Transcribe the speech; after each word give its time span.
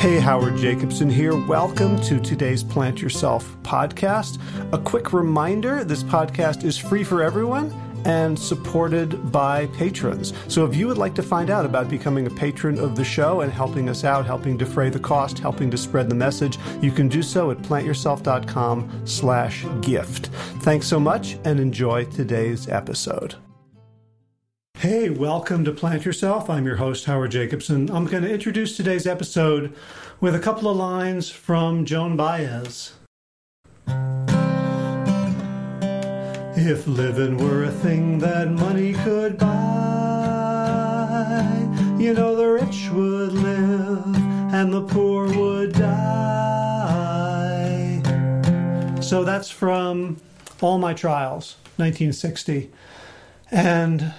Hey, 0.00 0.18
Howard 0.18 0.56
Jacobson 0.56 1.10
here. 1.10 1.36
Welcome 1.36 2.00
to 2.04 2.18
today's 2.18 2.64
Plant 2.64 3.02
Yourself 3.02 3.54
podcast. 3.62 4.40
A 4.72 4.78
quick 4.78 5.12
reminder 5.12 5.84
this 5.84 6.02
podcast 6.02 6.64
is 6.64 6.78
free 6.78 7.04
for 7.04 7.22
everyone 7.22 7.70
and 8.06 8.38
supported 8.38 9.30
by 9.30 9.66
patrons. 9.66 10.32
So 10.48 10.64
if 10.64 10.74
you 10.74 10.86
would 10.86 10.96
like 10.96 11.14
to 11.16 11.22
find 11.22 11.50
out 11.50 11.66
about 11.66 11.90
becoming 11.90 12.26
a 12.26 12.30
patron 12.30 12.78
of 12.78 12.96
the 12.96 13.04
show 13.04 13.42
and 13.42 13.52
helping 13.52 13.90
us 13.90 14.02
out, 14.02 14.24
helping 14.24 14.56
defray 14.56 14.88
the 14.88 14.98
cost, 14.98 15.38
helping 15.38 15.70
to 15.70 15.76
spread 15.76 16.08
the 16.08 16.14
message, 16.14 16.56
you 16.80 16.92
can 16.92 17.06
do 17.06 17.22
so 17.22 17.50
at 17.50 17.58
plantyourself.com 17.58 19.02
slash 19.04 19.66
gift. 19.82 20.28
Thanks 20.62 20.86
so 20.86 20.98
much 20.98 21.36
and 21.44 21.60
enjoy 21.60 22.06
today's 22.06 22.70
episode. 22.70 23.34
Hey, 24.80 25.10
welcome 25.10 25.62
to 25.66 25.72
Plant 25.72 26.06
Yourself. 26.06 26.48
I'm 26.48 26.64
your 26.64 26.76
host, 26.76 27.04
Howard 27.04 27.32
Jacobson. 27.32 27.90
I'm 27.90 28.06
going 28.06 28.22
to 28.22 28.32
introduce 28.32 28.78
today's 28.78 29.06
episode 29.06 29.74
with 30.22 30.34
a 30.34 30.38
couple 30.38 30.70
of 30.70 30.76
lines 30.78 31.28
from 31.28 31.84
Joan 31.84 32.16
Baez. 32.16 32.94
If 36.56 36.86
living 36.86 37.36
were 37.36 37.64
a 37.64 37.70
thing 37.70 38.20
that 38.20 38.48
money 38.48 38.94
could 38.94 39.36
buy, 39.36 39.52
you 41.98 42.14
know 42.14 42.34
the 42.34 42.48
rich 42.48 42.88
would 42.90 43.32
live 43.32 44.16
and 44.54 44.72
the 44.72 44.80
poor 44.80 45.28
would 45.28 45.74
die. 45.74 45.90
So 49.02 49.24
that's 49.24 49.50
from 49.50 50.16
All 50.62 50.78
My 50.78 50.94
Trials, 50.94 51.56
1960. 51.76 52.70
And 53.50 54.14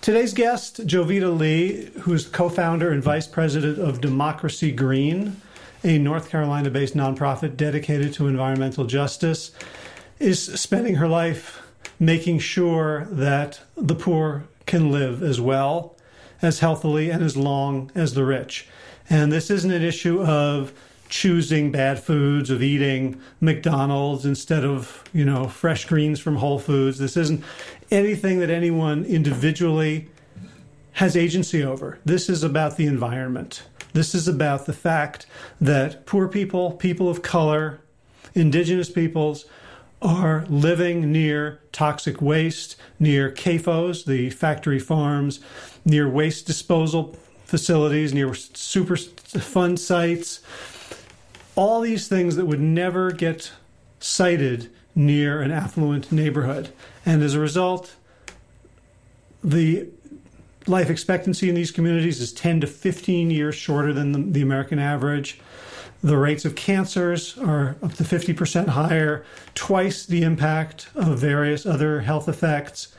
Today's 0.00 0.32
guest, 0.32 0.86
Jovita 0.86 1.36
Lee, 1.36 1.90
who's 2.00 2.26
co 2.26 2.48
founder 2.48 2.90
and 2.90 3.02
vice 3.02 3.26
president 3.26 3.78
of 3.78 4.00
Democracy 4.00 4.70
Green, 4.70 5.36
a 5.82 5.98
North 5.98 6.30
Carolina 6.30 6.70
based 6.70 6.96
nonprofit 6.96 7.56
dedicated 7.56 8.14
to 8.14 8.28
environmental 8.28 8.84
justice, 8.84 9.50
is 10.20 10.60
spending 10.60 10.94
her 10.94 11.08
life 11.08 11.60
making 11.98 12.38
sure 12.38 13.06
that 13.10 13.60
the 13.76 13.94
poor 13.94 14.44
can 14.66 14.92
live 14.92 15.22
as 15.22 15.40
well, 15.40 15.96
as 16.40 16.60
healthily, 16.60 17.10
and 17.10 17.22
as 17.22 17.36
long 17.36 17.90
as 17.94 18.14
the 18.14 18.24
rich. 18.24 18.68
And 19.10 19.32
this 19.32 19.50
isn't 19.50 19.70
an 19.70 19.82
issue 19.82 20.22
of 20.22 20.72
choosing 21.08 21.72
bad 21.72 21.98
foods, 21.98 22.50
of 22.50 22.62
eating 22.62 23.20
McDonald's 23.40 24.26
instead 24.26 24.64
of, 24.64 25.02
you 25.12 25.24
know, 25.24 25.48
fresh 25.48 25.86
greens 25.86 26.20
from 26.20 26.36
Whole 26.36 26.58
Foods. 26.58 26.98
This 26.98 27.16
isn't 27.16 27.42
anything 27.90 28.40
that 28.40 28.50
anyone 28.50 29.04
individually 29.04 30.08
has 30.92 31.16
agency 31.16 31.62
over. 31.62 31.98
This 32.04 32.28
is 32.28 32.42
about 32.42 32.76
the 32.76 32.86
environment. 32.86 33.62
This 33.92 34.14
is 34.14 34.28
about 34.28 34.66
the 34.66 34.72
fact 34.72 35.26
that 35.60 36.06
poor 36.06 36.28
people, 36.28 36.72
people 36.72 37.08
of 37.08 37.22
color, 37.22 37.80
indigenous 38.34 38.90
peoples 38.90 39.46
are 40.00 40.44
living 40.48 41.10
near 41.10 41.60
toxic 41.72 42.20
waste, 42.20 42.76
near 43.00 43.30
CAFOs, 43.30 44.04
the 44.04 44.30
factory 44.30 44.78
farms, 44.78 45.40
near 45.84 46.08
waste 46.08 46.46
disposal 46.46 47.16
facilities, 47.44 48.12
near 48.12 48.28
Superfund 48.28 49.78
sites, 49.78 50.40
all 51.56 51.80
these 51.80 52.06
things 52.06 52.36
that 52.36 52.46
would 52.46 52.60
never 52.60 53.10
get 53.10 53.52
sited 53.98 54.70
near 54.94 55.40
an 55.40 55.50
affluent 55.50 56.12
neighborhood. 56.12 56.68
And 57.08 57.22
as 57.22 57.32
a 57.32 57.40
result, 57.40 57.96
the 59.42 59.88
life 60.66 60.90
expectancy 60.90 61.48
in 61.48 61.54
these 61.54 61.70
communities 61.70 62.20
is 62.20 62.34
10 62.34 62.60
to 62.60 62.66
15 62.66 63.30
years 63.30 63.54
shorter 63.54 63.94
than 63.94 64.12
the, 64.12 64.18
the 64.18 64.42
American 64.42 64.78
average. 64.78 65.40
The 66.02 66.18
rates 66.18 66.44
of 66.44 66.54
cancers 66.54 67.38
are 67.38 67.76
up 67.82 67.94
to 67.94 68.04
50% 68.04 68.68
higher, 68.68 69.24
twice 69.54 70.04
the 70.04 70.22
impact 70.22 70.90
of 70.94 71.18
various 71.18 71.64
other 71.64 72.02
health 72.02 72.28
effects. 72.28 72.94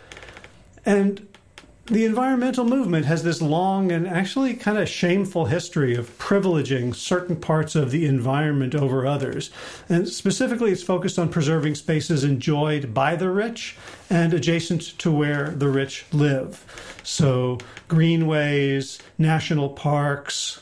And 0.84 1.28
the 1.90 2.06
environmental 2.06 2.66
movement 2.66 3.06
has 3.08 3.24
this 3.24 3.42
long 3.42 3.92
and 3.92 4.08
actually 4.08 4.54
kind 4.54 4.78
of 4.78 4.88
shameful 4.88 5.46
history 5.46 5.96
of 5.96 6.16
privileging 6.20 6.96
certain 6.96 7.36
parts 7.36 7.76
of 7.76 7.90
the 7.90 8.06
environment 8.06 8.76
over 8.76 9.08
others. 9.08 9.50
And 9.88 10.08
specifically, 10.08 10.72
it's 10.72 10.84
focused 10.84 11.18
on 11.18 11.30
preserving 11.30 11.76
spaces 11.76 12.24
enjoyed 12.24 12.94
by 12.94 13.16
the 13.16 13.32
rich 13.32 13.76
and 14.08 14.34
adjacent 14.36 15.00
to 15.00 15.12
where 15.12 15.50
the 15.50 15.68
rich 15.68 16.06
live. 16.12 16.64
So, 17.04 17.58
greenways, 17.88 19.00
national 19.18 19.70
parks, 19.70 20.62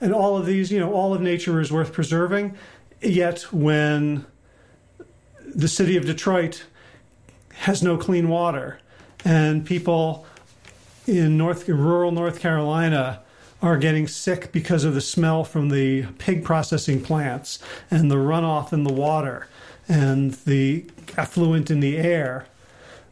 and 0.00 0.14
all 0.14 0.38
of 0.38 0.46
these, 0.46 0.72
you 0.72 0.80
know, 0.80 0.92
all 0.94 1.12
of 1.12 1.20
nature 1.20 1.60
is 1.60 1.70
worth 1.70 1.92
preserving. 1.92 2.56
Yet, 3.02 3.42
when 3.52 4.24
the 5.54 5.68
city 5.68 5.98
of 5.98 6.06
Detroit 6.06 6.64
has 7.50 7.82
no 7.82 7.98
clean 7.98 8.28
water 8.28 8.80
and 9.24 9.64
people 9.66 10.26
in 11.06 11.36
North 11.36 11.68
rural 11.68 12.12
North 12.12 12.40
Carolina 12.40 13.20
are 13.60 13.76
getting 13.76 14.08
sick 14.08 14.50
because 14.50 14.84
of 14.84 14.94
the 14.94 15.00
smell 15.00 15.44
from 15.44 15.68
the 15.68 16.06
pig 16.18 16.44
processing 16.44 17.00
plants 17.00 17.60
and 17.90 18.10
the 18.10 18.16
runoff 18.16 18.72
in 18.72 18.82
the 18.82 18.92
water 18.92 19.46
and 19.88 20.32
the 20.46 20.84
effluent 21.16 21.70
in 21.70 21.80
the 21.80 21.96
air, 21.96 22.46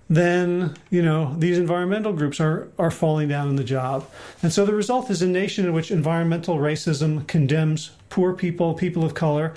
then 0.08 0.76
you 0.90 1.00
know 1.00 1.34
these 1.38 1.56
environmental 1.56 2.12
groups 2.12 2.40
are 2.40 2.68
are 2.78 2.90
falling 2.90 3.28
down 3.28 3.48
in 3.48 3.56
the 3.56 3.64
job. 3.64 4.08
And 4.42 4.52
so 4.52 4.66
the 4.66 4.74
result 4.74 5.08
is 5.08 5.22
a 5.22 5.28
nation 5.28 5.66
in 5.66 5.72
which 5.72 5.90
environmental 5.90 6.56
racism 6.56 7.26
condemns 7.28 7.92
poor 8.08 8.32
people, 8.32 8.74
people 8.74 9.04
of 9.04 9.14
color, 9.14 9.54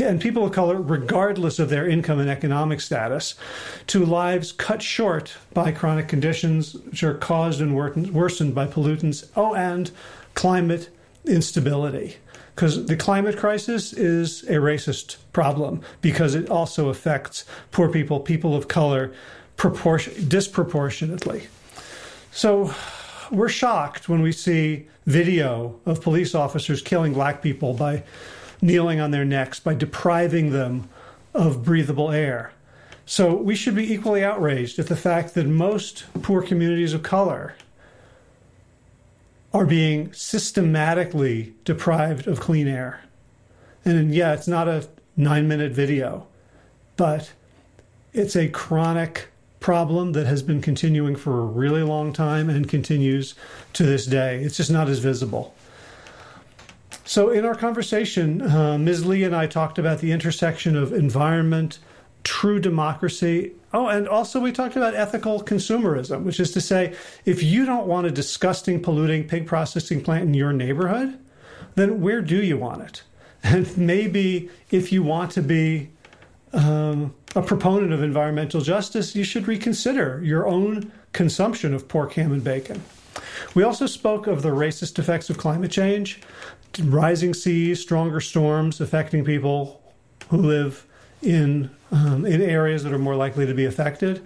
and 0.00 0.20
people 0.20 0.44
of 0.44 0.52
color, 0.52 0.80
regardless 0.80 1.58
of 1.58 1.70
their 1.70 1.88
income 1.88 2.18
and 2.18 2.28
economic 2.28 2.80
status, 2.80 3.34
to 3.88 4.04
lives 4.04 4.52
cut 4.52 4.82
short 4.82 5.34
by 5.52 5.72
chronic 5.72 6.08
conditions 6.08 6.74
which 6.74 7.02
are 7.02 7.14
caused 7.14 7.60
and 7.60 7.74
worsened 7.74 8.54
by 8.54 8.66
pollutants. 8.66 9.28
Oh, 9.36 9.54
and 9.54 9.90
climate 10.34 10.88
instability. 11.24 12.16
Because 12.54 12.86
the 12.86 12.96
climate 12.96 13.36
crisis 13.36 13.92
is 13.92 14.44
a 14.44 14.54
racist 14.54 15.16
problem 15.32 15.80
because 16.00 16.34
it 16.34 16.48
also 16.48 16.88
affects 16.88 17.44
poor 17.72 17.88
people, 17.88 18.20
people 18.20 18.54
of 18.54 18.68
color, 18.68 19.12
proportion, 19.56 20.28
disproportionately. 20.28 21.48
So 22.30 22.72
we're 23.30 23.48
shocked 23.48 24.08
when 24.08 24.22
we 24.22 24.32
see 24.32 24.86
video 25.06 25.80
of 25.84 26.00
police 26.00 26.34
officers 26.34 26.80
killing 26.80 27.12
black 27.12 27.42
people 27.42 27.74
by 27.74 28.04
kneeling 28.64 28.98
on 28.98 29.10
their 29.10 29.24
necks, 29.24 29.60
by 29.60 29.74
depriving 29.74 30.50
them 30.50 30.88
of 31.34 31.62
breathable 31.62 32.10
air. 32.10 32.52
So 33.06 33.36
we 33.36 33.54
should 33.54 33.74
be 33.74 33.92
equally 33.92 34.24
outraged 34.24 34.78
at 34.78 34.86
the 34.86 34.96
fact 34.96 35.34
that 35.34 35.46
most 35.46 36.04
poor 36.22 36.40
communities 36.42 36.94
of 36.94 37.02
color 37.02 37.54
are 39.52 39.66
being 39.66 40.12
systematically 40.14 41.52
deprived 41.64 42.26
of 42.26 42.40
clean 42.40 42.66
air. 42.66 43.04
And 43.84 44.14
yeah, 44.14 44.32
it's 44.32 44.48
not 44.48 44.66
a 44.66 44.88
nine 45.16 45.46
minute 45.46 45.72
video, 45.72 46.26
but 46.96 47.32
it's 48.14 48.34
a 48.34 48.48
chronic 48.48 49.28
problem 49.60 50.12
that 50.12 50.26
has 50.26 50.42
been 50.42 50.62
continuing 50.62 51.16
for 51.16 51.40
a 51.40 51.44
really 51.44 51.82
long 51.82 52.12
time 52.12 52.48
and 52.48 52.68
continues 52.68 53.34
to 53.74 53.84
this 53.84 54.06
day. 54.06 54.42
It's 54.42 54.56
just 54.56 54.70
not 54.70 54.88
as 54.88 54.98
visible. 54.98 55.54
So, 57.06 57.28
in 57.28 57.44
our 57.44 57.54
conversation, 57.54 58.40
uh, 58.40 58.78
Ms. 58.78 59.04
Lee 59.04 59.24
and 59.24 59.36
I 59.36 59.46
talked 59.46 59.78
about 59.78 59.98
the 59.98 60.10
intersection 60.10 60.74
of 60.74 60.90
environment, 60.90 61.78
true 62.22 62.58
democracy. 62.58 63.52
Oh, 63.74 63.88
and 63.88 64.08
also 64.08 64.40
we 64.40 64.52
talked 64.52 64.74
about 64.74 64.94
ethical 64.94 65.42
consumerism, 65.42 66.22
which 66.22 66.40
is 66.40 66.50
to 66.52 66.62
say, 66.62 66.94
if 67.26 67.42
you 67.42 67.66
don't 67.66 67.86
want 67.86 68.06
a 68.06 68.10
disgusting, 68.10 68.80
polluting 68.80 69.28
pig 69.28 69.46
processing 69.46 70.02
plant 70.02 70.24
in 70.24 70.32
your 70.32 70.54
neighborhood, 70.54 71.18
then 71.74 72.00
where 72.00 72.22
do 72.22 72.42
you 72.42 72.56
want 72.56 72.82
it? 72.82 73.02
And 73.46 73.76
maybe 73.76 74.48
if 74.70 74.90
you 74.90 75.02
want 75.02 75.32
to 75.32 75.42
be 75.42 75.90
um, 76.54 77.14
a 77.36 77.42
proponent 77.42 77.92
of 77.92 78.02
environmental 78.02 78.62
justice, 78.62 79.14
you 79.14 79.22
should 79.22 79.46
reconsider 79.46 80.22
your 80.24 80.46
own 80.46 80.90
consumption 81.12 81.74
of 81.74 81.86
pork, 81.86 82.14
ham, 82.14 82.32
and 82.32 82.42
bacon. 82.42 82.82
We 83.54 83.62
also 83.62 83.84
spoke 83.86 84.26
of 84.26 84.40
the 84.40 84.48
racist 84.48 84.98
effects 84.98 85.28
of 85.28 85.36
climate 85.36 85.70
change, 85.70 86.22
rising 86.82 87.34
seas, 87.34 87.80
stronger 87.80 88.20
storms 88.20 88.80
affecting 88.80 89.24
people 89.24 89.82
who 90.28 90.38
live 90.38 90.86
in 91.22 91.70
um, 91.90 92.26
in 92.26 92.42
areas 92.42 92.82
that 92.82 92.92
are 92.92 92.98
more 92.98 93.16
likely 93.16 93.46
to 93.46 93.54
be 93.54 93.64
affected. 93.64 94.20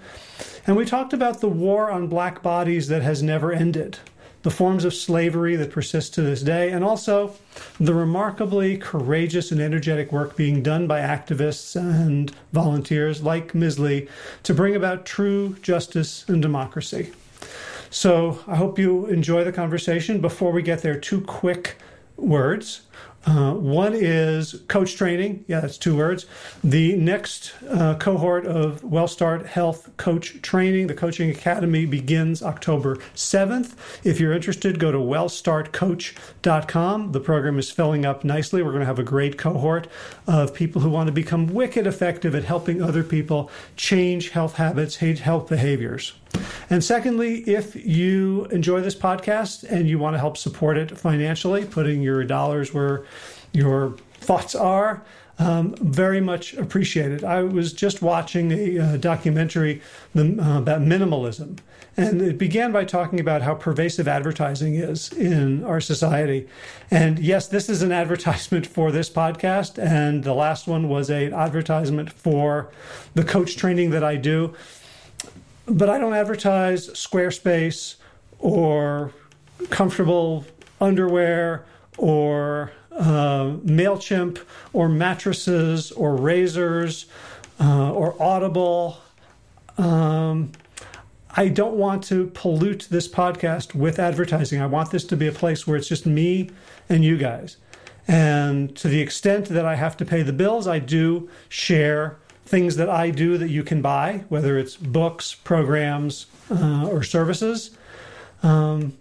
And 0.67 0.77
we 0.77 0.85
talked 0.85 1.13
about 1.13 1.41
the 1.41 1.49
war 1.49 1.91
on 1.91 2.09
black 2.09 2.43
bodies 2.43 2.89
that 2.89 3.03
has 3.03 3.23
never 3.23 3.53
ended, 3.53 3.99
the 4.43 4.51
forms 4.51 4.85
of 4.85 4.95
slavery 4.95 5.57
that 5.57 5.71
persist 5.71 6.15
to 6.15 6.23
this 6.23 6.43
day, 6.43 6.71
and 6.71 6.83
also 6.83 7.35
the 7.79 7.95
remarkably 7.95 8.79
courageous 8.79 9.51
and 9.53 9.61
energetic 9.61 10.13
work 10.13 10.37
being 10.37 10.63
done 10.63 10.87
by 10.87 11.01
activists 11.01 11.77
and 11.77 12.33
volunteers 12.53 13.23
like 13.23 13.55
Ms. 13.55 13.79
Lee 13.79 14.09
to 14.43 14.55
bring 14.55 14.75
about 14.75 15.07
true 15.07 15.57
justice 15.63 16.27
and 16.29 16.41
democracy. 16.41 17.13
So 17.91 18.41
I 18.47 18.57
hope 18.57 18.79
you 18.79 19.07
enjoy 19.07 19.45
the 19.45 19.53
conversation. 19.53 20.21
Before 20.21 20.53
we 20.53 20.63
get 20.63 20.83
there, 20.83 20.99
two 20.99 21.23
quick 21.23 21.77
words. 22.19 22.83
Uh, 23.27 23.53
one 23.53 23.95
is 23.95 24.63
coach 24.69 24.95
training. 24.97 25.45
Yeah, 25.49 25.59
that's 25.61 25.77
two 25.77 25.97
words. 25.97 26.25
The 26.65 26.97
next 26.97 27.53
uh, 27.69 27.97
cohort 27.97 28.47
of 28.47 28.81
WellStart 28.83 29.45
Health 29.45 29.91
Coach 29.99 30.41
Training, 30.41 30.87
the 30.87 30.95
Coaching 30.95 31.29
Academy, 31.29 31.85
begins 31.85 32.43
October 32.43 32.97
7th. 33.15 33.75
If 34.03 34.19
you're 34.19 34.33
interested, 34.33 34.79
go 34.79 34.91
to 34.93 34.99
wellstartcoach.com. 34.99 37.13
The 37.13 37.21
program 37.21 37.59
is 37.59 37.71
filling 37.71 38.07
up 38.07 38.25
nicely. 38.25 38.63
We're 38.63 38.71
going 38.71 38.81
to 38.81 38.87
have 38.87 38.99
a 38.99 39.05
great 39.05 39.37
cohort 39.37 39.89
of 40.27 40.55
people 40.55 40.81
who 40.81 40.89
want 40.89 41.09
to 41.09 41.13
become 41.13 41.49
wicked 41.49 41.87
effective 41.87 42.35
at 42.35 42.45
helping 42.45 42.81
other 42.81 43.03
people 43.03 43.51
change 43.77 44.31
health 44.31 44.55
habits, 44.55 44.97
change 44.97 45.21
health 45.21 45.49
behaviors. 45.49 46.15
And 46.71 46.85
secondly, 46.85 47.41
if 47.49 47.75
you 47.75 48.45
enjoy 48.47 48.81
this 48.81 48.95
podcast 48.95 49.65
and 49.65 49.89
you 49.89 49.99
want 49.99 50.15
to 50.15 50.19
help 50.19 50.37
support 50.37 50.77
it 50.77 50.97
financially, 50.99 51.65
putting 51.65 52.03
your 52.03 52.25
dollars 52.25 52.75
where 52.75 53.05
your 53.53 53.97
thoughts 54.21 54.55
are, 54.55 55.03
um, 55.39 55.75
very 55.81 56.21
much 56.21 56.55
appreciated. 56.55 57.23
I 57.23 57.43
was 57.43 57.73
just 57.73 58.03
watching 58.03 58.51
a, 58.51 58.79
uh, 58.79 58.97
documentary 58.97 59.81
the, 60.15 60.37
uh, 60.41 60.59
about 60.59 60.81
minimalism, 60.81 61.59
and 61.97 62.21
it 62.21 62.39
began 62.39 62.73
by 62.73 62.85
talking 62.85 63.21
about 63.21 63.43
how 63.43 63.55
pervasive 63.55 64.09
advertising 64.09 64.75
is 64.75 65.13
in 65.13 65.65
our 65.65 65.81
society. 65.81 66.49
And 66.91 67.19
yes, 67.21 67.47
this 67.47 67.69
is 67.69 67.83
an 67.83 67.93
advertisement 68.03 68.67
for 68.67 68.91
this 68.91 69.09
podcast, 69.09 69.79
and 69.79 70.25
the 70.25 70.35
last 70.35 70.67
one 70.67 70.89
was 70.89 71.09
an 71.09 71.33
advertisement 71.33 72.11
for 72.11 72.71
the 73.15 73.25
coach 73.25 73.57
training 73.57 73.91
that 73.91 74.03
I 74.03 74.17
do 74.17 74.55
but 75.71 75.89
I 75.89 75.99
don't 75.99 76.15
advertise 76.15 76.89
Squarespace 76.91 77.97
or 78.39 79.13
comfortable 79.71 80.45
underwear 80.81 81.65
or 81.97 82.73
uh, 82.93 83.57
MailChimp 83.65 84.41
or 84.73 84.89
mattresses 84.89 85.93
or 85.93 86.17
razors 86.17 87.07
uh, 87.61 87.93
or 87.93 88.21
Audible. 88.23 88.99
Um, 89.77 90.53
I 91.31 91.49
don't 91.49 91.75
want 91.75 92.03
to 92.05 92.29
pollute 92.29 92.89
this 92.91 93.09
podcast 93.09 93.75
with 93.75 93.99
advertising. 93.99 94.61
I 94.61 94.67
want 94.67 94.91
this 94.91 95.05
to 95.05 95.17
be 95.17 95.27
a 95.27 95.33
place 95.33 95.67
where 95.67 95.77
it's 95.77 95.89
just 95.89 96.07
me 96.07 96.51
and 96.89 97.05
you 97.05 97.17
guys. 97.17 97.59
And 98.09 98.75
to 98.77 98.89
the 98.89 99.01
extent 99.01 99.47
that 99.47 99.67
I 99.67 99.75
have 99.75 99.97
to 99.99 100.05
pay 100.05 100.23
the 100.23 100.33
bills, 100.33 100.67
I 100.67 100.79
do 100.79 101.29
share 101.49 102.17
things 102.49 102.77
that 102.77 102.89
I 102.89 103.11
do 103.11 103.37
that 103.39 103.51
you 103.51 103.63
can 103.63 103.83
buy, 103.83 104.25
whether 104.29 104.59
it's 104.59 104.75
books, 104.77 105.35
programs, 105.35 106.27
uh, 106.51 106.89
or 106.89 107.03
services. 107.03 107.77
Um, 108.43 108.97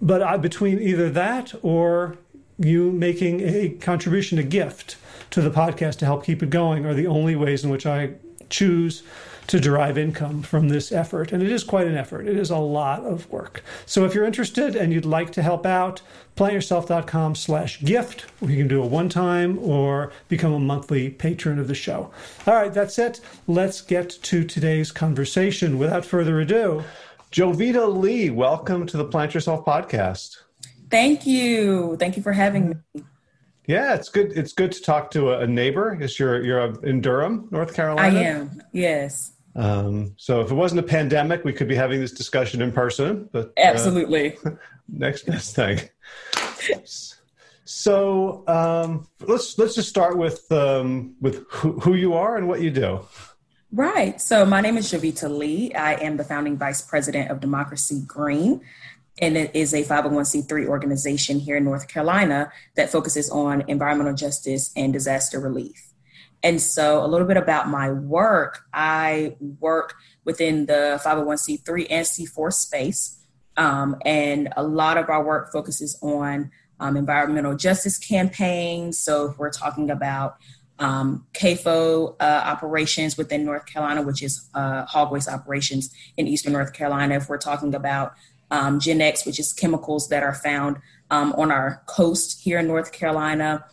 but 0.00 0.22
I, 0.22 0.36
between 0.38 0.80
either 0.80 1.10
that 1.10 1.54
or 1.62 2.16
you 2.58 2.90
making 2.90 3.40
a 3.40 3.68
contribution, 3.70 4.38
a 4.38 4.42
gift 4.42 4.96
to 5.30 5.42
the 5.42 5.50
podcast 5.50 5.98
to 5.98 6.04
help 6.06 6.24
keep 6.24 6.42
it 6.42 6.50
going, 6.50 6.86
are 6.86 6.94
the 6.94 7.06
only 7.06 7.36
ways 7.36 7.64
in 7.64 7.70
which 7.70 7.86
I 7.86 8.14
choose 8.48 9.02
to 9.46 9.60
derive 9.60 9.98
income 9.98 10.42
from 10.42 10.68
this 10.68 10.92
effort. 10.92 11.32
And 11.32 11.42
it 11.42 11.50
is 11.50 11.64
quite 11.64 11.86
an 11.86 11.96
effort. 11.96 12.26
It 12.26 12.36
is 12.36 12.50
a 12.50 12.58
lot 12.58 13.04
of 13.04 13.30
work. 13.30 13.62
So 13.86 14.04
if 14.04 14.14
you're 14.14 14.24
interested 14.24 14.76
and 14.76 14.92
you'd 14.92 15.04
like 15.04 15.32
to 15.32 15.42
help 15.42 15.66
out, 15.66 16.00
plantyourself.com 16.36 17.34
slash 17.34 17.82
gift, 17.82 18.22
where 18.40 18.50
you 18.50 18.58
can 18.58 18.68
do 18.68 18.82
a 18.82 18.86
one-time 18.86 19.58
or 19.58 20.12
become 20.28 20.52
a 20.52 20.58
monthly 20.58 21.10
patron 21.10 21.58
of 21.58 21.68
the 21.68 21.74
show. 21.74 22.10
All 22.46 22.54
right, 22.54 22.72
that's 22.72 22.98
it. 22.98 23.20
Let's 23.46 23.80
get 23.80 24.10
to 24.10 24.44
today's 24.44 24.90
conversation. 24.90 25.78
Without 25.78 26.04
further 26.04 26.40
ado, 26.40 26.82
Jovita 27.30 27.86
Lee, 27.96 28.30
welcome 28.30 28.86
to 28.86 28.96
the 28.96 29.04
Plant 29.04 29.34
Yourself 29.34 29.64
podcast. 29.64 30.38
Thank 30.90 31.26
you. 31.26 31.96
Thank 31.98 32.16
you 32.16 32.22
for 32.22 32.32
having 32.32 32.80
me. 32.94 33.02
Yeah, 33.66 33.94
it's 33.94 34.08
good. 34.10 34.32
It's 34.36 34.52
good 34.52 34.72
to 34.72 34.82
talk 34.82 35.10
to 35.12 35.32
a, 35.32 35.46
neighbor. 35.46 35.94
Because 35.94 36.18
you're 36.18 36.44
you're 36.44 36.78
in 36.84 37.00
Durham, 37.00 37.48
North 37.50 37.74
Carolina. 37.74 38.18
I 38.18 38.22
am. 38.22 38.62
Yes. 38.72 39.32
Um, 39.56 40.14
so 40.16 40.40
if 40.40 40.50
it 40.50 40.54
wasn't 40.54 40.80
a 40.80 40.84
pandemic, 40.84 41.44
we 41.44 41.52
could 41.52 41.68
be 41.68 41.76
having 41.76 42.00
this 42.00 42.12
discussion 42.12 42.60
in 42.60 42.72
person. 42.72 43.28
But 43.32 43.52
uh, 43.56 43.60
absolutely, 43.60 44.36
uh, 44.44 44.50
next 44.88 45.26
best 45.26 45.54
thing. 45.54 45.80
So 47.64 48.44
um, 48.46 49.08
let's 49.20 49.58
let's 49.58 49.74
just 49.74 49.88
start 49.88 50.18
with 50.18 50.50
um, 50.52 51.14
with 51.20 51.44
who, 51.50 51.78
who 51.80 51.94
you 51.94 52.14
are 52.14 52.36
and 52.36 52.48
what 52.48 52.60
you 52.60 52.70
do. 52.70 53.00
Right. 53.72 54.20
So 54.20 54.44
my 54.44 54.60
name 54.60 54.76
is 54.76 54.92
Jovita 54.92 55.28
Lee. 55.28 55.74
I 55.74 55.94
am 55.94 56.16
the 56.16 56.24
founding 56.24 56.56
vice 56.56 56.80
president 56.80 57.30
of 57.30 57.40
Democracy 57.40 58.02
Green, 58.06 58.60
and 59.20 59.36
it 59.36 59.50
is 59.54 59.74
a 59.74 59.82
501c3 59.82 60.66
organization 60.66 61.40
here 61.40 61.56
in 61.56 61.64
North 61.64 61.88
Carolina 61.88 62.52
that 62.76 62.90
focuses 62.90 63.30
on 63.30 63.64
environmental 63.66 64.14
justice 64.14 64.72
and 64.76 64.92
disaster 64.92 65.40
relief. 65.40 65.83
And 66.44 66.60
so, 66.60 67.02
a 67.02 67.08
little 67.08 67.26
bit 67.26 67.38
about 67.38 67.68
my 67.68 67.90
work 67.90 68.60
I 68.72 69.34
work 69.60 69.94
within 70.24 70.66
the 70.66 71.00
501c3 71.02 71.86
and 71.88 72.06
C4 72.06 72.52
space. 72.52 73.18
Um, 73.56 73.96
and 74.04 74.52
a 74.56 74.62
lot 74.62 74.98
of 74.98 75.08
our 75.08 75.24
work 75.24 75.50
focuses 75.52 75.98
on 76.02 76.50
um, 76.80 76.96
environmental 76.96 77.56
justice 77.56 77.98
campaigns. 77.98 78.98
So, 78.98 79.30
if 79.30 79.38
we're 79.38 79.50
talking 79.50 79.90
about 79.90 80.36
um, 80.78 81.26
CAFO 81.32 82.16
uh, 82.20 82.42
operations 82.44 83.16
within 83.16 83.46
North 83.46 83.64
Carolina, 83.64 84.02
which 84.02 84.22
is 84.22 84.46
uh, 84.54 84.84
hog 84.84 85.12
waste 85.12 85.30
operations 85.30 85.94
in 86.18 86.28
Eastern 86.28 86.52
North 86.52 86.74
Carolina, 86.74 87.14
if 87.14 87.28
we're 87.30 87.38
talking 87.38 87.74
about 87.74 88.12
um, 88.50 88.78
GenX, 88.80 89.24
which 89.24 89.38
is 89.38 89.54
chemicals 89.54 90.08
that 90.10 90.22
are 90.22 90.34
found 90.34 90.76
um, 91.10 91.32
on 91.38 91.50
our 91.50 91.82
coast 91.86 92.42
here 92.42 92.58
in 92.58 92.66
North 92.66 92.92
Carolina, 92.92 93.64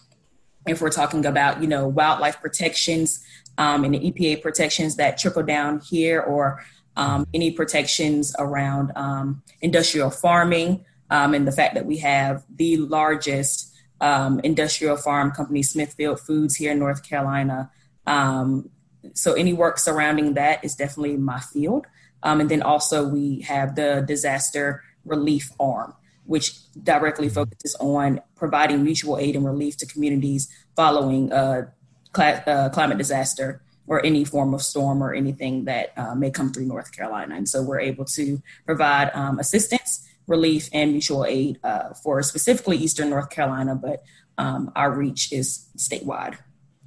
if 0.68 0.82
we're 0.82 0.92
talking 0.92 1.26
about 1.26 1.62
you 1.62 1.68
know 1.68 1.88
wildlife 1.88 2.40
protections 2.42 3.24
um, 3.58 3.84
and 3.84 3.94
the 3.94 4.12
EPA 4.12 4.42
protections 4.42 4.96
that 4.96 5.18
trickle 5.18 5.44
down 5.44 5.80
here, 5.80 6.22
or 6.22 6.64
um, 6.96 7.26
any 7.34 7.52
protections 7.52 8.36
around 8.40 8.92
um, 8.96 9.42
industrial 9.62 10.10
farming, 10.10 10.86
um, 11.10 11.34
and 11.34 11.48
the 11.48 11.52
fact 11.52 11.76
that 11.76 11.86
we 11.86 11.98
have 11.98 12.44
the 12.56 12.78
largest 12.78 13.74
um, 14.00 14.40
industrial 14.44 14.98
farm 14.98 15.32
company, 15.32 15.62
Smithfield 15.64 16.20
Foods, 16.20 16.56
here 16.56 16.72
in 16.72 16.80
North 16.80 17.08
Carolina. 17.08 17.70
Um, 18.08 18.70
so 19.14 19.34
any 19.34 19.54
work 19.54 19.78
surrounding 19.78 20.36
that 20.36 20.64
is 20.64 20.76
definitely 20.76 21.18
my 21.18 21.40
field. 21.40 21.86
and 22.24 22.50
then 22.50 22.62
also 22.62 23.08
we 23.08 23.42
have 23.42 23.76
the 23.76 24.04
disaster 24.08 24.84
relief 25.06 25.52
arm 25.60 25.94
which 26.26 26.72
directly 26.84 27.30
focuses 27.30 27.76
on 27.80 28.22
providing 28.36 28.84
mutual 28.84 29.18
aid 29.18 29.36
and 29.36 29.46
relief 29.46 29.78
to 29.78 29.86
communities 29.86 30.50
following 30.76 31.32
a 31.32 31.72
uh, 32.16 32.70
climate 32.70 32.98
disaster 32.98 33.62
or 33.88 34.06
any 34.06 34.24
form 34.24 34.54
of 34.54 34.62
storm 34.62 35.04
or 35.04 35.14
anything 35.14 35.66
that 35.66 35.92
uh, 35.98 36.16
may 36.16 36.32
come 36.32 36.52
through 36.52 36.66
North 36.66 36.96
Carolina. 36.96 37.36
And 37.36 37.48
so 37.48 37.62
we're 37.62 37.80
able 37.80 38.06
to 38.06 38.42
provide 38.66 39.12
um, 39.14 39.40
assistance, 39.40 40.08
relief, 40.28 40.70
and 40.72 40.92
mutual 40.92 41.26
aid 41.26 41.60
uh, 41.64 41.94
for 41.94 42.22
specifically 42.24 42.78
Eastern 42.78 43.10
North 43.10 43.30
Carolina, 43.30 43.76
but 43.76 44.04
um, 44.38 44.72
our 44.76 44.92
reach 44.92 45.34
is 45.34 45.68
statewide. 45.78 46.38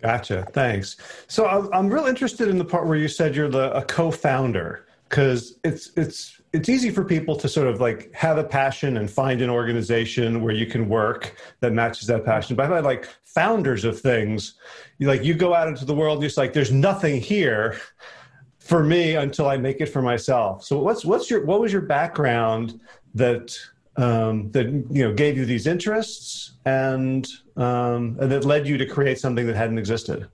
Gotcha. 0.00 0.46
Thanks. 0.52 0.96
So 1.28 1.70
I'm 1.72 1.88
real 1.88 2.06
interested 2.06 2.48
in 2.48 2.58
the 2.58 2.64
part 2.64 2.86
where 2.86 2.98
you 2.98 3.08
said 3.08 3.34
you're 3.34 3.48
the 3.48 3.72
a 3.72 3.82
co-founder 3.82 4.86
because 5.14 5.60
it's 5.62 5.92
it's 5.96 6.40
it's 6.52 6.68
easy 6.68 6.90
for 6.90 7.04
people 7.04 7.36
to 7.36 7.48
sort 7.48 7.68
of 7.68 7.80
like 7.80 8.12
have 8.12 8.36
a 8.36 8.42
passion 8.42 8.96
and 8.96 9.08
find 9.08 9.40
an 9.42 9.48
organization 9.48 10.42
where 10.42 10.52
you 10.52 10.66
can 10.66 10.88
work 10.88 11.36
that 11.60 11.72
matches 11.72 12.08
that 12.08 12.24
passion. 12.24 12.56
But 12.56 12.72
I 12.72 12.80
like 12.80 13.08
founders 13.22 13.84
of 13.84 14.00
things, 14.00 14.54
you 14.98 15.06
like 15.06 15.22
you 15.22 15.34
go 15.34 15.54
out 15.54 15.68
into 15.68 15.84
the 15.84 15.94
world, 15.94 16.16
and 16.16 16.22
you're 16.22 16.30
just 16.30 16.36
like, 16.36 16.52
there's 16.52 16.72
nothing 16.72 17.20
here 17.20 17.78
for 18.58 18.82
me 18.82 19.14
until 19.14 19.46
I 19.46 19.56
make 19.56 19.80
it 19.80 19.86
for 19.86 20.02
myself. 20.02 20.64
So 20.64 20.80
what's 20.80 21.04
what's 21.04 21.30
your 21.30 21.44
what 21.44 21.60
was 21.60 21.72
your 21.72 21.82
background 21.82 22.80
that 23.14 23.56
um, 23.94 24.50
that 24.50 24.66
you 24.66 25.04
know 25.04 25.14
gave 25.14 25.38
you 25.38 25.44
these 25.44 25.68
interests 25.68 26.54
and 26.64 27.24
um, 27.56 28.16
and 28.20 28.32
that 28.32 28.44
led 28.44 28.66
you 28.66 28.78
to 28.78 28.86
create 28.86 29.20
something 29.20 29.46
that 29.46 29.54
hadn't 29.54 29.78
existed? 29.78 30.26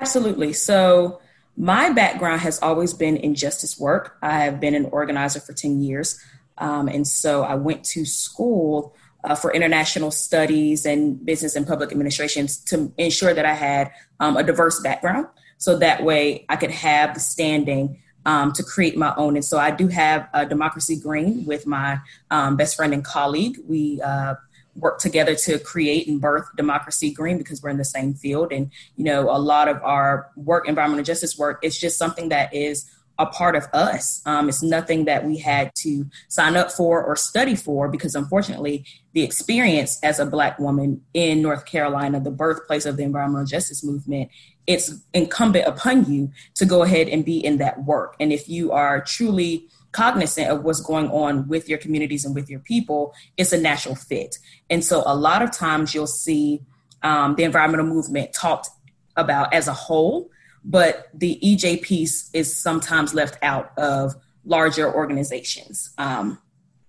Absolutely. 0.00 0.54
So 0.54 1.20
my 1.56 1.90
background 1.90 2.40
has 2.40 2.58
always 2.60 2.94
been 2.94 3.16
in 3.16 3.34
justice 3.34 3.78
work. 3.78 4.16
I 4.22 4.44
have 4.44 4.60
been 4.60 4.74
an 4.74 4.86
organizer 4.86 5.40
for 5.40 5.52
10 5.52 5.82
years. 5.82 6.18
Um, 6.58 6.88
and 6.88 7.06
so 7.06 7.42
I 7.42 7.54
went 7.54 7.84
to 7.86 8.04
school 8.04 8.94
uh, 9.24 9.34
for 9.34 9.52
international 9.52 10.10
studies 10.10 10.86
and 10.86 11.24
business 11.24 11.56
and 11.56 11.66
public 11.66 11.90
administrations 11.90 12.58
to 12.64 12.92
ensure 12.96 13.34
that 13.34 13.44
I 13.44 13.54
had 13.54 13.90
um, 14.18 14.36
a 14.36 14.42
diverse 14.42 14.80
background. 14.80 15.26
So 15.58 15.78
that 15.78 16.02
way 16.02 16.46
I 16.48 16.56
could 16.56 16.70
have 16.70 17.14
the 17.14 17.20
standing 17.20 17.98
um, 18.24 18.52
to 18.52 18.62
create 18.62 18.96
my 18.96 19.14
own. 19.16 19.36
And 19.36 19.44
so 19.44 19.58
I 19.58 19.70
do 19.70 19.88
have 19.88 20.28
a 20.32 20.46
Democracy 20.46 20.98
Green 20.98 21.44
with 21.46 21.66
my 21.66 21.98
um, 22.30 22.56
best 22.56 22.76
friend 22.76 22.92
and 22.92 23.04
colleague. 23.04 23.58
We 23.66 24.00
uh, 24.02 24.34
work 24.74 24.98
together 24.98 25.34
to 25.34 25.58
create 25.58 26.06
and 26.08 26.20
birth 26.20 26.46
democracy 26.56 27.12
green 27.12 27.38
because 27.38 27.62
we're 27.62 27.70
in 27.70 27.76
the 27.76 27.84
same 27.84 28.14
field 28.14 28.52
and 28.52 28.70
you 28.96 29.04
know 29.04 29.30
a 29.30 29.38
lot 29.38 29.68
of 29.68 29.82
our 29.82 30.30
work 30.36 30.68
environmental 30.68 31.04
justice 31.04 31.36
work 31.36 31.58
it's 31.62 31.78
just 31.78 31.98
something 31.98 32.28
that 32.28 32.52
is 32.54 32.90
a 33.20 33.26
part 33.26 33.54
of 33.54 33.68
us. 33.74 34.22
Um, 34.24 34.48
it's 34.48 34.62
nothing 34.62 35.04
that 35.04 35.26
we 35.26 35.36
had 35.36 35.72
to 35.80 36.06
sign 36.28 36.56
up 36.56 36.72
for 36.72 37.04
or 37.04 37.14
study 37.16 37.54
for 37.54 37.86
because, 37.86 38.14
unfortunately, 38.14 38.86
the 39.12 39.22
experience 39.22 40.00
as 40.02 40.18
a 40.18 40.24
Black 40.24 40.58
woman 40.58 41.02
in 41.12 41.42
North 41.42 41.66
Carolina, 41.66 42.18
the 42.18 42.30
birthplace 42.30 42.86
of 42.86 42.96
the 42.96 43.02
environmental 43.02 43.44
justice 43.44 43.84
movement, 43.84 44.30
it's 44.66 44.94
incumbent 45.12 45.66
upon 45.66 46.10
you 46.10 46.30
to 46.54 46.64
go 46.64 46.82
ahead 46.82 47.08
and 47.08 47.22
be 47.22 47.44
in 47.44 47.58
that 47.58 47.84
work. 47.84 48.16
And 48.18 48.32
if 48.32 48.48
you 48.48 48.72
are 48.72 49.02
truly 49.02 49.68
cognizant 49.92 50.48
of 50.48 50.64
what's 50.64 50.80
going 50.80 51.08
on 51.10 51.48
with 51.48 51.68
your 51.68 51.78
communities 51.78 52.24
and 52.24 52.34
with 52.34 52.48
your 52.48 52.60
people, 52.60 53.14
it's 53.36 53.52
a 53.52 53.60
natural 53.60 53.94
fit. 53.94 54.38
And 54.68 54.84
so, 54.84 55.02
a 55.06 55.14
lot 55.14 55.42
of 55.42 55.50
times, 55.50 55.94
you'll 55.94 56.06
see 56.06 56.62
um, 57.02 57.34
the 57.36 57.44
environmental 57.44 57.86
movement 57.86 58.32
talked 58.32 58.68
about 59.16 59.52
as 59.52 59.68
a 59.68 59.72
whole 59.72 60.30
but 60.64 61.08
the 61.14 61.38
EJ 61.42 61.82
piece 61.82 62.30
is 62.32 62.54
sometimes 62.54 63.14
left 63.14 63.38
out 63.42 63.72
of 63.78 64.14
larger 64.44 64.92
organizations. 64.92 65.92
Um, 65.98 66.38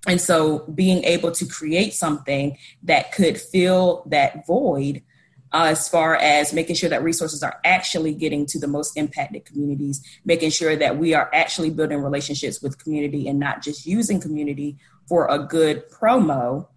and 0.08 0.20
so 0.20 0.60
being 0.74 1.04
able 1.04 1.32
to 1.32 1.46
create 1.46 1.94
something 1.94 2.58
that 2.84 3.12
could 3.12 3.40
fill 3.40 4.04
that 4.08 4.48
void 4.48 5.04
uh, 5.54 5.66
as 5.66 5.90
far 5.90 6.16
as 6.16 6.54
making 6.54 6.76
sure 6.76 6.90
that 6.90 7.04
resources 7.04 7.44
are 7.44 7.60
actually 7.66 8.14
getting 8.14 8.46
to 8.46 8.60
the 8.60 8.68
most 8.68 8.96
impacted 8.98 9.46
communities, 9.46 10.02
making 10.24 10.50
sure 10.50 10.76
that 10.76 10.98
we 10.98 11.14
are 11.14 11.30
actually 11.34 11.70
building 11.70 12.02
relationships 12.02 12.62
with 12.62 12.82
community 12.82 13.28
and 13.28 13.40
not 13.40 13.62
just 13.62 13.86
using 13.86 14.20
community 14.20 14.78
for 15.08 15.28
a 15.28 15.38
good 15.40 15.90
promo, 15.90 16.68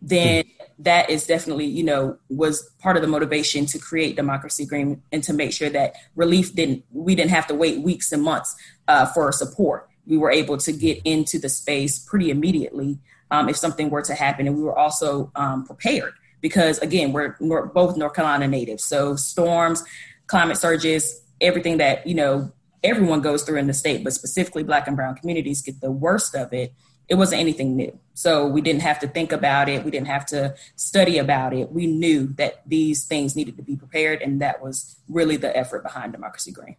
then 0.00 0.44
that 0.78 1.10
is 1.10 1.26
definitely, 1.26 1.66
you 1.66 1.84
know, 1.84 2.16
was 2.28 2.62
part 2.78 2.96
of 2.96 3.02
the 3.02 3.08
motivation 3.08 3.66
to 3.66 3.78
create 3.78 4.16
Democracy 4.16 4.64
Green 4.64 5.02
and 5.12 5.22
to 5.24 5.32
make 5.32 5.52
sure 5.52 5.68
that 5.68 5.94
relief 6.14 6.54
didn't, 6.54 6.84
we 6.92 7.14
didn't 7.14 7.30
have 7.30 7.46
to 7.48 7.54
wait 7.54 7.82
weeks 7.82 8.12
and 8.12 8.22
months 8.22 8.54
uh, 8.88 9.06
for 9.06 9.30
support. 9.32 9.88
We 10.06 10.16
were 10.16 10.30
able 10.30 10.56
to 10.58 10.72
get 10.72 11.02
into 11.04 11.38
the 11.38 11.48
space 11.48 11.98
pretty 11.98 12.30
immediately 12.30 12.98
um, 13.30 13.48
if 13.48 13.56
something 13.56 13.90
were 13.90 14.02
to 14.02 14.14
happen. 14.14 14.46
And 14.46 14.56
we 14.56 14.62
were 14.62 14.78
also 14.78 15.30
um, 15.34 15.66
prepared 15.66 16.14
because, 16.40 16.78
again, 16.78 17.12
we're 17.12 17.36
North, 17.40 17.72
both 17.74 17.96
North 17.96 18.14
Carolina 18.14 18.48
natives. 18.48 18.84
So 18.84 19.16
storms, 19.16 19.84
climate 20.26 20.56
surges, 20.56 21.20
everything 21.40 21.78
that, 21.78 22.06
you 22.06 22.14
know, 22.14 22.52
everyone 22.82 23.20
goes 23.20 23.42
through 23.42 23.58
in 23.58 23.66
the 23.66 23.74
state, 23.74 24.04
but 24.04 24.12
specifically 24.12 24.62
Black 24.62 24.86
and 24.86 24.96
Brown 24.96 25.14
communities 25.14 25.62
get 25.62 25.80
the 25.80 25.90
worst 25.90 26.34
of 26.34 26.52
it 26.52 26.72
it 27.10 27.16
wasn't 27.16 27.40
anything 27.40 27.76
new. 27.76 27.98
So 28.14 28.46
we 28.46 28.60
didn't 28.60 28.82
have 28.82 29.00
to 29.00 29.08
think 29.08 29.32
about 29.32 29.68
it. 29.68 29.84
We 29.84 29.90
didn't 29.90 30.06
have 30.06 30.24
to 30.26 30.54
study 30.76 31.18
about 31.18 31.52
it. 31.52 31.72
We 31.72 31.86
knew 31.86 32.28
that 32.38 32.62
these 32.66 33.04
things 33.04 33.34
needed 33.34 33.56
to 33.56 33.62
be 33.62 33.76
prepared, 33.76 34.22
and 34.22 34.40
that 34.40 34.62
was 34.62 34.96
really 35.08 35.36
the 35.36 35.54
effort 35.56 35.82
behind 35.82 36.12
Democracy 36.12 36.52
Green. 36.52 36.76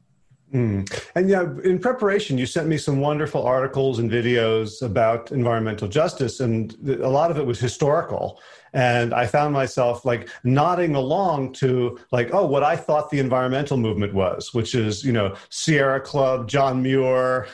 Mm. 0.53 1.05
And 1.15 1.29
yeah, 1.29 1.45
in 1.63 1.79
preparation, 1.79 2.37
you 2.37 2.45
sent 2.45 2.67
me 2.67 2.77
some 2.77 2.99
wonderful 3.01 3.45
articles 3.45 3.99
and 3.99 4.09
videos 4.09 4.81
about 4.81 5.31
environmental 5.31 5.89
justice, 5.89 6.39
and 6.39 6.75
a 6.87 7.09
lot 7.09 7.29
of 7.29 7.37
it 7.37 7.45
was 7.45 7.59
historical. 7.59 8.39
And 8.73 9.13
I 9.13 9.25
found 9.25 9.53
myself 9.53 10.05
like 10.05 10.29
nodding 10.43 10.95
along 10.95 11.53
to 11.53 11.99
like, 12.11 12.33
oh, 12.33 12.45
what 12.45 12.63
I 12.63 12.75
thought 12.75 13.09
the 13.09 13.19
environmental 13.19 13.77
movement 13.77 14.13
was, 14.13 14.53
which 14.53 14.75
is 14.75 15.03
you 15.03 15.11
know 15.11 15.35
Sierra 15.49 15.99
Club, 15.99 16.47
John 16.47 16.81
Muir, 16.81 17.47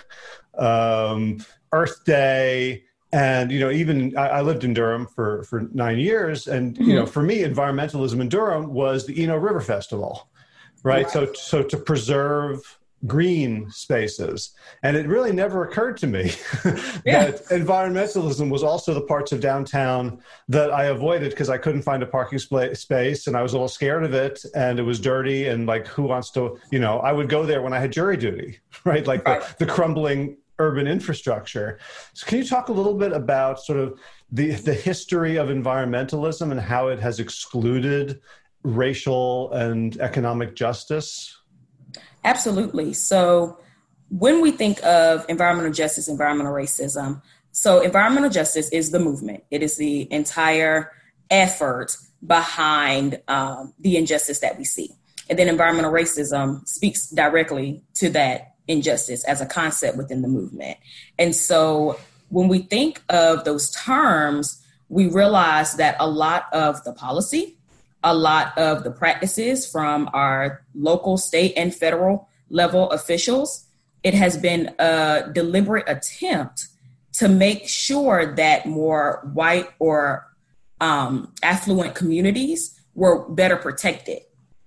um, 0.58 1.44
Earth 1.72 2.04
Day, 2.06 2.84
and 3.12 3.52
you 3.52 3.60
know 3.60 3.72
even 3.72 4.16
I, 4.18 4.28
I, 4.28 4.42
lived 4.42 4.64
in 4.64 4.74
Durham 4.74 5.08
for 5.08 5.44
for 5.44 5.68
nine 5.74 5.98
years, 5.98 6.48
and 6.48 6.76
mm-hmm. 6.76 6.84
you 6.84 6.96
know 6.96 7.04
mm-hmm. 7.04 7.12
for 7.12 7.24
me 7.24 7.40
environmentalism 7.40 8.20
in 8.20 8.30
Durham 8.30 8.74
was 8.74 9.06
the 9.06 9.24
Eno 9.24 9.38
River 9.38 9.62
Festival, 9.62 10.30
right? 10.84 11.06
right? 11.06 11.10
So 11.10 11.34
so 11.34 11.64
to 11.64 11.78
preserve 11.78 12.77
green 13.06 13.70
spaces, 13.70 14.52
and 14.82 14.98
it 14.98 15.08
really 15.08 15.32
never 15.32 15.64
occurred 15.64 15.98
to 15.98 16.08
me 16.08 16.24
yeah. 17.06 17.26
that 17.26 17.46
environmentalism 17.50 18.50
was 18.50 18.64
also 18.64 18.94
the 18.94 19.02
parts 19.02 19.32
of 19.32 19.40
downtown 19.40 20.20
that 20.48 20.72
I 20.72 20.86
avoided 20.86 21.30
because 21.30 21.50
I 21.50 21.58
couldn't 21.58 21.84
find 21.84 22.02
a 22.02 22.08
parking 22.08 22.40
sp- 22.42 22.74
space, 22.74 23.28
and 23.28 23.38
I 23.38 23.44
was 23.44 23.54
a 23.54 23.56
little 23.56 23.68
scared 23.68 24.04
of 24.04 24.14
it, 24.14 24.44
and 24.56 24.80
it 24.80 24.84
was 24.84 25.00
dirty, 25.00 25.48
and 25.48 25.68
like 25.68 25.88
who 25.88 26.04
wants 26.04 26.32
to 26.32 26.60
you 26.72 26.80
know 26.80 27.00
I 27.00 27.12
would 27.12 27.30
go 27.30 27.46
there 27.46 27.62
when 27.62 27.74
I 27.74 27.80
had 27.80 27.92
jury 27.92 28.18
duty, 28.18 28.60
right? 28.84 29.06
Like 29.06 29.26
right. 29.26 29.44
The, 29.58 29.66
the 29.66 29.72
crumbling 29.72 30.38
urban 30.60 30.88
infrastructure. 30.88 31.80
So 32.14 32.26
can 32.26 32.40
you 32.40 32.44
talk 32.44 32.70
a 32.70 32.74
little 32.74 32.96
bit 32.96 33.12
about 33.12 33.60
sort 33.60 33.80
of 33.80 34.00
the, 34.32 34.52
the 34.52 34.74
history 34.74 35.38
of 35.38 35.50
environmentalism 35.50 36.52
and 36.52 36.60
how 36.60 36.88
it 36.88 37.00
has 37.00 37.20
excluded 37.20 38.20
racial 38.64 39.52
and 39.52 40.00
economic 40.00 40.56
justice? 40.56 41.37
Absolutely. 42.24 42.94
So 42.94 43.58
when 44.10 44.42
we 44.42 44.52
think 44.52 44.84
of 44.84 45.26
environmental 45.30 45.72
justice, 45.72 46.08
environmental 46.08 46.54
racism, 46.54 47.22
so 47.52 47.82
environmental 47.82 48.30
justice 48.30 48.70
is 48.70 48.92
the 48.92 49.00
movement. 49.00 49.44
It 49.50 49.64
is 49.64 49.78
the 49.78 50.12
entire 50.12 50.92
effort 51.30 51.98
behind 52.26 53.20
um, 53.28 53.74
the 53.80 53.98
injustice 53.98 54.40
that 54.40 54.58
we 54.58 54.64
see. 54.64 54.92
And 55.30 55.38
then 55.38 55.48
environmental 55.48 55.92
racism 55.92 56.68
speaks 56.68 57.10
directly 57.10 57.84
to 57.96 58.10
that 58.12 58.54
injustice 58.68 59.24
as 59.26 59.42
a 59.42 59.46
concept 59.46 59.98
within 59.98 60.22
the 60.22 60.28
movement. 60.28 60.78
And 61.18 61.36
so 61.36 62.00
when 62.30 62.48
we 62.48 62.60
think 62.60 63.02
of 63.10 63.44
those 63.44 63.72
terms, 63.72 64.64
we 64.90 65.08
realize 65.08 65.74
that 65.76 65.96
a 66.00 66.08
lot 66.08 66.46
of 66.54 66.84
the 66.84 66.94
policy, 66.94 67.57
a 68.04 68.14
lot 68.14 68.58
of 68.58 68.84
the 68.84 68.92
practices 68.92 69.70
from 69.70 70.10
our 70.14 70.64
local, 70.74 71.18
state, 71.18 71.54
and 71.58 71.74
federal 71.74 72.30
level 72.50 72.90
officials, 72.92 73.66
it 74.04 74.14
has 74.14 74.38
been 74.38 74.74
a 74.80 75.30
deliberate 75.34 75.86
attempt 75.88 76.68
to 77.14 77.28
make 77.28 77.68
sure 77.68 78.36
that 78.36 78.66
more 78.66 79.28
white 79.34 79.70
or 79.80 80.28
um, 80.80 81.34
affluent 81.42 81.96
communities 81.96 82.80
were 82.94 83.28
better 83.30 83.56
protected 83.56 84.20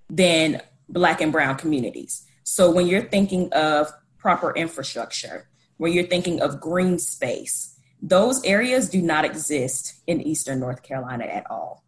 than 0.09 0.61
Black 0.89 1.21
and 1.21 1.33
Brown 1.33 1.57
communities. 1.57 2.27
So 2.43 2.71
when 2.71 2.89
you're 2.89 3.03
thinking 3.03 3.53
of 3.53 3.93
proper 4.19 4.53
infrastructure, 4.55 5.49
when 5.77 5.93
you're 5.93 6.05
thinking 6.05 6.43
of 6.43 6.61
green 6.61 6.99
space, 6.99 7.77
those 8.03 8.43
areas 8.45 8.89
do 8.89 9.01
not 9.01 9.25
exist 9.25 10.01
in 10.07 10.21
Eastern 10.21 10.59
North 10.59 10.83
Carolina 10.83 11.25
at 11.25 11.49
all. 11.51 11.85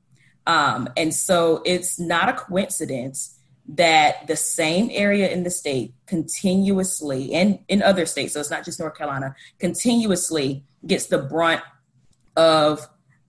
Um, 0.46 0.88
and 0.96 1.14
so 1.14 1.62
it's 1.64 1.98
not 1.98 2.28
a 2.28 2.32
coincidence 2.32 3.38
that 3.68 4.26
the 4.26 4.36
same 4.36 4.90
area 4.92 5.30
in 5.30 5.44
the 5.44 5.50
state 5.50 5.94
continuously, 6.06 7.32
and 7.32 7.60
in 7.68 7.82
other 7.82 8.06
states, 8.06 8.34
so 8.34 8.40
it's 8.40 8.50
not 8.50 8.64
just 8.64 8.80
North 8.80 8.96
Carolina, 8.96 9.36
continuously 9.58 10.64
gets 10.86 11.06
the 11.06 11.18
brunt 11.18 11.62
of 12.36 12.88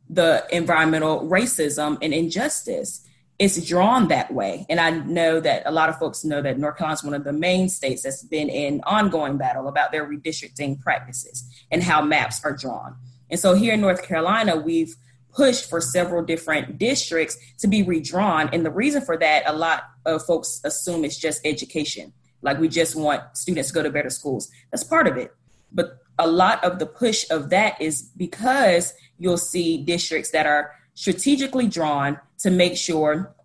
the 0.09 0.45
environmental 0.51 1.21
racism 1.29 1.97
and 2.01 2.13
injustice 2.13 3.07
it's 3.39 3.65
drawn 3.65 4.07
that 4.09 4.33
way. 4.33 4.65
And 4.69 4.79
I 4.79 4.91
know 4.91 5.39
that 5.39 5.63
a 5.65 5.71
lot 5.71 5.89
of 5.89 5.97
folks 5.97 6.23
know 6.23 6.41
that 6.41 6.59
North 6.59 6.77
Carolina 6.77 6.93
is 6.93 7.03
one 7.03 7.13
of 7.13 7.23
the 7.23 7.33
main 7.33 7.67
states 7.67 8.03
that's 8.03 8.23
been 8.23 8.47
in 8.47 8.81
ongoing 8.85 9.37
battle 9.37 9.67
about 9.67 9.91
their 9.91 10.07
redistricting 10.07 10.79
practices 10.79 11.43
and 11.71 11.81
how 11.81 12.01
maps 12.01 12.41
are 12.45 12.55
drawn. 12.55 12.95
And 13.29 13.39
so 13.39 13.55
here 13.55 13.73
in 13.73 13.81
North 13.81 14.03
Carolina, 14.03 14.55
we've 14.55 14.95
pushed 15.33 15.69
for 15.69 15.81
several 15.81 16.23
different 16.23 16.77
districts 16.77 17.37
to 17.59 17.67
be 17.67 17.83
redrawn. 17.83 18.49
And 18.53 18.65
the 18.65 18.71
reason 18.71 19.01
for 19.01 19.17
that, 19.17 19.43
a 19.45 19.53
lot 19.53 19.83
of 20.05 20.23
folks 20.25 20.61
assume 20.63 21.03
it's 21.03 21.17
just 21.17 21.41
education. 21.45 22.13
Like 22.41 22.59
we 22.59 22.67
just 22.67 22.95
want 22.95 23.21
students 23.35 23.69
to 23.69 23.73
go 23.73 23.83
to 23.83 23.89
better 23.89 24.09
schools. 24.09 24.49
That's 24.71 24.83
part 24.83 25.07
of 25.07 25.17
it. 25.17 25.33
But 25.71 25.97
a 26.19 26.27
lot 26.27 26.63
of 26.63 26.79
the 26.79 26.85
push 26.85 27.25
of 27.31 27.49
that 27.49 27.81
is 27.81 28.03
because 28.15 28.93
you'll 29.17 29.37
see 29.37 29.83
districts 29.83 30.31
that 30.31 30.45
are 30.45 30.71
strategically 30.93 31.67
drawn 31.67 32.19
to 32.39 32.51
make 32.51 32.77
sure 32.77 33.35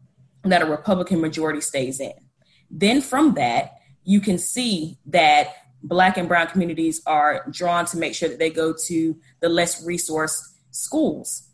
that 0.42 0.62
a 0.62 0.66
Republican 0.66 1.20
majority 1.20 1.60
stays 1.60 2.00
in. 2.00 2.12
Then 2.70 3.00
from 3.00 3.34
that, 3.34 3.78
you 4.04 4.20
can 4.20 4.38
see 4.38 4.98
that 5.06 5.54
Black 5.82 6.16
and 6.16 6.28
Brown 6.28 6.48
communities 6.48 7.00
are 7.06 7.46
drawn 7.50 7.86
to 7.86 7.96
make 7.96 8.14
sure 8.14 8.28
that 8.28 8.38
they 8.38 8.50
go 8.50 8.74
to 8.86 9.16
the 9.40 9.48
less 9.48 9.84
resourced 9.84 10.40
schools. 10.70 11.47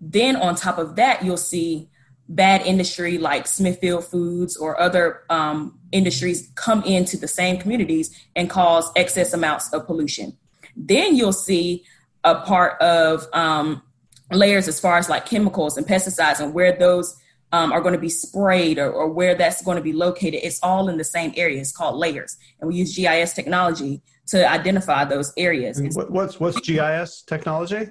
Then 0.00 0.36
on 0.36 0.54
top 0.54 0.78
of 0.78 0.96
that, 0.96 1.24
you'll 1.24 1.36
see 1.36 1.88
bad 2.28 2.62
industry 2.62 3.18
like 3.18 3.46
Smithfield 3.46 4.04
Foods 4.04 4.56
or 4.56 4.80
other 4.80 5.24
um, 5.30 5.78
industries 5.92 6.50
come 6.54 6.82
into 6.84 7.16
the 7.16 7.28
same 7.28 7.58
communities 7.58 8.16
and 8.36 8.48
cause 8.48 8.90
excess 8.96 9.32
amounts 9.34 9.72
of 9.72 9.86
pollution. 9.86 10.38
Then 10.76 11.16
you'll 11.16 11.32
see 11.32 11.84
a 12.22 12.36
part 12.36 12.80
of 12.80 13.26
um, 13.32 13.82
layers 14.30 14.68
as 14.68 14.78
far 14.78 14.96
as 14.98 15.08
like 15.08 15.26
chemicals 15.26 15.76
and 15.76 15.86
pesticides 15.86 16.40
and 16.40 16.54
where 16.54 16.72
those 16.72 17.16
um, 17.52 17.72
are 17.72 17.80
going 17.80 17.94
to 17.94 18.00
be 18.00 18.08
sprayed 18.08 18.78
or, 18.78 18.92
or, 18.92 19.08
where 19.08 19.34
that's 19.34 19.60
going 19.62 19.76
to 19.76 19.82
be 19.82 19.92
located. 19.92 20.40
It's 20.44 20.60
all 20.62 20.88
in 20.88 20.98
the 20.98 21.04
same 21.04 21.32
area. 21.36 21.60
It's 21.60 21.72
called 21.72 21.96
layers, 21.96 22.36
and 22.60 22.68
we 22.68 22.76
use 22.76 22.94
GIS 22.94 23.32
technology 23.32 24.02
to 24.28 24.48
identify 24.48 25.04
those 25.04 25.32
areas. 25.36 25.80
what's 25.96 26.38
what's 26.38 26.60
GIS 26.60 27.22
technology? 27.22 27.88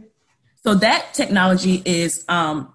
So 0.63 0.75
that 0.75 1.13
technology 1.13 1.81
is 1.85 2.25
um, 2.27 2.73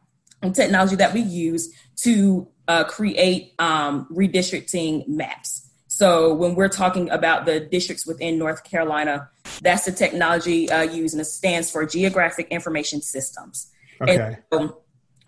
technology 0.53 0.97
that 0.97 1.12
we 1.12 1.21
use 1.21 1.73
to 1.97 2.49
uh, 2.69 2.85
create 2.85 3.53
um, 3.59 4.07
redistricting 4.11 5.07
maps. 5.07 5.71
So 5.87 6.35
when 6.35 6.55
we're 6.55 6.69
talking 6.69 7.09
about 7.11 7.45
the 7.45 7.61
districts 7.61 8.07
within 8.07 8.38
North 8.38 8.64
Carolina, 8.64 9.29
that's 9.62 9.85
the 9.85 9.93
technology 9.93 10.69
uh, 10.69 10.83
used, 10.83 11.14
and 11.14 11.21
it 11.21 11.26
stands 11.26 11.71
for 11.71 11.87
Geographic 11.87 12.49
Information 12.49 13.00
Systems. 13.00 13.71
Okay. 14.00 14.17
And, 14.17 14.38
um, 14.50 14.75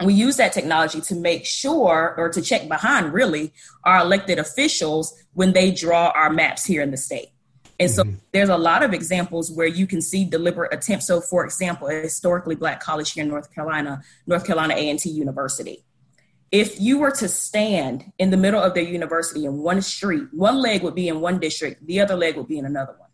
we 0.05 0.13
use 0.13 0.37
that 0.37 0.53
technology 0.53 1.01
to 1.03 1.15
make 1.15 1.47
sure 1.47 2.15
or 2.19 2.29
to 2.31 2.43
check 2.43 2.69
behind 2.69 3.15
really 3.15 3.53
our 3.85 4.01
elected 4.01 4.39
officials 4.39 5.15
when 5.33 5.53
they 5.53 5.71
draw 5.71 6.09
our 6.15 6.29
maps 6.29 6.67
here 6.67 6.83
in 6.83 6.91
the 6.91 6.99
state. 6.99 7.29
And 7.79 7.91
so 7.91 8.05
mm-hmm. 8.05 8.17
there's 8.33 8.49
a 8.49 8.57
lot 8.57 8.83
of 8.83 8.95
examples 8.95 9.53
where 9.53 9.67
you 9.67 9.87
can 9.87 10.01
see 10.01 10.25
deliberate 10.25 10.73
attempts. 10.73 11.07
So 11.07 11.21
for 11.21 11.45
example, 11.45 11.89
a 11.89 11.93
historically 11.93 12.55
black 12.55 12.81
college 12.81 13.13
here 13.13 13.23
in 13.23 13.29
North 13.29 13.55
Carolina, 13.55 14.03
North 14.27 14.47
Carolina 14.47 14.75
A&T 14.75 15.11
University 15.11 15.85
if 16.53 16.81
you 16.81 16.99
were 16.99 17.11
to 17.11 17.29
stand 17.29 18.13
in 18.19 18.31
the 18.31 18.37
middle 18.37 18.63
of 18.63 18.75
their 18.75 18.85
university 18.85 19.45
in 19.45 19.59
one 19.59 19.83
street, 19.83 20.29
one 20.33 20.57
leg 20.57 20.83
would 20.83 20.95
be 20.95 21.09
in 21.09 21.21
one 21.21 21.39
district, 21.39 21.85
the 21.87 22.01
other 22.01 22.17
leg 22.17 22.37
would 22.37 22.49
be 22.49 22.59
in 22.59 22.65
another 22.65 22.95
one. 22.99 23.09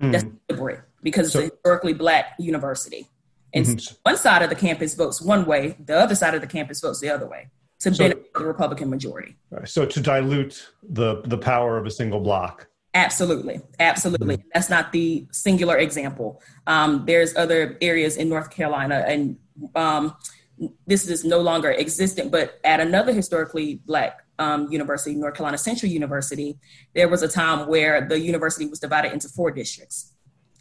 Mm-hmm. 0.00 0.12
That's 0.12 0.24
deliberate 0.48 0.80
because 1.02 1.32
so, 1.32 1.40
it's 1.40 1.48
a 1.48 1.54
historically 1.54 1.92
black 1.92 2.34
university. 2.38 3.06
And 3.52 3.66
mm-hmm. 3.66 3.94
one 4.02 4.16
side 4.16 4.42
of 4.42 4.50
the 4.50 4.56
campus 4.56 4.94
votes 4.94 5.20
one 5.20 5.44
way, 5.44 5.76
the 5.84 5.98
other 5.98 6.14
side 6.14 6.34
of 6.34 6.40
the 6.40 6.46
campus 6.46 6.80
votes 6.80 7.00
the 7.00 7.10
other 7.10 7.26
way 7.26 7.48
to 7.80 7.94
so, 7.94 7.98
benefit 7.98 8.32
the 8.34 8.44
Republican 8.44 8.90
majority. 8.90 9.36
So 9.64 9.84
to 9.86 10.00
dilute 10.00 10.68
the 10.82 11.22
the 11.22 11.38
power 11.38 11.78
of 11.78 11.86
a 11.86 11.90
single 11.90 12.20
block. 12.20 12.67
Absolutely, 12.94 13.60
absolutely. 13.78 14.38
Mm-hmm. 14.38 14.48
That's 14.54 14.70
not 14.70 14.92
the 14.92 15.26
singular 15.30 15.76
example. 15.76 16.42
Um, 16.66 17.04
there's 17.06 17.36
other 17.36 17.76
areas 17.80 18.16
in 18.16 18.28
North 18.28 18.50
Carolina, 18.50 19.04
and 19.06 19.36
um, 19.74 20.16
this 20.86 21.08
is 21.08 21.24
no 21.24 21.40
longer 21.40 21.70
existent, 21.70 22.30
but 22.30 22.58
at 22.64 22.80
another 22.80 23.12
historically 23.12 23.76
black 23.86 24.24
um, 24.38 24.70
university, 24.70 25.14
North 25.14 25.34
Carolina 25.34 25.58
Central 25.58 25.90
University, 25.90 26.58
there 26.94 27.08
was 27.08 27.22
a 27.22 27.28
time 27.28 27.68
where 27.68 28.06
the 28.06 28.18
university 28.18 28.66
was 28.66 28.78
divided 28.78 29.12
into 29.12 29.28
four 29.28 29.50
districts. 29.50 30.14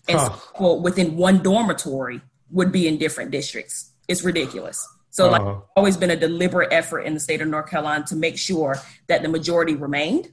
And 0.07 0.19
huh. 0.19 0.35
so 0.57 0.73
within 0.75 1.17
one 1.17 1.41
dormitory 1.41 2.21
would 2.49 2.71
be 2.71 2.87
in 2.87 2.97
different 2.97 3.31
districts. 3.31 3.91
It's 4.07 4.23
ridiculous. 4.23 4.87
So 5.09 5.29
uh-huh. 5.29 5.43
like 5.43 5.63
always 5.75 5.97
been 5.97 6.11
a 6.11 6.15
deliberate 6.15 6.71
effort 6.71 7.01
in 7.01 7.13
the 7.13 7.19
state 7.19 7.41
of 7.41 7.47
North 7.47 7.69
Carolina 7.69 8.05
to 8.07 8.15
make 8.15 8.37
sure 8.37 8.77
that 9.07 9.21
the 9.21 9.29
majority 9.29 9.75
remained 9.75 10.31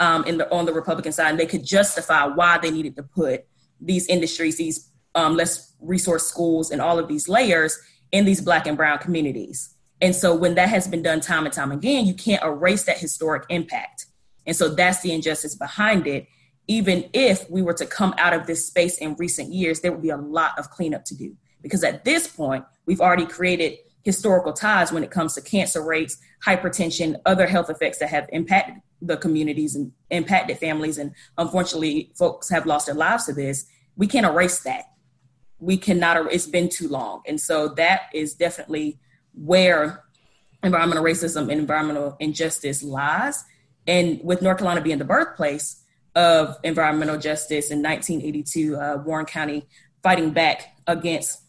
um, 0.00 0.24
in 0.24 0.38
the, 0.38 0.52
on 0.52 0.66
the 0.66 0.72
Republican 0.72 1.12
side 1.12 1.30
and 1.30 1.40
they 1.40 1.46
could 1.46 1.64
justify 1.64 2.26
why 2.26 2.58
they 2.58 2.70
needed 2.70 2.96
to 2.96 3.02
put 3.02 3.44
these 3.80 4.06
industries, 4.06 4.56
these 4.56 4.90
um, 5.14 5.36
less 5.36 5.74
resource 5.80 6.26
schools 6.26 6.70
and 6.70 6.80
all 6.80 6.98
of 6.98 7.08
these 7.08 7.28
layers 7.28 7.78
in 8.10 8.24
these 8.24 8.40
black 8.40 8.66
and 8.66 8.76
brown 8.76 8.98
communities. 8.98 9.74
And 10.00 10.14
so 10.14 10.34
when 10.34 10.56
that 10.56 10.68
has 10.68 10.88
been 10.88 11.02
done 11.02 11.20
time 11.20 11.44
and 11.44 11.54
time 11.54 11.70
again, 11.70 12.06
you 12.06 12.14
can't 12.14 12.42
erase 12.42 12.84
that 12.84 12.98
historic 12.98 13.44
impact. 13.48 14.06
And 14.46 14.56
so 14.56 14.68
that's 14.68 15.00
the 15.00 15.12
injustice 15.12 15.54
behind 15.54 16.06
it. 16.06 16.26
Even 16.66 17.08
if 17.12 17.48
we 17.50 17.62
were 17.62 17.74
to 17.74 17.86
come 17.86 18.14
out 18.18 18.32
of 18.32 18.46
this 18.46 18.66
space 18.66 18.98
in 18.98 19.14
recent 19.14 19.52
years, 19.52 19.80
there 19.80 19.92
would 19.92 20.02
be 20.02 20.10
a 20.10 20.16
lot 20.16 20.58
of 20.58 20.70
cleanup 20.70 21.04
to 21.06 21.16
do. 21.16 21.36
Because 21.60 21.84
at 21.84 22.04
this 22.04 22.26
point, 22.26 22.64
we've 22.86 23.00
already 23.00 23.26
created 23.26 23.78
historical 24.02 24.52
ties 24.52 24.92
when 24.92 25.04
it 25.04 25.10
comes 25.10 25.34
to 25.34 25.40
cancer 25.40 25.82
rates, 25.82 26.16
hypertension, 26.44 27.20
other 27.24 27.46
health 27.46 27.70
effects 27.70 27.98
that 27.98 28.08
have 28.08 28.28
impacted 28.32 28.76
the 29.04 29.16
communities 29.16 29.74
and 29.74 29.92
impacted 30.10 30.58
families. 30.58 30.96
And 30.96 31.12
unfortunately, 31.36 32.12
folks 32.16 32.48
have 32.48 32.66
lost 32.66 32.86
their 32.86 32.94
lives 32.94 33.26
to 33.26 33.32
this. 33.32 33.66
We 33.96 34.06
can't 34.06 34.26
erase 34.26 34.60
that 34.60 34.84
we 35.62 35.76
cannot 35.76 36.30
it's 36.32 36.46
been 36.46 36.68
too 36.68 36.88
long 36.88 37.22
and 37.26 37.40
so 37.40 37.68
that 37.68 38.02
is 38.12 38.34
definitely 38.34 38.98
where 39.32 40.02
environmental 40.64 41.04
racism 41.04 41.42
and 41.42 41.52
environmental 41.52 42.16
injustice 42.18 42.82
lies 42.82 43.44
and 43.86 44.20
with 44.24 44.42
north 44.42 44.58
carolina 44.58 44.80
being 44.80 44.98
the 44.98 45.04
birthplace 45.04 45.82
of 46.16 46.56
environmental 46.64 47.16
justice 47.16 47.70
in 47.70 47.80
1982 47.80 48.76
uh, 48.76 49.02
warren 49.06 49.24
county 49.24 49.64
fighting 50.02 50.30
back 50.30 50.76
against 50.88 51.40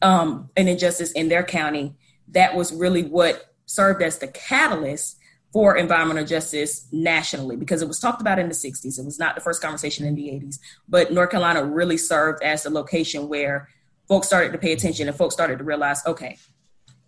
um, 0.00 0.48
an 0.56 0.66
injustice 0.66 1.12
in 1.12 1.28
their 1.28 1.44
county 1.44 1.94
that 2.28 2.56
was 2.56 2.72
really 2.72 3.02
what 3.02 3.54
served 3.66 4.02
as 4.02 4.18
the 4.18 4.28
catalyst 4.28 5.18
for 5.56 5.74
environmental 5.74 6.22
justice 6.22 6.86
nationally 6.92 7.56
because 7.56 7.80
it 7.80 7.88
was 7.88 7.98
talked 7.98 8.20
about 8.20 8.38
in 8.38 8.46
the 8.46 8.54
60s. 8.54 8.98
It 8.98 9.04
was 9.06 9.18
not 9.18 9.34
the 9.34 9.40
first 9.40 9.62
conversation 9.62 10.04
in 10.04 10.14
the 10.14 10.24
80s, 10.24 10.58
but 10.86 11.14
North 11.14 11.30
Carolina 11.30 11.64
really 11.64 11.96
served 11.96 12.42
as 12.42 12.64
the 12.64 12.68
location 12.68 13.26
where 13.26 13.70
folks 14.06 14.26
started 14.26 14.52
to 14.52 14.58
pay 14.58 14.72
attention 14.72 15.08
and 15.08 15.16
folks 15.16 15.32
started 15.32 15.56
to 15.56 15.64
realize 15.64 16.04
okay, 16.06 16.36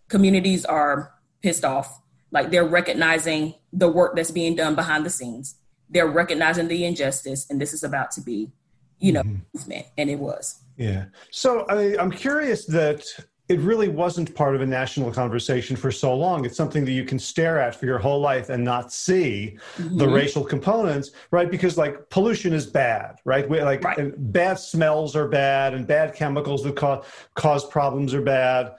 communities 0.08 0.64
are 0.64 1.12
pissed 1.42 1.62
off. 1.62 2.00
Like 2.30 2.50
they're 2.50 2.64
recognizing 2.64 3.52
the 3.70 3.90
work 3.90 4.16
that's 4.16 4.30
being 4.30 4.56
done 4.56 4.74
behind 4.74 5.04
the 5.04 5.11
scenes. 5.11 5.56
They're 5.90 6.08
recognizing 6.08 6.68
the 6.68 6.87
injustice, 6.87 7.50
and 7.50 7.61
this 7.61 7.74
is 7.74 7.84
about 7.84 8.12
to 8.12 8.22
be, 8.22 8.50
you 8.98 9.12
know, 9.12 9.24
mm-hmm. 9.24 9.40
movement. 9.52 9.88
And 9.98 10.08
it 10.08 10.18
was. 10.18 10.58
Yeah. 10.78 11.04
So 11.30 11.66
I, 11.68 11.98
I'm 11.98 12.11
curious 12.11 12.64
that 12.64 13.04
it 13.48 13.61
really 13.61 13.88
wasn't 13.88 14.34
part 14.34 14.54
of 14.54 14.61
a 14.61 14.66
national 14.66 15.11
conversation 15.11 15.74
for 15.74 15.90
so 15.90 16.14
long. 16.14 16.44
It's 16.44 16.56
something 16.56 16.84
that 16.84 16.92
you 16.92 17.04
can 17.04 17.18
stare 17.18 17.58
at 17.58 17.74
for 17.74 17.87
your 17.87 17.98
whole 17.98 18.20
life 18.20 18.50
and 18.50 18.62
not 18.62 18.92
see 18.92 19.56
mm-hmm. 19.78 19.96
the 19.96 20.06
racial 20.06 20.44
components, 20.44 21.12
right? 21.30 21.50
Because 21.50 21.78
like 21.78 22.11
pollution 22.11 22.52
is 22.52 22.66
bad, 22.66 23.16
right? 23.24 23.48
We, 23.48 23.62
like 23.62 23.82
right. 23.84 24.12
bad 24.32 24.58
smells 24.58 25.16
are 25.16 25.28
bad, 25.28 25.72
and 25.72 25.87
bad 25.87 26.14
chemicals 26.14 26.62
that 26.64 26.76
cause 26.76 27.06
cause 27.34 27.64
problems 27.66 28.12
are 28.12 28.22
bad, 28.22 28.74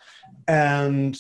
and 0.48 1.20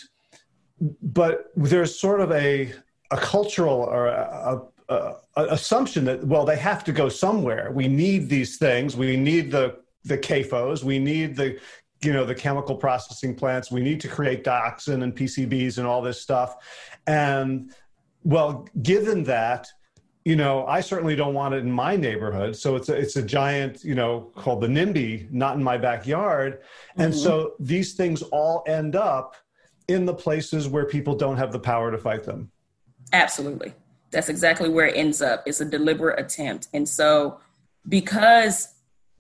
but 1.02 1.52
there's 1.56 2.00
sort 2.00 2.22
of 2.22 2.32
a 2.32 2.72
a 3.12 3.18
cultural 3.18 3.82
or 3.82 4.08
a, 4.08 4.62
a, 4.90 4.96
a 5.38 5.46
assumption 5.50 6.06
that 6.06 6.24
well 6.24 6.46
they 6.46 6.58
have 6.58 6.84
to 6.84 6.92
go 6.92 7.10
somewhere. 7.10 7.72
We 7.74 7.88
need 7.88 8.30
these 8.30 8.58
things. 8.58 8.96
We 8.96 9.18
need 9.18 9.50
the 9.50 9.80
the 10.06 10.18
CAFOs. 10.18 10.84
We 10.84 11.00
need 11.00 11.36
the 11.36 11.60
you 12.02 12.14
know 12.14 12.26
the 12.26 12.36
chemical 12.36 12.76
processing 12.76 13.36
plants. 13.36 13.72
We 13.72 13.82
need 13.82 14.00
to 14.02 14.08
create 14.08 14.44
dioxin 14.44 15.04
and 15.04 15.16
pcbs 15.16 15.78
and 15.78 15.88
all 15.88 16.02
this 16.02 16.22
stuff. 16.22 16.56
And 17.08 17.72
well 18.24 18.68
given 18.82 19.24
that 19.24 19.68
you 20.26 20.36
know 20.36 20.66
i 20.66 20.82
certainly 20.82 21.16
don't 21.16 21.34
want 21.34 21.54
it 21.54 21.60
in 21.60 21.72
my 21.72 21.96
neighborhood. 21.96 22.56
So 22.56 22.76
it's 22.76 22.90
a, 22.90 22.96
it's 22.96 23.16
a 23.16 23.24
giant 23.24 23.84
you 23.84 23.96
know 23.96 24.32
called 24.36 24.62
the 24.62 24.68
nimby 24.68 25.32
not 25.32 25.56
in 25.56 25.64
my 25.64 25.78
backyard. 25.78 26.62
And 26.98 27.14
mm-hmm. 27.14 27.24
so 27.24 27.54
these 27.60 27.94
things 27.94 28.22
all 28.22 28.64
end 28.68 28.96
up 28.96 29.36
in 29.88 30.06
the 30.06 30.14
places 30.14 30.68
where 30.68 30.86
people 30.86 31.16
don't 31.16 31.38
have 31.38 31.52
the 31.52 31.60
power 31.60 31.92
to 31.92 31.98
fight 31.98 32.24
them. 32.24 32.52
Absolutely. 33.12 33.74
That's 34.12 34.30
exactly 34.30 34.70
where 34.70 34.88
it 34.88 34.96
ends 34.96 35.22
up. 35.22 35.44
It's 35.46 35.62
a 35.62 35.66
deliberate 35.66 36.20
attempt. 36.20 36.68
And 36.74 36.88
so 36.88 37.40
because 37.88 38.68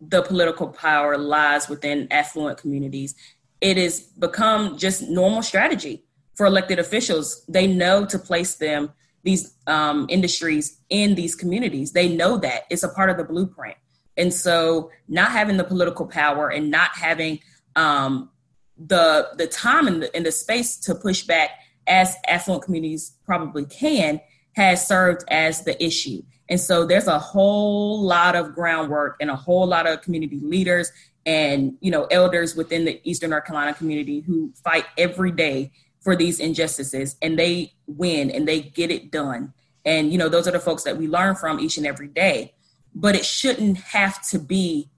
the 0.01 0.21
political 0.21 0.67
power 0.67 1.17
lies 1.17 1.67
within 1.67 2.07
affluent 2.11 2.57
communities. 2.57 3.15
It 3.61 3.77
has 3.77 3.99
become 3.99 4.77
just 4.77 5.09
normal 5.09 5.41
strategy 5.41 6.05
for 6.35 6.45
elected 6.45 6.79
officials. 6.79 7.43
They 7.47 7.67
know 7.67 8.05
to 8.05 8.17
place 8.17 8.55
them, 8.55 8.91
these 9.23 9.53
um, 9.67 10.05
industries, 10.09 10.79
in 10.89 11.15
these 11.15 11.35
communities. 11.35 11.91
They 11.91 12.07
know 12.07 12.37
that 12.37 12.63
it's 12.69 12.83
a 12.83 12.89
part 12.89 13.09
of 13.09 13.17
the 13.17 13.25
blueprint. 13.25 13.75
And 14.15 14.33
so, 14.33 14.91
not 15.07 15.31
having 15.31 15.57
the 15.57 15.63
political 15.63 16.05
power 16.05 16.49
and 16.49 16.71
not 16.71 16.91
having 16.95 17.39
um, 17.75 18.29
the 18.77 19.29
the 19.37 19.47
time 19.47 19.87
and 19.87 20.03
the, 20.03 20.15
and 20.15 20.25
the 20.25 20.31
space 20.31 20.77
to 20.77 20.95
push 20.95 21.23
back 21.23 21.51
as 21.87 22.15
affluent 22.27 22.63
communities 22.63 23.15
probably 23.25 23.65
can 23.65 24.21
has 24.53 24.87
served 24.87 25.23
as 25.29 25.63
the 25.63 25.81
issue. 25.83 26.21
And 26.49 26.59
so 26.59 26.85
there's 26.85 27.07
a 27.07 27.19
whole 27.19 28.01
lot 28.01 28.35
of 28.35 28.55
groundwork 28.55 29.17
and 29.21 29.29
a 29.29 29.35
whole 29.35 29.67
lot 29.67 29.87
of 29.87 30.01
community 30.01 30.39
leaders 30.41 30.91
and 31.25 31.73
you 31.81 31.91
know 31.91 32.05
elders 32.05 32.55
within 32.55 32.85
the 32.85 32.99
Eastern 33.03 33.29
North 33.29 33.45
Carolina 33.45 33.73
community 33.73 34.21
who 34.21 34.51
fight 34.63 34.85
every 34.97 35.31
day 35.31 35.71
for 36.01 36.15
these 36.15 36.39
injustices 36.39 37.17
and 37.21 37.37
they 37.37 37.73
win 37.85 38.31
and 38.31 38.47
they 38.47 38.61
get 38.61 38.89
it 38.89 39.11
done. 39.11 39.53
And 39.85 40.11
you 40.11 40.17
know 40.17 40.29
those 40.29 40.47
are 40.47 40.51
the 40.51 40.59
folks 40.59 40.83
that 40.83 40.97
we 40.97 41.07
learn 41.07 41.35
from 41.35 41.59
each 41.59 41.77
and 41.77 41.85
every 41.85 42.07
day. 42.07 42.55
But 42.95 43.15
it 43.15 43.25
shouldn't 43.25 43.77
have 43.77 44.27
to 44.29 44.39
be 44.39 44.89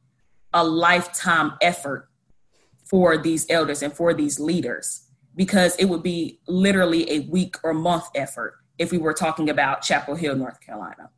a 0.54 0.64
lifetime 0.64 1.54
effort 1.62 2.10
for 2.86 3.18
these 3.18 3.46
elders 3.50 3.82
and 3.82 3.94
for 3.94 4.14
these 4.14 4.40
leaders 4.40 5.08
because 5.36 5.76
it 5.78 5.86
would 5.86 6.04
be 6.04 6.40
literally 6.48 7.10
a 7.12 7.20
week 7.22 7.56
or 7.64 7.74
month 7.74 8.06
effort 8.16 8.56
if 8.78 8.92
we 8.92 8.98
were 8.98 9.14
talking 9.14 9.50
about 9.50 9.82
Chapel 9.82 10.16
Hill, 10.16 10.36
North 10.36 10.60
Carolina 10.62 11.10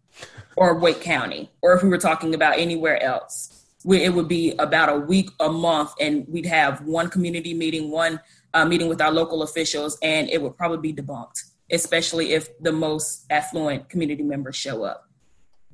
or 0.56 0.78
Wake 0.78 1.02
County, 1.02 1.52
or 1.62 1.74
if 1.74 1.84
we 1.84 1.90
were 1.90 1.98
talking 1.98 2.34
about 2.34 2.58
anywhere 2.58 3.02
else, 3.02 3.64
it 3.86 4.14
would 4.14 4.28
be 4.28 4.54
about 4.60 4.90
a 4.90 4.98
week, 4.98 5.30
a 5.40 5.52
month, 5.52 5.94
and 6.00 6.26
we'd 6.28 6.46
have 6.46 6.82
one 6.82 7.10
community 7.10 7.54
meeting, 7.54 7.92
one 7.92 8.20
uh, 8.54 8.66
meeting 8.66 8.88
with 8.88 9.02
our 9.02 9.12
local 9.12 9.44
officials, 9.44 9.98
and 10.02 10.30
it 10.30 10.42
would 10.42 10.56
probably 10.56 10.94
be 10.94 11.02
debunked, 11.02 11.44
especially 11.72 12.34
if 12.34 12.58
the 12.60 12.72
most 12.72 13.26
affluent 13.30 13.90
community 13.90 14.24
members 14.24 14.56
show 14.56 14.84
up. 14.84 15.10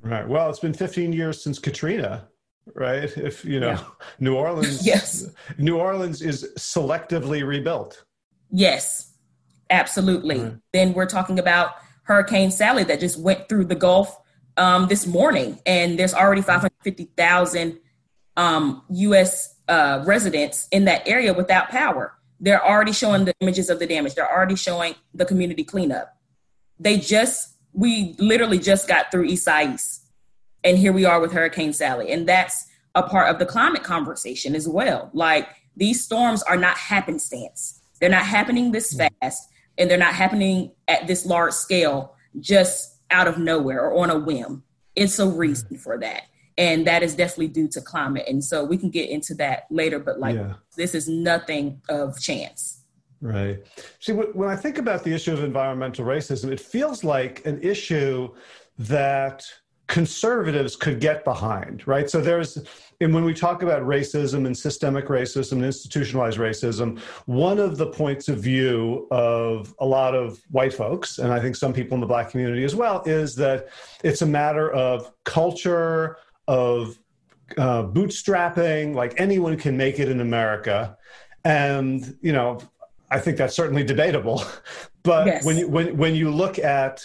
Right. 0.02 0.26
Well, 0.26 0.48
it's 0.48 0.58
been 0.58 0.72
15 0.72 1.12
years 1.12 1.42
since 1.42 1.58
Katrina, 1.58 2.28
right? 2.74 3.16
If 3.16 3.44
you 3.44 3.60
know, 3.60 3.72
yeah. 3.72 3.84
New 4.18 4.34
Orleans, 4.34 4.84
yes, 4.86 5.30
New 5.58 5.78
Orleans 5.78 6.22
is 6.22 6.50
selectively 6.58 7.46
rebuilt. 7.46 8.04
Yes, 8.50 9.12
absolutely. 9.68 10.40
Right. 10.40 10.56
Then 10.72 10.92
we're 10.94 11.06
talking 11.06 11.38
about 11.38 11.74
Hurricane 12.04 12.50
Sally 12.50 12.82
that 12.84 12.98
just 12.98 13.18
went 13.18 13.48
through 13.48 13.66
the 13.66 13.74
Gulf 13.74 14.19
um, 14.56 14.88
this 14.88 15.06
morning, 15.06 15.58
and 15.66 15.98
there's 15.98 16.14
already 16.14 16.42
550,000 16.42 17.78
um, 18.36 18.82
U.S. 18.90 19.56
Uh, 19.68 20.02
residents 20.06 20.68
in 20.70 20.84
that 20.86 21.06
area 21.06 21.32
without 21.32 21.68
power. 21.68 22.14
They're 22.40 22.64
already 22.64 22.92
showing 22.92 23.26
the 23.26 23.34
images 23.40 23.68
of 23.68 23.78
the 23.78 23.86
damage. 23.86 24.14
They're 24.14 24.30
already 24.30 24.56
showing 24.56 24.94
the 25.14 25.24
community 25.24 25.64
cleanup. 25.64 26.16
They 26.78 26.96
just, 26.98 27.56
we 27.72 28.14
literally 28.18 28.58
just 28.58 28.88
got 28.88 29.10
through 29.10 29.30
Isaias, 29.30 30.00
and 30.64 30.78
here 30.78 30.92
we 30.92 31.04
are 31.04 31.20
with 31.20 31.32
Hurricane 31.32 31.72
Sally, 31.72 32.10
and 32.10 32.28
that's 32.28 32.66
a 32.94 33.02
part 33.02 33.30
of 33.30 33.38
the 33.38 33.46
climate 33.46 33.82
conversation 33.82 34.54
as 34.54 34.68
well. 34.68 35.10
Like 35.12 35.48
these 35.76 36.04
storms 36.04 36.42
are 36.42 36.56
not 36.56 36.76
happenstance. 36.76 37.80
They're 38.00 38.10
not 38.10 38.24
happening 38.24 38.72
this 38.72 38.92
hmm. 38.92 39.06
fast, 39.20 39.48
and 39.78 39.90
they're 39.90 39.98
not 39.98 40.14
happening 40.14 40.72
at 40.88 41.06
this 41.06 41.26
large 41.26 41.52
scale 41.52 42.14
just 42.38 42.99
out 43.10 43.28
of 43.28 43.38
nowhere 43.38 43.90
or 43.90 44.02
on 44.02 44.10
a 44.10 44.18
whim. 44.18 44.62
It's 44.96 45.18
a 45.18 45.26
hmm. 45.26 45.36
reason 45.36 45.76
for 45.78 45.98
that. 45.98 46.24
And 46.58 46.86
that 46.86 47.02
is 47.02 47.14
definitely 47.14 47.48
due 47.48 47.68
to 47.68 47.80
climate. 47.80 48.24
And 48.28 48.44
so 48.44 48.64
we 48.64 48.76
can 48.76 48.90
get 48.90 49.08
into 49.08 49.34
that 49.34 49.64
later, 49.70 49.98
but 49.98 50.18
like 50.18 50.36
yeah. 50.36 50.54
this 50.76 50.94
is 50.94 51.08
nothing 51.08 51.80
of 51.88 52.20
chance. 52.20 52.82
Right. 53.22 53.64
See, 53.98 54.12
when 54.12 54.48
I 54.48 54.56
think 54.56 54.78
about 54.78 55.04
the 55.04 55.12
issue 55.12 55.32
of 55.32 55.44
environmental 55.44 56.04
racism, 56.04 56.50
it 56.50 56.60
feels 56.60 57.04
like 57.04 57.44
an 57.46 57.62
issue 57.62 58.34
that 58.78 59.44
conservatives 59.90 60.76
could 60.76 61.00
get 61.00 61.24
behind, 61.24 61.86
right? 61.86 62.08
So 62.08 62.20
there's, 62.20 62.56
and 63.00 63.12
when 63.12 63.24
we 63.24 63.34
talk 63.34 63.64
about 63.64 63.82
racism 63.82 64.46
and 64.46 64.56
systemic 64.56 65.06
racism 65.06 65.54
and 65.54 65.64
institutionalized 65.64 66.38
racism, 66.38 67.00
one 67.26 67.58
of 67.58 67.76
the 67.76 67.88
points 67.88 68.28
of 68.28 68.38
view 68.38 69.08
of 69.10 69.74
a 69.80 69.84
lot 69.84 70.14
of 70.14 70.40
white 70.52 70.72
folks, 70.72 71.18
and 71.18 71.32
I 71.32 71.40
think 71.40 71.56
some 71.56 71.72
people 71.72 71.96
in 71.96 72.00
the 72.00 72.06
black 72.06 72.30
community 72.30 72.62
as 72.62 72.76
well, 72.76 73.02
is 73.04 73.34
that 73.36 73.68
it's 74.04 74.22
a 74.22 74.26
matter 74.26 74.70
of 74.70 75.10
culture, 75.24 76.18
of 76.46 76.96
uh, 77.58 77.82
bootstrapping, 77.82 78.94
like 78.94 79.14
anyone 79.20 79.56
can 79.56 79.76
make 79.76 79.98
it 79.98 80.08
in 80.08 80.20
America. 80.20 80.96
And, 81.44 82.16
you 82.22 82.32
know, 82.32 82.60
I 83.10 83.18
think 83.18 83.38
that's 83.38 83.56
certainly 83.56 83.82
debatable. 83.82 84.44
But 85.02 85.26
yes. 85.26 85.46
when 85.46 85.56
you 85.56 85.66
when 85.66 85.96
when 85.96 86.14
you 86.14 86.30
look 86.30 86.58
at 86.58 87.02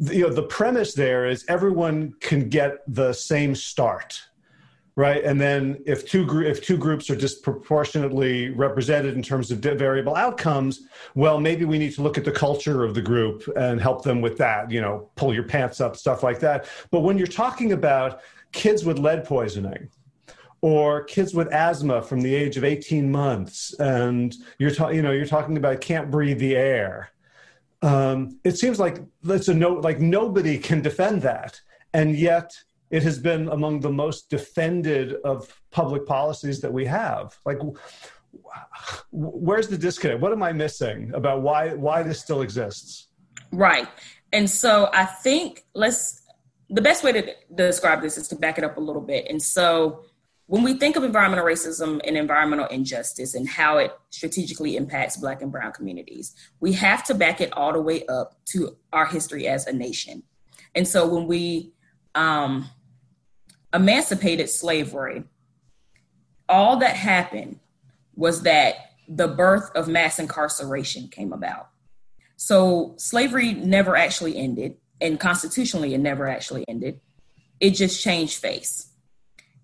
you 0.00 0.22
know 0.22 0.32
the 0.32 0.42
premise 0.42 0.94
there 0.94 1.26
is 1.26 1.44
everyone 1.48 2.14
can 2.20 2.48
get 2.48 2.78
the 2.86 3.12
same 3.12 3.54
start 3.54 4.20
right? 4.98 5.22
And 5.22 5.40
then 5.40 5.80
if 5.86 6.08
two 6.10 6.40
if 6.40 6.60
two 6.60 6.76
groups 6.76 7.08
are 7.08 7.14
disproportionately 7.14 8.50
represented 8.50 9.14
in 9.14 9.22
terms 9.22 9.52
of 9.52 9.60
variable 9.60 10.16
outcomes 10.16 10.88
well 11.14 11.38
maybe 11.38 11.64
we 11.64 11.78
need 11.78 11.94
to 11.94 12.02
look 12.02 12.18
at 12.18 12.24
the 12.24 12.32
culture 12.32 12.82
of 12.82 12.94
the 12.94 13.00
group 13.00 13.48
and 13.56 13.80
help 13.80 14.02
them 14.02 14.20
with 14.20 14.36
that 14.38 14.72
you 14.72 14.80
know 14.80 15.08
pull 15.14 15.32
your 15.32 15.44
pants 15.44 15.80
up 15.80 15.96
stuff 15.96 16.24
like 16.24 16.40
that. 16.40 16.66
But 16.90 17.00
when 17.00 17.16
you're 17.16 17.28
talking 17.28 17.72
about 17.72 18.22
kids 18.50 18.84
with 18.84 18.98
lead 18.98 19.24
poisoning 19.24 19.88
or 20.62 21.04
kids 21.04 21.32
with 21.32 21.46
asthma 21.52 22.02
from 22.02 22.20
the 22.20 22.34
age 22.34 22.56
of 22.56 22.64
18 22.64 23.08
months 23.08 23.74
and 23.78 24.34
you're 24.58 24.72
talking 24.72 24.96
you 24.96 25.02
know 25.02 25.12
you're 25.12 25.26
talking 25.26 25.56
about 25.56 25.80
can't 25.80 26.10
breathe 26.10 26.40
the 26.40 26.56
air 26.56 27.10
um, 27.82 28.38
it 28.44 28.58
seems 28.58 28.80
like 28.80 29.00
it's 29.24 29.48
a 29.48 29.54
no, 29.54 29.74
like 29.74 30.00
nobody 30.00 30.58
can 30.58 30.82
defend 30.82 31.22
that, 31.22 31.60
and 31.92 32.16
yet 32.16 32.52
it 32.90 33.02
has 33.02 33.18
been 33.18 33.48
among 33.48 33.80
the 33.80 33.90
most 33.90 34.30
defended 34.30 35.14
of 35.24 35.60
public 35.70 36.06
policies 36.06 36.60
that 36.60 36.72
we 36.72 36.86
have. 36.86 37.36
Like, 37.44 37.58
where's 39.12 39.68
the 39.68 39.78
disconnect? 39.78 40.20
What 40.20 40.32
am 40.32 40.42
I 40.42 40.52
missing 40.52 41.12
about 41.14 41.42
why 41.42 41.74
why 41.74 42.02
this 42.02 42.20
still 42.20 42.42
exists? 42.42 43.08
Right, 43.52 43.88
and 44.32 44.50
so 44.50 44.90
I 44.92 45.04
think 45.04 45.64
let's 45.74 46.22
the 46.70 46.82
best 46.82 47.04
way 47.04 47.12
to 47.12 47.32
describe 47.54 48.02
this 48.02 48.18
is 48.18 48.28
to 48.28 48.36
back 48.36 48.58
it 48.58 48.64
up 48.64 48.76
a 48.76 48.80
little 48.80 49.02
bit, 49.02 49.26
and 49.28 49.40
so 49.40 50.04
when 50.48 50.62
we 50.62 50.74
think 50.74 50.96
of 50.96 51.04
environmental 51.04 51.44
racism 51.44 52.00
and 52.06 52.16
environmental 52.16 52.66
injustice 52.66 53.34
and 53.34 53.46
how 53.46 53.76
it 53.76 53.92
strategically 54.08 54.76
impacts 54.76 55.18
Black 55.18 55.42
and 55.42 55.52
Brown 55.52 55.72
communities, 55.72 56.34
we 56.58 56.72
have 56.72 57.04
to 57.04 57.14
back 57.14 57.42
it 57.42 57.52
all 57.52 57.70
the 57.70 57.82
way 57.82 58.06
up 58.06 58.34
to 58.46 58.74
our 58.90 59.04
history 59.04 59.46
as 59.46 59.66
a 59.66 59.72
nation. 59.74 60.22
And 60.74 60.88
so 60.88 61.06
when 61.06 61.26
we 61.26 61.72
um, 62.14 62.66
emancipated 63.74 64.48
slavery, 64.48 65.24
all 66.48 66.78
that 66.78 66.96
happened 66.96 67.60
was 68.14 68.42
that 68.44 68.76
the 69.06 69.28
birth 69.28 69.70
of 69.74 69.86
mass 69.86 70.18
incarceration 70.18 71.08
came 71.08 71.34
about. 71.34 71.68
So 72.36 72.94
slavery 72.96 73.52
never 73.52 73.96
actually 73.96 74.34
ended, 74.38 74.78
and 74.98 75.20
constitutionally, 75.20 75.92
it 75.92 75.98
never 75.98 76.26
actually 76.26 76.64
ended. 76.68 77.00
It 77.60 77.70
just 77.72 78.02
changed 78.02 78.38
face. 78.38 78.87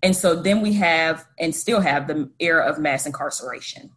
And 0.03 0.15
so 0.15 0.35
then 0.35 0.61
we 0.61 0.73
have 0.73 1.25
and 1.39 1.55
still 1.55 1.81
have 1.81 2.07
the 2.07 2.29
era 2.39 2.65
of 2.65 2.79
mass 2.79 3.05
incarceration. 3.05 3.89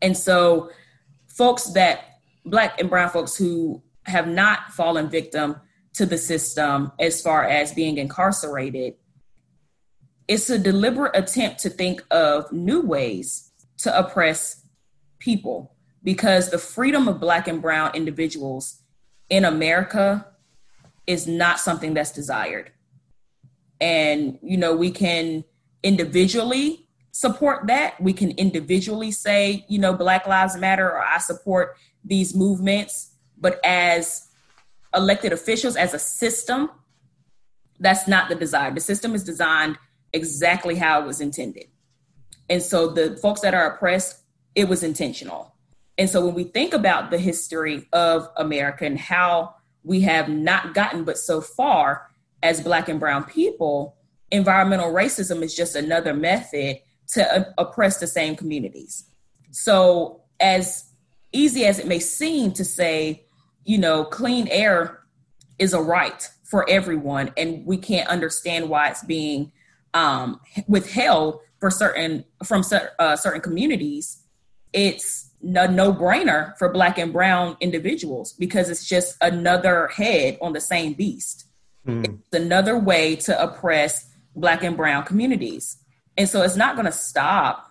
And 0.00 0.16
so 0.16 0.70
folks 1.28 1.64
that 1.72 2.00
black 2.44 2.80
and 2.80 2.90
brown 2.90 3.10
folks 3.10 3.36
who 3.36 3.82
have 4.04 4.26
not 4.26 4.72
fallen 4.72 5.08
victim 5.08 5.56
to 5.94 6.06
the 6.06 6.18
system 6.18 6.92
as 6.98 7.22
far 7.22 7.44
as 7.44 7.72
being 7.72 7.98
incarcerated, 7.98 8.94
it's 10.28 10.50
a 10.50 10.58
deliberate 10.58 11.16
attempt 11.16 11.60
to 11.60 11.70
think 11.70 12.02
of 12.10 12.50
new 12.52 12.80
ways 12.80 13.52
to 13.78 13.96
oppress 13.96 14.64
people 15.18 15.74
because 16.02 16.50
the 16.50 16.58
freedom 16.58 17.08
of 17.08 17.20
black 17.20 17.46
and 17.46 17.62
brown 17.62 17.94
individuals 17.94 18.82
in 19.28 19.44
America 19.44 20.26
is 21.06 21.26
not 21.26 21.58
something 21.58 21.94
that's 21.94 22.12
desired 22.12 22.72
and 23.82 24.38
you 24.42 24.56
know 24.56 24.74
we 24.74 24.92
can 24.92 25.44
individually 25.82 26.86
support 27.10 27.66
that. 27.66 28.00
We 28.00 28.14
can 28.14 28.30
individually 28.32 29.10
say 29.10 29.66
you 29.68 29.78
know 29.78 29.92
black 29.92 30.26
lives 30.26 30.56
matter 30.56 30.88
or 30.88 31.02
i 31.02 31.18
support 31.18 31.76
these 32.04 32.34
movements. 32.34 33.10
But 33.36 33.58
as 33.64 34.28
elected 34.94 35.32
officials 35.32 35.76
as 35.76 35.92
a 35.92 35.98
system 35.98 36.70
that's 37.80 38.06
not 38.06 38.28
the 38.28 38.34
desire 38.36 38.70
the 38.72 38.80
system 38.80 39.14
is 39.14 39.24
designed 39.24 39.76
exactly 40.12 40.76
how 40.76 41.02
it 41.02 41.06
was 41.06 41.20
intended. 41.20 41.66
And 42.48 42.62
so 42.62 42.88
the 42.88 43.16
folks 43.16 43.40
that 43.40 43.54
are 43.54 43.74
oppressed 43.74 44.22
it 44.54 44.68
was 44.68 44.82
intentional. 44.82 45.54
And 45.98 46.08
so 46.08 46.24
when 46.24 46.34
we 46.34 46.44
think 46.44 46.72
about 46.72 47.10
the 47.10 47.18
history 47.18 47.88
of 47.92 48.28
america 48.36 48.86
and 48.86 48.98
how 48.98 49.56
we 49.82 50.02
have 50.02 50.28
not 50.28 50.72
gotten 50.72 51.02
but 51.02 51.18
so 51.18 51.40
far 51.40 52.11
as 52.42 52.60
Black 52.60 52.88
and 52.88 52.98
Brown 52.98 53.24
people, 53.24 53.96
environmental 54.30 54.92
racism 54.92 55.42
is 55.42 55.54
just 55.54 55.76
another 55.76 56.14
method 56.14 56.78
to 57.08 57.54
oppress 57.58 57.98
the 57.98 58.06
same 58.06 58.36
communities. 58.36 59.04
So, 59.50 60.22
as 60.40 60.90
easy 61.32 61.64
as 61.66 61.78
it 61.78 61.86
may 61.86 61.98
seem 61.98 62.52
to 62.52 62.64
say, 62.64 63.26
you 63.64 63.78
know, 63.78 64.04
clean 64.04 64.48
air 64.48 65.00
is 65.58 65.72
a 65.72 65.80
right 65.80 66.28
for 66.44 66.68
everyone, 66.68 67.32
and 67.36 67.64
we 67.64 67.76
can't 67.76 68.08
understand 68.08 68.68
why 68.68 68.88
it's 68.88 69.04
being 69.04 69.52
um, 69.94 70.40
withheld 70.66 71.40
for 71.60 71.70
certain 71.70 72.24
from 72.44 72.64
uh, 72.98 73.16
certain 73.16 73.40
communities. 73.40 74.22
It's 74.72 75.30
a 75.42 75.68
no-brainer 75.68 76.56
for 76.56 76.72
Black 76.72 76.98
and 76.98 77.12
Brown 77.12 77.56
individuals 77.60 78.32
because 78.32 78.70
it's 78.70 78.86
just 78.86 79.16
another 79.20 79.88
head 79.88 80.38
on 80.40 80.52
the 80.52 80.60
same 80.60 80.94
beast. 80.94 81.46
Mm. 81.86 82.04
It's 82.04 82.42
another 82.44 82.78
way 82.78 83.16
to 83.16 83.42
oppress 83.42 84.08
Black 84.34 84.62
and 84.62 84.76
Brown 84.76 85.04
communities. 85.04 85.78
And 86.16 86.28
so 86.28 86.42
it's 86.42 86.56
not 86.56 86.76
going 86.76 86.86
to 86.86 86.92
stop. 86.92 87.68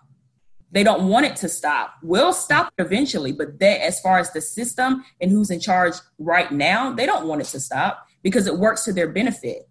They 0.72 0.84
don't 0.84 1.10
want 1.10 1.26
it 1.26 1.36
to 1.38 1.50
stop. 1.50 1.96
We'll 2.02 2.34
stop 2.34 2.74
eventually, 2.78 3.34
but 3.34 3.60
that, 3.60 3.84
as 3.84 4.00
far 4.00 4.20
as 4.20 4.32
the 4.32 4.42
system 4.42 5.04
and 5.20 5.30
who's 5.30 5.50
in 5.50 5.60
charge 5.60 5.96
right 6.18 6.52
now, 6.52 6.94
they 6.94 7.06
don't 7.06 7.28
want 7.28 7.42
it 7.42 7.48
to 7.48 7.60
stop 7.60 8.08
because 8.24 8.48
it 8.48 8.58
works 8.58 8.86
to 8.86 8.94
their 8.94 9.10
benefit. 9.10 9.68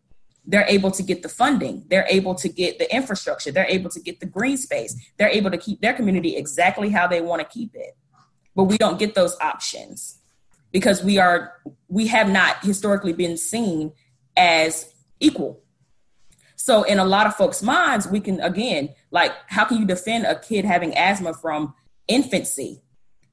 They're 0.46 0.66
able 0.68 0.90
to 0.92 1.02
get 1.02 1.22
the 1.22 1.28
funding, 1.28 1.84
they're 1.88 2.06
able 2.08 2.34
to 2.36 2.48
get 2.48 2.78
the 2.78 2.92
infrastructure, 2.94 3.52
they're 3.52 3.66
able 3.68 3.90
to 3.90 4.00
get 4.00 4.20
the 4.20 4.26
green 4.26 4.56
space, 4.56 4.96
they're 5.16 5.28
able 5.28 5.50
to 5.50 5.58
keep 5.58 5.80
their 5.80 5.92
community 5.92 6.36
exactly 6.36 6.88
how 6.90 7.06
they 7.06 7.20
want 7.20 7.40
to 7.40 7.46
keep 7.46 7.70
it. 7.74 7.96
But 8.56 8.64
we 8.64 8.76
don't 8.76 8.98
get 8.98 9.14
those 9.14 9.36
options 9.40 10.18
because 10.72 11.04
we 11.04 11.18
are 11.18 11.52
we 11.88 12.06
have 12.08 12.28
not 12.28 12.64
historically 12.64 13.12
been 13.12 13.36
seen 13.36 13.92
as 14.40 14.92
equal. 15.20 15.60
So 16.56 16.82
in 16.82 16.98
a 16.98 17.04
lot 17.04 17.26
of 17.26 17.34
folks' 17.36 17.62
minds, 17.62 18.08
we 18.08 18.20
can 18.20 18.40
again, 18.40 18.94
like, 19.10 19.32
how 19.48 19.66
can 19.66 19.76
you 19.78 19.84
defend 19.84 20.24
a 20.24 20.38
kid 20.38 20.64
having 20.64 20.96
asthma 20.96 21.34
from 21.34 21.74
infancy? 22.08 22.80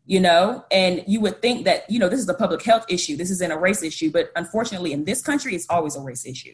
You 0.06 0.20
know, 0.20 0.65
and 0.72 1.04
you 1.08 1.20
would 1.22 1.41
think 1.41 1.65
that, 1.65 1.89
you 1.89 2.00
know, 2.00 2.10
this 2.10 2.20
is 2.20 2.30
a 2.30 2.34
public 2.34 2.62
health 2.62 2.86
issue, 2.89 3.17
this 3.17 3.32
isn't 3.32 3.52
a 3.52 3.58
race 3.58 3.84
issue, 3.84 4.12
but 4.12 4.32
unfortunately 4.36 4.93
in 4.93 5.06
this 5.06 5.22
country, 5.22 5.56
it's 5.56 5.65
always 5.70 5.96
a 5.96 6.02
race 6.02 6.26
issue. 6.26 6.54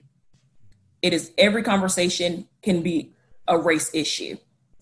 It 1.01 1.13
is 1.13 1.31
every 1.37 1.63
conversation 1.63 2.47
can 2.61 2.81
be 2.81 3.13
a 3.47 3.57
race 3.57 3.91
issue. 3.93 4.37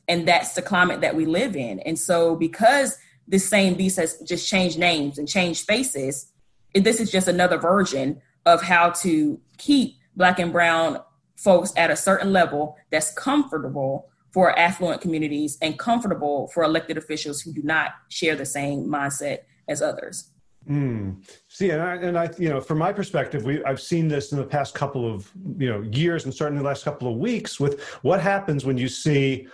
And 0.07 0.27
that's 0.27 0.53
the 0.53 0.61
climate 0.61 1.01
that 1.01 1.15
we 1.15 1.25
live 1.25 1.55
in. 1.55 1.79
And 1.81 1.97
so 1.97 2.35
because 2.35 2.97
this 3.27 3.47
same 3.47 3.75
beast 3.75 3.97
has 3.97 4.19
just 4.19 4.47
changed 4.47 4.77
names 4.77 5.17
and 5.17 5.27
changed 5.27 5.65
faces, 5.65 6.31
this 6.73 6.99
is 6.99 7.11
just 7.11 7.27
another 7.27 7.57
version 7.57 8.21
of 8.45 8.61
how 8.61 8.89
to 8.89 9.39
keep 9.57 9.95
black 10.15 10.39
and 10.39 10.51
brown 10.51 10.99
folks 11.35 11.73
at 11.75 11.89
a 11.89 11.95
certain 11.95 12.31
level 12.31 12.77
that's 12.91 13.11
comfortable 13.13 14.09
for 14.31 14.57
affluent 14.57 15.01
communities 15.01 15.57
and 15.61 15.77
comfortable 15.77 16.47
for 16.53 16.63
elected 16.63 16.97
officials 16.97 17.41
who 17.41 17.51
do 17.51 17.61
not 17.63 17.91
share 18.09 18.35
the 18.35 18.45
same 18.45 18.85
mindset 18.85 19.39
as 19.67 19.81
others. 19.81 20.29
Mm. 20.69 21.23
See, 21.47 21.71
and 21.71 21.81
I, 21.81 21.95
and 21.95 22.17
I, 22.17 22.29
you 22.37 22.49
know, 22.49 22.61
from 22.61 22.77
my 22.77 22.93
perspective, 22.93 23.43
we 23.43 23.63
I've 23.65 23.81
seen 23.81 24.07
this 24.07 24.31
in 24.31 24.37
the 24.37 24.45
past 24.45 24.75
couple 24.75 25.11
of 25.11 25.29
you 25.57 25.69
know 25.69 25.81
years, 25.81 26.25
and 26.25 26.33
certainly 26.33 26.61
the 26.61 26.67
last 26.67 26.85
couple 26.85 27.11
of 27.11 27.17
weeks, 27.17 27.59
with 27.59 27.81
what 28.03 28.21
happens 28.21 28.63
when 28.63 28.77
you 28.77 28.87
see 28.87 29.47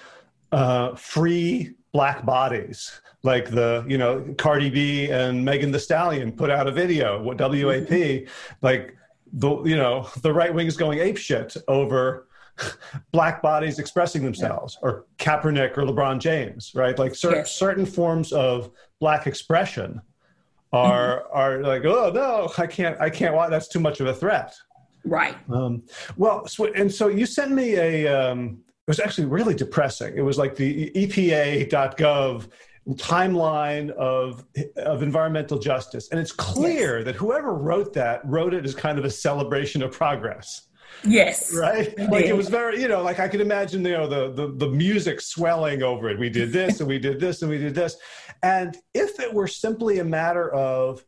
uh, 0.51 0.95
free 0.95 1.75
black 1.91 2.25
bodies 2.25 3.01
like 3.23 3.49
the 3.49 3.83
you 3.87 3.97
know 3.97 4.33
Cardi 4.37 4.69
B 4.69 5.09
and 5.09 5.43
Megan 5.43 5.71
Thee 5.71 5.79
Stallion 5.79 6.31
put 6.31 6.49
out 6.49 6.67
a 6.67 6.71
video. 6.71 7.21
What 7.21 7.37
WAP 7.39 7.51
mm-hmm. 7.51 8.27
like 8.61 8.95
the 9.33 9.63
you 9.63 9.75
know 9.75 10.09
the 10.21 10.33
right 10.33 10.53
wing 10.53 10.67
is 10.67 10.77
going 10.77 10.99
ape 10.99 11.17
shit 11.17 11.55
over 11.67 12.27
black 13.11 13.41
bodies 13.41 13.79
expressing 13.79 14.23
themselves 14.23 14.77
yeah. 14.81 14.89
or 14.89 15.05
Kaepernick 15.17 15.77
or 15.77 15.83
LeBron 15.83 16.19
James, 16.19 16.71
right? 16.73 16.97
Like 16.97 17.15
certain 17.15 17.39
yes. 17.39 17.51
certain 17.51 17.85
forms 17.85 18.31
of 18.31 18.71
black 18.99 19.27
expression 19.27 20.01
are 20.73 21.23
mm-hmm. 21.23 21.37
are 21.37 21.61
like 21.63 21.85
oh 21.85 22.11
no 22.13 22.51
I 22.57 22.67
can't 22.67 22.99
I 23.01 23.09
can't 23.09 23.35
watch 23.35 23.49
that's 23.49 23.67
too 23.67 23.79
much 23.79 23.99
of 23.99 24.07
a 24.07 24.13
threat. 24.13 24.55
Right. 25.03 25.37
Um, 25.49 25.83
well, 26.17 26.45
so, 26.47 26.65
and 26.73 26.91
so 26.91 27.07
you 27.07 27.25
sent 27.25 27.51
me 27.51 27.75
a. 27.75 28.07
Um, 28.07 28.59
it 28.87 28.91
was 28.91 29.01
actually 29.01 29.25
really 29.25 29.53
depressing. 29.53 30.17
It 30.17 30.21
was 30.21 30.37
like 30.37 30.55
the 30.55 30.89
EPA.gov 30.91 32.47
timeline 32.91 33.89
of 33.91 34.45
of 34.77 35.03
environmental 35.03 35.59
justice. 35.59 36.07
And 36.09 36.21
it's 36.21 36.31
clear 36.31 36.99
yes. 36.99 37.05
that 37.05 37.15
whoever 37.15 37.53
wrote 37.53 37.91
that 37.95 38.21
wrote 38.23 38.53
it 38.53 38.63
as 38.63 38.73
kind 38.73 38.97
of 38.97 39.03
a 39.03 39.09
celebration 39.09 39.83
of 39.83 39.91
progress. 39.91 40.69
Yes. 41.03 41.53
Right? 41.53 41.99
Like 41.99 42.25
it 42.25 42.35
was 42.37 42.47
very 42.47 42.81
you 42.81 42.87
know 42.87 43.03
like 43.03 43.19
i 43.19 43.27
could 43.27 43.41
imagine 43.41 43.83
you 43.83 43.91
know 43.91 44.07
the, 44.07 44.31
the 44.31 44.53
the 44.55 44.69
music 44.69 45.19
swelling 45.19 45.83
over 45.83 46.09
it. 46.09 46.17
We 46.17 46.29
did 46.29 46.53
this 46.53 46.79
and 46.79 46.87
we 46.87 46.97
did 46.97 47.19
this 47.19 47.41
and 47.41 47.51
we 47.51 47.57
did 47.57 47.75
this. 47.75 47.97
And 48.41 48.77
if 48.93 49.19
it 49.19 49.33
were 49.33 49.47
simply 49.47 49.99
a 49.99 50.05
matter 50.05 50.49
of 50.53 51.03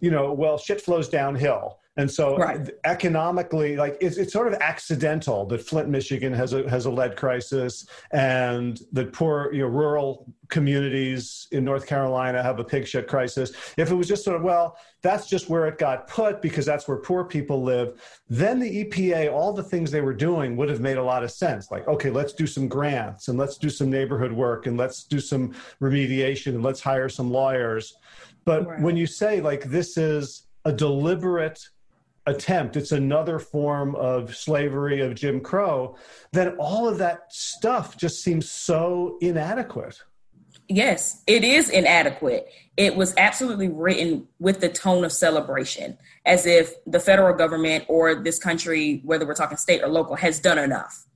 you 0.00 0.10
know 0.10 0.32
well 0.32 0.58
shit 0.58 0.80
flows 0.80 1.08
downhill 1.08 1.78
and 1.98 2.10
so 2.10 2.38
right. 2.38 2.70
economically, 2.84 3.76
like 3.76 3.98
it's, 4.00 4.16
it's 4.16 4.32
sort 4.32 4.48
of 4.48 4.54
accidental 4.54 5.44
that 5.46 5.60
Flint, 5.60 5.90
Michigan 5.90 6.32
has 6.32 6.54
a, 6.54 6.68
has 6.68 6.86
a 6.86 6.90
lead 6.90 7.16
crisis 7.16 7.86
and 8.12 8.80
that 8.92 9.12
poor, 9.12 9.52
you 9.52 9.60
know, 9.60 9.68
rural 9.68 10.32
communities 10.48 11.48
in 11.52 11.64
North 11.64 11.86
Carolina 11.86 12.42
have 12.42 12.58
a 12.58 12.64
pig 12.64 12.86
shit 12.86 13.06
crisis. 13.06 13.52
If 13.76 13.90
it 13.90 13.94
was 13.94 14.08
just 14.08 14.24
sort 14.24 14.36
of, 14.36 14.42
well, 14.42 14.78
that's 15.02 15.28
just 15.28 15.50
where 15.50 15.66
it 15.66 15.76
got 15.76 16.08
put 16.08 16.40
because 16.40 16.64
that's 16.64 16.88
where 16.88 16.96
poor 16.96 17.24
people 17.24 17.62
live, 17.62 18.00
then 18.26 18.58
the 18.58 18.84
EPA, 18.84 19.30
all 19.30 19.52
the 19.52 19.62
things 19.62 19.90
they 19.90 20.00
were 20.00 20.14
doing 20.14 20.56
would 20.56 20.70
have 20.70 20.80
made 20.80 20.96
a 20.96 21.04
lot 21.04 21.22
of 21.22 21.30
sense. 21.30 21.70
Like, 21.70 21.86
okay, 21.88 22.08
let's 22.08 22.32
do 22.32 22.46
some 22.46 22.68
grants 22.68 23.28
and 23.28 23.38
let's 23.38 23.58
do 23.58 23.68
some 23.68 23.90
neighborhood 23.90 24.32
work 24.32 24.66
and 24.66 24.78
let's 24.78 25.04
do 25.04 25.20
some 25.20 25.54
remediation 25.78 26.54
and 26.54 26.62
let's 26.62 26.80
hire 26.80 27.10
some 27.10 27.30
lawyers. 27.30 27.94
But 28.46 28.66
right. 28.66 28.80
when 28.80 28.96
you 28.96 29.06
say 29.06 29.42
like 29.42 29.64
this 29.64 29.98
is 29.98 30.46
a 30.64 30.72
deliberate 30.72 31.60
attempt, 32.26 32.76
it's 32.76 32.92
another 32.92 33.38
form 33.38 33.94
of 33.96 34.36
slavery, 34.36 35.00
of 35.00 35.14
Jim 35.14 35.40
Crow, 35.40 35.96
then 36.32 36.56
all 36.58 36.88
of 36.88 36.98
that 36.98 37.32
stuff 37.32 37.96
just 37.96 38.22
seems 38.22 38.50
so 38.50 39.18
inadequate. 39.20 40.00
Yes, 40.68 41.22
it 41.26 41.44
is 41.44 41.68
inadequate. 41.68 42.48
It 42.76 42.96
was 42.96 43.14
absolutely 43.16 43.68
written 43.68 44.28
with 44.38 44.60
the 44.60 44.68
tone 44.68 45.04
of 45.04 45.12
celebration, 45.12 45.98
as 46.24 46.46
if 46.46 46.72
the 46.86 47.00
federal 47.00 47.36
government 47.36 47.84
or 47.88 48.14
this 48.14 48.38
country, 48.38 49.02
whether 49.04 49.26
we're 49.26 49.34
talking 49.34 49.56
state 49.56 49.82
or 49.82 49.88
local, 49.88 50.16
has 50.16 50.38
done 50.38 50.58
enough. 50.58 51.06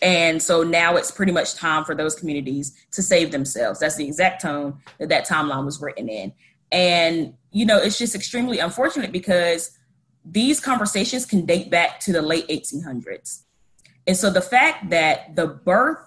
And 0.00 0.42
so 0.42 0.62
now 0.62 0.96
it's 0.96 1.10
pretty 1.10 1.32
much 1.32 1.54
time 1.54 1.84
for 1.84 1.94
those 1.94 2.14
communities 2.14 2.74
to 2.92 3.02
save 3.02 3.30
themselves. 3.32 3.80
That's 3.80 3.96
the 3.96 4.06
exact 4.06 4.42
tone 4.42 4.78
that 4.98 5.10
that 5.10 5.28
timeline 5.28 5.64
was 5.64 5.80
written 5.80 6.08
in. 6.08 6.32
And, 6.70 7.34
you 7.50 7.66
know, 7.66 7.76
it's 7.78 7.98
just 7.98 8.14
extremely 8.14 8.58
unfortunate 8.58 9.12
because 9.12 9.70
these 10.24 10.60
conversations 10.60 11.26
can 11.26 11.44
date 11.44 11.70
back 11.70 12.00
to 12.00 12.12
the 12.12 12.22
late 12.22 12.46
1800s. 12.48 13.42
And 14.06 14.16
so 14.16 14.30
the 14.30 14.40
fact 14.40 14.90
that 14.90 15.36
the 15.36 15.46
birth 15.46 15.98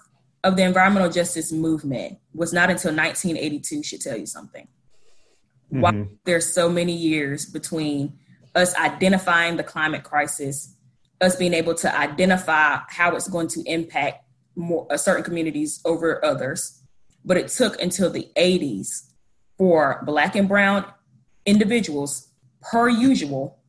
of 0.44 0.56
the 0.56 0.64
environmental 0.64 1.10
justice 1.10 1.52
movement 1.52 2.20
was 2.34 2.54
not 2.54 2.70
until 2.70 2.96
1982 2.96 3.84
should 3.84 4.02
tell 4.02 4.18
you 4.18 4.26
something. 4.26 4.68
Mm-hmm. 5.74 5.82
Why 5.82 6.08
there's 6.24 6.54
so 6.54 6.70
many 6.70 6.94
years 6.94 7.46
between 7.46 8.20
us 8.54 8.76
identifying 8.76 9.58
the 9.58 9.64
climate 9.64 10.04
crisis, 10.04 10.76
us 11.20 11.36
being 11.36 11.54
able 11.54 11.74
to 11.76 11.98
identify 11.98 12.80
how 12.88 13.16
it's 13.16 13.28
going 13.28 13.48
to 13.50 13.64
impact 13.64 14.24
more 14.56 14.88
uh, 14.90 14.98
certain 14.98 15.24
communities 15.24 15.82
over 15.84 16.24
others, 16.24 16.82
but 17.26 17.38
it 17.38 17.50
took 17.50 17.82
until 17.82 18.10
the 18.10 18.30
80s 18.38 19.10
for 19.58 20.02
black 20.06 20.36
and 20.36 20.48
brown 20.48 20.86
individuals 21.46 22.30
per 22.62 22.88
usual 22.88 23.60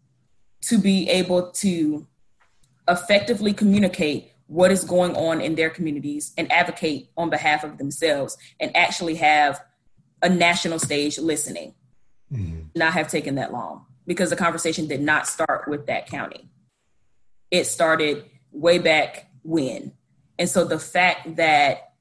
to 0.68 0.78
be 0.78 1.08
able 1.08 1.50
to 1.50 2.06
effectively 2.88 3.52
communicate 3.52 4.32
what 4.46 4.70
is 4.70 4.84
going 4.84 5.14
on 5.16 5.40
in 5.40 5.54
their 5.54 5.70
communities 5.70 6.32
and 6.38 6.50
advocate 6.52 7.08
on 7.16 7.30
behalf 7.30 7.64
of 7.64 7.78
themselves 7.78 8.36
and 8.60 8.76
actually 8.76 9.16
have 9.16 9.60
a 10.22 10.28
national 10.28 10.78
stage 10.78 11.18
listening. 11.18 11.74
Mm-hmm. 12.32 12.60
Not 12.74 12.92
have 12.92 13.08
taken 13.08 13.36
that 13.36 13.52
long 13.52 13.86
because 14.06 14.30
the 14.30 14.36
conversation 14.36 14.86
did 14.86 15.00
not 15.00 15.26
start 15.26 15.68
with 15.68 15.86
that 15.86 16.06
county. 16.06 16.48
It 17.50 17.64
started 17.64 18.24
way 18.52 18.78
back 18.78 19.30
when. 19.42 19.92
And 20.38 20.48
so 20.48 20.64
the 20.64 20.78
fact 20.78 21.36
that 21.36 21.92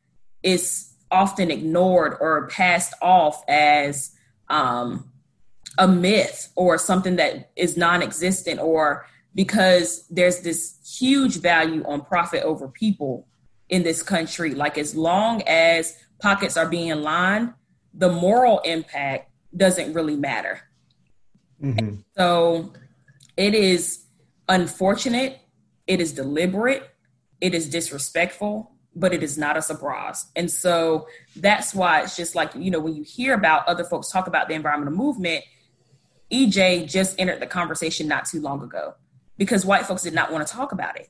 it's 0.41 0.93
often 1.11 1.51
ignored 1.51 2.17
or 2.19 2.47
passed 2.47 2.93
off 3.01 3.43
as 3.47 4.11
um, 4.49 5.11
a 5.77 5.87
myth 5.87 6.49
or 6.55 6.77
something 6.77 7.17
that 7.17 7.51
is 7.55 7.77
non-existent 7.77 8.59
or 8.59 9.05
because 9.33 10.07
there's 10.09 10.39
this 10.41 10.75
huge 10.99 11.41
value 11.41 11.83
on 11.85 12.01
profit 12.01 12.43
over 12.43 12.67
people 12.67 13.27
in 13.69 13.83
this 13.83 14.01
country. 14.01 14.55
Like 14.55 14.77
as 14.77 14.95
long 14.95 15.41
as 15.47 15.97
pockets 16.19 16.55
are 16.57 16.67
being 16.67 17.01
lined 17.01 17.53
the 17.97 18.09
moral 18.09 18.59
impact 18.59 19.31
doesn't 19.55 19.93
really 19.93 20.17
matter. 20.17 20.61
Mm-hmm. 21.63 22.01
so 22.17 22.73
it 23.37 23.55
is 23.55 24.03
unfortunate 24.49 25.39
it 25.87 26.01
is 26.01 26.11
deliberate 26.11 26.83
it 27.39 27.55
is 27.55 27.69
disrespectful 27.69 28.75
but 28.95 29.13
it 29.13 29.21
is 29.21 29.37
not 29.37 29.57
a 29.57 29.61
surprise. 29.61 30.25
And 30.35 30.49
so 30.49 31.07
that's 31.35 31.75
why 31.75 32.01
it's 32.01 32.15
just 32.15 32.33
like 32.33 32.55
you 32.55 32.71
know 32.71 32.79
when 32.79 32.95
you 32.95 33.03
hear 33.03 33.33
about 33.33 33.67
other 33.67 33.83
folks 33.83 34.09
talk 34.09 34.27
about 34.27 34.47
the 34.47 34.53
environmental 34.53 34.95
movement 34.95 35.43
EJ 36.31 36.89
just 36.89 37.19
entered 37.19 37.39
the 37.39 37.47
conversation 37.47 38.07
not 38.07 38.25
too 38.25 38.41
long 38.41 38.61
ago 38.61 38.95
because 39.37 39.65
white 39.65 39.85
folks 39.85 40.03
did 40.03 40.13
not 40.13 40.31
want 40.31 40.45
to 40.45 40.53
talk 40.53 40.71
about 40.71 40.95
it. 40.99 41.09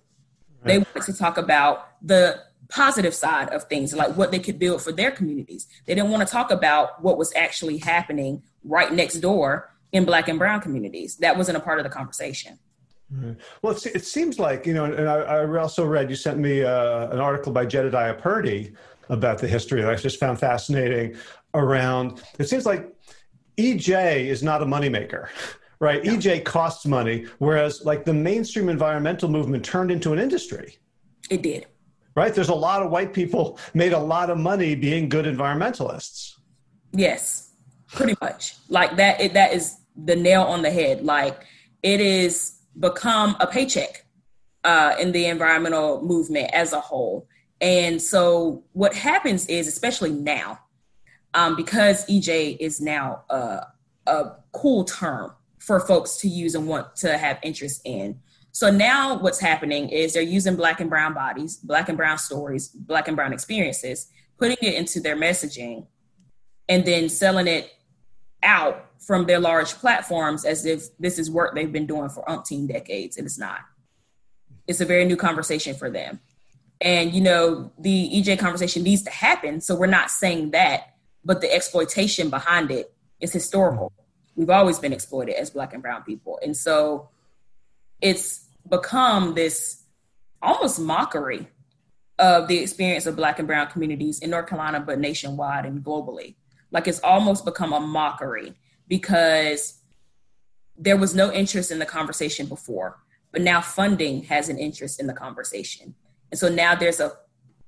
Right. 0.61 0.67
They 0.67 0.77
wanted 0.79 1.03
to 1.03 1.17
talk 1.17 1.37
about 1.37 1.87
the 2.01 2.41
positive 2.69 3.13
side 3.13 3.49
of 3.49 3.63
things, 3.65 3.93
like 3.93 4.15
what 4.17 4.31
they 4.31 4.39
could 4.39 4.59
build 4.59 4.81
for 4.81 4.91
their 4.91 5.11
communities. 5.11 5.67
They 5.85 5.95
didn't 5.95 6.09
want 6.09 6.27
to 6.27 6.31
talk 6.31 6.51
about 6.51 7.03
what 7.03 7.17
was 7.17 7.33
actually 7.35 7.77
happening 7.77 8.41
right 8.63 8.91
next 8.91 9.15
door 9.15 9.71
in 9.91 10.05
black 10.05 10.27
and 10.27 10.39
brown 10.39 10.61
communities. 10.61 11.17
That 11.17 11.37
wasn't 11.37 11.57
a 11.57 11.61
part 11.61 11.79
of 11.79 11.83
the 11.83 11.89
conversation. 11.89 12.59
Right. 13.11 13.37
Well, 13.61 13.77
it 13.93 14.03
seems 14.03 14.39
like, 14.39 14.65
you 14.65 14.73
know, 14.73 14.85
and 14.85 15.07
I, 15.07 15.17
I 15.17 15.59
also 15.59 15.85
read, 15.85 16.09
you 16.09 16.15
sent 16.15 16.39
me 16.39 16.63
uh, 16.63 17.09
an 17.09 17.19
article 17.19 17.51
by 17.51 17.65
Jedediah 17.65 18.15
Purdy 18.15 18.73
about 19.09 19.37
the 19.37 19.47
history 19.47 19.81
that 19.81 19.89
I 19.89 19.95
just 19.95 20.19
found 20.19 20.39
fascinating 20.39 21.15
around, 21.53 22.23
it 22.39 22.49
seems 22.49 22.65
like 22.65 22.94
EJ 23.57 24.25
is 24.25 24.43
not 24.43 24.61
a 24.61 24.65
moneymaker, 24.65 25.29
right? 25.79 26.03
No. 26.03 26.13
EJ 26.13 26.43
costs 26.43 26.85
money, 26.85 27.25
whereas 27.39 27.83
like 27.85 28.05
the 28.05 28.13
mainstream 28.13 28.69
environmental 28.69 29.29
movement 29.29 29.63
turned 29.65 29.91
into 29.91 30.13
an 30.13 30.19
industry. 30.19 30.77
It 31.29 31.41
did. 31.41 31.67
Right? 32.15 32.33
There's 32.33 32.49
a 32.49 32.55
lot 32.55 32.81
of 32.81 32.91
white 32.91 33.13
people 33.13 33.59
made 33.73 33.93
a 33.93 33.99
lot 33.99 34.29
of 34.29 34.37
money 34.37 34.75
being 34.75 35.09
good 35.09 35.25
environmentalists. 35.25 36.33
Yes, 36.93 37.51
pretty 37.91 38.15
much. 38.21 38.55
Like 38.69 38.95
that, 38.97 39.19
it, 39.19 39.33
that 39.33 39.53
is 39.53 39.77
the 39.95 40.15
nail 40.15 40.43
on 40.43 40.61
the 40.61 40.71
head. 40.71 41.03
Like 41.03 41.45
it 41.83 41.99
is 41.99 42.57
become 42.79 43.35
a 43.39 43.47
paycheck 43.47 44.05
uh, 44.63 44.95
in 44.99 45.11
the 45.11 45.25
environmental 45.25 46.01
movement 46.01 46.49
as 46.53 46.73
a 46.73 46.79
whole. 46.79 47.27
And 47.61 48.01
so 48.01 48.63
what 48.73 48.93
happens 48.93 49.45
is, 49.47 49.67
especially 49.67 50.11
now, 50.11 50.59
um, 51.35 51.55
because 51.55 52.05
EJ 52.07 52.57
is 52.59 52.81
now 52.81 53.23
a, 53.29 53.67
a 54.07 54.31
cool 54.53 54.85
term 54.85 55.31
for 55.59 55.79
folks 55.81 56.17
to 56.17 56.29
use 56.29 56.55
and 56.55 56.67
want 56.67 56.95
to 56.95 57.17
have 57.17 57.37
interest 57.43 57.81
in. 57.83 58.19
So 58.53 58.71
now 58.71 59.19
what's 59.19 59.39
happening 59.39 59.89
is 59.89 60.13
they're 60.13 60.23
using 60.23 60.55
black 60.55 60.79
and 60.79 60.89
brown 60.89 61.13
bodies, 61.13 61.57
black 61.57 61.89
and 61.89 61.97
brown 61.97 62.17
stories, 62.17 62.69
black 62.69 63.09
and 63.09 63.17
brown 63.17 63.33
experiences, 63.33 64.07
putting 64.39 64.57
it 64.61 64.75
into 64.75 65.01
their 65.01 65.17
messaging, 65.17 65.87
and 66.69 66.85
then 66.85 67.09
selling 67.09 67.47
it 67.47 67.69
out 68.41 68.85
from 69.05 69.25
their 69.25 69.39
large 69.39 69.73
platforms 69.73 70.45
as 70.45 70.65
if 70.65 70.97
this 70.99 71.19
is 71.19 71.29
work 71.29 71.53
they've 71.53 71.71
been 71.71 71.85
doing 71.85 72.09
for 72.09 72.23
umpteen 72.25 72.67
decades, 72.67 73.17
and 73.17 73.25
it's 73.25 73.37
not. 73.37 73.59
It's 74.67 74.79
a 74.79 74.85
very 74.85 75.03
new 75.03 75.17
conversation 75.17 75.75
for 75.75 75.89
them. 75.89 76.21
And, 76.79 77.13
you 77.13 77.21
know, 77.21 77.71
the 77.77 78.09
EJ 78.13 78.39
conversation 78.39 78.83
needs 78.83 79.03
to 79.03 79.11
happen. 79.11 79.59
So 79.59 79.75
we're 79.75 79.85
not 79.87 80.09
saying 80.09 80.51
that, 80.51 80.94
but 81.25 81.41
the 81.41 81.51
exploitation 81.51 82.29
behind 82.29 82.71
it 82.71 82.93
is 83.19 83.33
historical. 83.33 83.91
We've 84.35 84.49
always 84.49 84.79
been 84.79 84.93
exploited 84.93 85.35
as 85.35 85.49
Black 85.49 85.73
and 85.73 85.81
Brown 85.81 86.03
people. 86.03 86.39
And 86.43 86.55
so 86.55 87.09
it's 87.99 88.45
become 88.69 89.33
this 89.33 89.83
almost 90.41 90.79
mockery 90.79 91.47
of 92.19 92.47
the 92.47 92.59
experience 92.59 93.07
of 93.07 93.15
Black 93.15 93.39
and 93.39 93.47
Brown 93.47 93.67
communities 93.67 94.19
in 94.19 94.29
North 94.29 94.47
Carolina, 94.47 94.79
but 94.79 94.99
nationwide 94.99 95.65
and 95.65 95.83
globally. 95.83 96.35
Like 96.71 96.87
it's 96.87 96.99
almost 96.99 97.43
become 97.43 97.73
a 97.73 97.79
mockery 97.79 98.53
because 98.87 99.79
there 100.77 100.97
was 100.97 101.15
no 101.15 101.31
interest 101.31 101.71
in 101.71 101.79
the 101.79 101.85
conversation 101.85 102.45
before, 102.47 102.99
but 103.31 103.41
now 103.41 103.61
funding 103.61 104.23
has 104.23 104.49
an 104.49 104.59
interest 104.59 104.99
in 104.99 105.07
the 105.07 105.13
conversation. 105.13 105.95
And 106.31 106.39
so 106.39 106.49
now 106.49 106.75
there's 106.75 106.99
a, 106.99 107.13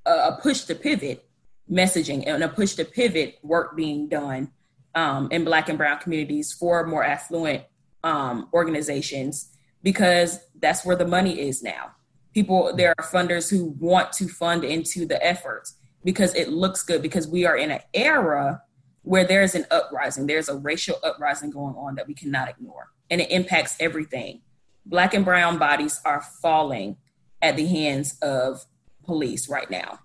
a 0.05 0.37
push 0.41 0.65
to 0.65 0.75
pivot 0.75 1.26
messaging 1.71 2.23
and 2.25 2.43
a 2.43 2.49
push 2.49 2.75
to 2.75 2.85
pivot 2.85 3.37
work 3.43 3.75
being 3.75 4.07
done 4.07 4.51
um, 4.95 5.27
in 5.31 5.43
Black 5.43 5.69
and 5.69 5.77
Brown 5.77 5.99
communities 5.99 6.53
for 6.53 6.85
more 6.85 7.03
affluent 7.03 7.63
um, 8.03 8.49
organizations 8.53 9.49
because 9.83 10.39
that's 10.59 10.85
where 10.85 10.95
the 10.95 11.05
money 11.05 11.39
is 11.39 11.61
now. 11.61 11.91
People, 12.33 12.75
there 12.75 12.93
are 12.97 13.05
funders 13.05 13.49
who 13.49 13.75
want 13.79 14.11
to 14.13 14.27
fund 14.27 14.63
into 14.63 15.05
the 15.05 15.23
efforts 15.25 15.75
because 16.03 16.33
it 16.35 16.49
looks 16.49 16.83
good 16.83 17.01
because 17.01 17.27
we 17.27 17.45
are 17.45 17.57
in 17.57 17.71
an 17.71 17.81
era 17.93 18.61
where 19.01 19.25
there's 19.25 19.55
an 19.55 19.65
uprising, 19.71 20.27
there's 20.27 20.49
a 20.49 20.57
racial 20.57 20.97
uprising 21.03 21.49
going 21.49 21.75
on 21.75 21.95
that 21.95 22.07
we 22.07 22.13
cannot 22.13 22.49
ignore, 22.49 22.89
and 23.09 23.21
it 23.21 23.31
impacts 23.31 23.75
everything. 23.79 24.41
Black 24.85 25.13
and 25.13 25.25
brown 25.25 25.57
bodies 25.57 26.01
are 26.05 26.21
falling 26.41 26.97
at 27.41 27.55
the 27.55 27.65
hands 27.65 28.17
of 28.21 28.65
police 29.05 29.47
right 29.49 29.69
now. 29.71 29.99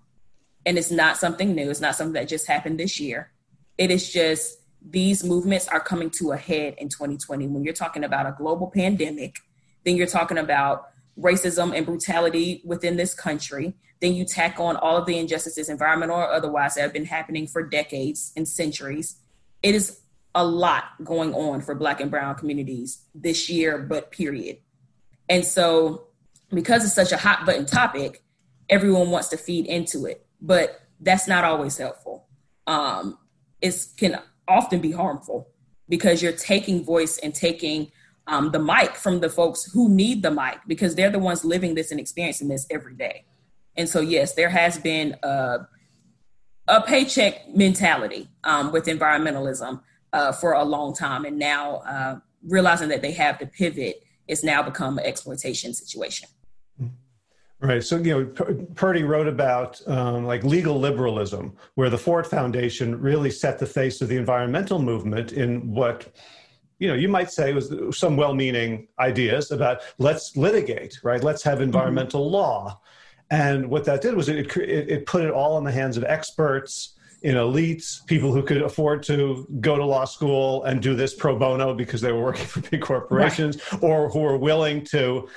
And 0.65 0.77
it's 0.77 0.91
not 0.91 1.17
something 1.17 1.53
new, 1.53 1.69
it's 1.69 1.81
not 1.81 1.95
something 1.95 2.13
that 2.13 2.27
just 2.27 2.47
happened 2.47 2.79
this 2.79 2.99
year. 2.99 3.31
It 3.77 3.91
is 3.91 4.11
just 4.11 4.59
these 4.81 5.23
movements 5.23 5.67
are 5.67 5.79
coming 5.79 6.09
to 6.11 6.31
a 6.31 6.37
head 6.37 6.75
in 6.77 6.89
2020. 6.89 7.47
When 7.47 7.63
you're 7.63 7.73
talking 7.73 8.03
about 8.03 8.25
a 8.25 8.35
global 8.37 8.69
pandemic, 8.69 9.37
then 9.83 9.95
you're 9.95 10.07
talking 10.07 10.37
about 10.37 10.89
racism 11.19 11.75
and 11.75 11.85
brutality 11.85 12.61
within 12.65 12.97
this 12.97 13.13
country. 13.13 13.73
Then 14.01 14.13
you 14.13 14.25
tack 14.25 14.59
on 14.59 14.75
all 14.75 14.97
of 14.97 15.05
the 15.05 15.17
injustices, 15.17 15.69
environmental 15.69 16.17
or 16.17 16.29
otherwise, 16.29 16.75
that 16.75 16.81
have 16.81 16.93
been 16.93 17.05
happening 17.05 17.47
for 17.47 17.63
decades 17.63 18.33
and 18.35 18.47
centuries. 18.47 19.17
It 19.61 19.75
is 19.75 20.01
a 20.35 20.45
lot 20.45 20.85
going 21.03 21.33
on 21.33 21.61
for 21.61 21.75
Black 21.75 22.01
and 22.01 22.11
Brown 22.11 22.35
communities 22.35 23.03
this 23.13 23.49
year, 23.49 23.77
but 23.77 24.11
period. 24.11 24.57
And 25.29 25.45
so, 25.45 26.07
because 26.49 26.83
it's 26.83 26.93
such 26.93 27.11
a 27.11 27.17
hot 27.17 27.45
button 27.45 27.65
topic, 27.65 28.23
everyone 28.69 29.09
wants 29.09 29.29
to 29.29 29.37
feed 29.37 29.67
into 29.67 30.05
it, 30.05 30.25
but 30.43 30.81
that's 30.99 31.27
not 31.27 31.43
always 31.43 31.77
helpful. 31.77 32.27
Um, 32.67 33.17
it 33.61 33.75
can 33.97 34.19
often 34.47 34.81
be 34.81 34.91
harmful 34.91 35.49
because 35.89 36.21
you're 36.21 36.33
taking 36.33 36.83
voice 36.83 37.17
and 37.17 37.33
taking 37.33 37.91
um, 38.27 38.51
the 38.51 38.59
mic 38.59 38.95
from 38.95 39.21
the 39.21 39.29
folks 39.29 39.63
who 39.71 39.89
need 39.89 40.21
the 40.21 40.31
mic 40.31 40.59
because 40.67 40.95
they're 40.95 41.09
the 41.09 41.19
ones 41.19 41.43
living 41.43 41.75
this 41.75 41.91
and 41.91 41.99
experiencing 41.99 42.49
this 42.49 42.67
every 42.69 42.93
day. 42.93 43.25
And 43.75 43.89
so, 43.89 44.01
yes, 44.01 44.33
there 44.33 44.49
has 44.49 44.77
been 44.77 45.15
a, 45.23 45.67
a 46.67 46.81
paycheck 46.81 47.55
mentality 47.55 48.29
um, 48.43 48.71
with 48.71 48.85
environmentalism 48.85 49.81
uh, 50.11 50.31
for 50.31 50.53
a 50.53 50.63
long 50.63 50.93
time. 50.93 51.25
And 51.25 51.39
now 51.39 51.77
uh, 51.77 52.19
realizing 52.47 52.89
that 52.89 53.01
they 53.01 53.11
have 53.11 53.39
to 53.39 53.45
pivot, 53.45 54.03
it's 54.27 54.43
now 54.43 54.61
become 54.61 54.97
an 54.99 55.05
exploitation 55.05 55.73
situation. 55.73 56.29
Right. 57.63 57.81
So, 57.81 57.95
you 57.95 58.13
know, 58.35 58.65
Purdy 58.75 59.03
wrote 59.03 59.27
about 59.27 59.79
um, 59.87 60.25
like 60.25 60.43
legal 60.43 60.77
liberalism, 60.77 61.55
where 61.75 61.89
the 61.89 61.97
Ford 61.97 62.27
Foundation 62.27 62.99
really 62.99 63.31
set 63.31 63.57
the 63.57 63.65
face 63.65 64.01
of 64.01 64.09
the 64.09 64.17
environmental 64.17 64.79
movement 64.79 65.31
in 65.31 65.71
what 65.71 66.13
you 66.79 66.89
know, 66.89 66.95
you 66.95 67.07
might 67.07 67.31
say 67.31 67.53
was 67.53 67.73
some 67.97 68.17
well-meaning 68.17 68.89
ideas 68.99 69.51
about 69.51 69.81
let's 69.99 70.35
litigate, 70.35 70.99
right? 71.03 71.23
Let's 71.23 71.41
have 71.43 71.55
mm-hmm. 71.55 71.63
environmental 71.63 72.25
mm-hmm. 72.25 72.33
law, 72.33 72.81
and 73.31 73.69
what 73.69 73.85
that 73.85 74.01
did 74.01 74.13
was 74.15 74.27
it, 74.27 74.57
it, 74.57 74.89
it 74.89 75.05
put 75.05 75.23
it 75.23 75.31
all 75.31 75.57
in 75.57 75.63
the 75.63 75.71
hands 75.71 75.95
of 75.95 76.03
experts, 76.03 76.95
in 77.21 77.35
elites, 77.35 78.05
people 78.05 78.33
who 78.33 78.43
could 78.43 78.61
afford 78.61 79.01
to 79.03 79.47
go 79.61 79.77
to 79.77 79.85
law 79.85 80.03
school 80.03 80.65
and 80.65 80.81
do 80.81 80.93
this 80.93 81.13
pro 81.13 81.39
bono 81.39 81.73
because 81.73 82.01
they 82.01 82.11
were 82.11 82.21
working 82.21 82.45
for 82.53 82.59
big 82.59 82.81
corporations, 82.81 83.57
right. 83.71 83.83
or 83.83 84.09
who 84.09 84.19
were 84.19 84.37
willing 84.37 84.83
to, 84.83 85.29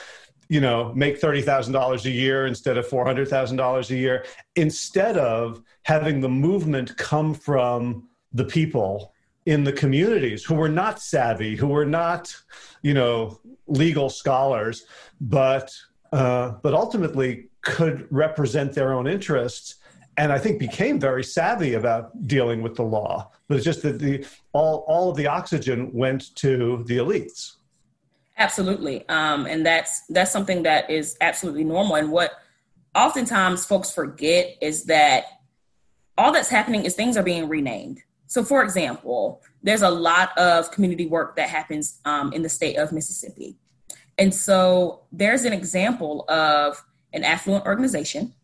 you 0.49 0.61
know, 0.61 0.93
make 0.95 1.19
thirty 1.19 1.43
thousand 1.43 1.73
dollars 1.73 2.07
a 2.07 2.11
year 2.11 2.47
instead 2.47 2.77
of 2.77 2.87
four 2.87 3.05
hundred 3.05 3.29
thousand 3.29 3.57
dollars 3.57 3.91
a 3.91 3.97
year, 3.97 4.25
instead 4.55 5.17
of 5.17 5.63
having 5.83 6.21
the 6.21 6.29
movement 6.29 6.97
come 6.97 7.35
from 7.35 8.09
the 8.33 8.45
people 8.45 9.13
in 9.47 9.65
the 9.65 9.73
communities 9.73 10.45
who 10.45 10.55
were 10.55 10.69
not 10.69 11.01
savvy, 11.01 11.57
who 11.57 11.69
were 11.69 11.87
not, 11.87 12.35
you 12.83 12.95
know, 12.95 13.41
legal 13.67 14.11
scholars, 14.11 14.87
but 15.21 15.73
uh, 16.13 16.51
but 16.63 16.75
ultimately 16.75 17.49
could 17.63 18.07
represent 18.11 18.73
their 18.73 18.93
own 18.93 19.07
interests, 19.07 19.77
and 20.17 20.33
I 20.33 20.39
think 20.39 20.59
became 20.59 21.01
very 21.01 21.25
savvy 21.25 21.75
about 21.75 22.27
dealing 22.29 22.63
with 22.63 22.77
the 22.77 22.85
law. 22.85 23.31
But 23.49 23.57
it's 23.57 23.65
just 23.65 23.83
that 23.83 23.99
the 23.99 24.25
all 24.53 24.85
all 24.87 25.11
of 25.11 25.17
the 25.17 25.27
oxygen 25.27 25.93
went 25.93 26.35
to 26.37 26.85
the 26.87 26.99
elites. 26.99 27.56
Absolutely, 28.39 29.09
um, 29.09 29.47
and 29.47 29.65
that's 29.65 30.03
that's 30.09 30.31
something 30.31 30.65
that 30.65 30.91
is 30.91 31.17
absolutely 31.21 31.65
normal. 31.65 31.97
And 31.97 32.11
what 32.11 32.33
oftentimes 32.95 33.65
folks 33.65 33.91
forget 33.91 34.57
is 34.61 34.85
that 34.85 35.25
all 36.19 36.33
that's 36.33 36.49
happening 36.49 36.85
is 36.85 36.95
things 36.95 37.17
are 37.17 37.23
being 37.23 37.49
renamed. 37.49 38.03
So, 38.27 38.43
for 38.43 38.63
example, 38.63 39.43
there's 39.63 39.83
a 39.83 39.91
lot 39.91 40.37
of 40.37 40.71
community 40.71 41.07
work 41.07 41.37
that 41.37 41.49
happens 41.49 42.01
um, 42.05 42.33
in 42.33 42.43
the 42.43 42.49
state 42.49 42.77
of 42.77 42.93
Mississippi. 42.93 43.57
And 44.19 44.35
so 44.35 45.03
there's 45.13 45.45
an 45.45 45.53
example 45.53 46.25
of 46.29 46.83
an 47.13 47.23
affluent 47.23 47.67
organization 47.67 48.35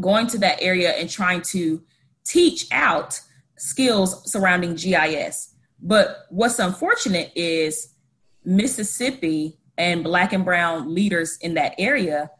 going 0.00 0.26
to 0.28 0.38
that 0.38 0.60
area 0.60 0.92
and 0.92 1.08
trying 1.08 1.42
to 1.42 1.82
teach 2.24 2.66
out 2.72 3.20
skills 3.56 4.30
surrounding 4.30 4.74
GIS. 4.74 5.54
But 5.80 6.26
what's 6.30 6.58
unfortunate 6.58 7.32
is 7.34 7.94
Mississippi 8.48 9.58
and 9.76 10.02
Black 10.02 10.32
and 10.32 10.44
Brown 10.44 10.94
leaders 10.94 11.36
in 11.42 11.54
that 11.54 11.74
area 11.78 12.30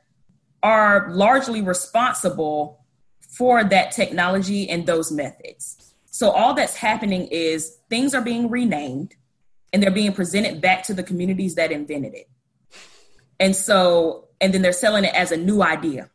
are 0.63 1.09
largely 1.11 1.61
responsible 1.61 2.85
for 3.21 3.63
that 3.63 3.93
technology 3.93 4.69
and 4.71 4.87
those 4.87 5.13
methods. 5.13 5.95
So 6.07 6.31
all 6.31 6.55
that's 6.55 6.75
happening 6.75 7.29
is 7.29 7.79
things 7.91 8.15
are 8.15 8.23
being 8.23 8.49
renamed 8.49 9.15
and 9.73 9.83
they're 9.83 9.91
being 9.91 10.15
presented 10.15 10.63
back 10.63 10.83
to 10.85 10.95
the 10.95 11.03
communities 11.03 11.57
that 11.57 11.71
invented 11.71 12.15
it. 12.15 12.29
And 13.39 13.55
so, 13.55 14.29
and 14.41 14.53
then 14.53 14.63
they're 14.63 14.73
selling 14.73 15.05
it 15.05 15.15
as 15.15 15.31
a 15.31 15.37
new 15.37 15.63
idea 15.63 16.09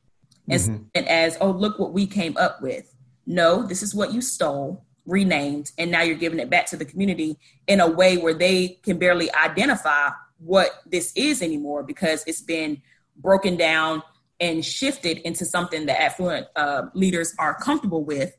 as, 0.49 0.67
mm-hmm. 0.67 0.85
and 0.95 1.07
as, 1.07 1.37
oh, 1.39 1.51
look 1.51 1.77
what 1.77 1.93
we 1.93 2.07
came 2.07 2.35
up 2.35 2.61
with. 2.61 2.93
No, 3.27 3.61
this 3.65 3.83
is 3.83 3.93
what 3.93 4.11
you 4.11 4.21
stole, 4.21 4.83
renamed, 5.05 5.71
and 5.77 5.91
now 5.91 6.01
you're 6.01 6.15
giving 6.15 6.39
it 6.39 6.49
back 6.49 6.65
to 6.67 6.77
the 6.77 6.85
community 6.85 7.37
in 7.67 7.79
a 7.79 7.89
way 7.89 8.17
where 8.17 8.33
they 8.33 8.79
can 8.83 8.97
barely 8.97 9.31
identify 9.33 10.09
what 10.39 10.81
this 10.85 11.13
is 11.15 11.41
anymore 11.41 11.83
because 11.83 12.23
it's 12.25 12.41
been 12.41 12.81
broken 13.17 13.55
down 13.55 14.01
and 14.39 14.65
shifted 14.65 15.19
into 15.19 15.45
something 15.45 15.85
that 15.85 16.01
affluent 16.01 16.47
uh, 16.55 16.83
leaders 16.93 17.33
are 17.37 17.55
comfortable 17.55 18.03
with 18.03 18.35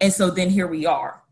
and 0.00 0.12
so 0.12 0.30
then 0.30 0.50
here 0.50 0.66
we 0.66 0.86
are. 0.86 1.22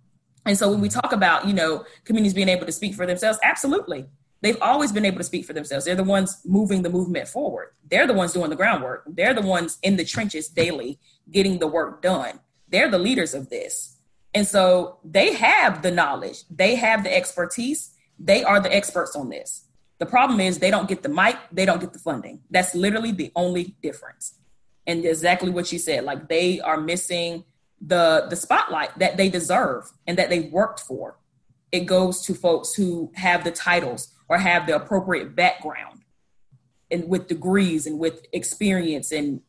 And 0.44 0.56
so 0.56 0.70
when 0.70 0.80
we 0.80 0.88
talk 0.88 1.12
about, 1.12 1.46
you 1.46 1.54
know, 1.54 1.84
communities 2.04 2.34
being 2.34 2.48
able 2.48 2.66
to 2.66 2.72
speak 2.72 2.94
for 2.94 3.06
themselves, 3.06 3.38
absolutely. 3.42 4.06
They've 4.40 4.60
always 4.62 4.92
been 4.92 5.04
able 5.04 5.18
to 5.18 5.24
speak 5.24 5.44
for 5.44 5.52
themselves. 5.52 5.84
They're 5.84 5.94
the 5.94 6.04
ones 6.04 6.40
moving 6.44 6.82
the 6.82 6.90
movement 6.90 7.28
forward. 7.28 7.72
They're 7.90 8.06
the 8.06 8.14
ones 8.14 8.32
doing 8.32 8.50
the 8.50 8.56
groundwork. 8.56 9.04
They're 9.06 9.34
the 9.34 9.42
ones 9.42 9.78
in 9.82 9.96
the 9.96 10.04
trenches 10.04 10.48
daily 10.48 11.00
getting 11.30 11.58
the 11.58 11.66
work 11.66 12.02
done. 12.02 12.40
They're 12.68 12.90
the 12.90 12.98
leaders 12.98 13.34
of 13.34 13.50
this. 13.50 13.97
And 14.34 14.46
so 14.46 14.98
they 15.04 15.34
have 15.34 15.82
the 15.82 15.90
knowledge, 15.90 16.44
they 16.50 16.74
have 16.76 17.02
the 17.02 17.14
expertise, 17.14 17.94
they 18.18 18.44
are 18.44 18.60
the 18.60 18.74
experts 18.74 19.16
on 19.16 19.30
this. 19.30 19.64
The 19.98 20.06
problem 20.06 20.40
is 20.40 20.58
they 20.58 20.70
don't 20.70 20.88
get 20.88 21.02
the 21.02 21.08
mic, 21.08 21.36
they 21.50 21.64
don't 21.64 21.80
get 21.80 21.92
the 21.92 21.98
funding. 21.98 22.40
That's 22.50 22.74
literally 22.74 23.12
the 23.12 23.32
only 23.34 23.74
difference. 23.82 24.34
And 24.86 25.04
exactly 25.04 25.50
what 25.50 25.72
you 25.72 25.78
said, 25.78 26.04
like 26.04 26.28
they 26.28 26.60
are 26.60 26.80
missing 26.80 27.44
the 27.80 28.26
the 28.28 28.36
spotlight 28.36 28.98
that 28.98 29.16
they 29.16 29.28
deserve 29.28 29.90
and 30.06 30.18
that 30.18 30.30
they 30.30 30.40
worked 30.40 30.80
for. 30.80 31.18
It 31.70 31.80
goes 31.80 32.22
to 32.22 32.34
folks 32.34 32.74
who 32.74 33.12
have 33.14 33.44
the 33.44 33.50
titles 33.50 34.14
or 34.28 34.38
have 34.38 34.66
the 34.66 34.74
appropriate 34.74 35.36
background 35.36 36.02
and 36.90 37.08
with 37.08 37.28
degrees 37.28 37.86
and 37.86 37.98
with 37.98 38.26
experience 38.32 39.12
and 39.12 39.42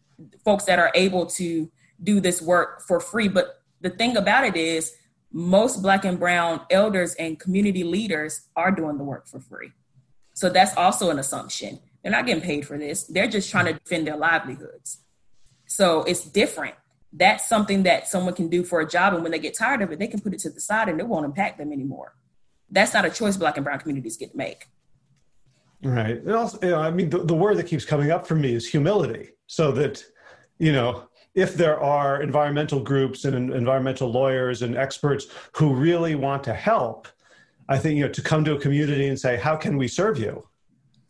folks 0.43 0.65
that 0.65 0.79
are 0.79 0.91
able 0.95 1.25
to 1.25 1.71
do 2.03 2.19
this 2.19 2.41
work 2.41 2.81
for 2.81 2.99
free. 2.99 3.27
But 3.27 3.58
the 3.81 3.89
thing 3.89 4.17
about 4.17 4.45
it 4.45 4.55
is 4.55 4.95
most 5.31 5.81
black 5.81 6.05
and 6.05 6.19
brown 6.19 6.61
elders 6.69 7.13
and 7.15 7.39
community 7.39 7.83
leaders 7.83 8.47
are 8.55 8.71
doing 8.71 8.97
the 8.97 9.03
work 9.03 9.27
for 9.27 9.39
free. 9.39 9.71
So 10.33 10.49
that's 10.49 10.75
also 10.77 11.09
an 11.09 11.19
assumption 11.19 11.79
They're 12.01 12.11
not 12.11 12.25
getting 12.25 12.41
paid 12.41 12.65
for 12.65 12.77
this. 12.77 13.03
They're 13.03 13.27
just 13.27 13.51
trying 13.51 13.65
to 13.65 13.73
defend 13.73 14.07
their 14.07 14.15
livelihoods. 14.15 14.99
So 15.67 16.03
it's 16.03 16.23
different. 16.23 16.75
That's 17.11 17.47
something 17.47 17.83
that 17.83 18.07
someone 18.07 18.35
can 18.35 18.49
do 18.49 18.63
for 18.63 18.79
a 18.79 18.87
job. 18.87 19.13
And 19.13 19.23
when 19.23 19.31
they 19.31 19.39
get 19.39 19.57
tired 19.57 19.81
of 19.81 19.91
it, 19.91 19.99
they 19.99 20.07
can 20.07 20.21
put 20.21 20.33
it 20.33 20.39
to 20.41 20.49
the 20.49 20.61
side 20.61 20.89
and 20.89 20.99
it 20.99 21.07
won't 21.07 21.25
impact 21.25 21.57
them 21.57 21.73
anymore. 21.73 22.15
That's 22.71 22.93
not 22.93 23.03
a 23.03 23.09
choice 23.09 23.35
Black 23.35 23.57
and 23.57 23.63
Brown 23.63 23.79
communities 23.79 24.15
get 24.15 24.31
to 24.31 24.37
make. 24.37 24.67
Right. 25.83 26.17
And 26.17 26.31
also, 26.31 26.59
you 26.61 26.69
know, 26.69 26.79
I 26.79 26.91
mean, 26.91 27.09
the, 27.09 27.19
the 27.19 27.35
word 27.35 27.57
that 27.57 27.67
keeps 27.67 27.83
coming 27.83 28.11
up 28.11 28.27
for 28.27 28.35
me 28.35 28.53
is 28.53 28.67
humility. 28.67 29.31
So 29.47 29.71
that, 29.73 30.03
you 30.59 30.71
know, 30.71 31.08
if 31.39 31.55
there 31.55 31.79
are 31.79 32.21
environmental 32.21 32.79
groups 32.79 33.25
and 33.25 33.53
environmental 33.53 34.11
lawyers 34.11 34.61
and 34.61 34.75
experts 34.75 35.27
who 35.53 35.73
really 35.73 36.15
want 36.15 36.43
to 36.43 36.53
help, 36.53 37.07
I 37.67 37.77
think 37.77 37.97
you 37.97 38.05
know 38.05 38.11
to 38.11 38.21
come 38.21 38.43
to 38.45 38.55
a 38.55 38.59
community 38.59 39.07
and 39.07 39.19
say, 39.19 39.37
"How 39.37 39.55
can 39.55 39.77
we 39.77 39.87
serve 39.87 40.17
you?" 40.19 40.47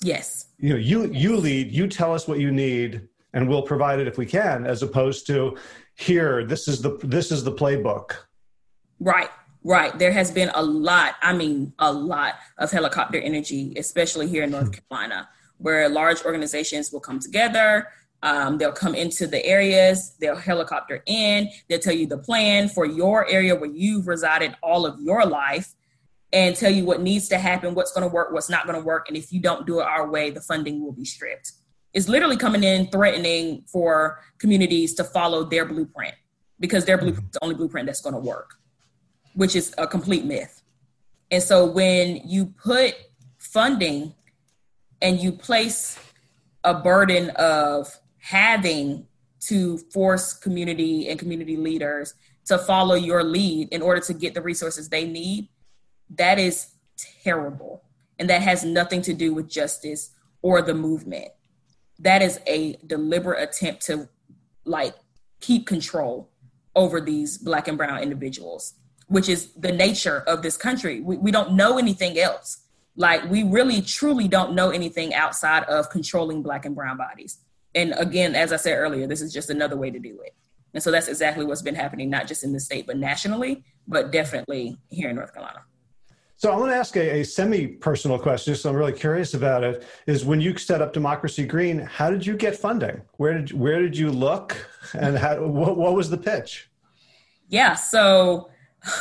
Yes. 0.01 0.47
You 0.59 0.69
know, 0.71 0.79
you 0.79 1.05
you 1.11 1.37
lead. 1.37 1.71
You 1.71 1.87
tell 1.87 2.13
us 2.13 2.27
what 2.27 2.39
you 2.39 2.51
need, 2.51 3.07
and 3.33 3.49
we'll 3.49 3.63
provide 3.63 3.99
it 3.99 4.07
if 4.07 4.17
we 4.17 4.25
can. 4.25 4.65
As 4.65 4.83
opposed 4.83 5.27
to, 5.27 5.57
here, 5.95 6.45
this 6.45 6.67
is 6.67 6.81
the 6.81 6.97
this 7.03 7.31
is 7.31 7.43
the 7.43 7.51
playbook. 7.51 8.11
Right. 8.99 9.29
Right. 9.63 9.97
There 9.99 10.13
has 10.13 10.31
been 10.31 10.51
a 10.55 10.63
lot, 10.63 11.15
I 11.21 11.33
mean, 11.33 11.73
a 11.79 11.91
lot 11.91 12.35
of 12.57 12.71
helicopter 12.71 13.19
energy, 13.19 13.73
especially 13.77 14.27
here 14.27 14.43
in 14.43 14.51
North 14.51 14.67
hmm. 14.67 14.79
Carolina, 14.87 15.29
where 15.57 15.89
large 15.89 16.23
organizations 16.23 16.91
will 16.91 17.01
come 17.01 17.19
together. 17.19 17.89
Um, 18.21 18.57
they'll 18.57 18.73
come 18.73 18.95
into 18.95 19.27
the 19.27 19.43
areas, 19.45 20.15
they'll 20.19 20.35
helicopter 20.35 21.01
in, 21.05 21.49
they'll 21.67 21.79
tell 21.79 21.93
you 21.93 22.05
the 22.05 22.17
plan 22.17 22.67
for 22.67 22.85
your 22.85 23.27
area 23.29 23.55
where 23.55 23.69
you've 23.69 24.07
resided 24.07 24.55
all 24.61 24.85
of 24.85 24.99
your 24.99 25.25
life 25.25 25.73
and 26.33 26.55
tell 26.55 26.71
you 26.71 26.83
what 26.83 27.01
needs 27.01 27.29
to 27.29 27.37
happen, 27.37 27.75
what's 27.75 27.93
going 27.93 28.07
to 28.07 28.13
work, 28.13 28.33
what's 28.33 28.49
not 28.49 28.65
going 28.67 28.77
to 28.77 28.85
work. 28.85 29.07
And 29.07 29.15
if 29.15 29.31
you 29.31 29.39
don't 29.39 29.65
do 29.65 29.79
it 29.79 29.83
our 29.83 30.09
way, 30.09 30.31
the 30.31 30.41
funding 30.41 30.83
will 30.83 30.91
be 30.91 31.05
stripped. 31.05 31.53
It's 31.93 32.09
literally 32.09 32.37
coming 32.37 32.63
in 32.63 32.87
threatening 32.87 33.63
for 33.71 34.19
communities 34.37 34.93
to 34.95 35.03
follow 35.03 35.45
their 35.45 35.65
blueprint 35.65 36.13
because 36.59 36.85
their 36.85 36.97
blueprint 36.97 37.27
is 37.29 37.31
the 37.31 37.39
only 37.41 37.55
blueprint 37.55 37.87
that's 37.87 38.01
going 38.01 38.15
to 38.15 38.19
work 38.19 38.59
which 39.39 39.55
is 39.55 39.73
a 39.77 39.87
complete 39.87 40.25
myth. 40.25 40.61
And 41.31 41.41
so 41.41 41.65
when 41.65 42.21
you 42.25 42.47
put 42.47 42.93
funding 43.37 44.13
and 45.01 45.19
you 45.19 45.31
place 45.31 45.97
a 46.65 46.73
burden 46.73 47.29
of 47.31 47.87
having 48.19 49.07
to 49.41 49.77
force 49.77 50.33
community 50.33 51.07
and 51.07 51.19
community 51.19 51.57
leaders 51.57 52.13
to 52.45 52.57
follow 52.57 52.95
your 52.95 53.23
lead 53.23 53.69
in 53.71 53.81
order 53.81 54.01
to 54.01 54.13
get 54.13 54.33
the 54.33 54.41
resources 54.41 54.89
they 54.89 55.07
need, 55.07 55.49
that 56.09 56.39
is 56.39 56.73
terrible. 57.23 57.83
And 58.17 58.29
that 58.29 58.41
has 58.41 58.63
nothing 58.65 59.01
to 59.03 59.13
do 59.13 59.33
with 59.33 59.49
justice 59.49 60.11
or 60.41 60.61
the 60.61 60.73
movement. 60.73 61.29
That 61.99 62.21
is 62.21 62.39
a 62.45 62.77
deliberate 62.85 63.41
attempt 63.41 63.85
to 63.85 64.09
like 64.65 64.95
keep 65.39 65.67
control 65.67 66.29
over 66.75 66.99
these 66.99 67.37
black 67.37 67.67
and 67.67 67.77
brown 67.77 68.01
individuals 68.01 68.73
which 69.09 69.27
is 69.27 69.51
the 69.53 69.71
nature 69.71 70.23
of 70.27 70.41
this 70.41 70.55
country. 70.55 71.01
We, 71.01 71.17
we 71.17 71.31
don't 71.31 71.53
know 71.53 71.77
anything 71.77 72.17
else. 72.17 72.59
Like 72.95 73.29
we 73.29 73.43
really 73.43 73.81
truly 73.81 74.27
don't 74.27 74.53
know 74.53 74.69
anything 74.69 75.13
outside 75.13 75.63
of 75.63 75.89
controlling 75.89 76.41
black 76.41 76.65
and 76.65 76.75
brown 76.75 76.97
bodies. 76.97 77.39
And 77.75 77.93
again, 77.97 78.35
as 78.35 78.51
I 78.51 78.57
said 78.57 78.73
earlier, 78.73 79.07
this 79.07 79.21
is 79.21 79.31
just 79.31 79.49
another 79.49 79.77
way 79.77 79.91
to 79.91 79.99
do 79.99 80.19
it. 80.25 80.33
And 80.73 80.83
so 80.83 80.91
that's 80.91 81.07
exactly 81.07 81.45
what's 81.45 81.61
been 81.61 81.75
happening, 81.75 82.09
not 82.09 82.27
just 82.27 82.43
in 82.43 82.53
the 82.53 82.59
state, 82.59 82.85
but 82.85 82.97
nationally, 82.97 83.63
but 83.87 84.11
definitely 84.11 84.77
here 84.89 85.09
in 85.09 85.15
North 85.15 85.33
Carolina. 85.33 85.61
So 86.37 86.51
I 86.51 86.55
want 86.55 86.71
to 86.71 86.75
ask 86.75 86.95
a, 86.95 87.19
a 87.19 87.23
semi-personal 87.25 88.17
question, 88.17 88.55
so 88.55 88.69
I'm 88.69 88.75
really 88.75 88.93
curious 88.93 89.33
about 89.33 89.63
it. 89.63 89.85
Is 90.07 90.23
when 90.23 90.39
you 90.39 90.57
set 90.57 90.81
up 90.81 90.93
Democracy 90.93 91.45
Green, 91.45 91.79
how 91.79 92.09
did 92.09 92.25
you 92.25 92.37
get 92.37 92.55
funding? 92.55 93.01
Where 93.17 93.33
did 93.33 93.51
where 93.51 93.81
did 93.81 93.97
you 93.97 94.09
look, 94.09 94.55
and 94.93 95.17
how, 95.17 95.43
what, 95.45 95.75
what 95.75 95.95
was 95.95 96.09
the 96.09 96.17
pitch? 96.17 96.69
Yeah, 97.49 97.73
so 97.75 98.49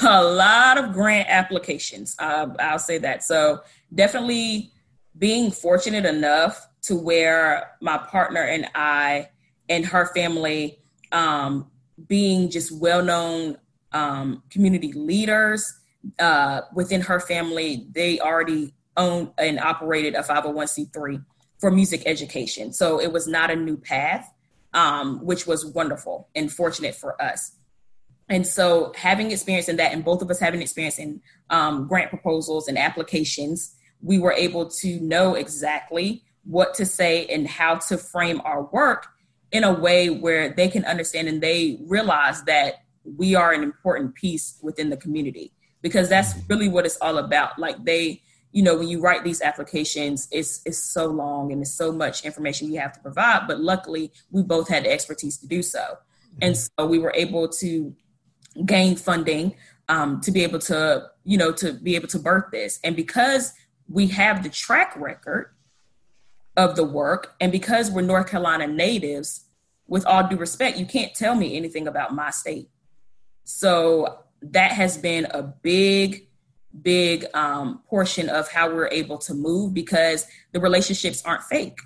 a 0.02 0.24
lot 0.24 0.78
of 0.78 0.92
grant 0.92 1.28
applications. 1.28 2.16
Uh, 2.18 2.48
I'll 2.58 2.78
say 2.78 2.98
that. 2.98 3.22
So 3.22 3.60
definitely 3.94 4.72
being 5.16 5.50
fortunate 5.50 6.06
enough 6.06 6.67
to 6.82 6.96
where 6.96 7.72
my 7.80 7.98
partner 7.98 8.42
and 8.42 8.68
I 8.74 9.28
and 9.68 9.84
her 9.86 10.06
family 10.14 10.80
um, 11.12 11.70
being 12.06 12.50
just 12.50 12.70
well-known 12.72 13.58
um, 13.92 14.42
community 14.50 14.92
leaders 14.92 15.64
uh, 16.18 16.62
within 16.74 17.00
her 17.02 17.20
family, 17.20 17.86
they 17.90 18.20
already 18.20 18.74
owned 18.96 19.30
and 19.38 19.58
operated 19.58 20.14
a 20.14 20.22
501c3 20.22 21.24
for 21.58 21.70
music 21.70 22.02
education. 22.06 22.72
So 22.72 23.00
it 23.00 23.12
was 23.12 23.26
not 23.26 23.50
a 23.50 23.56
new 23.56 23.76
path, 23.76 24.32
um, 24.74 25.24
which 25.24 25.46
was 25.46 25.66
wonderful 25.66 26.28
and 26.34 26.52
fortunate 26.52 26.94
for 26.94 27.20
us. 27.20 27.52
And 28.30 28.46
so, 28.46 28.92
having 28.94 29.30
experience 29.30 29.70
in 29.70 29.76
that, 29.76 29.92
and 29.92 30.04
both 30.04 30.20
of 30.20 30.30
us 30.30 30.38
having 30.38 30.60
experience 30.60 30.98
in 30.98 31.22
um, 31.48 31.88
grant 31.88 32.10
proposals 32.10 32.68
and 32.68 32.76
applications, 32.76 33.74
we 34.02 34.18
were 34.18 34.32
able 34.32 34.68
to 34.68 35.00
know 35.00 35.34
exactly 35.34 36.24
what 36.48 36.72
to 36.74 36.86
say 36.86 37.26
and 37.26 37.46
how 37.46 37.74
to 37.74 37.98
frame 37.98 38.40
our 38.44 38.62
work 38.64 39.06
in 39.52 39.64
a 39.64 39.72
way 39.72 40.08
where 40.08 40.48
they 40.48 40.66
can 40.66 40.84
understand 40.86 41.28
and 41.28 41.42
they 41.42 41.78
realize 41.86 42.42
that 42.44 42.84
we 43.04 43.34
are 43.34 43.52
an 43.52 43.62
important 43.62 44.14
piece 44.14 44.58
within 44.62 44.88
the 44.88 44.96
community 44.96 45.52
because 45.82 46.08
that's 46.08 46.34
really 46.48 46.68
what 46.68 46.86
it's 46.86 46.96
all 46.96 47.18
about. 47.18 47.58
Like 47.58 47.84
they, 47.84 48.22
you 48.52 48.62
know, 48.62 48.78
when 48.78 48.88
you 48.88 49.00
write 49.00 49.24
these 49.24 49.42
applications, 49.42 50.26
it's 50.30 50.62
it's 50.64 50.82
so 50.82 51.06
long 51.06 51.52
and 51.52 51.60
it's 51.60 51.72
so 51.72 51.92
much 51.92 52.24
information 52.24 52.72
you 52.72 52.80
have 52.80 52.94
to 52.94 53.00
provide. 53.00 53.46
But 53.46 53.60
luckily, 53.60 54.10
we 54.30 54.42
both 54.42 54.68
had 54.68 54.84
the 54.84 54.90
expertise 54.90 55.36
to 55.38 55.46
do 55.46 55.62
so, 55.62 55.98
and 56.40 56.56
so 56.56 56.86
we 56.86 56.98
were 56.98 57.12
able 57.14 57.48
to 57.48 57.94
gain 58.64 58.96
funding 58.96 59.54
um, 59.90 60.20
to 60.22 60.32
be 60.32 60.42
able 60.42 60.58
to, 60.60 61.08
you 61.24 61.36
know, 61.36 61.52
to 61.52 61.74
be 61.74 61.94
able 61.94 62.08
to 62.08 62.18
birth 62.18 62.46
this. 62.52 62.80
And 62.82 62.96
because 62.96 63.52
we 63.88 64.06
have 64.08 64.42
the 64.42 64.50
track 64.50 64.94
record 64.96 65.54
of 66.58 66.76
the 66.76 66.84
work, 66.84 67.34
and 67.40 67.50
because 67.50 67.90
we're 67.90 68.02
North 68.02 68.28
Carolina 68.28 68.66
natives, 68.66 69.46
with 69.86 70.04
all 70.04 70.28
due 70.28 70.36
respect, 70.36 70.76
you 70.76 70.84
can't 70.84 71.14
tell 71.14 71.34
me 71.34 71.56
anything 71.56 71.88
about 71.88 72.14
my 72.14 72.28
state. 72.28 72.68
So 73.44 74.24
that 74.42 74.72
has 74.72 74.98
been 74.98 75.26
a 75.30 75.42
big, 75.42 76.28
big 76.82 77.24
um, 77.32 77.80
portion 77.88 78.28
of 78.28 78.50
how 78.50 78.70
we're 78.70 78.88
able 78.88 79.16
to 79.18 79.32
move 79.32 79.72
because 79.72 80.26
the 80.52 80.60
relationships 80.60 81.22
aren't 81.24 81.44
fake. 81.44 81.78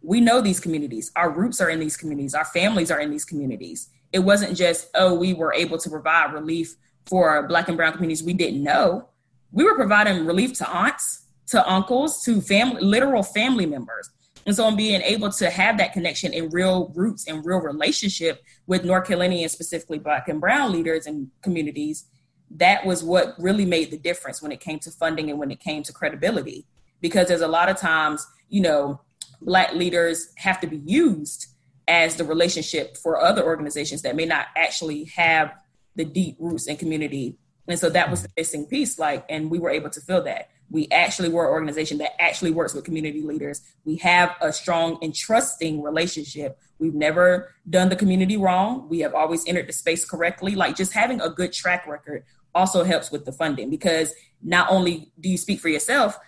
We 0.00 0.22
know 0.22 0.40
these 0.40 0.60
communities. 0.60 1.12
Our 1.14 1.30
roots 1.30 1.60
are 1.60 1.68
in 1.68 1.80
these 1.80 1.98
communities. 1.98 2.34
Our 2.34 2.46
families 2.46 2.90
are 2.90 3.00
in 3.00 3.10
these 3.10 3.26
communities 3.26 3.90
it 4.12 4.20
wasn't 4.20 4.56
just, 4.56 4.88
oh, 4.94 5.14
we 5.14 5.34
were 5.34 5.52
able 5.52 5.78
to 5.78 5.90
provide 5.90 6.32
relief 6.32 6.76
for 7.06 7.46
black 7.46 7.68
and 7.68 7.76
brown 7.76 7.92
communities 7.92 8.22
we 8.22 8.32
didn't 8.32 8.62
know. 8.62 9.08
We 9.52 9.64
were 9.64 9.74
providing 9.74 10.26
relief 10.26 10.54
to 10.58 10.68
aunts, 10.68 11.26
to 11.48 11.70
uncles, 11.70 12.22
to 12.24 12.40
family, 12.40 12.80
literal 12.82 13.22
family 13.22 13.66
members. 13.66 14.10
And 14.46 14.54
so, 14.56 14.66
in 14.68 14.76
being 14.76 15.02
able 15.02 15.30
to 15.32 15.50
have 15.50 15.78
that 15.78 15.92
connection 15.92 16.32
in 16.32 16.48
real 16.50 16.92
roots 16.94 17.26
and 17.26 17.44
real 17.44 17.58
relationship 17.58 18.42
with 18.66 18.84
North 18.84 19.06
Carolinian, 19.06 19.48
specifically 19.48 19.98
Black 19.98 20.28
and 20.28 20.40
Brown 20.40 20.72
leaders 20.72 21.06
and 21.06 21.28
communities, 21.42 22.06
that 22.52 22.86
was 22.86 23.04
what 23.04 23.34
really 23.38 23.66
made 23.66 23.90
the 23.90 23.98
difference 23.98 24.40
when 24.40 24.52
it 24.52 24.60
came 24.60 24.78
to 24.80 24.90
funding 24.90 25.28
and 25.28 25.38
when 25.38 25.50
it 25.50 25.60
came 25.60 25.82
to 25.82 25.92
credibility. 25.92 26.66
Because 27.00 27.28
there's 27.28 27.42
a 27.42 27.48
lot 27.48 27.68
of 27.68 27.76
times, 27.76 28.26
you 28.48 28.60
know, 28.60 29.00
Black 29.42 29.74
leaders 29.74 30.32
have 30.36 30.60
to 30.60 30.66
be 30.66 30.78
used 30.78 31.46
as 31.86 32.16
the 32.16 32.24
relationship 32.24 32.96
for 32.96 33.20
other 33.20 33.44
organizations 33.44 34.02
that 34.02 34.16
may 34.16 34.24
not 34.24 34.46
actually 34.56 35.04
have 35.04 35.52
the 35.96 36.04
deep 36.04 36.36
roots 36.38 36.66
in 36.66 36.76
community. 36.76 37.36
And 37.66 37.78
so 37.78 37.90
that 37.90 38.10
was 38.10 38.22
the 38.22 38.28
missing 38.36 38.66
piece. 38.66 38.98
Like, 38.98 39.24
and 39.28 39.50
we 39.50 39.58
were 39.58 39.70
able 39.70 39.90
to 39.90 40.00
fill 40.00 40.22
that. 40.24 40.48
We 40.70 40.88
actually 40.90 41.30
were 41.30 41.46
an 41.46 41.50
organization 41.50 41.98
that 41.98 42.20
actually 42.20 42.50
works 42.50 42.74
with 42.74 42.84
community 42.84 43.22
leaders. 43.22 43.62
We 43.84 43.96
have 43.96 44.34
a 44.40 44.52
strong 44.52 44.98
and 45.02 45.14
trusting 45.14 45.82
relationship. 45.82 46.58
We've 46.78 46.94
never 46.94 47.54
done 47.68 47.88
the 47.88 47.96
community 47.96 48.36
wrong. 48.36 48.88
We 48.88 49.00
have 49.00 49.14
always 49.14 49.46
entered 49.46 49.68
the 49.68 49.72
space 49.72 50.04
correctly. 50.04 50.54
Like 50.54 50.76
just 50.76 50.92
having 50.92 51.20
a 51.20 51.30
good 51.30 51.52
track 51.52 51.86
record 51.86 52.24
also 52.54 52.84
helps 52.84 53.10
with 53.10 53.24
the 53.24 53.32
funding 53.32 53.70
because 53.70 54.12
not 54.42 54.70
only 54.70 55.10
do 55.18 55.28
you 55.28 55.38
speak 55.38 55.60
for 55.60 55.68
yourself, 55.68 56.18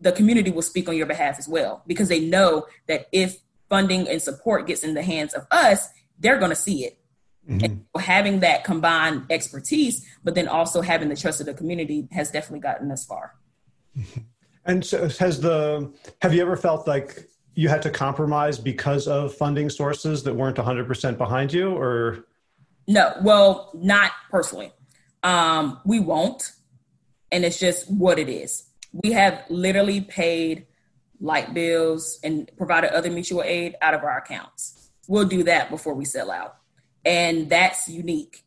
the 0.00 0.12
community 0.12 0.50
will 0.50 0.62
speak 0.62 0.88
on 0.88 0.96
your 0.96 1.06
behalf 1.06 1.38
as 1.38 1.48
well 1.48 1.82
because 1.86 2.08
they 2.08 2.20
know 2.20 2.66
that 2.86 3.06
if 3.12 3.38
funding 3.68 4.08
and 4.08 4.22
support 4.22 4.66
gets 4.66 4.82
in 4.82 4.94
the 4.94 5.02
hands 5.02 5.34
of 5.34 5.46
us, 5.50 5.88
they're 6.18 6.38
going 6.38 6.50
to 6.50 6.56
see 6.56 6.84
it. 6.84 6.98
Mm-hmm. 7.48 7.64
And 7.64 7.84
having 8.02 8.40
that 8.40 8.64
combined 8.64 9.26
expertise, 9.30 10.04
but 10.24 10.34
then 10.34 10.48
also 10.48 10.80
having 10.80 11.08
the 11.08 11.16
trust 11.16 11.40
of 11.40 11.46
the 11.46 11.54
community 11.54 12.08
has 12.10 12.30
definitely 12.30 12.60
gotten 12.60 12.90
us 12.90 13.04
far. 13.04 13.34
And 14.68 14.84
so 14.84 15.08
has 15.20 15.40
the 15.40 15.92
have 16.22 16.34
you 16.34 16.42
ever 16.42 16.56
felt 16.56 16.88
like 16.88 17.28
you 17.54 17.68
had 17.68 17.82
to 17.82 17.90
compromise 17.90 18.58
because 18.58 19.06
of 19.06 19.32
funding 19.32 19.70
sources 19.70 20.24
that 20.24 20.34
weren't 20.34 20.56
100% 20.56 21.16
behind 21.16 21.52
you 21.52 21.70
or? 21.70 22.26
No. 22.88 23.14
Well 23.22 23.70
not 23.74 24.10
personally. 24.28 24.72
Um, 25.22 25.80
we 25.84 26.00
won't. 26.00 26.50
And 27.30 27.44
it's 27.44 27.60
just 27.60 27.88
what 27.88 28.18
it 28.18 28.28
is. 28.28 28.64
We 28.92 29.12
have 29.12 29.44
literally 29.48 30.00
paid 30.00 30.66
light 31.20 31.54
bills, 31.54 32.18
and 32.22 32.50
provided 32.56 32.90
other 32.90 33.10
mutual 33.10 33.42
aid 33.42 33.76
out 33.80 33.94
of 33.94 34.02
our 34.02 34.18
accounts. 34.18 34.90
We'll 35.08 35.26
do 35.26 35.44
that 35.44 35.70
before 35.70 35.94
we 35.94 36.04
sell 36.04 36.30
out. 36.30 36.56
And 37.04 37.48
that's 37.48 37.88
unique 37.88 38.44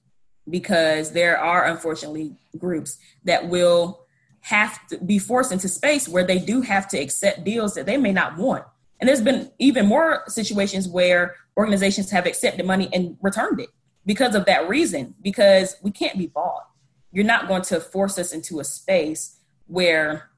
because 0.50 1.12
there 1.12 1.38
are 1.38 1.66
unfortunately 1.66 2.36
groups 2.58 2.98
that 3.24 3.48
will 3.48 3.99
have 4.42 4.86
to 4.88 4.98
be 5.00 5.20
forced 5.20 5.52
into 5.52 5.68
space 5.68 6.08
where 6.08 6.26
they 6.26 6.40
do 6.40 6.62
have 6.62 6.88
to 6.90 6.98
accept 6.98 7.44
deals 7.44 7.74
that 7.76 7.86
they 7.86 7.98
may 7.98 8.12
not 8.12 8.38
want. 8.38 8.64
And 9.00 9.08
there's 9.08 9.22
been 9.22 9.52
even 9.60 9.86
more 9.86 10.24
situations 10.28 10.88
where 10.88 11.36
organizations 11.58 12.12
have 12.12 12.26
accepted 12.26 12.66
money 12.66 12.90
and 12.94 13.18
returned 13.22 13.60
it 13.60 13.70
because 14.06 14.36
of 14.36 14.46
that 14.46 14.68
reason, 14.68 15.16
because 15.22 15.76
we 15.82 15.92
can't 15.92 16.18
be 16.18 16.28
bought. 16.28 16.68
You're 17.12 17.26
not 17.26 17.48
going 17.48 17.62
to 17.64 17.80
force 17.80 18.18
us 18.18 18.34
into 18.34 18.60
a 18.60 18.64
space 18.64 19.38
where 19.68 20.30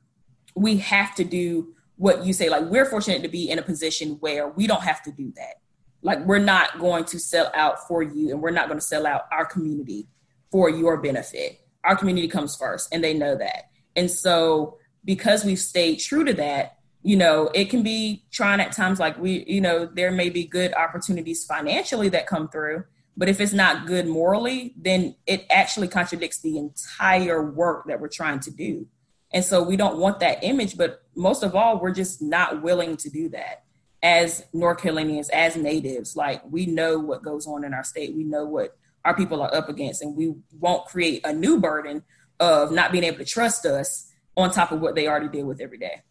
we 0.55 0.77
have 0.77 1.15
to 1.15 1.23
do 1.23 1.73
what 1.95 2.25
you 2.25 2.33
say. 2.33 2.49
Like, 2.49 2.65
we're 2.65 2.85
fortunate 2.85 3.23
to 3.23 3.29
be 3.29 3.49
in 3.49 3.59
a 3.59 3.63
position 3.63 4.17
where 4.19 4.47
we 4.47 4.67
don't 4.67 4.83
have 4.83 5.01
to 5.03 5.11
do 5.11 5.31
that. 5.35 5.55
Like, 6.01 6.25
we're 6.25 6.39
not 6.39 6.79
going 6.79 7.05
to 7.05 7.19
sell 7.19 7.51
out 7.53 7.87
for 7.87 8.01
you, 8.01 8.31
and 8.31 8.41
we're 8.41 8.51
not 8.51 8.67
going 8.67 8.79
to 8.79 8.85
sell 8.85 9.05
out 9.05 9.23
our 9.31 9.45
community 9.45 10.07
for 10.51 10.69
your 10.69 10.97
benefit. 10.97 11.59
Our 11.83 11.95
community 11.95 12.27
comes 12.27 12.55
first, 12.55 12.89
and 12.91 13.03
they 13.03 13.13
know 13.13 13.35
that. 13.35 13.70
And 13.95 14.09
so, 14.09 14.77
because 15.03 15.43
we've 15.43 15.59
stayed 15.59 15.97
true 15.97 16.23
to 16.23 16.33
that, 16.35 16.77
you 17.03 17.15
know, 17.15 17.49
it 17.53 17.69
can 17.69 17.81
be 17.81 18.23
trying 18.31 18.59
at 18.59 18.71
times 18.71 18.99
like 18.99 19.17
we, 19.17 19.43
you 19.47 19.61
know, 19.61 19.85
there 19.85 20.11
may 20.11 20.29
be 20.29 20.45
good 20.45 20.73
opportunities 20.75 21.43
financially 21.43 22.09
that 22.09 22.27
come 22.27 22.47
through, 22.47 22.83
but 23.17 23.27
if 23.27 23.41
it's 23.41 23.53
not 23.53 23.87
good 23.87 24.07
morally, 24.07 24.73
then 24.77 25.15
it 25.25 25.45
actually 25.49 25.87
contradicts 25.87 26.39
the 26.41 26.57
entire 26.57 27.49
work 27.51 27.87
that 27.87 27.99
we're 27.99 28.07
trying 28.07 28.39
to 28.41 28.51
do. 28.51 28.87
And 29.33 29.43
so 29.43 29.63
we 29.63 29.77
don't 29.77 29.97
want 29.97 30.19
that 30.19 30.43
image, 30.43 30.77
but 30.77 31.03
most 31.15 31.41
of 31.41 31.55
all, 31.55 31.79
we're 31.79 31.93
just 31.93 32.21
not 32.21 32.61
willing 32.61 32.97
to 32.97 33.09
do 33.09 33.29
that 33.29 33.63
as 34.03 34.43
North 34.53 34.79
Carolinians, 34.79 35.29
as 35.29 35.55
natives. 35.55 36.15
Like 36.15 36.41
we 36.49 36.65
know 36.65 36.99
what 36.99 37.23
goes 37.23 37.47
on 37.47 37.63
in 37.63 37.73
our 37.73 37.83
state, 37.83 38.15
we 38.15 38.23
know 38.23 38.45
what 38.45 38.77
our 39.05 39.15
people 39.15 39.41
are 39.41 39.53
up 39.53 39.69
against, 39.69 40.01
and 40.03 40.15
we 40.15 40.35
won't 40.59 40.85
create 40.85 41.21
a 41.25 41.33
new 41.33 41.59
burden 41.59 42.03
of 42.41 42.71
not 42.71 42.91
being 42.91 43.05
able 43.05 43.19
to 43.19 43.25
trust 43.25 43.65
us 43.65 44.11
on 44.35 44.51
top 44.51 44.71
of 44.71 44.81
what 44.81 44.95
they 44.95 45.07
already 45.07 45.29
deal 45.29 45.45
with 45.45 45.61
every 45.61 45.77
day. 45.77 46.01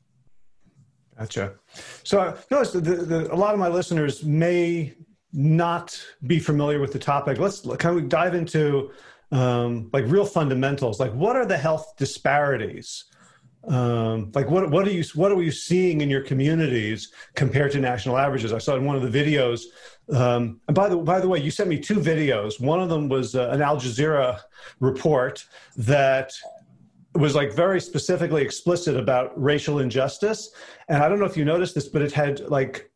Gotcha. 1.19 1.55
So 2.03 2.21
I 2.21 2.35
notice 2.51 2.73
the, 2.73 2.81
the, 2.81 3.35
a 3.35 3.37
lot 3.37 3.53
of 3.53 3.61
my 3.61 3.69
listeners 3.69 4.25
may 4.25 4.95
not 5.33 6.03
be 6.27 6.39
familiar 6.39 6.81
with 6.81 6.93
the 6.93 6.99
topic. 6.99 7.39
Let's 7.39 7.61
kind 7.77 7.99
of 7.99 8.09
dive 8.09 8.35
into 8.35 8.91
um, 9.33 9.91
like 9.93 10.05
real 10.07 10.25
fundamentals. 10.25 10.99
Like, 10.99 11.13
what 11.13 11.37
are 11.37 11.45
the 11.45 11.59
health 11.59 11.93
disparities? 11.97 13.05
Um, 13.69 14.33
like, 14.35 14.49
what 14.49 14.71
what 14.71 14.87
are 14.87 14.93
you 14.93 15.05
what 15.15 15.33
are 15.33 15.43
you 15.43 15.51
seeing 15.51 16.01
in 16.01 16.09
your 16.09 16.23
communities 16.23 17.13
compared 17.35 17.73
to 17.73 17.81
national 17.81 18.17
averages? 18.17 18.53
I 18.53 18.59
saw 18.59 18.77
in 18.77 18.85
one 18.85 18.97
of 18.97 19.11
the 19.11 19.19
videos. 19.19 19.63
Um, 20.13 20.61
and 20.67 20.75
by 20.75 20.89
the 20.89 20.97
by 20.97 21.21
the 21.21 21.29
way, 21.29 21.41
you 21.41 21.51
sent 21.51 21.69
me 21.69 21.79
two 21.79 21.97
videos. 21.97 22.61
One 22.61 22.81
of 22.81 22.89
them 22.89 23.09
was 23.09 23.35
uh, 23.35 23.51
an 23.51 23.61
Al 23.61 23.77
Jazeera 23.77 24.41
report 24.81 25.45
that 25.77 26.33
was 27.15 27.35
like 27.35 27.53
very 27.53 27.81
specifically 27.81 28.43
explicit 28.43 28.97
about 28.97 29.41
racial 29.41 29.81
injustice. 29.81 30.51
And 30.89 31.03
I 31.03 31.09
don't 31.09 31.19
know 31.19 31.27
if 31.27 31.37
you 31.37 31.45
noticed 31.45 31.75
this, 31.75 31.89
but 31.89 32.03
it 32.03 32.13
had 32.13 32.41
like 32.49 32.91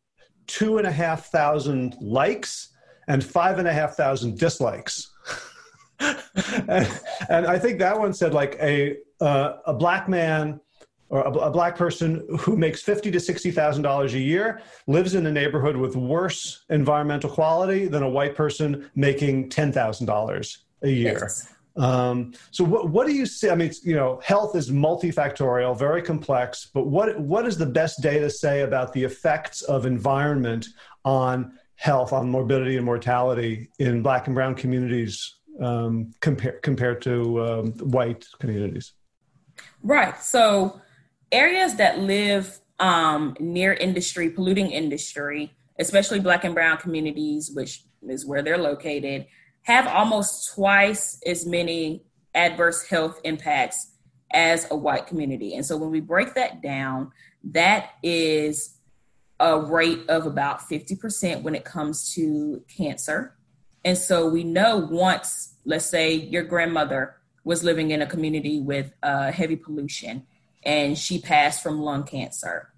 two 0.47 0.77
and 0.77 0.87
a 0.87 0.91
half 0.91 1.27
thousand 1.27 1.95
likes 1.99 2.69
and 3.07 3.23
five 3.23 3.59
and 3.59 3.67
a 3.67 3.73
half 3.73 3.95
thousand 3.95 4.37
dislikes. 4.37 5.11
and, 5.99 7.01
and, 7.29 7.47
I 7.47 7.57
think 7.57 7.79
that 7.79 7.97
one 7.97 8.13
said 8.13 8.33
like 8.33 8.57
a 8.61 8.97
uh, 9.21 9.57
a 9.65 9.73
black 9.73 10.07
man 10.09 10.59
or 11.09 11.21
a, 11.21 11.31
a, 11.31 11.51
black 11.51 11.75
person 11.75 12.25
who 12.39 12.57
makes 12.57 12.81
fifty 12.81 13.11
to 13.11 13.19
sixty 13.19 13.51
thousand 13.51 13.83
dollars 13.83 14.13
a 14.13 14.19
year 14.19 14.61
lives 14.87 15.15
in 15.15 15.25
a 15.25 15.31
neighborhood 15.31 15.77
with 15.77 15.95
worse 15.95 16.65
environmental 16.69 17.29
quality 17.29 17.87
than 17.87 18.03
a 18.03 18.09
white 18.09 18.35
person 18.35 18.89
making 18.95 19.49
ten 19.49 19.71
thousand 19.71 20.07
dollars 20.07 20.65
a 20.81 20.89
year. 20.89 21.19
Yes. 21.21 21.53
Um, 21.77 22.33
so 22.51 22.63
what, 22.63 22.89
what 22.89 23.05
do 23.05 23.13
you 23.13 23.25
see? 23.25 23.49
I 23.49 23.55
mean, 23.55 23.71
you 23.83 23.95
know, 23.95 24.19
health 24.23 24.55
is 24.55 24.71
multifactorial, 24.71 25.77
very 25.77 26.01
complex, 26.01 26.69
but 26.73 26.87
what, 26.87 27.19
what 27.19 27.45
is 27.45 27.57
the 27.57 27.65
best 27.65 28.01
data 28.01 28.29
say 28.29 28.61
about 28.61 28.93
the 28.93 29.03
effects 29.03 29.61
of 29.63 29.85
environment 29.85 30.67
on 31.03 31.57
health, 31.75 32.13
on 32.13 32.29
morbidity 32.29 32.77
and 32.77 32.85
mortality 32.85 33.69
in 33.79 34.01
black 34.01 34.27
and 34.27 34.35
brown 34.35 34.55
communities 34.55 35.35
um, 35.59 36.13
compare, 36.21 36.59
compared 36.63 37.01
to 37.01 37.43
um, 37.43 37.71
white 37.79 38.25
communities? 38.39 38.93
Right. 39.85 40.19
So 40.19 40.81
areas 41.31 41.75
that 41.75 41.99
live 41.99 42.59
um, 42.79 43.37
near 43.39 43.71
industry, 43.71 44.31
polluting 44.31 44.71
industry, 44.71 45.55
especially 45.79 46.19
black 46.19 46.43
and 46.43 46.55
brown 46.55 46.77
communities, 46.77 47.51
which 47.53 47.83
is 48.01 48.25
where 48.25 48.41
they're 48.41 48.57
located, 48.57 49.27
have 49.61 49.85
almost 49.85 50.55
twice 50.55 51.19
as 51.27 51.45
many 51.45 52.03
adverse 52.33 52.87
health 52.87 53.21
impacts 53.23 53.91
as 54.33 54.65
a 54.71 54.75
white 54.75 55.05
community. 55.05 55.53
And 55.53 55.63
so 55.63 55.77
when 55.77 55.91
we 55.91 56.01
break 56.01 56.33
that 56.33 56.63
down, 56.63 57.11
that 57.51 57.91
is 58.01 58.79
a 59.39 59.59
rate 59.59 60.09
of 60.09 60.25
about 60.25 60.61
50% 60.61 61.43
when 61.43 61.53
it 61.53 61.63
comes 61.63 62.11
to 62.15 62.63
cancer. 62.75 63.35
And 63.83 63.95
so 63.95 64.27
we 64.27 64.43
know 64.43 64.77
once, 64.77 65.57
let's 65.63 65.85
say 65.85 66.15
your 66.15 66.43
grandmother 66.43 67.17
was 67.45 67.63
living 67.63 67.91
in 67.91 68.01
a 68.01 68.05
community 68.05 68.59
with 68.59 68.91
uh, 69.01 69.31
heavy 69.31 69.55
pollution 69.55 70.25
and 70.63 70.97
she 70.97 71.21
passed 71.21 71.63
from 71.63 71.79
lung 71.79 72.03
cancer, 72.03 72.73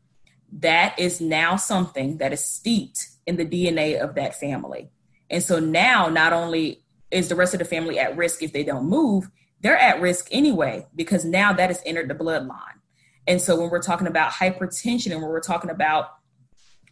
that 0.52 1.00
is 1.00 1.20
now 1.20 1.56
something 1.56 2.18
that 2.18 2.34
is 2.34 2.46
steeped 2.46 3.08
in 3.26 3.38
the 3.38 3.46
DNA 3.46 4.00
of 4.00 4.16
that 4.16 4.36
family. 4.40 4.92
And 5.30 5.42
so 5.42 5.60
now, 5.60 6.10
not 6.10 6.34
only 6.34 6.84
is 7.12 7.30
the 7.30 7.36
rest 7.36 7.54
of 7.54 7.60
the 7.60 7.66
family 7.66 7.98
at 7.98 8.16
risk 8.16 8.44
if 8.44 8.54
they 8.54 8.64
don't 8.64 8.86
move, 8.86 9.30
they're 9.62 9.78
at 9.78 10.02
risk 10.02 10.28
anyway, 10.32 10.86
because 10.96 11.26
now 11.26 11.54
that 11.54 11.70
has 11.70 11.82
entered 11.86 12.10
the 12.10 12.16
bloodline. 12.16 12.78
And 13.26 13.42
so 13.42 13.60
when 13.60 13.70
we're 13.70 13.82
talking 13.82 14.08
about 14.08 14.32
hypertension 14.32 15.12
and 15.12 15.22
when 15.22 15.32
we're 15.32 15.40
talking 15.40 15.70
about 15.70 16.12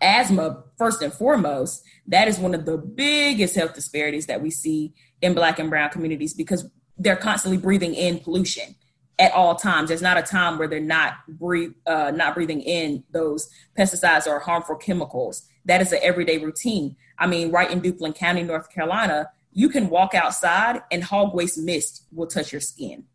asthma, 0.02 0.64
first 0.78 1.02
and 1.02 1.14
foremost, 1.14 1.84
that 2.08 2.28
is 2.28 2.40
one 2.40 2.54
of 2.54 2.66
the 2.66 2.78
biggest 2.78 3.56
health 3.56 3.74
disparities 3.74 4.26
that 4.26 4.42
we 4.42 4.50
see 4.50 4.94
in 5.22 5.34
Black 5.34 5.60
and 5.60 5.70
Brown 5.70 5.90
communities 5.90 6.34
because 6.34 6.70
they're 6.98 7.16
constantly 7.16 7.58
breathing 7.58 7.94
in 7.94 8.20
pollution 8.20 8.76
at 9.20 9.32
all 9.34 9.56
times. 9.56 9.90
There's 9.90 10.02
not 10.02 10.18
a 10.18 10.22
time 10.22 10.58
where 10.58 10.68
they're 10.68 10.80
not 10.80 11.16
breathe, 11.28 11.74
uh, 11.86 12.12
not 12.12 12.36
breathing 12.36 12.62
in 12.62 13.04
those 13.12 13.50
pesticides 13.78 14.28
or 14.28 14.40
harmful 14.40 14.76
chemicals. 14.76 15.44
That 15.66 15.82
is 15.82 15.92
an 15.92 16.00
everyday 16.02 16.38
routine. 16.38 16.96
I 17.18 17.28
mean, 17.28 17.52
right 17.52 17.70
in 17.70 17.82
Duplin 17.82 18.16
County, 18.16 18.44
North 18.44 18.70
Carolina, 18.70 19.30
you 19.52 19.70
can 19.70 19.90
walk 19.90 20.14
outside 20.14 20.82
and 20.92 21.04
hog 21.04 21.34
waste 21.34 21.58
mist 21.58 22.06
will 22.12 22.28
touch 22.28 22.52
your 22.52 22.62
skin. 22.62 23.06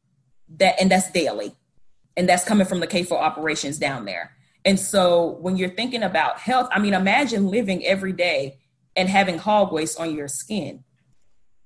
That 0.56 0.80
and 0.80 0.90
that's 0.90 1.10
daily. 1.10 1.54
And 2.16 2.28
that's 2.28 2.44
coming 2.44 2.66
from 2.66 2.80
the 2.80 2.86
CAFO 2.86 3.12
operations 3.12 3.78
down 3.78 4.04
there. 4.04 4.32
And 4.64 4.78
so 4.78 5.38
when 5.40 5.56
you're 5.56 5.70
thinking 5.70 6.02
about 6.02 6.38
health, 6.38 6.68
I 6.72 6.78
mean, 6.78 6.92
imagine 6.92 7.46
living 7.46 7.84
every 7.86 8.12
day 8.12 8.58
and 8.96 9.08
having 9.08 9.38
hog 9.38 9.72
waste 9.72 9.98
on 9.98 10.14
your 10.14 10.28
skin. 10.28 10.84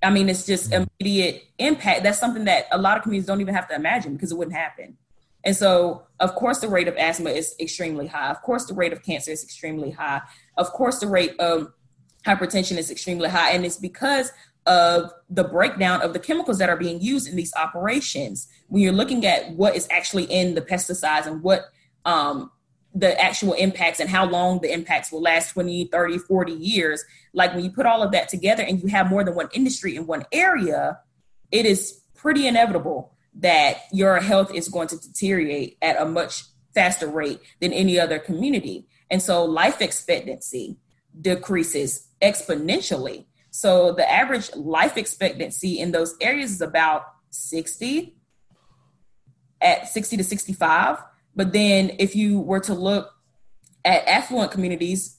I 0.05 0.11
mean, 0.11 0.29
it's 0.29 0.47
just 0.47 0.71
mm-hmm. 0.71 0.85
immediate 1.01 1.45
impact. 1.59 2.03
That's 2.03 2.19
something 2.19 2.45
that 2.45 2.67
a 2.71 2.79
lot 2.79 2.97
of 2.97 3.03
communities 3.03 3.27
don't 3.27 3.41
even 3.41 3.55
have 3.55 3.69
to 3.69 3.75
imagine 3.75 4.15
because 4.15 4.33
it 4.33 4.39
wouldn't 4.39 4.57
happen. 4.57 4.97
And 5.45 5.55
so, 5.55 6.07
of 6.21 6.35
course, 6.35 6.61
the 6.61 6.69
rate 6.69 6.89
of 6.89 6.97
asthma 6.97 7.31
is 7.31 7.55
extremely 7.61 8.07
high. 8.07 8.31
Of 8.31 8.41
course, 8.43 8.65
the 8.65 8.75
rate 8.75 8.93
of 8.93 9.03
cancer 9.03 9.31
is 9.31 9.43
extremely 9.45 9.91
high. 9.91 10.23
Of 10.57 10.71
course, 10.73 11.01
the 11.01 11.07
rate 11.07 11.39
of 11.39 11.73
hypertension 12.25 12.79
is 12.79 12.91
extremely 12.91 13.29
high. 13.29 13.51
And 13.51 13.67
it's 13.67 13.77
because 13.77 14.33
of 14.67 15.13
the 15.29 15.45
breakdown 15.45 16.01
of 16.01 16.15
the 16.15 16.19
chemicals 16.19 16.59
that 16.59 16.71
are 16.71 16.77
being 16.77 17.01
used 17.01 17.29
in 17.29 17.37
these 17.37 17.53
operations. 17.57 18.49
When 18.69 18.83
you're 18.83 18.93
looking 18.93 19.27
at 19.27 19.51
what 19.51 19.77
is 19.77 19.87
actually 19.91 20.25
in 20.25 20.55
the 20.55 20.63
pesticides 20.63 21.27
and 21.27 21.43
what 21.43 21.67
um, 22.07 22.51
the 22.95 23.21
actual 23.21 23.55
impacts 23.55 24.01
and 24.01 24.09
how 24.09 24.25
long 24.25 24.61
the 24.61 24.73
impacts 24.73 25.11
will 25.11 25.21
last 25.21 25.53
20, 25.53 25.87
30, 25.87 26.19
40 26.19 26.53
years, 26.53 27.05
like 27.33 27.53
when 27.55 27.65
you 27.65 27.71
put 27.71 27.87
all 27.87 28.03
of 28.03 28.13
that 28.13 28.29
together 28.29 28.63
and 28.63 28.83
you 28.83 28.89
have 28.89 29.11
more 29.11 29.25
than 29.25 29.35
one 29.35 29.49
industry 29.53 29.97
in 29.97 30.07
one 30.07 30.25
area, 30.31 31.01
it 31.51 31.67
is 31.67 32.01
pretty 32.15 32.47
inevitable 32.47 33.13
that 33.35 33.79
your 33.93 34.21
health 34.21 34.55
is 34.55 34.69
going 34.69 34.87
to 34.89 34.97
deteriorate 34.97 35.77
at 35.83 36.01
a 36.01 36.05
much 36.05 36.45
faster 36.73 37.09
rate 37.09 37.41
than 37.61 37.73
any 37.73 37.99
other 37.99 38.19
community. 38.19 38.87
And 39.11 39.21
so 39.21 39.45
life 39.45 39.81
expectancy 39.81 40.77
decreases 41.21 42.09
exponentially 42.23 43.27
so 43.57 43.93
the 43.93 44.11
average 44.11 44.53
life 44.57 44.97
expectancy 44.97 45.79
in 45.79 45.93
those 45.93 46.17
areas 46.21 46.51
is 46.51 46.61
about 46.61 47.05
60 47.31 48.17
at 49.61 49.89
60 49.89 50.17
to 50.17 50.25
65. 50.25 50.99
But 51.37 51.53
then 51.53 51.93
if 51.99 52.15
you 52.15 52.41
were 52.41 52.61
to 52.61 52.75
look 52.75 53.13
at 53.85 54.07
affluent 54.07 54.51
communities, 54.51 55.19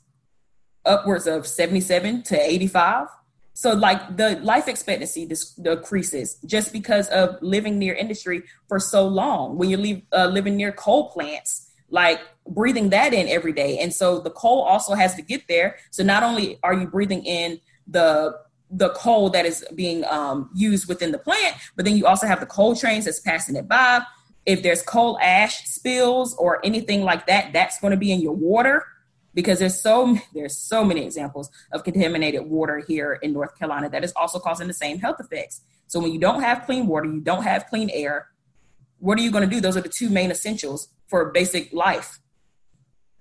upwards 0.85 1.27
of 1.27 1.47
77 1.47 2.23
to 2.23 2.39
85. 2.39 3.07
So 3.53 3.73
like 3.73 4.17
the 4.17 4.37
life 4.41 4.67
expectancy 4.67 5.29
decreases 5.61 6.37
just 6.45 6.73
because 6.73 7.07
of 7.07 7.41
living 7.41 7.79
near 7.79 7.93
industry 7.93 8.43
for 8.67 8.79
so 8.79 9.07
long. 9.07 9.57
When 9.57 9.69
you 9.69 9.77
leave 9.77 10.03
uh, 10.11 10.27
living 10.27 10.57
near 10.57 10.71
coal 10.71 11.09
plants, 11.09 11.71
like 11.89 12.19
breathing 12.47 12.89
that 12.89 13.13
in 13.13 13.29
every 13.29 13.53
day. 13.53 13.79
And 13.79 13.93
so 13.93 14.19
the 14.19 14.29
coal 14.29 14.61
also 14.61 14.93
has 14.93 15.15
to 15.15 15.21
get 15.21 15.47
there. 15.47 15.77
So 15.91 16.03
not 16.03 16.23
only 16.23 16.59
are 16.63 16.73
you 16.73 16.87
breathing 16.87 17.25
in 17.25 17.59
the 17.87 18.37
the 18.71 18.89
coal 18.89 19.29
that 19.29 19.45
is 19.45 19.63
being 19.75 20.03
um, 20.05 20.49
used 20.53 20.89
within 20.89 21.11
the 21.11 21.19
plant, 21.19 21.55
but 21.75 21.85
then 21.85 21.95
you 21.95 22.07
also 22.07 22.27
have 22.27 22.39
the 22.39 22.45
coal 22.47 22.75
trains 22.75 23.05
that's 23.05 23.19
passing 23.19 23.55
it 23.55 23.67
by. 23.67 24.01
If 24.45 24.61
there's 24.61 24.81
coal 24.81 25.17
ash 25.21 25.65
spills 25.67 26.35
or 26.35 26.63
anything 26.65 27.03
like 27.03 27.27
that, 27.27 27.53
that's 27.53 27.79
going 27.79 27.91
to 27.91 27.97
be 27.97 28.11
in 28.11 28.21
your 28.21 28.35
water 28.35 28.85
because 29.33 29.59
there's 29.59 29.79
so 29.79 30.17
there's 30.33 30.57
so 30.57 30.83
many 30.83 31.05
examples 31.05 31.49
of 31.71 31.83
contaminated 31.83 32.45
water 32.45 32.83
here 32.87 33.13
in 33.13 33.33
North 33.33 33.57
Carolina 33.57 33.89
that 33.89 34.03
is 34.03 34.13
also 34.15 34.39
causing 34.39 34.67
the 34.67 34.73
same 34.73 34.99
health 34.99 35.17
effects. 35.19 35.61
So 35.87 35.99
when 35.99 36.11
you 36.11 36.19
don't 36.19 36.41
have 36.41 36.65
clean 36.65 36.87
water, 36.87 37.05
you 37.05 37.21
don't 37.21 37.43
have 37.43 37.67
clean 37.67 37.89
air, 37.91 38.29
what 38.99 39.19
are 39.19 39.21
you 39.21 39.31
going 39.31 39.47
to 39.47 39.53
do? 39.53 39.61
Those 39.61 39.77
are 39.77 39.81
the 39.81 39.89
two 39.89 40.09
main 40.09 40.31
essentials 40.31 40.87
for 41.07 41.31
basic 41.31 41.71
life. 41.73 42.19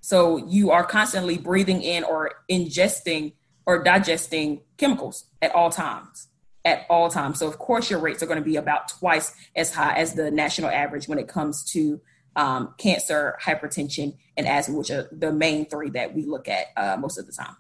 So 0.01 0.37
you 0.47 0.71
are 0.71 0.85
constantly 0.85 1.37
breathing 1.37 1.83
in 1.83 2.05
or 2.05 2.31
ingesting 2.51 3.33
or 3.67 3.83
digesting 3.83 4.63
chemicals 4.77 5.27
at 5.43 5.55
all 5.55 5.71
times. 5.71 6.29
At 6.67 6.87
all 6.89 7.11
times. 7.11 7.39
So, 7.41 7.47
of 7.47 7.59
course, 7.59 7.91
your 7.91 8.01
rates 8.01 8.23
are 8.23 8.27
going 8.27 8.39
to 8.39 8.45
be 8.45 8.57
about 8.57 8.89
twice 8.89 9.35
as 9.55 9.75
high 9.75 9.99
as 9.99 10.15
the 10.15 10.31
national 10.31 10.71
average 10.71 11.09
when 11.09 11.19
it 11.19 11.29
comes 11.29 11.63
to 11.73 12.01
um, 12.37 12.75
cancer, 12.79 13.37
hypertension, 13.43 14.17
and 14.37 14.47
asthma, 14.47 14.79
which 14.79 14.91
are 14.91 15.07
the 15.13 15.31
main 15.31 15.67
three 15.67 15.91
that 15.91 16.15
we 16.15 16.25
look 16.25 16.49
at 16.49 16.69
uh, 16.77 16.97
most 16.97 17.19
of 17.19 17.27
the 17.27 17.33
time. 17.33 17.57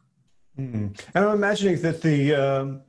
Mm-hmm. 0.59 0.87
And 1.15 1.25
I'm 1.25 1.35
imagining 1.35 1.83
that 1.83 2.01
the 2.01 2.35
um, 2.35 2.83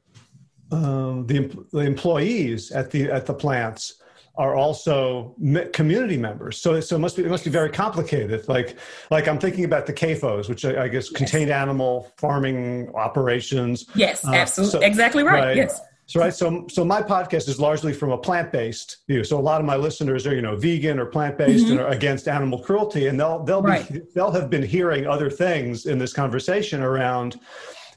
um, 0.71 1.27
the, 1.27 1.51
the 1.71 1.79
employees 1.79 2.71
at 2.71 2.91
the 2.91 3.11
at 3.11 3.25
the 3.25 3.33
plants 3.33 4.01
are 4.37 4.55
also 4.55 5.35
community 5.71 6.17
members. 6.17 6.59
So, 6.59 6.79
so 6.81 6.97
it 6.97 6.99
must 6.99 7.15
be 7.15 7.23
it 7.23 7.29
must 7.29 7.43
be 7.43 7.49
very 7.49 7.69
complicated. 7.69 8.47
Like, 8.47 8.77
like 9.09 9.27
I'm 9.27 9.39
thinking 9.39 9.63
about 9.65 9.85
the 9.85 9.93
CAFOs, 9.93 10.49
which 10.49 10.65
I, 10.65 10.83
I 10.83 10.87
guess 10.87 11.09
yes. 11.11 11.17
contained 11.17 11.51
animal 11.51 12.11
farming 12.17 12.89
operations. 12.95 13.85
Yes, 13.95 14.25
uh, 14.25 14.33
absolutely, 14.33 14.79
so, 14.79 14.85
exactly 14.85 15.23
right. 15.23 15.43
right. 15.43 15.57
Yes. 15.57 15.79
So, 16.07 16.19
right. 16.19 16.33
So, 16.33 16.67
so 16.69 16.85
my 16.85 17.01
podcast 17.01 17.49
is 17.49 17.59
largely 17.59 17.91
from 17.91 18.11
a 18.11 18.17
plant-based 18.17 18.97
view. 19.07 19.23
So, 19.23 19.39
a 19.39 19.41
lot 19.41 19.59
of 19.59 19.65
my 19.65 19.75
listeners 19.75 20.27
are, 20.27 20.35
you 20.35 20.41
know, 20.41 20.55
vegan 20.55 20.99
or 20.99 21.07
plant-based 21.07 21.65
mm-hmm. 21.65 21.71
and 21.71 21.81
are 21.81 21.87
against 21.87 22.27
animal 22.27 22.59
cruelty, 22.59 23.07
and 23.07 23.19
they'll 23.19 23.43
they'll 23.43 23.63
right. 23.63 23.91
be 23.91 24.01
they'll 24.13 24.31
have 24.31 24.49
been 24.49 24.63
hearing 24.63 25.07
other 25.07 25.29
things 25.29 25.87
in 25.87 25.97
this 25.97 26.13
conversation 26.13 26.81
around, 26.83 27.39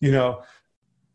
you 0.01 0.11
know, 0.11 0.43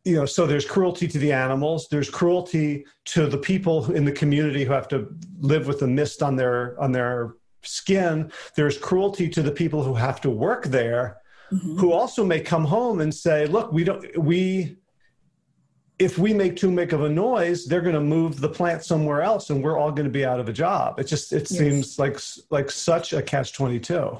you 0.05 0.15
know 0.15 0.25
so 0.25 0.45
there's 0.45 0.65
cruelty 0.65 1.07
to 1.07 1.17
the 1.17 1.31
animals 1.31 1.87
there's 1.89 2.09
cruelty 2.09 2.85
to 3.05 3.27
the 3.27 3.37
people 3.37 3.91
in 3.93 4.05
the 4.05 4.11
community 4.11 4.63
who 4.63 4.73
have 4.73 4.87
to 4.87 5.07
live 5.39 5.67
with 5.67 5.79
the 5.79 5.87
mist 5.87 6.21
on 6.21 6.35
their 6.35 6.79
on 6.79 6.91
their 6.91 7.35
skin 7.61 8.31
there's 8.55 8.77
cruelty 8.77 9.29
to 9.29 9.41
the 9.41 9.51
people 9.51 9.83
who 9.83 9.93
have 9.93 10.19
to 10.19 10.29
work 10.29 10.65
there 10.65 11.17
mm-hmm. 11.51 11.77
who 11.77 11.93
also 11.93 12.25
may 12.25 12.39
come 12.39 12.65
home 12.65 12.99
and 12.99 13.13
say 13.13 13.45
look 13.45 13.71
we 13.71 13.83
don't 13.83 14.17
we 14.17 14.77
if 16.03 16.17
we 16.17 16.33
make 16.33 16.55
too 16.55 16.73
big 16.73 16.93
of 16.93 17.01
a 17.03 17.09
noise 17.09 17.65
they're 17.65 17.81
going 17.81 17.95
to 17.95 18.01
move 18.01 18.39
the 18.39 18.49
plant 18.49 18.83
somewhere 18.83 19.21
else 19.21 19.49
and 19.49 19.63
we're 19.63 19.77
all 19.77 19.91
going 19.91 20.05
to 20.05 20.11
be 20.11 20.25
out 20.25 20.39
of 20.39 20.47
a 20.49 20.53
job 20.53 20.99
it 20.99 21.05
just 21.05 21.31
it 21.33 21.49
yes. 21.49 21.57
seems 21.57 21.99
like 21.99 22.17
like 22.49 22.69
such 22.69 23.13
a 23.13 23.21
catch 23.21 23.53
22 23.53 24.19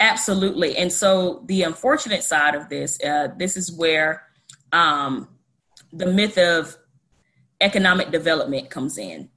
absolutely 0.00 0.76
and 0.76 0.92
so 0.92 1.42
the 1.46 1.62
unfortunate 1.62 2.22
side 2.22 2.54
of 2.54 2.68
this 2.68 3.02
uh, 3.04 3.28
this 3.36 3.56
is 3.56 3.72
where 3.72 4.24
um, 4.72 5.28
the 5.92 6.06
myth 6.06 6.38
of 6.38 6.76
economic 7.60 8.10
development 8.10 8.70
comes 8.70 8.98
in 8.98 9.28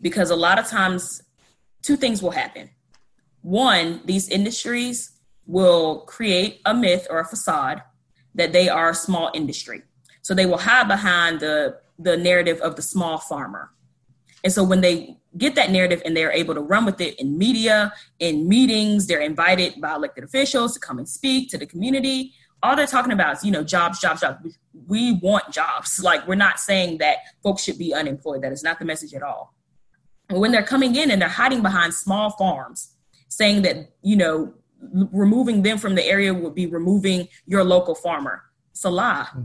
because 0.00 0.30
a 0.30 0.36
lot 0.36 0.58
of 0.58 0.66
times 0.66 1.22
two 1.82 1.96
things 1.96 2.22
will 2.22 2.30
happen. 2.30 2.70
One, 3.42 4.00
these 4.04 4.28
industries 4.28 5.12
will 5.46 6.00
create 6.00 6.60
a 6.64 6.74
myth 6.74 7.06
or 7.10 7.18
a 7.18 7.24
facade 7.24 7.82
that 8.34 8.52
they 8.52 8.68
are 8.68 8.90
a 8.90 8.94
small 8.94 9.30
industry. 9.34 9.82
So 10.22 10.34
they 10.34 10.46
will 10.46 10.58
hide 10.58 10.88
behind 10.88 11.40
the, 11.40 11.78
the 11.98 12.16
narrative 12.16 12.60
of 12.60 12.76
the 12.76 12.82
small 12.82 13.18
farmer. 13.18 13.70
And 14.44 14.52
so 14.52 14.64
when 14.64 14.80
they 14.80 15.16
get 15.36 15.54
that 15.54 15.70
narrative 15.70 16.02
and 16.04 16.16
they're 16.16 16.32
able 16.32 16.54
to 16.54 16.60
run 16.60 16.84
with 16.84 17.00
it 17.00 17.18
in 17.20 17.38
media, 17.38 17.92
in 18.18 18.48
meetings, 18.48 19.06
they're 19.06 19.20
invited 19.20 19.80
by 19.80 19.94
elected 19.94 20.24
officials 20.24 20.74
to 20.74 20.80
come 20.80 20.98
and 20.98 21.08
speak 21.08 21.50
to 21.50 21.58
the 21.58 21.66
community. 21.66 22.32
All 22.62 22.76
they're 22.76 22.86
talking 22.86 23.12
about 23.12 23.38
is 23.38 23.44
you 23.44 23.50
know 23.50 23.64
jobs 23.64 24.00
jobs 24.00 24.20
jobs. 24.20 24.58
We 24.86 25.12
want 25.12 25.50
jobs. 25.52 26.00
Like 26.02 26.26
we're 26.26 26.34
not 26.34 26.60
saying 26.60 26.98
that 26.98 27.18
folks 27.42 27.62
should 27.62 27.78
be 27.78 27.94
unemployed. 27.94 28.42
That 28.42 28.52
is 28.52 28.62
not 28.62 28.78
the 28.78 28.84
message 28.84 29.14
at 29.14 29.22
all. 29.22 29.54
When 30.30 30.52
they're 30.52 30.62
coming 30.62 30.96
in 30.96 31.10
and 31.10 31.20
they're 31.20 31.28
hiding 31.28 31.62
behind 31.62 31.94
small 31.94 32.30
farms 32.30 32.94
saying 33.28 33.62
that 33.62 33.92
you 34.02 34.16
know 34.16 34.54
removing 35.12 35.62
them 35.62 35.78
from 35.78 35.94
the 35.94 36.04
area 36.04 36.34
would 36.34 36.54
be 36.54 36.66
removing 36.66 37.28
your 37.46 37.64
local 37.64 37.94
farmer. 37.94 38.42
It's 38.70 38.84
a 38.84 38.90
lie. 38.90 39.28
Hmm. 39.32 39.42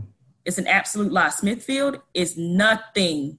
It's 0.48 0.58
an 0.58 0.66
absolute 0.66 1.12
lie 1.12 1.28
smithfield 1.28 2.00
is 2.14 2.36
nothing 2.36 3.38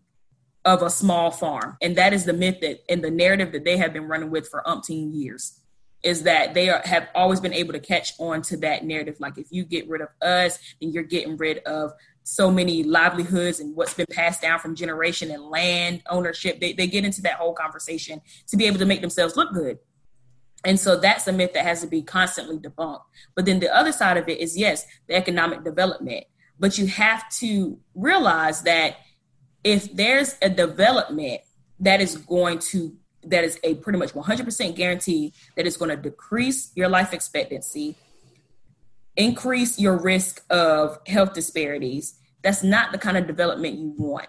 of 0.64 0.82
a 0.82 0.90
small 0.90 1.32
farm 1.32 1.76
and 1.82 1.96
that 1.96 2.14
is 2.14 2.24
the 2.26 2.34
myth 2.34 2.62
that 2.62 2.80
and 2.88 3.04
the 3.04 3.12
narrative 3.12 3.52
that 3.52 3.66
they 3.66 3.78
have 3.78 3.92
been 3.92 4.08
running 4.08 4.30
with 4.30 4.48
for 4.48 4.64
umpteen 4.66 5.14
years 5.14 5.60
is 6.04 6.24
that 6.24 6.54
they 6.54 6.70
are, 6.70 6.82
have 6.86 7.10
always 7.14 7.40
been 7.40 7.54
able 7.54 7.74
to 7.74 7.80
catch 7.80 8.14
on 8.20 8.42
to 8.42 8.58
that 8.58 8.86
narrative. 8.86 9.18
Like 9.20 9.38
if 9.38 9.48
you 9.52 9.66
get 9.66 9.88
rid 9.90 10.02
of 10.02 10.10
us, 10.22 10.58
then 10.80 10.92
you're 10.92 11.04
getting 11.04 11.36
rid 11.38 11.60
of 11.60 11.92
so 12.24 12.52
many 12.52 12.84
livelihoods 12.84 13.60
and 13.60 13.76
what's 13.76 13.94
been 13.94 14.06
passed 14.12 14.42
down 14.42 14.60
from 14.60 14.76
generation 14.76 15.32
and 15.32 15.44
land 15.44 16.04
ownership. 16.10 16.60
They, 16.60 16.74
they 16.74 16.88
get 16.88 17.04
into 17.04 17.22
that 17.24 17.34
whole 17.34 17.54
conversation 17.54 18.22
to 18.48 18.58
be 18.58 18.66
able 18.66 18.80
to 18.80 18.86
make 18.86 19.02
themselves 19.02 19.36
look 19.36 19.54
good. 19.54 19.80
And 20.66 20.80
so 20.80 20.98
that's 20.98 21.28
a 21.28 21.32
myth 21.32 21.54
that 21.54 21.66
has 21.66 21.82
to 21.82 21.88
be 21.88 22.02
constantly 22.02 22.58
debunked. 22.58 23.04
But 23.36 23.46
then 23.46 23.60
the 23.60 23.74
other 23.74 23.92
side 23.92 24.18
of 24.18 24.28
it 24.28 24.40
is 24.40 24.58
yes, 24.58 24.86
the 25.08 25.16
economic 25.16 25.64
development. 25.64 26.26
But 26.60 26.78
you 26.78 26.88
have 26.88 27.30
to 27.38 27.80
realize 27.96 28.64
that 28.64 28.98
if 29.64 29.96
there's 29.96 30.36
a 30.42 30.50
development 30.50 31.42
that 31.80 32.02
is 32.02 32.18
going 32.18 32.60
to 32.60 32.96
that 33.24 33.44
is 33.44 33.60
a 33.64 33.76
pretty 33.76 34.00
much 34.00 34.14
100% 34.14 34.76
guarantee 34.76 35.34
that 35.58 35.68
it's 35.68 35.76
going 35.76 35.90
to 35.90 35.98
decrease 35.98 36.72
your 36.76 36.88
life 36.88 37.14
expectancy, 37.14 37.98
increase 39.18 39.78
your 39.78 39.98
risk 39.98 40.42
of 40.50 41.00
health 41.06 41.34
disparities. 41.34 42.16
That's 42.44 42.64
not 42.64 42.94
the 42.94 42.98
kind 42.98 43.18
of 43.18 43.28
development 43.28 43.78
you 43.78 43.94
want. 43.98 44.28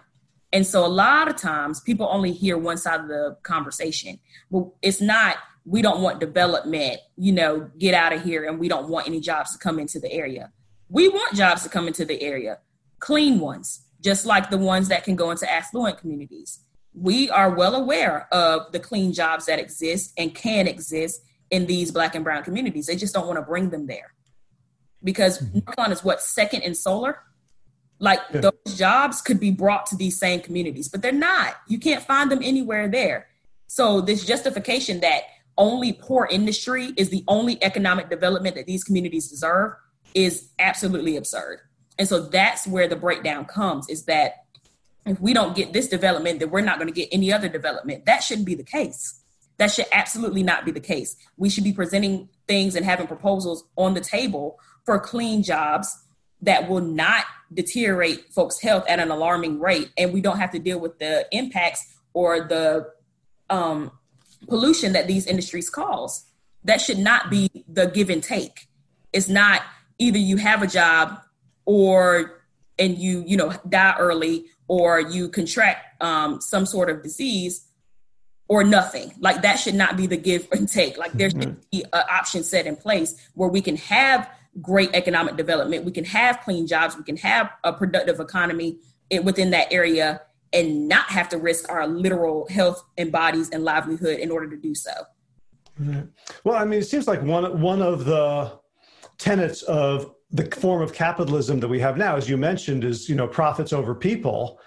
And 0.51 0.67
so 0.67 0.85
a 0.85 0.87
lot 0.87 1.29
of 1.29 1.37
times 1.37 1.79
people 1.79 2.07
only 2.11 2.33
hear 2.33 2.57
one 2.57 2.77
side 2.77 2.99
of 2.99 3.07
the 3.07 3.37
conversation. 3.43 4.19
But 4.51 4.67
it's 4.81 4.99
not 4.99 5.37
we 5.65 5.81
don't 5.81 6.01
want 6.01 6.19
development, 6.19 6.99
you 7.17 7.31
know, 7.31 7.69
get 7.77 7.93
out 7.93 8.13
of 8.13 8.23
here 8.23 8.45
and 8.45 8.59
we 8.59 8.67
don't 8.67 8.89
want 8.89 9.07
any 9.07 9.19
jobs 9.19 9.53
to 9.53 9.59
come 9.59 9.79
into 9.79 9.99
the 9.99 10.11
area. 10.11 10.51
We 10.91 11.07
want 11.07 11.35
jobs 11.35 11.63
to 11.63 11.69
come 11.69 11.87
into 11.87 12.05
the 12.05 12.21
area, 12.21 12.59
clean 12.99 13.39
ones, 13.39 13.87
just 14.01 14.25
like 14.25 14.51
the 14.51 14.57
ones 14.59 14.89
that 14.89 15.03
can 15.03 15.15
go 15.15 15.31
into 15.31 15.51
affluent 15.51 15.97
communities 15.97 16.59
we 16.93 17.29
are 17.29 17.49
well 17.49 17.75
aware 17.75 18.27
of 18.31 18.71
the 18.71 18.79
clean 18.79 19.13
jobs 19.13 19.45
that 19.45 19.59
exist 19.59 20.13
and 20.17 20.35
can 20.35 20.67
exist 20.67 21.21
in 21.49 21.65
these 21.65 21.91
black 21.91 22.15
and 22.15 22.23
brown 22.23 22.43
communities. 22.43 22.87
They 22.87 22.95
just 22.95 23.13
don't 23.13 23.27
want 23.27 23.37
to 23.37 23.43
bring 23.43 23.69
them 23.69 23.87
there 23.87 24.13
because 25.03 25.39
mm-hmm. 25.39 25.59
North 25.59 25.75
Carolina 25.75 25.93
is 25.93 26.03
what 26.03 26.21
second 26.21 26.61
in 26.61 26.75
solar. 26.75 27.19
Like 27.99 28.19
yeah. 28.33 28.41
those 28.41 28.77
jobs 28.77 29.21
could 29.21 29.39
be 29.39 29.51
brought 29.51 29.85
to 29.87 29.95
these 29.95 30.19
same 30.19 30.41
communities, 30.41 30.89
but 30.89 31.01
they're 31.01 31.11
not. 31.11 31.55
You 31.67 31.79
can't 31.79 32.03
find 32.03 32.31
them 32.31 32.39
anywhere 32.41 32.87
there. 32.87 33.27
So 33.67 34.01
this 34.01 34.25
justification 34.25 34.99
that 35.01 35.21
only 35.57 35.93
poor 35.93 36.27
industry 36.29 36.93
is 36.97 37.09
the 37.09 37.23
only 37.27 37.63
economic 37.63 38.09
development 38.09 38.55
that 38.55 38.65
these 38.65 38.83
communities 38.83 39.29
deserve 39.29 39.73
is 40.13 40.49
absolutely 40.59 41.17
absurd. 41.17 41.59
And 41.97 42.07
so 42.07 42.21
that's 42.21 42.67
where 42.67 42.87
the 42.87 42.95
breakdown 42.95 43.45
comes 43.45 43.89
is 43.89 44.05
that 44.05 44.45
if 45.05 45.19
we 45.19 45.33
don't 45.33 45.55
get 45.55 45.73
this 45.73 45.87
development, 45.87 46.39
then 46.39 46.49
we're 46.49 46.61
not 46.61 46.77
going 46.77 46.87
to 46.87 46.93
get 46.93 47.09
any 47.11 47.33
other 47.33 47.49
development. 47.49 48.05
That 48.05 48.23
shouldn't 48.23 48.45
be 48.45 48.55
the 48.55 48.63
case. 48.63 49.21
That 49.57 49.71
should 49.71 49.85
absolutely 49.91 50.43
not 50.43 50.65
be 50.65 50.71
the 50.71 50.79
case. 50.79 51.15
We 51.37 51.49
should 51.49 51.63
be 51.63 51.73
presenting 51.73 52.29
things 52.47 52.75
and 52.75 52.85
having 52.85 53.07
proposals 53.07 53.63
on 53.75 53.93
the 53.93 54.01
table 54.01 54.59
for 54.85 54.99
clean 54.99 55.43
jobs 55.43 55.95
that 56.41 56.67
will 56.67 56.81
not 56.81 57.25
deteriorate 57.53 58.33
folks' 58.33 58.59
health 58.59 58.85
at 58.87 58.99
an 58.99 59.11
alarming 59.11 59.59
rate. 59.59 59.91
And 59.97 60.13
we 60.13 60.21
don't 60.21 60.39
have 60.39 60.51
to 60.51 60.59
deal 60.59 60.79
with 60.79 60.97
the 60.99 61.27
impacts 61.31 61.85
or 62.13 62.41
the 62.41 62.89
um, 63.49 63.91
pollution 64.47 64.93
that 64.93 65.07
these 65.07 65.27
industries 65.27 65.69
cause. 65.69 66.25
That 66.63 66.81
should 66.81 66.97
not 66.97 67.29
be 67.29 67.49
the 67.67 67.87
give 67.87 68.09
and 68.09 68.23
take. 68.23 68.67
It's 69.13 69.27
not 69.27 69.61
either 70.01 70.17
you 70.17 70.37
have 70.37 70.61
a 70.61 70.67
job 70.67 71.19
or 71.65 72.41
and 72.79 72.97
you 72.97 73.23
you 73.25 73.37
know 73.37 73.53
die 73.69 73.95
early 73.99 74.45
or 74.67 74.99
you 74.99 75.29
contract 75.29 76.01
um, 76.01 76.41
some 76.41 76.65
sort 76.65 76.89
of 76.89 77.03
disease 77.03 77.67
or 78.47 78.63
nothing. 78.63 79.13
Like 79.19 79.43
that 79.43 79.55
should 79.59 79.75
not 79.75 79.95
be 79.95 80.07
the 80.07 80.17
give 80.17 80.47
and 80.51 80.67
take. 80.67 80.97
Like 80.97 81.13
there 81.13 81.29
should 81.29 81.39
mm-hmm. 81.39 81.69
be 81.71 81.83
an 81.93 82.03
option 82.09 82.43
set 82.43 82.65
in 82.65 82.75
place 82.75 83.15
where 83.33 83.49
we 83.49 83.61
can 83.61 83.77
have 83.77 84.29
great 84.61 84.89
economic 84.93 85.37
development, 85.37 85.85
we 85.85 85.91
can 85.91 86.03
have 86.03 86.41
clean 86.41 86.67
jobs, 86.67 86.97
we 86.97 87.03
can 87.03 87.15
have 87.17 87.49
a 87.63 87.71
productive 87.71 88.19
economy 88.19 88.79
within 89.23 89.51
that 89.51 89.71
area 89.71 90.21
and 90.51 90.87
not 90.87 91.05
have 91.05 91.29
to 91.29 91.37
risk 91.37 91.69
our 91.69 91.87
literal 91.87 92.47
health 92.49 92.83
and 92.97 93.11
bodies 93.11 93.49
and 93.51 93.63
livelihood 93.63 94.19
in 94.19 94.29
order 94.31 94.49
to 94.49 94.57
do 94.57 94.75
so. 94.75 94.91
Well, 96.43 96.55
I 96.55 96.65
mean, 96.65 96.79
it 96.79 96.85
seems 96.85 97.07
like 97.07 97.21
one 97.23 97.61
one 97.61 97.81
of 97.81 98.05
the 98.05 98.51
tenets 99.21 99.61
of 99.63 100.13
the 100.31 100.45
form 100.55 100.81
of 100.81 100.93
capitalism 100.93 101.59
that 101.59 101.67
we 101.67 101.79
have 101.79 101.95
now, 101.95 102.15
as 102.15 102.27
you 102.27 102.37
mentioned, 102.37 102.83
is 102.83 103.07
you 103.07 103.15
know 103.15 103.27
profits 103.27 103.71
over 103.71 103.93
people, 103.93 104.59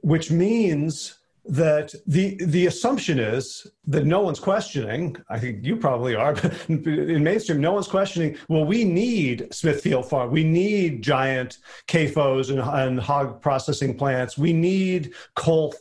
which 0.00 0.30
means 0.30 1.18
that 1.44 1.94
the 2.06 2.36
the 2.44 2.66
assumption 2.66 3.20
is 3.20 3.66
that 3.86 4.04
no 4.04 4.20
one's 4.20 4.40
questioning. 4.40 5.16
I 5.28 5.38
think 5.38 5.64
you 5.64 5.76
probably 5.76 6.16
are, 6.16 6.34
but 6.34 6.68
in 6.68 7.22
mainstream, 7.22 7.60
no 7.60 7.72
one's 7.72 7.86
questioning. 7.86 8.36
Well, 8.48 8.64
we 8.64 8.82
need 8.82 9.54
Smithfield 9.54 10.08
Farm. 10.08 10.32
We 10.32 10.42
need 10.42 11.02
giant 11.02 11.58
CAFOs 11.86 12.50
and, 12.50 12.58
and 12.58 12.98
hog 12.98 13.40
processing 13.42 13.96
plants. 13.96 14.36
We 14.36 14.52
need 14.52 15.14
coal. 15.36 15.72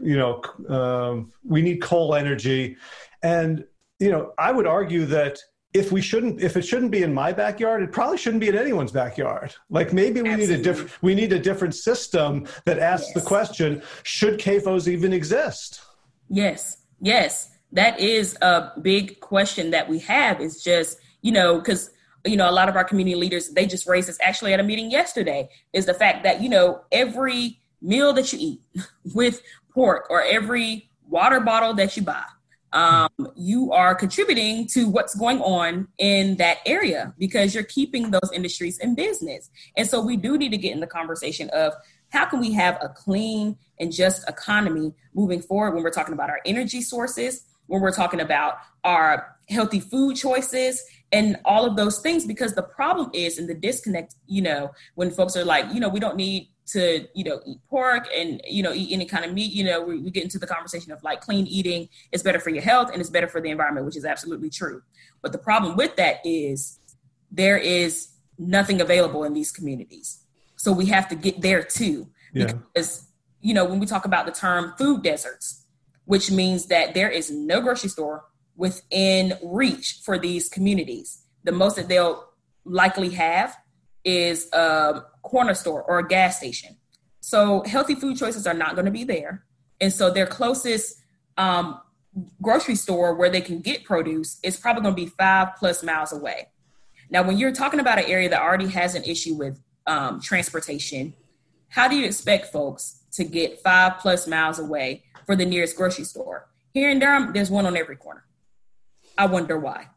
You 0.00 0.18
know, 0.18 0.42
um, 0.68 1.32
we 1.42 1.62
need 1.62 1.80
coal 1.80 2.14
energy, 2.14 2.76
and 3.22 3.64
you 3.98 4.10
know, 4.12 4.34
I 4.38 4.52
would 4.52 4.66
argue 4.66 5.06
that 5.06 5.40
if 5.76 5.92
we 5.92 6.00
shouldn't 6.00 6.40
if 6.40 6.56
it 6.56 6.62
shouldn't 6.62 6.90
be 6.90 7.02
in 7.02 7.12
my 7.12 7.32
backyard 7.32 7.82
it 7.82 7.92
probably 7.92 8.16
shouldn't 8.16 8.40
be 8.40 8.48
in 8.48 8.56
anyone's 8.56 8.92
backyard 8.92 9.54
like 9.68 9.92
maybe 9.92 10.22
we 10.22 10.30
Absolutely. 10.30 10.54
need 10.54 10.60
a 10.60 10.62
different 10.62 11.02
we 11.02 11.14
need 11.14 11.32
a 11.32 11.38
different 11.38 11.74
system 11.74 12.46
that 12.64 12.78
asks 12.78 13.08
yes. 13.08 13.14
the 13.14 13.20
question 13.20 13.82
should 14.02 14.38
CAFOs 14.38 14.88
even 14.88 15.12
exist 15.12 15.82
yes 16.28 16.78
yes 17.00 17.50
that 17.72 18.00
is 18.00 18.36
a 18.40 18.72
big 18.80 19.20
question 19.20 19.70
that 19.70 19.88
we 19.88 19.98
have 19.98 20.40
is 20.40 20.62
just 20.62 20.98
you 21.20 21.32
know 21.32 21.58
because 21.58 21.90
you 22.24 22.36
know 22.36 22.48
a 22.48 22.52
lot 22.52 22.68
of 22.68 22.76
our 22.76 22.84
community 22.84 23.16
leaders 23.16 23.50
they 23.50 23.66
just 23.66 23.86
raised 23.86 24.08
this 24.08 24.18
actually 24.22 24.52
at 24.54 24.60
a 24.60 24.64
meeting 24.64 24.90
yesterday 24.90 25.48
is 25.72 25.84
the 25.86 25.94
fact 25.94 26.24
that 26.24 26.40
you 26.40 26.48
know 26.48 26.80
every 26.90 27.60
meal 27.82 28.12
that 28.14 28.32
you 28.32 28.38
eat 28.40 28.60
with 29.14 29.42
pork 29.74 30.06
or 30.08 30.22
every 30.22 30.88
water 31.08 31.40
bottle 31.40 31.74
that 31.74 31.96
you 31.96 32.02
buy 32.02 32.24
um, 32.72 33.08
you 33.36 33.72
are 33.72 33.94
contributing 33.94 34.66
to 34.68 34.88
what's 34.88 35.14
going 35.14 35.40
on 35.40 35.88
in 35.98 36.36
that 36.36 36.58
area 36.66 37.14
because 37.18 37.54
you're 37.54 37.64
keeping 37.64 38.10
those 38.10 38.30
industries 38.34 38.78
in 38.78 38.94
business. 38.94 39.50
And 39.76 39.88
so 39.88 40.00
we 40.00 40.16
do 40.16 40.36
need 40.36 40.50
to 40.50 40.58
get 40.58 40.72
in 40.72 40.80
the 40.80 40.86
conversation 40.86 41.48
of 41.50 41.72
how 42.10 42.26
can 42.26 42.40
we 42.40 42.52
have 42.52 42.78
a 42.82 42.88
clean 42.88 43.56
and 43.80 43.92
just 43.92 44.28
economy 44.28 44.94
moving 45.14 45.40
forward 45.40 45.74
when 45.74 45.82
we're 45.82 45.90
talking 45.90 46.14
about 46.14 46.30
our 46.30 46.40
energy 46.44 46.80
sources, 46.80 47.46
when 47.66 47.80
we're 47.80 47.92
talking 47.92 48.20
about 48.20 48.58
our 48.84 49.36
healthy 49.48 49.80
food 49.80 50.16
choices 50.16 50.82
and 51.12 51.36
all 51.44 51.64
of 51.64 51.76
those 51.76 52.00
things 52.00 52.26
because 52.26 52.54
the 52.54 52.62
problem 52.62 53.10
is 53.14 53.38
in 53.38 53.46
the 53.46 53.54
disconnect 53.54 54.16
you 54.26 54.42
know 54.42 54.72
when 54.96 55.08
folks 55.08 55.36
are 55.36 55.44
like 55.44 55.72
you 55.72 55.78
know 55.78 55.88
we 55.88 56.00
don't 56.00 56.16
need 56.16 56.48
to 56.66 57.06
you 57.14 57.24
know 57.24 57.40
eat 57.46 57.58
pork 57.70 58.08
and 58.14 58.40
you 58.48 58.62
know 58.62 58.72
eat 58.72 58.92
any 58.92 59.04
kind 59.04 59.24
of 59.24 59.32
meat 59.32 59.52
you 59.52 59.62
know 59.62 59.80
we, 59.80 59.98
we, 60.00 60.10
get 60.10 60.24
into 60.24 60.38
the 60.38 60.46
conversation 60.46 60.90
of 60.90 61.02
like 61.04 61.20
clean 61.20 61.46
eating 61.46 61.88
is 62.10 62.22
better 62.22 62.40
for 62.40 62.50
your 62.50 62.62
health 62.62 62.90
and 62.92 63.00
it's 63.00 63.10
better 63.10 63.28
for 63.28 63.40
the 63.40 63.50
environment 63.50 63.86
which 63.86 63.96
is 63.96 64.04
absolutely 64.04 64.50
true. 64.50 64.82
But 65.22 65.32
the 65.32 65.38
problem 65.38 65.76
with 65.76 65.96
that 65.96 66.18
is 66.24 66.78
there 67.30 67.56
is 67.56 68.08
nothing 68.38 68.80
available 68.80 69.24
in 69.24 69.32
these 69.32 69.52
communities. 69.52 70.22
So 70.56 70.72
we 70.72 70.86
have 70.86 71.08
to 71.08 71.14
get 71.14 71.40
there 71.40 71.62
too. 71.62 72.08
Yeah. 72.32 72.52
because 72.52 73.06
you 73.40 73.54
know 73.54 73.64
when 73.64 73.78
we 73.78 73.86
talk 73.86 74.04
about 74.04 74.26
the 74.26 74.32
term 74.32 74.74
food 74.76 75.02
deserts 75.02 75.64
which 76.04 76.30
means 76.30 76.66
that 76.66 76.94
there 76.94 77.08
is 77.08 77.30
no 77.30 77.60
grocery 77.60 77.88
store 77.88 78.24
within 78.56 79.34
reach 79.42 80.00
for 80.04 80.18
these 80.18 80.48
communities 80.48 81.22
the 81.44 81.52
most 81.52 81.76
that 81.76 81.88
they'll 81.88 82.28
likely 82.64 83.10
have 83.10 83.56
is 84.06 84.48
a 84.52 85.02
corner 85.22 85.52
store 85.52 85.82
or 85.82 85.98
a 85.98 86.08
gas 86.08 86.38
station. 86.38 86.76
So 87.20 87.64
healthy 87.66 87.96
food 87.96 88.16
choices 88.16 88.46
are 88.46 88.54
not 88.54 88.76
going 88.76 88.84
to 88.86 88.92
be 88.92 89.04
there. 89.04 89.44
And 89.80 89.92
so 89.92 90.10
their 90.10 90.26
closest 90.26 90.96
um, 91.36 91.80
grocery 92.40 92.76
store 92.76 93.14
where 93.14 93.28
they 93.28 93.40
can 93.40 93.60
get 93.60 93.84
produce 93.84 94.38
is 94.42 94.56
probably 94.56 94.82
going 94.82 94.94
to 94.94 95.02
be 95.02 95.10
five 95.10 95.56
plus 95.58 95.82
miles 95.82 96.12
away. 96.12 96.48
Now, 97.10 97.24
when 97.24 97.36
you're 97.36 97.52
talking 97.52 97.80
about 97.80 97.98
an 97.98 98.06
area 98.06 98.28
that 98.28 98.40
already 98.40 98.68
has 98.68 98.94
an 98.94 99.04
issue 99.04 99.34
with 99.34 99.60
um, 99.86 100.20
transportation, 100.20 101.14
how 101.68 101.88
do 101.88 101.96
you 101.96 102.06
expect 102.06 102.52
folks 102.52 103.02
to 103.12 103.24
get 103.24 103.60
five 103.60 103.98
plus 103.98 104.26
miles 104.26 104.58
away 104.58 105.02
for 105.26 105.36
the 105.36 105.44
nearest 105.44 105.76
grocery 105.76 106.04
store? 106.04 106.48
Here 106.72 106.90
in 106.90 107.00
Durham, 107.00 107.32
there's 107.32 107.50
one 107.50 107.66
on 107.66 107.76
every 107.76 107.96
corner. 107.96 108.24
I 109.18 109.26
wonder 109.26 109.58
why. 109.58 109.88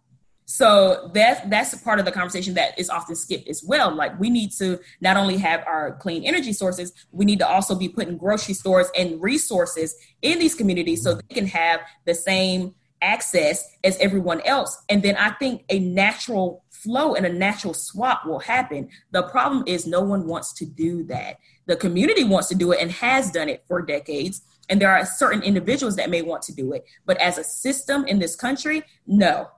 So 0.52 1.12
that's 1.14 1.48
that's 1.48 1.76
part 1.84 2.00
of 2.00 2.06
the 2.06 2.12
conversation 2.12 2.56
that 2.56 2.78
is 2.80 2.90
often 2.90 3.16
skipped 3.16 3.48
as 3.48 3.64
well. 3.64 3.94
Like 3.94 4.20
we 4.20 4.32
need 4.32 4.52
to 4.54 4.80
not 5.00 5.16
only 5.16 5.38
have 5.38 5.64
our 5.68 5.92
clean 5.98 6.24
energy 6.24 6.54
sources, 6.54 6.92
we 7.12 7.24
need 7.24 7.38
to 7.38 7.48
also 7.48 7.76
be 7.76 7.88
putting 7.88 8.18
grocery 8.18 8.56
stores 8.56 8.88
and 8.98 9.22
resources 9.22 9.96
in 10.24 10.40
these 10.40 10.56
communities 10.56 11.04
so 11.04 11.14
they 11.14 11.36
can 11.36 11.46
have 11.46 11.82
the 12.06 12.16
same 12.16 12.74
access 13.00 13.64
as 13.84 13.96
everyone 14.00 14.42
else. 14.42 14.76
And 14.90 15.04
then 15.04 15.18
I 15.18 15.30
think 15.34 15.66
a 15.70 15.78
natural 15.78 16.64
flow 16.72 17.14
and 17.14 17.28
a 17.28 17.32
natural 17.32 17.76
swap 17.76 18.26
will 18.26 18.40
happen. 18.40 18.90
The 19.12 19.22
problem 19.22 19.66
is 19.68 19.86
no 19.86 20.02
one 20.02 20.26
wants 20.26 20.52
to 20.54 20.66
do 20.66 21.04
that. 21.04 21.38
The 21.68 21.76
community 21.76 22.24
wants 22.24 22.48
to 22.48 22.56
do 22.56 22.72
it 22.72 22.82
and 22.82 22.90
has 22.90 23.30
done 23.30 23.50
it 23.50 23.66
for 23.68 23.84
decades. 23.84 24.42
And 24.68 24.82
there 24.82 24.90
are 24.90 25.06
certain 25.06 25.44
individuals 25.44 25.96
that 25.98 26.10
may 26.10 26.24
want 26.24 26.42
to 26.44 26.56
do 26.56 26.74
it. 26.74 26.86
But 27.06 27.18
as 27.18 27.38
a 27.38 27.44
system 27.44 28.06
in 28.06 28.18
this 28.18 28.36
country, 28.36 28.82
no, 29.06 29.50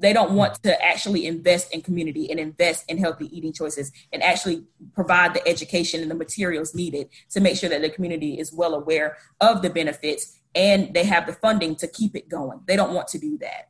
they 0.00 0.12
don't 0.12 0.32
want 0.32 0.62
to 0.62 0.84
actually 0.84 1.26
invest 1.26 1.72
in 1.72 1.82
community 1.82 2.30
and 2.30 2.40
invest 2.40 2.84
in 2.90 2.98
healthy 2.98 3.34
eating 3.36 3.52
choices 3.52 3.92
and 4.12 4.22
actually 4.22 4.64
provide 4.94 5.34
the 5.34 5.46
education 5.46 6.00
and 6.00 6.10
the 6.10 6.14
materials 6.14 6.74
needed 6.74 7.08
to 7.30 7.40
make 7.40 7.56
sure 7.56 7.68
that 7.68 7.82
the 7.82 7.90
community 7.90 8.38
is 8.38 8.52
well 8.52 8.74
aware 8.74 9.16
of 9.40 9.62
the 9.62 9.70
benefits 9.70 10.40
and 10.54 10.92
they 10.94 11.04
have 11.04 11.26
the 11.26 11.32
funding 11.32 11.76
to 11.76 11.86
keep 11.86 12.16
it 12.16 12.28
going. 12.28 12.60
They 12.66 12.76
don't 12.76 12.94
want 12.94 13.08
to 13.08 13.18
do 13.18 13.38
that. 13.38 13.68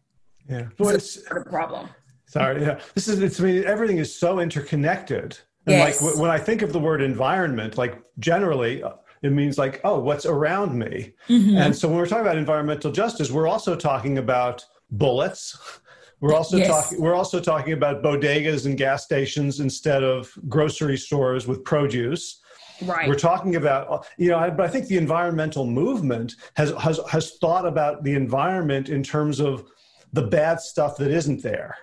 Yeah, 0.49 0.68
well, 0.78 0.95
it's 0.95 1.18
a 1.31 1.45
problem. 1.45 1.91
Sorry, 2.26 2.62
yeah, 2.62 2.81
this 2.95 3.09
is. 3.09 3.20
It's. 3.20 3.41
I 3.41 3.45
mean, 3.45 3.64
everything 3.64 3.99
is 3.99 4.16
so 4.16 4.41
interconnected. 4.41 5.39
And 5.66 5.76
yes. 5.76 6.03
like 6.03 6.16
when 6.16 6.31
I 6.31 6.39
think 6.39 6.62
of 6.62 6.72
the 6.72 6.78
word 6.78 7.03
environment, 7.03 7.76
like 7.76 8.01
generally, 8.18 8.83
uh, 8.83 8.93
it 9.22 9.33
means 9.33 9.59
like, 9.59 9.81
oh, 9.85 9.99
what's 9.99 10.26
around 10.26 10.78
me. 10.78 11.12
Mm-hmm. 11.28 11.57
And 11.57 11.76
so 11.76 11.89
when 11.89 11.99
we're 11.99 12.07
talking 12.07 12.24
about 12.24 12.39
environmental 12.39 12.91
justice, 12.91 13.31
we're 13.31 13.49
also 13.49 13.76
talking 13.76 14.18
about 14.18 14.64
bullets 14.91 15.59
we're 16.21 16.35
also 16.35 16.59
yes. 16.59 16.68
talking. 16.68 17.01
We're 17.01 17.14
also 17.14 17.41
talking 17.41 17.73
about 17.73 18.03
bodegas 18.03 18.66
and 18.66 18.77
gas 18.77 19.05
stations 19.05 19.61
instead 19.61 20.03
of 20.03 20.33
grocery 20.49 20.99
stores 20.99 21.47
with 21.47 21.64
produce. 21.64 22.41
Right. 22.83 23.09
We're 23.09 23.18
talking 23.18 23.57
about, 23.57 24.07
you 24.16 24.31
know, 24.31 24.51
but 24.51 24.64
I 24.64 24.68
think 24.68 24.87
the 24.87 24.97
environmental 24.97 25.66
movement 25.66 26.37
has 26.55 26.73
has 26.79 27.01
has 27.11 27.37
thought 27.39 27.66
about 27.66 28.05
the 28.05 28.14
environment 28.14 28.89
in 28.89 29.03
terms 29.03 29.41
of 29.41 29.64
the 30.12 30.23
bad 30.23 30.61
stuff 30.61 30.97
that 30.99 31.11
isn't 31.11 31.43
there. 31.43 31.77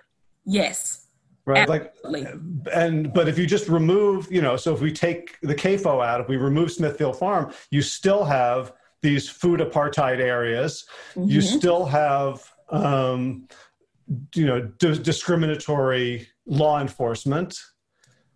Yes. 0.44 1.06
Right. 1.44 1.68
Absolutely. 1.68 2.24
Like, 2.24 2.34
and 2.74 3.12
but 3.12 3.28
if 3.28 3.38
you 3.38 3.46
just 3.46 3.68
remove, 3.68 4.30
you 4.30 4.42
know, 4.42 4.56
so 4.56 4.74
if 4.74 4.80
we 4.80 4.92
take 4.92 5.40
the 5.40 5.54
CAFO 5.54 6.04
out, 6.04 6.20
if 6.20 6.28
we 6.28 6.36
remove 6.36 6.70
Smithfield 6.70 7.18
Farm, 7.18 7.52
you 7.70 7.80
still 7.80 8.24
have 8.24 8.72
these 9.00 9.28
food 9.28 9.60
apartheid 9.60 10.18
areas. 10.18 10.84
Mm-hmm. 11.14 11.30
You 11.30 11.40
still 11.40 11.86
have 11.86 12.50
um, 12.68 13.48
you 14.34 14.46
know 14.46 14.62
d- 14.62 14.98
discriminatory 14.98 16.26
law 16.46 16.80
enforcement. 16.80 17.58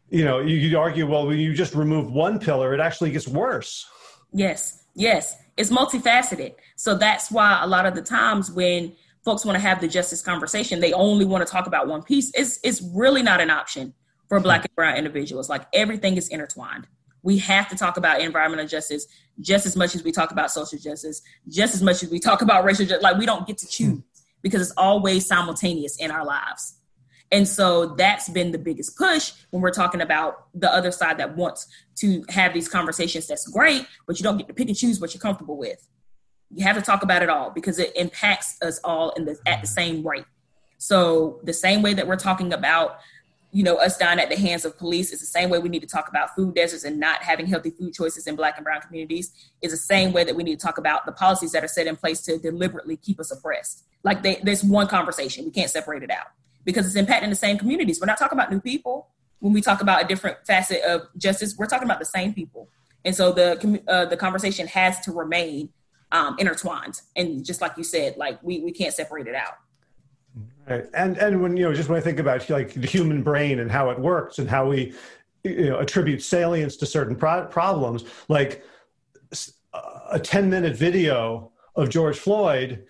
You 0.09 0.25
know 0.25 0.41
you'd 0.41 0.75
argue 0.75 1.07
well 1.07 1.27
when 1.27 1.39
you 1.39 1.55
just 1.55 1.75
remove 1.75 2.11
one 2.11 2.39
pillar 2.39 2.75
it 2.75 2.81
actually 2.81 3.11
gets 3.11 3.29
worse. 3.29 3.87
Yes 4.33 4.83
yes. 4.95 5.37
It's 5.57 5.71
multifaceted. 5.71 6.55
So 6.77 6.97
that's 6.97 7.31
why 7.31 7.61
a 7.63 7.67
lot 7.67 7.87
of 7.87 7.95
the 7.95 8.03
times 8.03 8.51
when 8.51 8.95
folks 9.25 9.45
want 9.45 9.57
to 9.57 9.61
have 9.61 9.81
the 9.81 9.89
justice 9.89 10.23
conversation 10.23 10.81
they 10.81 10.93
only 10.93 11.25
want 11.25 11.47
to 11.47 11.51
talk 11.51 11.67
about 11.67 11.89
one 11.89 12.03
piece. 12.03 12.31
It's 12.35 12.59
it's 12.63 12.83
really 12.95 13.23
not 13.23 13.41
an 13.41 13.51
option 13.51 13.95
for 14.29 14.41
black 14.41 14.65
and 14.65 14.75
brown 14.75 14.97
individuals. 14.97 15.49
Like 15.49 15.67
everything 15.73 16.17
is 16.17 16.29
intertwined. 16.29 16.87
We 17.23 17.39
have 17.39 17.69
to 17.69 17.77
talk 17.77 17.97
about 17.97 18.21
environmental 18.21 18.67
justice 18.67 19.07
just 19.41 19.65
as 19.65 19.77
much 19.77 19.95
as 19.95 20.03
we 20.03 20.13
talk 20.13 20.31
about 20.31 20.51
social 20.51 20.79
justice 20.79 21.23
just 21.49 21.75
as 21.75 21.83
much 21.83 22.03
as 22.03 22.11
we 22.11 22.19
talk 22.19 22.43
about 22.43 22.65
racial 22.65 22.85
justice 22.85 23.03
like 23.03 23.17
we 23.17 23.27
don't 23.27 23.47
get 23.47 23.57
to 23.59 23.67
choose 23.67 24.03
because 24.43 24.61
it's 24.61 24.77
always 24.77 25.27
simultaneous 25.27 25.97
in 25.99 26.11
our 26.11 26.25
lives. 26.25 26.77
And 27.31 27.49
so 27.49 27.95
that's 27.95 28.29
been 28.29 28.53
the 28.53 28.59
biggest 28.59 28.97
push 28.97 29.33
when 29.51 29.63
we're 29.63 29.71
talking 29.71 30.03
about 30.03 30.49
the 30.55 30.73
other 30.73 30.93
side 30.93 31.19
that 31.19 31.35
wants 31.35 31.67
to 31.97 32.23
have 32.29 32.53
these 32.53 32.69
conversations. 32.69 33.27
That's 33.27 33.49
great, 33.49 33.87
but 34.07 34.19
you 34.19 34.25
don't 34.25 34.37
get 34.37 34.49
to 34.49 34.55
pick 34.55 34.69
and 34.69 34.77
choose 34.77 35.01
what 35.01 35.15
you're 35.15 35.21
comfortable 35.21 35.57
with. 35.57 35.89
You 36.55 36.65
have 36.65 36.77
to 36.77 36.83
talk 36.83 37.03
about 37.03 37.23
it 37.23 37.31
all 37.31 37.51
because 37.51 37.79
it 37.79 37.97
impacts 37.97 38.59
us 38.61 38.79
all 38.85 39.11
in 39.13 39.25
the 39.25 39.39
at 39.47 39.63
the 39.63 39.67
same 39.67 40.07
rate. 40.07 40.27
So 40.77 41.41
the 41.45 41.55
same 41.55 41.81
way 41.81 41.95
that 41.95 42.07
we're 42.07 42.17
talking 42.17 42.53
about 42.53 42.99
you 43.53 43.63
know, 43.63 43.77
us 43.77 43.99
dying 43.99 44.19
at 44.19 44.31
the 44.31 44.37
hands 44.37 44.65
of 44.65 44.79
police 44.79 45.13
is 45.13 45.21
the 45.21 45.27
same 45.27 45.51
way 45.51 45.59
we 45.59 45.69
need 45.69 45.83
to 45.83 45.87
talk 45.87 46.09
about 46.09 46.35
food 46.35 46.55
deserts 46.55 46.85
and 46.85 46.99
not 46.99 47.23
having 47.23 47.47
healthy 47.47 47.71
food 47.71 47.93
choices 47.93 48.27
in 48.27 48.35
black 48.35 48.57
and 48.57 48.65
brown 48.65 48.81
communities 48.81 49.31
is 49.61 49.73
the 49.73 49.77
same 49.77 50.13
way 50.13 50.25
that 50.25 50.35
we 50.35 50.43
need 50.43 50.59
to 50.59 50.67
talk 50.67 50.79
about 50.79 51.05
the 51.05 51.13
policies 51.13 51.53
that 51.53 51.63
are 51.63 51.69
set 51.69 51.87
in 51.87 51.95
place 51.95 52.23
to 52.23 52.39
deliberately 52.39 52.97
keep 52.97 53.21
us 53.21 53.31
oppressed. 53.31 53.85
Like 54.05 54.23
they, 54.23 54.41
there's 54.43 54.65
one 54.65 54.89
conversation. 54.89 55.45
We 55.45 55.51
can't 55.51 55.71
separate 55.71 56.03
it 56.03 56.11
out 56.11 56.29
because 56.65 56.87
it's 56.87 56.97
impacting 56.97 57.29
the 57.29 57.35
same 57.35 57.59
communities. 57.59 58.01
We're 58.01 58.07
not 58.07 58.19
talking 58.19 58.39
about 58.39 58.51
new 58.51 58.61
people. 58.61 59.09
When 59.41 59.53
we 59.53 59.61
talk 59.61 59.83
about 59.83 60.03
a 60.03 60.07
different 60.09 60.39
facet 60.47 60.81
of 60.83 61.03
justice, 61.19 61.55
we're 61.59 61.67
talking 61.67 61.87
about 61.87 61.99
the 61.99 62.07
same 62.07 62.33
people. 62.33 62.71
And 63.05 63.15
so 63.15 63.33
the, 63.33 63.83
uh, 63.87 64.07
the 64.07 64.17
conversation 64.17 64.67
has 64.69 65.01
to 65.01 65.13
remain 65.13 65.69
um, 66.11 66.37
intertwined. 66.39 67.01
And 67.17 67.45
just 67.45 67.61
like 67.61 67.77
you 67.77 67.85
said, 67.85 68.17
like 68.17 68.43
we, 68.43 68.61
we 68.61 68.73
can't 68.73 68.95
separate 68.95 69.27
it 69.27 69.35
out. 69.35 69.55
Right. 70.69 70.85
And 70.95 71.19
and 71.19 71.43
when 71.43 71.57
you 71.57 71.65
know 71.65 71.75
just 71.75 71.89
when 71.89 71.99
I 71.99 72.01
think 72.01 72.21
about 72.21 72.49
like 72.49 72.75
the 72.75 72.87
human 72.87 73.23
brain 73.23 73.59
and 73.59 73.71
how 73.71 73.91
it 73.91 73.99
works 73.99 74.39
and 74.39 74.49
how 74.49 74.69
we 74.69 74.95
you 75.43 75.71
know 75.71 75.79
attribute 75.79 76.23
salience 76.23 76.77
to 76.77 76.87
certain 76.87 77.17
pro- 77.17 77.47
problems, 77.47 78.05
like 78.29 78.65
a 80.11 80.21
10 80.21 80.51
minute 80.51 80.77
video 80.77 81.51
of 81.75 81.89
George 81.89 82.19
Floyd 82.19 82.85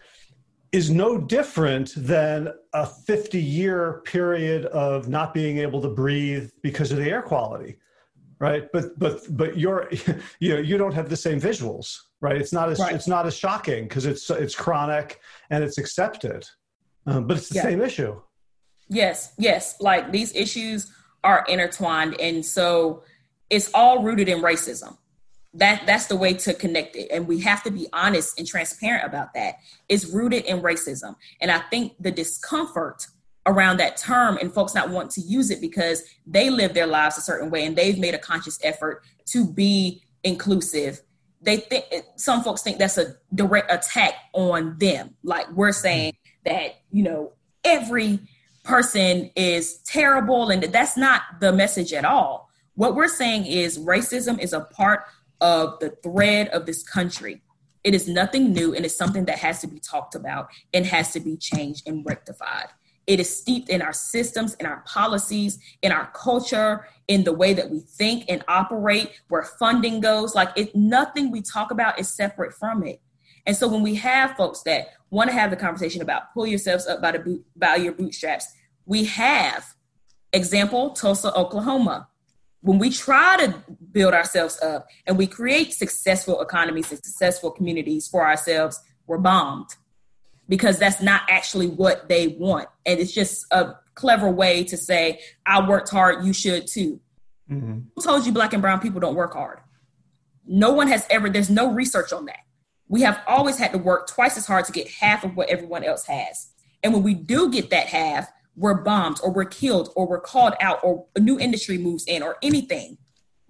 is 0.73 0.91
no 0.91 1.19
different 1.19 1.93
than 1.97 2.53
a 2.73 2.87
50 2.87 3.41
year 3.41 4.03
period 4.05 4.67
of 4.67 5.09
not 5.09 5.33
being 5.35 5.59
able 5.59 5.81
to 5.83 5.89
breathe 5.89 6.51
because 6.63 6.91
of 6.91 6.99
the 6.99 7.09
air 7.09 7.23
quality 7.23 7.77
right 8.39 8.69
but 8.73 8.99
but 8.99 9.21
but 9.37 9.57
you're 9.57 9.89
you 10.41 10.55
know 10.55 10.59
you 10.61 10.77
don't 10.77 10.95
have 10.95 11.09
the 11.09 11.17
same 11.17 11.41
visuals 11.41 11.99
right 12.21 12.37
it's 12.37 12.53
not 12.53 12.71
as 12.71 12.81
right. 12.81 12.95
it's 12.95 13.07
not 13.07 13.27
as 13.27 13.37
shocking 13.37 13.85
because 13.85 14.07
it's 14.07 14.29
it's 14.31 14.55
chronic 14.55 15.21
and 15.51 15.63
it's 15.63 15.79
accepted 15.79 16.45
um, 17.07 17.27
but 17.27 17.37
it's 17.37 17.49
the 17.49 17.57
yeah. 17.57 17.63
same 17.63 17.81
issue. 17.81 18.21
Yes, 18.89 19.33
yes. 19.39 19.77
Like 19.81 20.13
these 20.13 20.35
issues 20.35 20.93
are 21.25 21.45
intertwined, 21.49 22.21
and 22.21 22.45
so 22.45 23.03
it's 23.51 23.71
all 23.75 24.03
rooted 24.03 24.29
in 24.29 24.43
racism. 24.43 24.97
That 25.55 25.83
that's 25.87 26.07
the 26.07 26.17
way 26.17 26.35
to 26.35 26.55
connect 26.55 26.97
it, 26.97 27.09
and 27.11 27.27
we 27.27 27.41
have 27.41 27.63
to 27.65 27.71
be 27.71 27.87
honest 27.93 28.39
and 28.39 28.47
transparent 28.47 29.05
about 29.07 29.35
that. 29.35 29.57
It's 29.89 30.07
rooted 30.07 30.45
in 30.45 30.61
racism, 30.63 31.17
and 31.41 31.51
I 31.51 31.59
think 31.71 31.95
the 32.01 32.11
discomfort 32.11 33.07
around 33.47 33.79
that 33.79 33.97
term 33.97 34.39
and 34.39 34.53
folks 34.53 34.75
not 34.75 34.91
want 34.91 35.11
to 35.11 35.21
use 35.21 35.51
it 35.51 35.61
because 35.61 36.03
they 36.27 36.49
live 36.49 36.75
their 36.75 36.87
lives 36.87 37.19
a 37.19 37.21
certain 37.21 37.51
way 37.51 37.67
and 37.67 37.75
they've 37.77 37.99
made 37.99 38.15
a 38.15 38.19
conscious 38.19 38.59
effort 38.63 39.03
to 39.27 39.45
be 39.45 40.03
inclusive 40.23 41.01
they 41.41 41.57
think 41.57 41.85
some 42.15 42.43
folks 42.45 42.63
think 42.63 42.79
that's 42.79 42.99
a 42.99 43.17
direct 43.35 43.71
attack 43.71 44.15
on 44.33 44.79
them 44.79 45.15
like 45.25 45.51
we're 45.53 45.73
saying 45.73 46.13
that 46.45 46.77
you 46.91 47.03
know 47.03 47.33
every 47.65 48.21
person 48.65 49.31
is 49.35 49.79
terrible 49.79 50.51
and 50.51 50.63
that's 50.65 50.97
not 50.97 51.23
the 51.41 51.53
message 51.53 51.93
at 51.93 52.05
all. 52.05 52.49
What 52.75 52.95
we're 52.95 53.09
saying 53.09 53.47
is 53.47 53.79
racism 53.79 54.39
is 54.39 54.53
a 54.53 54.61
part 54.61 55.05
of 55.41 55.79
the 55.81 55.91
thread 56.03 56.49
of 56.49 56.67
this 56.67 56.83
country. 56.83 57.43
It 57.85 57.95
is 57.95 58.07
nothing 58.07 58.53
new 58.53 58.75
and 58.75 58.85
it's 58.85 58.97
something 58.97 59.25
that 59.25 59.39
has 59.39 59.61
to 59.61 59.67
be 59.67 59.81
talked 59.81 60.15
about 60.15 60.49
and 60.73 60.87
has 60.87 61.13
to 61.13 61.21
be 61.21 61.37
changed 61.37 61.89
and 61.89 62.07
rectified. 62.07 62.69
It 63.09 63.19
is 63.19 63.37
steeped 63.37 63.69
in 63.69 63.83
our 63.83 63.93
systems 63.93 64.55
in 64.55 64.67
our 64.67 64.85
policies 64.87 65.59
in 65.83 65.91
our 65.91 66.09
culture 66.15 66.87
in 67.09 67.25
the 67.25 67.33
way 67.33 67.53
that 67.53 67.69
we 67.69 67.81
think 67.81 68.25
and 68.29 68.45
operate 68.47 69.11
where 69.29 69.43
funding 69.43 70.01
goes. 70.01 70.37
Like 70.37 70.51
it 70.57 70.75
nothing 70.77 71.33
we 71.33 71.43
talk 71.43 71.73
about 71.73 71.99
is 71.99 72.09
separate 72.09 72.55
from 72.55 72.85
it 72.85 73.01
and 73.47 73.57
so 73.57 73.69
when 73.69 73.83
we 73.83 73.97
have 73.97 74.37
folks 74.37 74.63
that 74.63 74.89
want 75.11 75.29
to 75.29 75.35
have 75.35 75.51
the 75.51 75.57
conversation 75.57 76.03
about 76.03 76.33
pull 76.33 76.47
yourselves 76.47 76.87
up 76.87 77.03
by 77.03 77.13
the 77.13 77.19
boot, 77.19 77.45
by 77.57 77.77
your 77.77 77.93
bootstraps, 77.93 78.47
we 78.87 79.05
have 79.05 79.75
example 80.33 80.91
Tulsa, 80.91 81.35
Oklahoma. 81.35 82.09
When 82.61 82.79
we 82.79 82.91
try 82.91 83.45
to 83.45 83.55
build 83.91 84.15
ourselves 84.15 84.61
up 84.63 84.87
and 85.07 85.19
we 85.19 85.27
create 85.27 85.73
successful 85.73 86.41
economies 86.41 86.91
and 86.93 87.05
successful 87.05 87.51
communities 87.51 88.07
for 88.07 88.25
ourselves, 88.25 88.81
we're 89.09 89.19
bombed 89.19 89.71
because 90.49 90.79
that's 90.79 91.03
not 91.03 91.23
actually 91.29 91.67
what 91.67 92.09
they 92.09 92.29
want. 92.29 92.69
And 92.87 93.01
it's 93.01 93.13
just 93.13 93.47
a 93.51 93.75
clever 93.95 94.31
way 94.31 94.63
to 94.65 94.77
say, 94.77 95.21
I 95.45 95.67
worked 95.69 95.91
hard, 95.91 96.25
you 96.25 96.33
should 96.33 96.69
too. 96.69 97.01
Mm-hmm. 97.51 97.81
Who 97.97 98.03
told 98.03 98.25
you 98.25 98.33
black 98.33 98.53
and 98.53 98.63
brown 98.63 98.79
people 98.79 99.01
don't 99.01 99.17
work 99.17 99.33
hard? 99.33 99.59
No 100.47 100.73
one 100.73 100.87
has 100.87 101.05
ever, 101.11 101.29
there's 101.29 101.51
no 101.51 101.73
research 101.73 102.13
on 102.13 102.27
that 102.27 102.39
we 102.93 103.01
have 103.01 103.23
always 103.27 103.57
had 103.57 103.73
to 103.73 103.79
work 103.79 104.07
twice 104.07 104.37
as 104.37 104.47
hard 104.47 104.67
to 104.67 104.71
get 104.71 104.87
half 104.87 105.25
of 105.25 105.35
what 105.35 105.49
everyone 105.49 105.83
else 105.83 106.05
has. 106.05 106.49
And 106.83 106.93
when 106.93 107.03
we 107.03 107.15
do 107.15 107.51
get 107.51 107.71
that 107.71 107.87
half, 107.87 108.31
we're 108.55 108.83
bombed 108.83 109.19
or 109.23 109.33
we're 109.33 109.47
killed 109.47 109.91
or 109.97 110.07
we're 110.07 110.21
called 110.21 110.53
out 110.61 110.79
or 110.85 111.07
a 111.17 111.21
new 111.21 111.41
industry 111.41 111.79
moves 111.79 112.05
in 112.05 112.23
or 112.23 112.37
anything. 112.43 112.99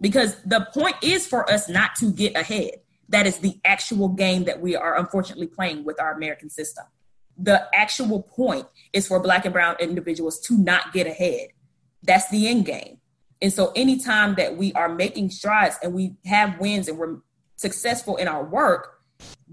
Because 0.00 0.40
the 0.44 0.68
point 0.72 0.94
is 1.02 1.26
for 1.26 1.50
us 1.50 1.68
not 1.68 1.96
to 1.96 2.12
get 2.12 2.36
ahead. 2.36 2.74
That 3.08 3.26
is 3.26 3.38
the 3.38 3.58
actual 3.64 4.10
game 4.10 4.44
that 4.44 4.60
we 4.60 4.76
are 4.76 4.96
unfortunately 4.96 5.48
playing 5.48 5.82
with 5.82 6.00
our 6.00 6.12
American 6.12 6.48
system. 6.48 6.84
The 7.36 7.66
actual 7.74 8.22
point 8.22 8.68
is 8.92 9.08
for 9.08 9.18
Black 9.18 9.44
and 9.44 9.52
Brown 9.52 9.74
individuals 9.80 10.38
to 10.42 10.56
not 10.56 10.92
get 10.92 11.08
ahead. 11.08 11.48
That's 12.04 12.28
the 12.28 12.46
end 12.46 12.64
game. 12.64 12.98
And 13.40 13.52
so, 13.52 13.72
anytime 13.74 14.36
that 14.36 14.56
we 14.56 14.72
are 14.74 14.88
making 14.88 15.30
strides 15.30 15.78
and 15.82 15.92
we 15.94 16.14
have 16.26 16.60
wins 16.60 16.86
and 16.86 16.96
we're 16.96 17.16
successful 17.56 18.14
in 18.16 18.28
our 18.28 18.44
work, 18.44 19.01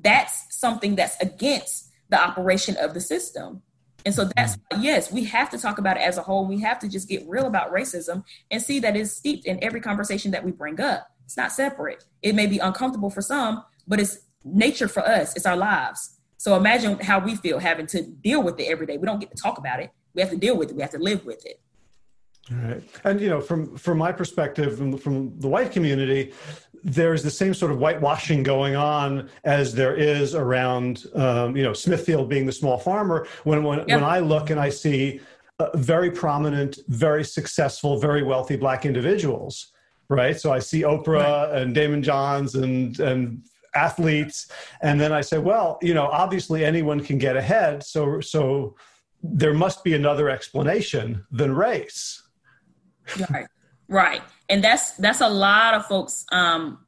that's 0.02 0.58
something 0.58 0.96
that's 0.96 1.18
against 1.22 1.92
the 2.10 2.22
operation 2.22 2.76
of 2.78 2.94
the 2.94 3.02
system. 3.02 3.62
And 4.06 4.16
so 4.16 4.30
that's 4.36 4.56
mm-hmm. 4.56 4.82
yes, 4.82 5.12
we 5.12 5.26
have 5.26 5.50
to 5.52 5.58
talk 5.58 5.78
about 5.78 5.98
it 5.98 6.02
as 6.02 6.18
a 6.18 6.22
whole. 6.22 6.48
We 6.48 6.62
have 6.62 6.80
to 6.80 6.88
just 6.88 7.10
get 7.10 7.28
real 7.28 7.48
about 7.48 7.74
racism 7.74 8.24
and 8.50 8.62
see 8.62 8.80
that 8.80 8.96
it's 8.96 9.12
steeped 9.12 9.46
in 9.46 9.64
every 9.64 9.82
conversation 9.82 10.32
that 10.32 10.44
we 10.44 10.52
bring 10.52 10.80
up. 10.80 11.08
It's 11.26 11.38
not 11.38 11.52
separate. 11.52 12.06
It 12.22 12.34
may 12.34 12.48
be 12.48 12.58
uncomfortable 12.58 13.10
for 13.10 13.22
some, 13.22 13.64
but 13.88 14.00
it's 14.00 14.20
nature 14.44 14.88
for 14.88 15.02
us. 15.02 15.36
It's 15.36 15.46
our 15.46 15.58
lives. 15.58 16.18
So 16.38 16.56
imagine 16.56 17.00
how 17.00 17.20
we 17.20 17.36
feel 17.36 17.60
having 17.60 17.86
to 17.88 18.02
deal 18.02 18.42
with 18.42 18.60
it 18.60 18.66
every 18.66 18.86
day. 18.86 18.98
We 18.98 19.06
don't 19.06 19.20
get 19.20 19.32
to 19.36 19.42
talk 19.42 19.58
about 19.58 19.82
it. 19.82 19.92
We 20.14 20.22
have 20.22 20.32
to 20.32 20.38
deal 20.38 20.58
with 20.58 20.70
it. 20.70 20.76
We 20.76 20.82
have 20.82 20.92
to 20.92 21.00
live 21.00 21.26
with 21.26 21.46
it. 21.46 21.60
Right. 22.52 22.82
And 23.04 23.22
you 23.22 23.30
know, 23.30 23.42
from 23.42 23.78
from 23.78 23.98
my 24.00 24.12
perspective, 24.12 24.78
from, 24.78 24.98
from 24.98 25.40
the 25.40 25.48
white 25.48 25.72
community, 25.72 26.34
there's 26.84 27.22
the 27.22 27.30
same 27.30 27.54
sort 27.54 27.72
of 27.72 27.78
whitewashing 27.78 28.44
going 28.44 28.76
on 28.76 29.30
as 29.44 29.76
there 29.76 29.96
is 29.96 30.34
around, 30.34 31.06
um, 31.14 31.56
you 31.56 31.64
know, 31.64 31.74
Smithfield 31.74 32.30
being 32.30 32.46
the 32.46 32.52
small 32.52 32.78
farmer. 32.78 33.28
When 33.44 33.64
when, 33.64 33.80
when 33.86 34.04
I 34.04 34.20
look 34.20 34.50
and 34.50 34.60
I 34.60 34.70
see 34.70 35.22
uh, 35.60 35.70
very 35.76 36.10
prominent, 36.10 36.80
very 36.88 37.24
successful, 37.24 38.00
very 38.00 38.24
wealthy 38.24 38.56
black 38.56 38.86
individuals, 38.86 39.72
right? 40.10 40.40
So 40.40 40.52
I 40.52 40.60
see 40.60 40.82
Oprah 40.82 41.52
right. 41.52 41.62
and 41.62 41.76
Daymond 41.76 42.02
Johns 42.02 42.56
and 42.56 43.00
and 43.00 43.44
athletes, 43.76 44.52
and 44.82 45.00
then 45.00 45.12
I 45.12 45.22
say, 45.22 45.38
well, 45.38 45.78
you 45.84 45.94
know, 45.94 46.08
obviously 46.08 46.66
anyone 46.66 47.04
can 47.04 47.20
get 47.20 47.36
ahead. 47.36 47.84
So 47.84 48.22
so 48.22 48.76
there 49.22 49.54
must 49.54 49.84
be 49.84 49.94
another 49.94 50.30
explanation 50.30 51.26
than 51.30 51.54
race 51.54 52.24
Right. 53.30 53.48
Right. 53.88 54.22
And 54.50 54.64
that's 54.64 54.92
that's 54.98 55.22
a 55.22 55.30
lot 55.30 55.74
of 55.74 55.86
folks 55.86 56.26
um 56.32 56.80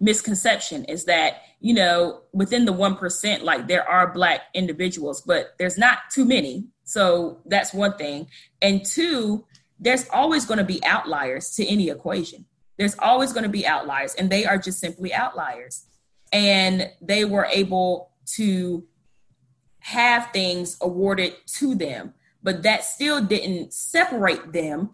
misconception 0.00 0.84
is 0.84 1.04
that, 1.04 1.42
you 1.60 1.74
know, 1.74 2.22
within 2.32 2.64
the 2.64 2.72
1% 2.72 3.42
like 3.42 3.66
there 3.66 3.88
are 3.88 4.12
black 4.12 4.42
individuals, 4.54 5.20
but 5.22 5.54
there's 5.58 5.78
not 5.78 5.98
too 6.12 6.24
many. 6.24 6.66
So 6.84 7.40
that's 7.46 7.74
one 7.74 7.96
thing. 7.96 8.28
And 8.62 8.84
two, 8.84 9.44
there's 9.80 10.08
always 10.10 10.44
going 10.44 10.58
to 10.58 10.64
be 10.64 10.84
outliers 10.84 11.50
to 11.56 11.66
any 11.66 11.88
equation. 11.88 12.46
There's 12.76 12.96
always 12.98 13.32
going 13.32 13.42
to 13.42 13.48
be 13.48 13.66
outliers 13.66 14.14
and 14.14 14.30
they 14.30 14.44
are 14.44 14.58
just 14.58 14.78
simply 14.78 15.12
outliers. 15.12 15.86
And 16.32 16.90
they 17.00 17.24
were 17.24 17.46
able 17.46 18.10
to 18.36 18.84
have 19.80 20.30
things 20.32 20.76
awarded 20.80 21.34
to 21.46 21.74
them, 21.74 22.14
but 22.42 22.62
that 22.62 22.84
still 22.84 23.24
didn't 23.24 23.72
separate 23.72 24.52
them 24.52 24.90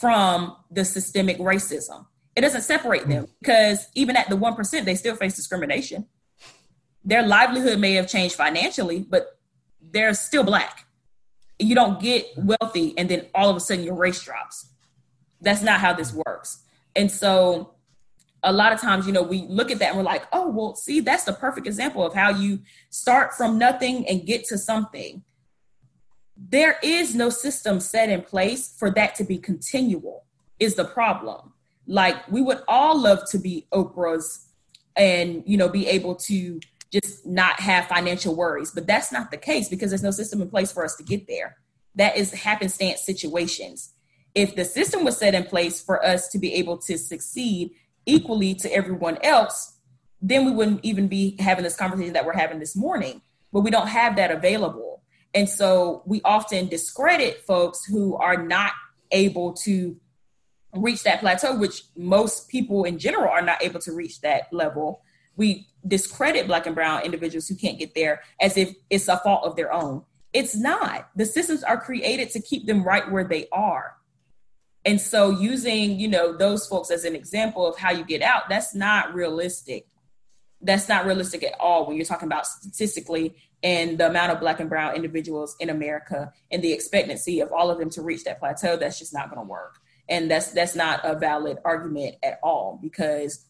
from 0.00 0.56
the 0.70 0.84
systemic 0.84 1.38
racism. 1.38 2.06
It 2.34 2.40
doesn't 2.40 2.62
separate 2.62 3.06
them 3.06 3.24
hmm. 3.24 3.30
because 3.40 3.86
even 3.94 4.16
at 4.16 4.28
the 4.30 4.36
1%, 4.36 4.84
they 4.84 4.94
still 4.94 5.14
face 5.14 5.36
discrimination. 5.36 6.06
Their 7.04 7.26
livelihood 7.26 7.78
may 7.78 7.94
have 7.94 8.08
changed 8.08 8.34
financially, 8.34 9.00
but 9.00 9.38
they're 9.80 10.14
still 10.14 10.44
black. 10.44 10.86
You 11.58 11.74
don't 11.74 12.00
get 12.00 12.26
wealthy 12.36 12.94
and 12.96 13.08
then 13.08 13.26
all 13.34 13.50
of 13.50 13.56
a 13.56 13.60
sudden 13.60 13.84
your 13.84 13.94
race 13.94 14.22
drops. 14.22 14.70
That's 15.40 15.62
not 15.62 15.80
how 15.80 15.92
this 15.92 16.12
works. 16.12 16.62
And 16.96 17.10
so 17.10 17.74
a 18.42 18.52
lot 18.52 18.72
of 18.72 18.80
times, 18.80 19.06
you 19.06 19.12
know, 19.12 19.22
we 19.22 19.42
look 19.48 19.70
at 19.70 19.78
that 19.80 19.88
and 19.88 19.98
we're 19.98 20.04
like, 20.04 20.24
oh, 20.32 20.48
well, 20.48 20.74
see, 20.74 21.00
that's 21.00 21.24
the 21.24 21.32
perfect 21.32 21.66
example 21.66 22.04
of 22.04 22.14
how 22.14 22.30
you 22.30 22.60
start 22.88 23.34
from 23.34 23.58
nothing 23.58 24.06
and 24.08 24.24
get 24.24 24.44
to 24.46 24.56
something 24.56 25.22
there 26.48 26.78
is 26.82 27.14
no 27.14 27.28
system 27.28 27.80
set 27.80 28.08
in 28.08 28.22
place 28.22 28.74
for 28.78 28.90
that 28.90 29.14
to 29.16 29.24
be 29.24 29.36
continual 29.36 30.24
is 30.58 30.74
the 30.74 30.84
problem. 30.84 31.52
Like 31.86 32.26
we 32.30 32.40
would 32.40 32.62
all 32.66 32.98
love 32.98 33.28
to 33.30 33.38
be 33.38 33.66
oprah's 33.72 34.46
and 34.96 35.42
you 35.46 35.56
know 35.56 35.68
be 35.68 35.86
able 35.86 36.14
to 36.16 36.60
just 36.92 37.24
not 37.24 37.60
have 37.60 37.86
financial 37.86 38.34
worries 38.34 38.72
but 38.72 38.84
that's 38.84 39.12
not 39.12 39.30
the 39.30 39.36
case 39.36 39.68
because 39.68 39.90
there's 39.90 40.02
no 40.02 40.10
system 40.10 40.42
in 40.42 40.50
place 40.50 40.72
for 40.72 40.84
us 40.84 40.96
to 40.96 41.02
get 41.02 41.26
there. 41.26 41.56
That 41.96 42.16
is 42.16 42.32
happenstance 42.32 43.02
situations. 43.02 43.92
If 44.34 44.54
the 44.54 44.64
system 44.64 45.04
was 45.04 45.18
set 45.18 45.34
in 45.34 45.44
place 45.44 45.82
for 45.82 46.04
us 46.04 46.28
to 46.28 46.38
be 46.38 46.54
able 46.54 46.78
to 46.78 46.96
succeed 46.96 47.72
equally 48.06 48.54
to 48.54 48.72
everyone 48.72 49.18
else 49.22 49.76
then 50.22 50.44
we 50.44 50.50
wouldn't 50.50 50.84
even 50.84 51.08
be 51.08 51.36
having 51.38 51.64
this 51.64 51.76
conversation 51.76 52.12
that 52.12 52.26
we're 52.26 52.36
having 52.36 52.58
this 52.58 52.76
morning. 52.76 53.22
But 53.52 53.60
we 53.60 53.70
don't 53.70 53.88
have 53.88 54.16
that 54.16 54.30
available 54.30 54.89
and 55.34 55.48
so 55.48 56.02
we 56.06 56.20
often 56.24 56.68
discredit 56.68 57.42
folks 57.46 57.84
who 57.84 58.16
are 58.16 58.42
not 58.42 58.72
able 59.12 59.52
to 59.54 59.96
reach 60.74 61.02
that 61.04 61.20
plateau, 61.20 61.56
which 61.56 61.82
most 61.96 62.48
people 62.48 62.84
in 62.84 62.98
general 62.98 63.30
are 63.30 63.42
not 63.42 63.62
able 63.62 63.80
to 63.80 63.92
reach 63.92 64.20
that 64.20 64.52
level. 64.52 65.02
We 65.36 65.68
discredit 65.86 66.46
Black 66.46 66.66
and 66.66 66.74
Brown 66.74 67.02
individuals 67.02 67.48
who 67.48 67.54
can't 67.54 67.78
get 67.78 67.94
there 67.94 68.22
as 68.40 68.56
if 68.56 68.74
it's 68.88 69.08
a 69.08 69.18
fault 69.18 69.44
of 69.44 69.56
their 69.56 69.72
own. 69.72 70.04
It's 70.32 70.56
not. 70.56 71.08
The 71.16 71.26
systems 71.26 71.64
are 71.64 71.80
created 71.80 72.30
to 72.30 72.42
keep 72.42 72.66
them 72.66 72.84
right 72.84 73.10
where 73.10 73.24
they 73.24 73.48
are. 73.50 73.96
And 74.84 75.00
so 75.00 75.30
using, 75.30 75.98
you 75.98 76.08
know, 76.08 76.36
those 76.36 76.66
folks 76.66 76.90
as 76.90 77.04
an 77.04 77.14
example 77.14 77.66
of 77.66 77.76
how 77.76 77.90
you 77.90 78.04
get 78.04 78.22
out, 78.22 78.48
that's 78.48 78.74
not 78.74 79.14
realistic. 79.14 79.86
That's 80.62 80.88
not 80.88 81.06
realistic 81.06 81.42
at 81.42 81.54
all 81.58 81.86
when 81.86 81.96
you're 81.96 82.06
talking 82.06 82.28
about 82.28 82.46
statistically 82.46 83.34
and 83.62 83.98
the 83.98 84.08
amount 84.08 84.32
of 84.32 84.40
black 84.40 84.60
and 84.60 84.70
brown 84.70 84.94
individuals 84.94 85.56
in 85.60 85.70
America 85.70 86.32
and 86.50 86.62
the 86.62 86.72
expectancy 86.72 87.40
of 87.40 87.52
all 87.52 87.70
of 87.70 87.78
them 87.78 87.90
to 87.90 88.02
reach 88.02 88.24
that 88.24 88.38
plateau, 88.38 88.76
that's 88.76 88.98
just 88.98 89.12
not 89.12 89.28
going 89.28 89.44
to 89.44 89.48
work. 89.48 89.76
And 90.08 90.30
that's 90.30 90.52
that's 90.52 90.74
not 90.74 91.00
a 91.04 91.14
valid 91.14 91.58
argument 91.64 92.16
at 92.22 92.40
all 92.42 92.78
because 92.82 93.44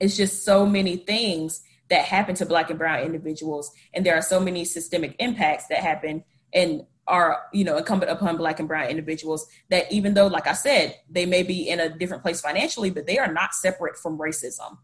it's 0.00 0.16
just 0.16 0.44
so 0.44 0.66
many 0.66 0.96
things 0.96 1.62
that 1.88 2.04
happen 2.04 2.34
to 2.36 2.46
black 2.46 2.70
and 2.70 2.78
brown 2.78 3.02
individuals 3.02 3.72
and 3.94 4.04
there 4.04 4.14
are 4.14 4.22
so 4.22 4.38
many 4.40 4.64
systemic 4.64 5.16
impacts 5.18 5.66
that 5.68 5.78
happen 5.78 6.22
and 6.52 6.84
are 7.06 7.44
you 7.52 7.64
know 7.64 7.78
incumbent 7.78 8.12
upon 8.12 8.36
black 8.36 8.58
and 8.58 8.68
brown 8.68 8.88
individuals 8.88 9.46
that 9.70 9.90
even 9.90 10.14
though 10.14 10.26
like 10.26 10.46
i 10.46 10.52
said 10.52 10.94
they 11.08 11.24
may 11.24 11.42
be 11.42 11.68
in 11.68 11.80
a 11.80 11.88
different 11.88 12.22
place 12.22 12.40
financially 12.40 12.90
but 12.90 13.06
they 13.06 13.18
are 13.18 13.32
not 13.32 13.54
separate 13.54 13.96
from 13.96 14.18
racism 14.18 14.76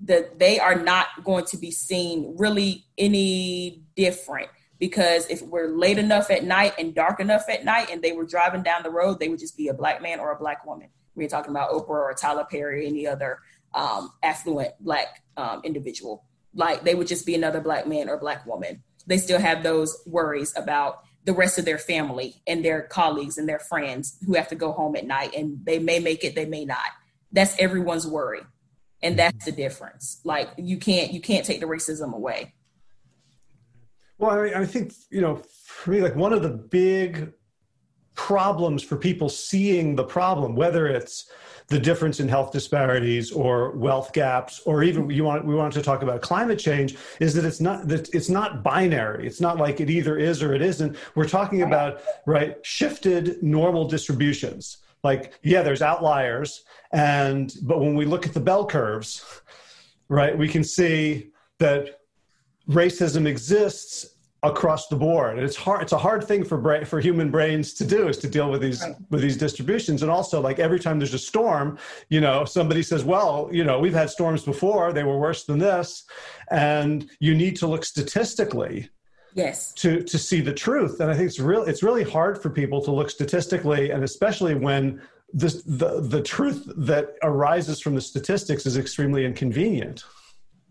that 0.00 0.38
they 0.38 0.58
are 0.60 0.76
not 0.76 1.06
going 1.24 1.44
to 1.46 1.56
be 1.56 1.70
seen 1.70 2.34
really 2.38 2.84
any 2.96 3.82
different. 3.96 4.48
Because 4.78 5.28
if 5.28 5.42
we're 5.42 5.68
late 5.68 5.98
enough 5.98 6.30
at 6.30 6.44
night 6.44 6.74
and 6.78 6.94
dark 6.94 7.18
enough 7.18 7.48
at 7.48 7.64
night 7.64 7.90
and 7.90 8.00
they 8.00 8.12
were 8.12 8.24
driving 8.24 8.62
down 8.62 8.84
the 8.84 8.90
road 8.90 9.18
they 9.18 9.28
would 9.28 9.40
just 9.40 9.56
be 9.56 9.68
a 9.68 9.74
black 9.74 10.00
man 10.00 10.20
or 10.20 10.30
a 10.30 10.38
black 10.38 10.64
woman. 10.64 10.88
We're 11.16 11.28
talking 11.28 11.50
about 11.50 11.70
oprah 11.70 11.88
or 11.88 12.14
tyler 12.14 12.46
perry 12.48 12.84
or 12.84 12.88
any 12.88 13.06
other 13.06 13.40
um, 13.74 14.12
affluent 14.22 14.72
black 14.78 15.24
um, 15.36 15.62
individual. 15.64 16.24
Like 16.54 16.84
they 16.84 16.94
would 16.94 17.08
just 17.08 17.26
be 17.26 17.34
another 17.34 17.60
black 17.60 17.88
man 17.88 18.08
or 18.08 18.18
black 18.18 18.46
woman. 18.46 18.84
They 19.06 19.18
still 19.18 19.40
have 19.40 19.64
those 19.64 20.00
worries 20.06 20.52
about 20.56 21.00
the 21.24 21.32
rest 21.32 21.58
of 21.58 21.64
their 21.64 21.78
family 21.78 22.36
and 22.46 22.64
their 22.64 22.82
colleagues 22.82 23.36
and 23.36 23.48
their 23.48 23.58
friends 23.58 24.16
who 24.24 24.34
have 24.34 24.48
to 24.48 24.54
go 24.54 24.70
home 24.70 24.94
at 24.94 25.06
night 25.06 25.34
and 25.34 25.58
they 25.64 25.80
may 25.80 25.98
make 25.98 26.22
it 26.22 26.36
they 26.36 26.46
may 26.46 26.64
not. 26.64 26.86
That's 27.32 27.58
everyone's 27.58 28.06
worry 28.06 28.42
and 29.02 29.18
that's 29.18 29.44
the 29.44 29.52
difference 29.52 30.20
like 30.24 30.48
you 30.56 30.76
can't 30.76 31.12
you 31.12 31.20
can't 31.20 31.44
take 31.44 31.60
the 31.60 31.66
racism 31.66 32.14
away 32.14 32.52
well 34.18 34.30
i, 34.30 34.60
I 34.60 34.66
think 34.66 34.92
you 35.10 35.20
know 35.20 35.42
for 35.64 35.90
me 35.90 36.00
like 36.00 36.16
one 36.16 36.32
of 36.32 36.42
the 36.42 36.50
big 36.50 37.32
problems 38.14 38.82
for 38.82 38.96
people 38.96 39.28
seeing 39.28 39.94
the 39.94 40.04
problem 40.04 40.56
whether 40.56 40.86
it's 40.86 41.30
the 41.68 41.78
difference 41.78 42.18
in 42.18 42.28
health 42.28 42.50
disparities 42.50 43.30
or 43.30 43.72
wealth 43.72 44.12
gaps, 44.14 44.60
or 44.64 44.82
even 44.82 45.10
you 45.10 45.22
want 45.22 45.44
we 45.44 45.54
want 45.54 45.72
to 45.74 45.82
talk 45.82 46.02
about 46.02 46.22
climate 46.22 46.58
change, 46.58 46.96
is 47.20 47.34
that 47.34 47.44
it's 47.44 47.60
not 47.60 47.86
that 47.88 48.12
it's 48.14 48.30
not 48.30 48.62
binary. 48.62 49.26
It's 49.26 49.40
not 49.40 49.58
like 49.58 49.78
it 49.80 49.90
either 49.90 50.16
is 50.16 50.42
or 50.42 50.54
it 50.54 50.62
isn't. 50.62 50.96
We're 51.14 51.28
talking 51.28 51.62
about 51.62 52.00
right 52.26 52.56
shifted 52.62 53.42
normal 53.42 53.86
distributions. 53.86 54.78
Like 55.04 55.34
yeah, 55.42 55.62
there's 55.62 55.82
outliers, 55.82 56.64
and 56.92 57.54
but 57.62 57.80
when 57.80 57.94
we 57.94 58.04
look 58.04 58.26
at 58.26 58.34
the 58.34 58.40
bell 58.40 58.66
curves, 58.66 59.24
right, 60.08 60.36
we 60.36 60.48
can 60.48 60.64
see 60.64 61.30
that 61.58 62.00
racism 62.68 63.26
exists 63.26 64.18
across 64.42 64.86
the 64.86 64.96
board. 64.96 65.36
And 65.36 65.44
it's 65.44 65.56
hard 65.56 65.82
it's 65.82 65.92
a 65.92 65.98
hard 65.98 66.22
thing 66.24 66.44
for 66.44 66.58
brain 66.58 66.84
for 66.84 67.00
human 67.00 67.30
brains 67.30 67.74
to 67.74 67.84
do 67.84 68.08
is 68.08 68.18
to 68.18 68.28
deal 68.28 68.50
with 68.50 68.60
these 68.60 68.82
right. 68.82 68.94
with 69.10 69.20
these 69.20 69.36
distributions. 69.36 70.02
And 70.02 70.10
also 70.10 70.40
like 70.40 70.58
every 70.58 70.78
time 70.78 70.98
there's 70.98 71.14
a 71.14 71.18
storm 71.18 71.78
you 72.08 72.20
know 72.20 72.44
somebody 72.44 72.82
says 72.82 73.04
well 73.04 73.48
you 73.50 73.64
know 73.64 73.80
we've 73.80 73.94
had 73.94 74.10
storms 74.10 74.44
before 74.44 74.92
they 74.92 75.02
were 75.02 75.18
worse 75.18 75.44
than 75.44 75.58
this. 75.58 76.04
And 76.50 77.10
you 77.18 77.34
need 77.34 77.56
to 77.56 77.66
look 77.66 77.84
statistically 77.84 78.88
yes. 79.38 79.72
to 79.74 80.02
to 80.02 80.18
see 80.18 80.40
the 80.40 80.52
truth. 80.52 81.00
And 81.00 81.10
i 81.10 81.14
think 81.14 81.26
it's 81.28 81.38
real 81.38 81.62
it's 81.64 81.82
really 81.82 82.04
hard 82.04 82.40
for 82.42 82.50
people 82.50 82.82
to 82.82 82.90
look 82.90 83.10
statistically 83.10 83.90
and 83.90 84.04
especially 84.04 84.54
when 84.54 85.00
this 85.32 85.62
the 85.64 86.00
the 86.00 86.22
truth 86.22 86.70
that 86.76 87.16
arises 87.22 87.80
from 87.80 87.94
the 87.94 88.00
statistics 88.00 88.66
is 88.66 88.76
extremely 88.76 89.24
inconvenient. 89.24 90.04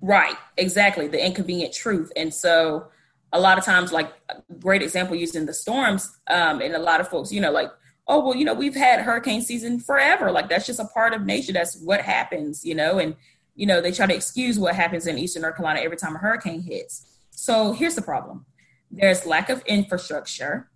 Right. 0.02 0.36
Exactly. 0.58 1.08
The 1.08 1.24
inconvenient 1.24 1.74
truth. 1.74 2.12
And 2.16 2.34
so 2.34 2.88
a 3.34 3.40
lot 3.40 3.58
of 3.58 3.66
times, 3.66 3.92
like 3.92 4.12
great 4.60 4.82
example 4.82 5.16
using 5.16 5.46
the 5.46 5.54
storms, 5.54 6.18
um, 6.28 6.62
and 6.62 6.76
a 6.76 6.80
lot 6.80 7.02
of 7.02 7.08
folks, 7.08 7.32
you 7.32 7.42
know, 7.42 7.52
like, 7.52 7.72
oh 8.08 8.24
well, 8.24 8.36
you 8.36 8.46
know, 8.46 8.54
we've 8.54 8.76
had 8.76 9.02
hurricane 9.02 9.42
season 9.42 9.80
forever. 9.80 10.32
Like 10.32 10.50
that's 10.50 10.66
just 10.66 10.80
a 10.80 10.86
part 10.86 11.14
of 11.14 11.26
nature. 11.26 11.54
That's 11.54 11.78
what 11.82 12.02
happens, 12.02 12.66
you 12.66 12.76
know, 12.76 13.00
and 13.00 13.16
you 13.56 13.66
know 13.66 13.82
they 13.82 13.92
try 13.92 14.06
to 14.06 14.16
excuse 14.16 14.58
what 14.60 14.76
happens 14.76 15.08
in 15.08 15.18
Eastern 15.18 15.42
North 15.42 15.56
Carolina 15.56 15.82
every 15.82 15.98
time 15.98 16.16
a 16.16 16.20
hurricane 16.20 16.62
hits. 16.62 17.06
So 17.32 17.74
here's 17.74 17.96
the 17.96 18.02
problem: 18.02 18.46
there's 18.92 19.26
lack 19.26 19.50
of 19.50 19.64
infrastructure, 19.66 20.70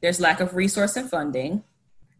there's 0.00 0.20
lack 0.20 0.40
of 0.40 0.54
resource 0.54 0.96
and 0.96 1.08
funding, 1.08 1.64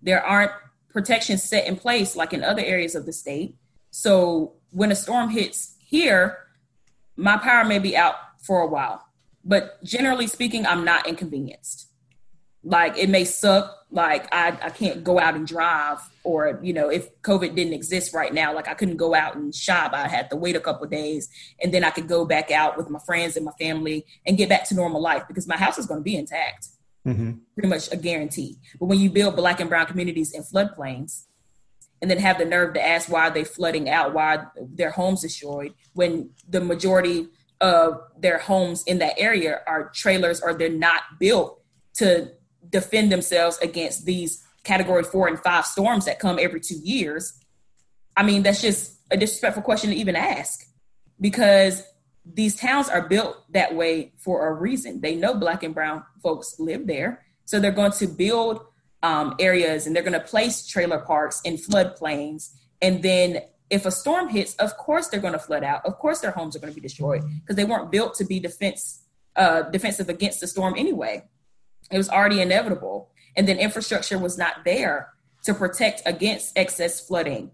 there 0.02 0.24
aren't 0.24 0.52
protections 0.92 1.42
set 1.42 1.66
in 1.66 1.76
place 1.76 2.16
like 2.16 2.32
in 2.32 2.44
other 2.44 2.62
areas 2.62 2.94
of 2.94 3.06
the 3.06 3.12
state. 3.12 3.56
So 3.90 4.54
when 4.70 4.92
a 4.92 4.96
storm 4.96 5.30
hits 5.30 5.74
here, 5.78 6.38
my 7.16 7.36
power 7.36 7.64
may 7.64 7.78
be 7.78 7.96
out 7.96 8.14
for 8.38 8.60
a 8.60 8.66
while 8.66 9.04
but 9.44 9.82
generally 9.84 10.26
speaking, 10.26 10.66
I'm 10.66 10.84
not 10.84 11.06
inconvenienced. 11.06 11.88
Like 12.62 12.96
it 12.96 13.10
may 13.10 13.24
suck, 13.24 13.83
like 13.94 14.26
I, 14.34 14.48
I 14.60 14.70
can't 14.70 15.04
go 15.04 15.20
out 15.20 15.34
and 15.34 15.46
drive, 15.46 15.98
or 16.24 16.58
you 16.62 16.72
know, 16.72 16.88
if 16.88 17.08
COVID 17.22 17.54
didn't 17.54 17.72
exist 17.72 18.12
right 18.12 18.34
now, 18.34 18.52
like 18.52 18.68
I 18.68 18.74
couldn't 18.74 18.96
go 18.96 19.14
out 19.14 19.36
and 19.36 19.54
shop. 19.54 19.92
I 19.94 20.08
had 20.08 20.28
to 20.30 20.36
wait 20.36 20.56
a 20.56 20.60
couple 20.60 20.86
days, 20.88 21.28
and 21.62 21.72
then 21.72 21.84
I 21.84 21.90
could 21.90 22.08
go 22.08 22.24
back 22.24 22.50
out 22.50 22.76
with 22.76 22.90
my 22.90 22.98
friends 22.98 23.36
and 23.36 23.46
my 23.46 23.52
family 23.52 24.04
and 24.26 24.36
get 24.36 24.48
back 24.48 24.68
to 24.68 24.74
normal 24.74 25.00
life 25.00 25.22
because 25.28 25.46
my 25.46 25.56
house 25.56 25.78
is 25.78 25.86
going 25.86 26.00
to 26.00 26.04
be 26.04 26.16
intact. 26.16 26.66
Mm-hmm. 27.06 27.32
Pretty 27.54 27.68
much 27.68 27.92
a 27.92 27.96
guarantee. 27.96 28.56
But 28.80 28.86
when 28.86 28.98
you 28.98 29.10
build 29.10 29.36
black 29.36 29.60
and 29.60 29.70
brown 29.70 29.86
communities 29.86 30.32
in 30.32 30.42
floodplains, 30.42 31.26
and 32.02 32.10
then 32.10 32.18
have 32.18 32.38
the 32.38 32.44
nerve 32.44 32.74
to 32.74 32.84
ask 32.84 33.08
why 33.08 33.28
are 33.28 33.30
they 33.30 33.44
flooding 33.44 33.88
out, 33.88 34.12
why 34.12 34.44
their 34.60 34.90
homes 34.90 35.22
destroyed, 35.22 35.72
when 35.92 36.30
the 36.48 36.60
majority 36.60 37.28
of 37.60 38.00
their 38.18 38.38
homes 38.38 38.82
in 38.86 38.98
that 38.98 39.14
area 39.18 39.60
are 39.66 39.90
trailers 39.94 40.40
or 40.40 40.52
they're 40.52 40.68
not 40.68 41.02
built 41.20 41.62
to 41.94 42.32
defend 42.70 43.12
themselves 43.12 43.58
against 43.58 44.04
these 44.04 44.42
category 44.62 45.04
four 45.04 45.28
and 45.28 45.38
five 45.38 45.66
storms 45.66 46.06
that 46.06 46.18
come 46.18 46.38
every 46.40 46.60
two 46.60 46.78
years. 46.82 47.38
I 48.16 48.22
mean, 48.22 48.42
that's 48.42 48.62
just 48.62 48.98
a 49.10 49.16
disrespectful 49.16 49.62
question 49.62 49.90
to 49.90 49.96
even 49.96 50.16
ask 50.16 50.66
because 51.20 51.82
these 52.24 52.56
towns 52.56 52.88
are 52.88 53.06
built 53.06 53.36
that 53.52 53.74
way 53.74 54.12
for 54.18 54.48
a 54.48 54.52
reason. 54.52 55.00
They 55.00 55.14
know 55.14 55.34
black 55.34 55.62
and 55.62 55.74
brown 55.74 56.04
folks 56.22 56.58
live 56.58 56.86
there. 56.86 57.22
So 57.44 57.60
they're 57.60 57.70
going 57.70 57.92
to 57.92 58.06
build 58.06 58.64
um, 59.02 59.34
areas 59.38 59.86
and 59.86 59.94
they're 59.94 60.02
going 60.02 60.14
to 60.14 60.20
place 60.20 60.66
trailer 60.66 60.98
parks 60.98 61.42
in 61.44 61.56
floodplains 61.56 62.50
and 62.80 63.02
then 63.02 63.40
if 63.70 63.86
a 63.86 63.90
storm 63.90 64.28
hits, 64.28 64.54
of 64.56 64.76
course 64.76 65.08
they're 65.08 65.20
going 65.20 65.32
to 65.32 65.38
flood 65.38 65.64
out. 65.64 65.84
Of 65.86 65.98
course 65.98 66.20
their 66.20 66.30
homes 66.30 66.54
are 66.54 66.58
going 66.58 66.72
to 66.72 66.74
be 66.74 66.86
destroyed 66.86 67.22
because 67.40 67.56
they 67.56 67.64
weren't 67.64 67.90
built 67.90 68.14
to 68.16 68.24
be 68.24 68.38
defense 68.38 69.02
uh, 69.36 69.62
defensive 69.62 70.08
against 70.08 70.40
the 70.40 70.46
storm 70.46 70.74
anyway. 70.76 71.24
It 71.90 71.98
was 71.98 72.08
already 72.08 72.40
inevitable, 72.40 73.10
and 73.36 73.46
then 73.46 73.58
infrastructure 73.58 74.18
was 74.18 74.38
not 74.38 74.64
there 74.64 75.10
to 75.44 75.54
protect 75.54 76.02
against 76.06 76.56
excess 76.56 77.06
flooding. 77.06 77.50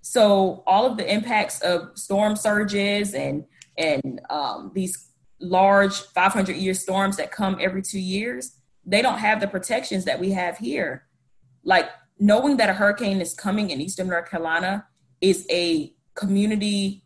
So 0.00 0.64
all 0.66 0.84
of 0.86 0.96
the 0.96 1.10
impacts 1.10 1.60
of 1.60 1.96
storm 1.96 2.36
surges 2.36 3.14
and 3.14 3.44
and 3.78 4.20
um, 4.28 4.72
these 4.74 5.08
large 5.40 5.94
500 5.94 6.56
year 6.56 6.74
storms 6.74 7.16
that 7.16 7.30
come 7.30 7.56
every 7.60 7.82
two 7.82 7.98
years, 8.00 8.56
they 8.84 9.00
don't 9.00 9.18
have 9.18 9.40
the 9.40 9.48
protections 9.48 10.04
that 10.04 10.20
we 10.20 10.32
have 10.32 10.58
here. 10.58 11.06
Like 11.64 11.88
knowing 12.18 12.56
that 12.58 12.68
a 12.68 12.74
hurricane 12.74 13.20
is 13.20 13.34
coming 13.34 13.70
in 13.70 13.80
Eastern 13.80 14.08
North 14.08 14.28
Carolina 14.28 14.86
is 15.20 15.46
a 15.50 15.94
community 16.14 17.04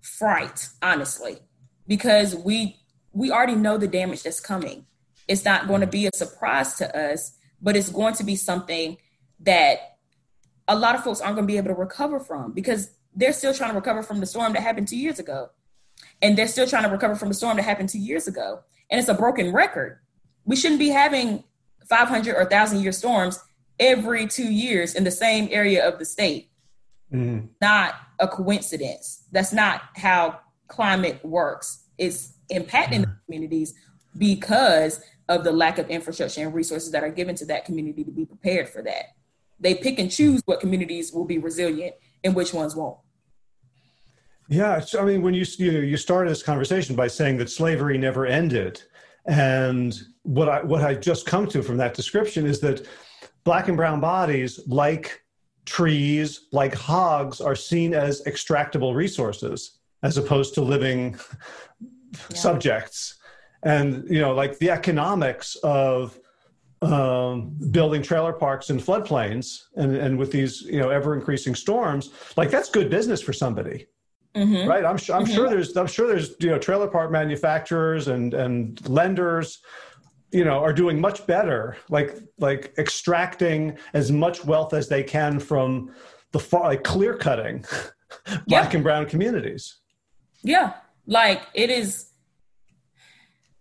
fright, 0.00 0.68
honestly, 0.82 1.38
because 1.86 2.34
we 2.34 2.76
we 3.12 3.30
already 3.30 3.54
know 3.54 3.78
the 3.78 3.88
damage 3.88 4.22
that's 4.22 4.40
coming. 4.40 4.86
It's 5.32 5.44
not 5.44 5.66
going 5.66 5.80
to 5.80 5.86
be 5.86 6.06
a 6.06 6.10
surprise 6.14 6.74
to 6.74 6.96
us, 6.96 7.36
but 7.60 7.76
it's 7.76 7.88
going 7.88 8.14
to 8.14 8.24
be 8.24 8.36
something 8.36 8.96
that 9.40 9.96
a 10.68 10.76
lot 10.78 10.94
of 10.94 11.02
folks 11.02 11.20
aren't 11.20 11.36
going 11.36 11.46
to 11.46 11.52
be 11.52 11.56
able 11.56 11.68
to 11.68 11.74
recover 11.74 12.20
from 12.20 12.52
because 12.52 12.90
they're 13.14 13.32
still 13.32 13.52
trying 13.52 13.70
to 13.70 13.76
recover 13.76 14.02
from 14.02 14.20
the 14.20 14.26
storm 14.26 14.52
that 14.52 14.62
happened 14.62 14.88
two 14.88 14.96
years 14.96 15.18
ago. 15.18 15.50
And 16.20 16.36
they're 16.36 16.48
still 16.48 16.66
trying 16.66 16.84
to 16.84 16.88
recover 16.88 17.16
from 17.16 17.28
the 17.28 17.34
storm 17.34 17.56
that 17.56 17.64
happened 17.64 17.88
two 17.88 17.98
years 17.98 18.28
ago. 18.28 18.60
And 18.90 18.98
it's 18.98 19.08
a 19.08 19.14
broken 19.14 19.52
record. 19.52 19.98
We 20.44 20.56
shouldn't 20.56 20.78
be 20.78 20.88
having 20.88 21.44
500 21.88 22.34
or 22.34 22.42
1,000 22.42 22.80
year 22.80 22.92
storms 22.92 23.40
every 23.78 24.26
two 24.26 24.50
years 24.52 24.94
in 24.94 25.04
the 25.04 25.10
same 25.10 25.48
area 25.50 25.86
of 25.86 25.98
the 25.98 26.04
state 26.04 26.52
mm-hmm. 27.12 27.46
not 27.60 27.94
a 28.18 28.28
coincidence. 28.28 29.24
That's 29.32 29.52
not 29.52 29.82
how 29.96 30.40
climate 30.68 31.24
works. 31.24 31.84
It's 31.98 32.32
impacting 32.50 33.00
mm-hmm. 33.00 33.02
the 33.02 33.16
communities 33.26 33.74
because 34.16 35.02
of 35.28 35.44
the 35.44 35.52
lack 35.52 35.78
of 35.78 35.88
infrastructure 35.88 36.42
and 36.42 36.54
resources 36.54 36.90
that 36.90 37.04
are 37.04 37.10
given 37.10 37.34
to 37.36 37.46
that 37.46 37.64
community 37.64 38.04
to 38.04 38.10
be 38.10 38.24
prepared 38.24 38.68
for 38.68 38.82
that. 38.82 39.14
They 39.60 39.74
pick 39.74 39.98
and 39.98 40.10
choose 40.10 40.42
what 40.44 40.60
communities 40.60 41.12
will 41.12 41.24
be 41.24 41.38
resilient 41.38 41.94
and 42.24 42.34
which 42.34 42.52
ones 42.52 42.74
won't. 42.74 42.98
Yeah, 44.48 44.84
I 44.98 45.04
mean, 45.04 45.22
when 45.22 45.34
you 45.34 45.46
you, 45.58 45.70
you 45.80 45.96
started 45.96 46.30
this 46.30 46.42
conversation 46.42 46.94
by 46.96 47.06
saying 47.06 47.38
that 47.38 47.48
slavery 47.48 47.96
never 47.96 48.26
ended, 48.26 48.82
and 49.26 49.98
what 50.24 50.48
I 50.48 50.62
what 50.62 50.82
I 50.82 50.94
just 50.94 51.26
come 51.26 51.46
to 51.48 51.62
from 51.62 51.76
that 51.78 51.94
description 51.94 52.44
is 52.44 52.60
that 52.60 52.86
black 53.44 53.68
and 53.68 53.76
brown 53.76 54.00
bodies, 54.00 54.60
like 54.66 55.22
trees, 55.64 56.48
like 56.52 56.74
hogs, 56.74 57.40
are 57.40 57.54
seen 57.54 57.94
as 57.94 58.22
extractable 58.24 58.94
resources 58.94 59.78
as 60.02 60.18
opposed 60.18 60.54
to 60.54 60.60
living 60.60 61.16
yeah. 62.12 62.36
subjects. 62.36 63.14
And 63.62 64.08
you 64.08 64.20
know, 64.20 64.34
like 64.34 64.58
the 64.58 64.70
economics 64.70 65.56
of 65.56 66.18
um, 66.82 67.56
building 67.70 68.02
trailer 68.02 68.32
parks 68.32 68.70
in 68.70 68.78
floodplains 68.78 69.62
and, 69.76 69.94
and 69.96 70.18
with 70.18 70.32
these 70.32 70.62
you 70.62 70.80
know 70.80 70.90
ever 70.90 71.14
increasing 71.14 71.54
storms, 71.54 72.10
like 72.36 72.50
that's 72.50 72.68
good 72.68 72.90
business 72.90 73.20
for 73.20 73.32
somebody. 73.32 73.86
Mm-hmm. 74.34 74.68
Right, 74.68 74.84
I'm 74.84 74.96
sure. 74.96 75.14
I'm 75.14 75.24
mm-hmm. 75.24 75.34
sure 75.34 75.50
there's. 75.50 75.76
I'm 75.76 75.86
sure 75.86 76.08
there's. 76.08 76.34
You 76.40 76.50
know, 76.50 76.58
trailer 76.58 76.88
park 76.88 77.10
manufacturers 77.10 78.08
and 78.08 78.34
and 78.34 78.88
lenders 78.88 79.60
you 80.32 80.44
know 80.44 80.58
are 80.58 80.72
doing 80.72 81.00
much 81.00 81.26
better 81.26 81.76
like 81.90 82.16
like 82.38 82.74
extracting 82.78 83.76
as 83.92 84.10
much 84.10 84.44
wealth 84.44 84.72
as 84.74 84.88
they 84.88 85.02
can 85.02 85.38
from 85.38 85.94
the 86.32 86.38
far 86.38 86.62
like 86.62 86.82
clear 86.82 87.14
cutting 87.14 87.64
black 88.46 88.74
and 88.74 88.82
brown 88.82 89.06
communities 89.06 89.76
yeah 90.42 90.72
like 91.06 91.42
it 91.54 91.70
is 91.70 92.11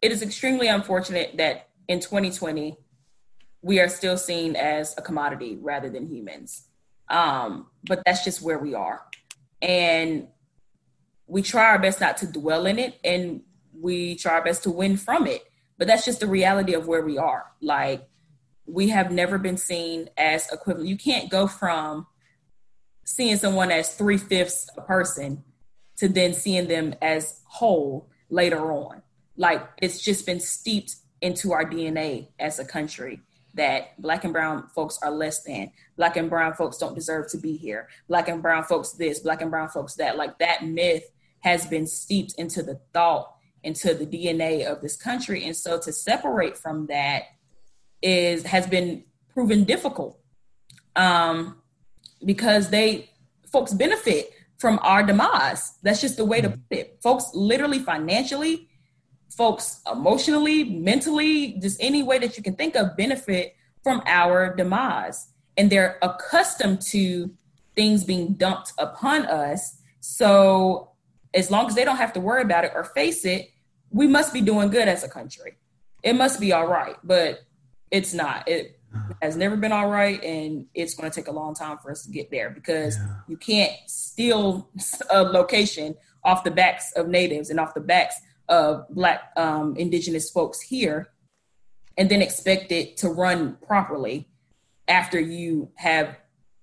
it 0.02 0.12
is 0.12 0.22
extremely 0.22 0.68
unfortunate 0.68 1.38
that 1.38 1.70
in 1.88 2.00
2020 2.00 2.78
we 3.62 3.80
are 3.80 3.90
still 3.90 4.18
seen 4.18 4.56
as 4.56 4.96
a 4.98 5.02
commodity 5.02 5.58
rather 5.62 5.90
than 5.90 6.08
humans 6.08 6.68
um 7.10 7.68
but 7.88 8.02
that's 8.06 8.24
just 8.24 8.42
where 8.42 8.60
we 8.60 8.74
are 8.74 9.06
and 9.62 10.28
we 11.28 11.42
try 11.42 11.66
our 11.66 11.80
best 11.80 12.02
not 12.02 12.18
to 12.18 12.28
dwell 12.28 12.66
in 12.66 12.80
it 12.80 13.00
and 13.04 13.42
we 13.74 14.16
try 14.16 14.34
our 14.34 14.44
best 14.44 14.64
to 14.64 14.72
win 14.72 14.98
from 14.98 15.28
it 15.28 15.44
but 15.82 15.88
that's 15.88 16.06
just 16.06 16.20
the 16.20 16.28
reality 16.28 16.76
of 16.76 16.88
where 16.88 17.02
we 17.02 17.18
are. 17.18 17.54
Like 17.60 18.08
we 18.68 18.90
have 18.90 19.12
never 19.12 19.40
been 19.40 19.58
seen 19.58 20.12
as 20.16 20.48
equivalent. 20.52 20.88
You 20.88 20.96
can't 20.96 21.28
go 21.28 21.48
from 21.48 22.06
seeing 23.04 23.36
someone 23.38 23.72
as 23.72 23.96
three 23.96 24.20
fifths 24.20 24.70
a 24.78 24.82
person 24.82 25.44
to 25.96 26.08
then 26.08 26.36
seeing 26.36 26.68
them 26.68 26.94
as 27.02 27.42
whole 27.46 28.12
later 28.30 28.72
on. 28.72 29.02
Like 29.42 29.68
it's 29.82 30.00
just 30.00 30.28
been 30.28 30.40
steeped 30.40 30.98
into 31.20 31.52
our 31.52 31.66
DNA 31.66 32.28
as 32.40 32.60
a 32.60 32.66
country 32.66 33.22
that 33.56 34.00
black 34.00 34.24
and 34.24 34.32
brown 34.32 34.68
folks 34.76 35.00
are 35.02 35.10
less 35.10 35.42
than. 35.42 35.72
Black 35.98 36.16
and 36.16 36.30
brown 36.30 36.54
folks 36.54 36.78
don't 36.78 36.94
deserve 36.94 37.28
to 37.32 37.40
be 37.40 37.58
here. 37.58 37.90
Black 38.08 38.30
and 38.30 38.44
brown 38.44 38.64
folks 38.64 38.92
this, 38.92 39.20
black 39.20 39.42
and 39.42 39.50
brown 39.50 39.68
folks 39.68 39.96
that. 39.96 40.16
Like 40.16 40.38
that 40.38 40.64
myth 40.64 41.10
has 41.40 41.66
been 41.66 41.88
steeped 41.88 42.36
into 42.38 42.62
the 42.62 42.80
thought 42.94 43.34
into 43.64 43.96
the 43.96 44.06
DNA 44.06 44.64
of 44.72 44.80
this 44.80 44.96
country. 44.96 45.44
And 45.44 45.56
so 45.56 45.80
to 45.80 45.92
separate 45.92 46.56
from 46.56 46.86
that 46.88 47.24
is 48.04 48.44
has 48.44 48.68
been 48.68 49.04
proven 49.34 49.64
difficult 49.64 50.20
um, 50.96 51.58
because 52.24 52.70
they 52.70 53.10
folks 53.52 53.74
benefit 53.74 54.30
from 54.60 54.80
our 54.84 55.02
demise. 55.02 55.74
That's 55.82 56.02
just 56.02 56.18
the 56.18 56.26
way 56.26 56.42
to 56.42 56.52
put 56.52 56.62
it. 56.70 57.00
Folks 57.02 57.32
literally 57.34 57.80
financially, 57.80 58.68
folks 59.36 59.82
emotionally, 59.92 60.64
mentally, 60.64 61.54
just 61.62 61.78
any 61.82 62.04
way 62.04 62.20
that 62.20 62.38
you 62.38 62.44
can 62.44 62.56
think 62.56 62.76
of 62.76 62.96
benefit 62.98 63.56
from 63.84 64.02
our 64.06 64.56
demise. 64.56 65.28
And 65.58 65.70
they're 65.70 65.98
accustomed 66.02 66.82
to 66.84 67.32
things 67.76 68.04
being 68.04 68.34
dumped 68.34 68.74
upon 68.78 69.26
us. 69.26 69.78
So 70.00 70.92
as 71.34 71.50
long 71.50 71.68
as 71.68 71.76
they 71.76 71.86
don't 71.86 71.98
have 71.98 72.14
to 72.14 72.20
worry 72.20 72.42
about 72.42 72.66
it 72.66 72.72
or 72.76 72.84
face 72.84 73.26
it, 73.26 73.50
we 73.90 74.08
must 74.08 74.34
be 74.34 74.42
doing 74.42 74.70
good 74.70 74.88
as 74.88 75.04
a 75.04 75.10
country. 75.10 75.58
It 76.04 76.14
must 76.14 76.40
be 76.40 76.54
all 76.54 76.68
right, 76.68 76.96
but 77.04 77.42
it's 77.92 78.14
not. 78.14 78.48
It 78.48 78.80
has 79.22 79.36
never 79.36 79.56
been 79.56 79.72
all 79.72 79.90
right, 79.90 80.22
and 80.24 80.66
it's 80.74 80.96
going 80.96 81.10
to 81.10 81.16
take 81.16 81.28
a 81.28 81.32
long 81.32 81.54
time 81.54 81.78
for 81.78 81.92
us 81.92 82.04
to 82.06 82.12
get 82.12 82.32
there 82.32 82.50
because 82.50 82.98
yeah. 82.98 83.16
you 83.28 83.38
can't 83.38 83.74
steal 83.88 84.70
a 85.10 85.24
location 85.24 85.96
off 86.24 86.44
the 86.44 86.52
backs 86.52 86.92
of 86.96 87.08
natives 87.08 87.50
and 87.50 87.60
off 87.60 87.74
the 87.74 87.82
backs 87.82 88.16
of 88.52 88.86
Black 88.90 89.32
um, 89.36 89.76
Indigenous 89.76 90.30
folks 90.30 90.62
here, 90.62 91.10
and 91.98 92.08
then 92.10 92.22
expect 92.22 92.72
it 92.72 92.98
to 92.98 93.10
run 93.10 93.58
properly 93.66 94.30
after 94.88 95.20
you 95.20 95.72
have 95.76 96.16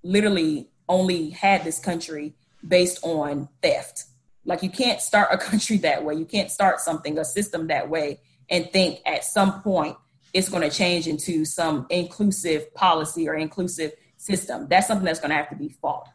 literally 0.04 0.70
only 0.88 1.30
had 1.30 1.64
this 1.64 1.80
country 1.80 2.34
based 2.66 3.00
on 3.02 3.48
theft 3.62 4.04
like 4.48 4.62
you 4.62 4.70
can't 4.70 5.00
start 5.00 5.28
a 5.30 5.38
country 5.50 5.76
that 5.78 6.04
way. 6.04 6.14
You 6.14 6.24
can't 6.24 6.50
start 6.50 6.80
something, 6.80 7.18
a 7.18 7.24
system 7.24 7.68
that 7.68 7.88
way, 7.88 8.20
and 8.48 8.68
think 8.72 9.00
at 9.06 9.24
some 9.24 9.62
point 9.62 9.96
it's 10.32 10.48
going 10.48 10.68
to 10.68 10.74
change 10.74 11.06
into 11.06 11.44
some 11.44 11.86
inclusive 11.90 12.74
policy 12.74 13.28
or 13.28 13.34
inclusive 13.34 13.92
system. 14.16 14.66
That's 14.68 14.86
something 14.86 15.04
that's 15.04 15.20
going 15.20 15.30
to 15.30 15.36
have 15.36 15.50
to 15.50 15.56
be 15.56 15.68
fought 15.68 16.08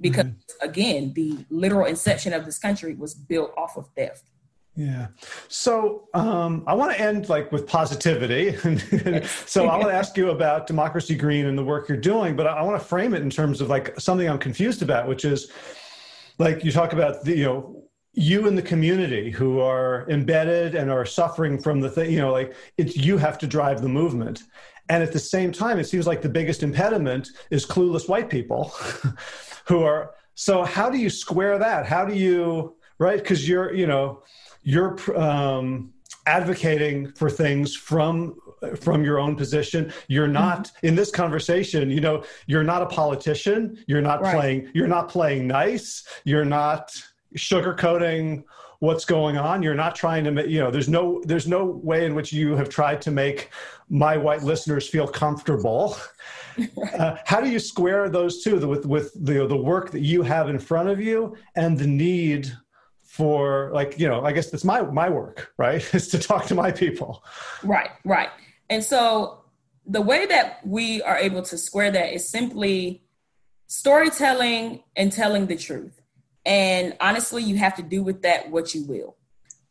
because 0.00 0.26
mm-hmm. 0.26 0.68
again, 0.68 1.12
the 1.14 1.46
literal 1.48 1.86
inception 1.86 2.32
of 2.32 2.44
this 2.44 2.58
country 2.58 2.94
was 2.94 3.14
built 3.14 3.52
off 3.56 3.76
of 3.76 3.88
theft. 3.96 4.24
Yeah. 4.76 5.06
So 5.48 6.08
um, 6.12 6.62
I 6.66 6.74
want 6.74 6.92
to 6.92 7.00
end 7.00 7.30
like 7.30 7.50
with 7.50 7.66
positivity. 7.66 8.54
so 9.46 9.66
I 9.66 9.76
want 9.76 9.88
to 9.88 9.94
ask 9.94 10.16
you 10.18 10.30
about 10.30 10.66
Democracy 10.66 11.14
Green 11.14 11.46
and 11.46 11.56
the 11.56 11.64
work 11.64 11.88
you're 11.88 11.96
doing, 11.96 12.36
but 12.36 12.46
I 12.46 12.62
want 12.62 12.80
to 12.80 12.86
frame 12.86 13.14
it 13.14 13.22
in 13.22 13.30
terms 13.30 13.62
of 13.62 13.70
like 13.70 13.98
something 13.98 14.28
I'm 14.28 14.38
confused 14.38 14.82
about, 14.82 15.08
which 15.08 15.24
is 15.24 15.50
like 16.38 16.62
you 16.62 16.72
talk 16.72 16.92
about 16.92 17.24
the 17.24 17.36
you 17.36 17.44
know 17.44 17.82
you 18.12 18.46
and 18.46 18.56
the 18.56 18.62
community 18.62 19.30
who 19.30 19.60
are 19.60 20.06
embedded 20.08 20.74
and 20.74 20.90
are 20.90 21.04
suffering 21.04 21.58
from 21.58 21.80
the 21.80 21.90
thing 21.90 22.10
you 22.10 22.18
know 22.18 22.32
like 22.32 22.54
it's 22.78 22.96
you 22.96 23.18
have 23.18 23.38
to 23.38 23.46
drive 23.46 23.82
the 23.82 23.88
movement 23.88 24.44
and 24.88 25.02
at 25.02 25.12
the 25.12 25.18
same 25.18 25.52
time 25.52 25.78
it 25.78 25.84
seems 25.84 26.06
like 26.06 26.22
the 26.22 26.28
biggest 26.28 26.62
impediment 26.62 27.28
is 27.50 27.66
clueless 27.66 28.08
white 28.08 28.30
people 28.30 28.72
who 29.66 29.82
are 29.82 30.14
so 30.34 30.62
how 30.62 30.88
do 30.88 30.96
you 30.96 31.10
square 31.10 31.58
that 31.58 31.84
how 31.84 32.04
do 32.04 32.14
you 32.14 32.74
right 32.98 33.18
because 33.18 33.46
you're 33.46 33.72
you 33.74 33.86
know 33.86 34.22
you're 34.66 34.96
um, 35.18 35.92
advocating 36.26 37.12
for 37.12 37.30
things 37.30 37.74
from 37.74 38.36
from 38.80 39.04
your 39.04 39.20
own 39.20 39.36
position. 39.36 39.92
You're 40.08 40.26
not 40.26 40.64
mm-hmm. 40.64 40.86
in 40.88 40.94
this 40.96 41.10
conversation 41.10 41.88
you 41.90 42.00
know 42.00 42.24
you're 42.46 42.64
not 42.64 42.82
a 42.82 42.86
politician. 42.86 43.82
You're 43.86 44.02
not 44.02 44.20
right. 44.20 44.34
playing 44.34 44.70
you're 44.74 44.88
not 44.88 45.08
playing 45.08 45.46
nice. 45.46 46.04
You're 46.24 46.44
not 46.44 47.00
sugarcoating 47.36 48.44
what's 48.80 49.04
going 49.04 49.38
on. 49.38 49.62
You're 49.62 49.74
not 49.74 49.94
trying 49.94 50.24
to 50.24 50.32
make 50.32 50.48
you 50.48 50.58
know 50.58 50.70
there's 50.70 50.88
no 50.88 51.22
there's 51.24 51.46
no 51.46 51.64
way 51.64 52.04
in 52.04 52.14
which 52.16 52.32
you 52.32 52.56
have 52.56 52.68
tried 52.68 53.00
to 53.02 53.10
make 53.12 53.50
my 53.88 54.16
white 54.16 54.42
listeners 54.42 54.88
feel 54.88 55.08
comfortable. 55.08 55.96
Uh, 56.98 57.18
how 57.26 57.38
do 57.38 57.50
you 57.50 57.58
square 57.58 58.08
those 58.08 58.42
two 58.42 58.66
with 58.66 58.86
with 58.86 59.12
the 59.26 59.46
the 59.46 59.54
work 59.54 59.90
that 59.90 60.00
you 60.00 60.22
have 60.22 60.48
in 60.48 60.58
front 60.58 60.88
of 60.88 60.98
you 60.98 61.36
and 61.54 61.78
the 61.78 61.86
need 61.86 62.50
for 63.16 63.70
like 63.72 63.98
you 63.98 64.06
know 64.06 64.22
i 64.24 64.32
guess 64.32 64.50
that's 64.50 64.64
my 64.64 64.82
my 64.82 65.08
work 65.08 65.52
right 65.56 65.82
is 65.94 66.08
to 66.08 66.18
talk 66.18 66.46
to 66.46 66.54
my 66.54 66.70
people 66.70 67.24
right 67.62 67.90
right 68.04 68.28
and 68.68 68.82
so 68.84 69.42
the 69.86 70.02
way 70.02 70.26
that 70.26 70.66
we 70.66 71.00
are 71.02 71.16
able 71.16 71.42
to 71.42 71.56
square 71.56 71.90
that 71.90 72.12
is 72.12 72.28
simply 72.28 73.02
storytelling 73.68 74.82
and 74.96 75.12
telling 75.12 75.46
the 75.46 75.56
truth. 75.56 76.00
And 76.44 76.96
honestly, 77.00 77.42
you 77.42 77.56
have 77.56 77.76
to 77.76 77.82
do 77.82 78.02
with 78.02 78.22
that 78.22 78.50
what 78.50 78.74
you 78.74 78.84
will, 78.84 79.16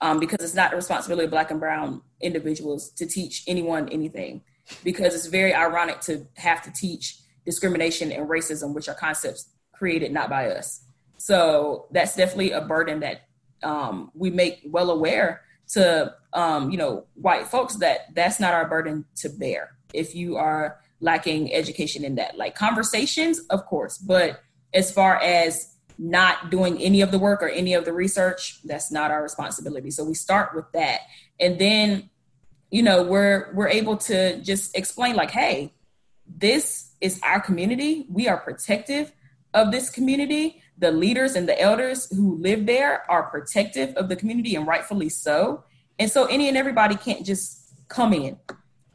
um, 0.02 0.20
because 0.20 0.42
it's 0.42 0.54
not 0.54 0.72
the 0.72 0.78
responsibility 0.78 1.26
of 1.26 1.32
Black 1.32 1.52
and 1.52 1.60
Brown 1.60 2.02
individuals 2.22 2.92
to 2.92 3.06
teach 3.06 3.44
anyone 3.48 3.90
anything. 3.90 4.42
Because 4.84 5.14
it's 5.14 5.28
very 5.28 5.54
ironic 5.54 6.02
to 6.02 6.26
have 6.38 6.64
to 6.64 6.72
teach 6.72 7.20
discrimination 7.46 8.12
and 8.12 8.28
racism, 8.28 8.74
which 8.74 8.90
are 8.90 8.96
concepts 8.96 9.48
created 9.72 10.12
not 10.12 10.30
by 10.30 10.50
us. 10.50 10.84
So 11.18 11.86
that's 11.92 12.16
definitely 12.16 12.52
a 12.52 12.62
burden 12.62 13.02
that 13.02 13.25
um, 13.64 14.12
we 14.14 14.30
make 14.30 14.62
well 14.66 14.92
aware 14.92 15.42
to 15.70 16.14
um, 16.34 16.70
you 16.72 16.78
know 16.78 17.06
white 17.16 17.48
folks 17.48 17.76
that 17.78 18.14
that's 18.14 18.40
not 18.40 18.54
our 18.54 18.68
burden 18.68 19.06
to 19.18 19.30
bear. 19.30 19.76
If 19.94 20.16
you 20.16 20.38
are 20.38 20.80
lacking 21.02 21.54
education 21.54 22.04
in 22.04 22.16
that 22.16 22.38
like 22.38 22.56
conversations 22.56 23.40
of 23.50 23.66
course 23.66 23.98
but 23.98 24.42
as 24.74 24.92
far 24.92 25.18
as 25.18 25.76
not 25.98 26.50
doing 26.50 26.82
any 26.82 27.02
of 27.02 27.12
the 27.12 27.20
work 27.20 27.42
or 27.42 27.50
any 27.50 27.74
of 27.74 27.86
the 27.86 27.94
research 27.94 28.60
that's 28.64 28.92
not 28.92 29.12
our 29.12 29.22
responsibility. 29.22 29.92
So 29.92 30.04
we 30.04 30.14
start 30.14 30.56
with 30.56 30.70
that. 30.74 31.02
And 31.40 31.60
then 31.60 32.10
you 32.72 32.84
know 32.84 33.04
we're 33.04 33.54
we're 33.54 33.70
able 33.70 33.98
to 33.98 34.42
just 34.42 34.76
explain 34.76 35.16
like 35.16 35.32
hey 35.32 35.74
this 36.28 36.92
is 37.02 37.20
our 37.24 37.40
community. 37.40 38.06
We 38.10 38.28
are 38.28 38.38
protective 38.38 39.12
of 39.56 39.72
this 39.72 39.90
community 39.90 40.62
the 40.78 40.92
leaders 40.92 41.36
and 41.36 41.48
the 41.48 41.60
elders 41.60 42.10
who 42.16 42.38
live 42.38 42.66
there 42.66 43.10
are 43.10 43.24
protective 43.24 43.96
of 43.96 44.10
the 44.10 44.16
community 44.16 44.56
and 44.56 44.68
rightfully 44.68 45.10
so. 45.10 45.64
And 45.98 46.12
so 46.12 46.26
any 46.26 46.50
and 46.50 46.58
everybody 46.58 46.96
can't 46.96 47.26
just 47.26 47.72
come 47.88 48.14
in 48.14 48.38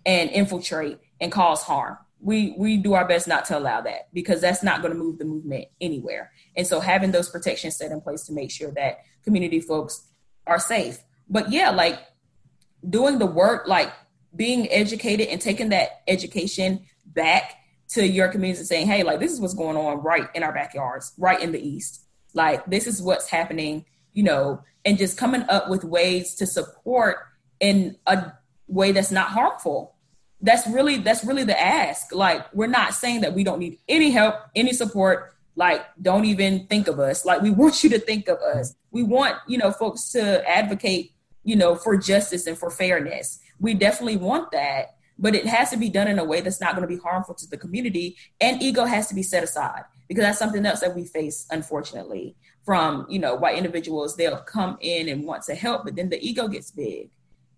and 0.05 0.31
infiltrate 0.31 0.99
and 1.21 1.33
cause 1.33 1.63
harm. 1.63 1.97
We 2.21 2.55
we 2.59 2.77
do 2.77 2.93
our 2.93 3.09
best 3.09 3.27
not 3.27 3.47
to 3.47 3.59
allow 3.59 3.81
that 3.81 4.13
because 4.13 4.43
that's 4.43 4.63
not 4.63 4.83
going 4.83 4.93
to 4.93 4.99
move 4.99 5.19
the 5.19 5.25
movement 5.25 5.69
anywhere. 5.81 6.33
And 6.55 6.67
so 6.67 6.81
having 6.81 7.13
those 7.13 7.31
protections 7.31 7.77
set 7.77 7.93
in 7.93 8.03
place 8.03 8.25
to 8.25 8.35
make 8.35 8.51
sure 8.51 8.71
that 8.73 8.99
community 9.25 9.61
folks 9.61 10.07
are 10.47 10.59
safe. 10.59 10.99
But 11.31 11.51
yeah, 11.51 11.71
like 11.71 11.99
doing 12.87 13.19
the 13.19 13.27
work 13.27 13.67
like 13.67 13.91
being 14.37 14.71
educated 14.71 15.29
and 15.29 15.41
taking 15.41 15.71
that 15.71 16.03
education 16.07 16.85
back 17.07 17.55
to 17.91 18.07
your 18.07 18.29
communities 18.29 18.69
saying, 18.69 18.87
hey, 18.87 19.03
like 19.03 19.21
this 19.21 19.33
is 19.33 19.41
what's 19.41 19.55
going 19.55 19.77
on 19.77 20.01
right 20.03 20.29
in 20.35 20.43
our 20.43 20.53
backyards, 20.53 21.13
right 21.19 21.41
in 21.41 21.53
the 21.53 21.61
East. 21.61 22.03
Like 22.35 22.65
this 22.67 22.87
is 22.87 23.03
what's 23.03 23.29
happening, 23.29 23.85
you 24.13 24.23
know, 24.23 24.63
and 24.85 24.97
just 24.97 25.19
coming 25.19 25.45
up 25.49 25.69
with 25.69 25.85
ways 25.85 26.37
to 26.37 26.47
support 26.47 27.19
in 27.59 27.97
a 28.07 28.33
way 28.69 28.93
that's 28.93 29.11
not 29.11 29.29
harmful. 29.29 29.97
That's 30.41 30.67
really 30.69 30.99
that's 30.99 31.25
really 31.25 31.43
the 31.45 31.61
ask. 31.61 32.15
Like 32.15 32.53
we're 32.55 32.69
not 32.69 32.95
saying 32.95 33.23
that 33.23 33.35
we 33.35 33.43
don't 33.43 33.59
need 33.59 33.79
any 33.89 34.11
help, 34.11 34.37
any 34.55 34.73
support. 34.73 35.35
Like 35.57 35.85
don't 36.01 36.25
even 36.25 36.67
think 36.69 36.87
of 36.87 37.01
us. 37.01 37.25
Like 37.25 37.43
we 37.43 37.51
want 37.63 37.83
you 37.83 37.91
to 37.91 37.99
think 37.99 38.29
of 38.29 38.39
us. 38.39 38.75
We 38.93 39.03
want, 39.03 39.37
you 39.49 39.59
know, 39.59 39.73
folks 39.73 40.13
to 40.13 40.49
advocate, 40.49 41.13
you 41.43 41.57
know, 41.57 41.75
for 41.75 41.97
justice 41.97 42.47
and 42.47 42.57
for 42.57 42.71
fairness. 42.71 43.41
We 43.59 43.75
definitely 43.75 44.17
want 44.17 44.53
that 44.53 44.95
but 45.21 45.35
it 45.35 45.47
has 45.47 45.71
to 45.71 45.77
be 45.77 45.91
done 45.91 46.09
in 46.09 46.19
a 46.19 46.25
way 46.25 46.41
that's 46.41 46.61
not 46.61 46.75
going 46.75 46.89
to 46.89 46.93
be 46.93 47.01
harmful 47.01 47.35
to 47.35 47.47
the 47.47 47.59
community 47.59 48.17
and 48.41 48.63
ego 48.63 48.85
has 48.85 49.07
to 49.07 49.15
be 49.15 49.23
set 49.23 49.45
aside 49.45 49.85
because 50.09 50.25
that's 50.25 50.39
something 50.39 50.65
else 50.67 50.81
that 50.81 50.97
we 50.97 51.05
face 51.05 51.47
unfortunately 51.51 52.35
from 52.65 53.07
you 53.09 53.19
know 53.19 53.35
white 53.35 53.57
individuals. 53.57 54.17
They'll 54.17 54.39
come 54.39 54.79
in 54.81 55.09
and 55.09 55.25
want 55.25 55.43
to 55.45 55.55
help 55.55 55.85
but 55.85 55.95
then 55.95 56.09
the 56.09 56.21
ego 56.27 56.49
gets 56.49 56.71
big 56.71 57.11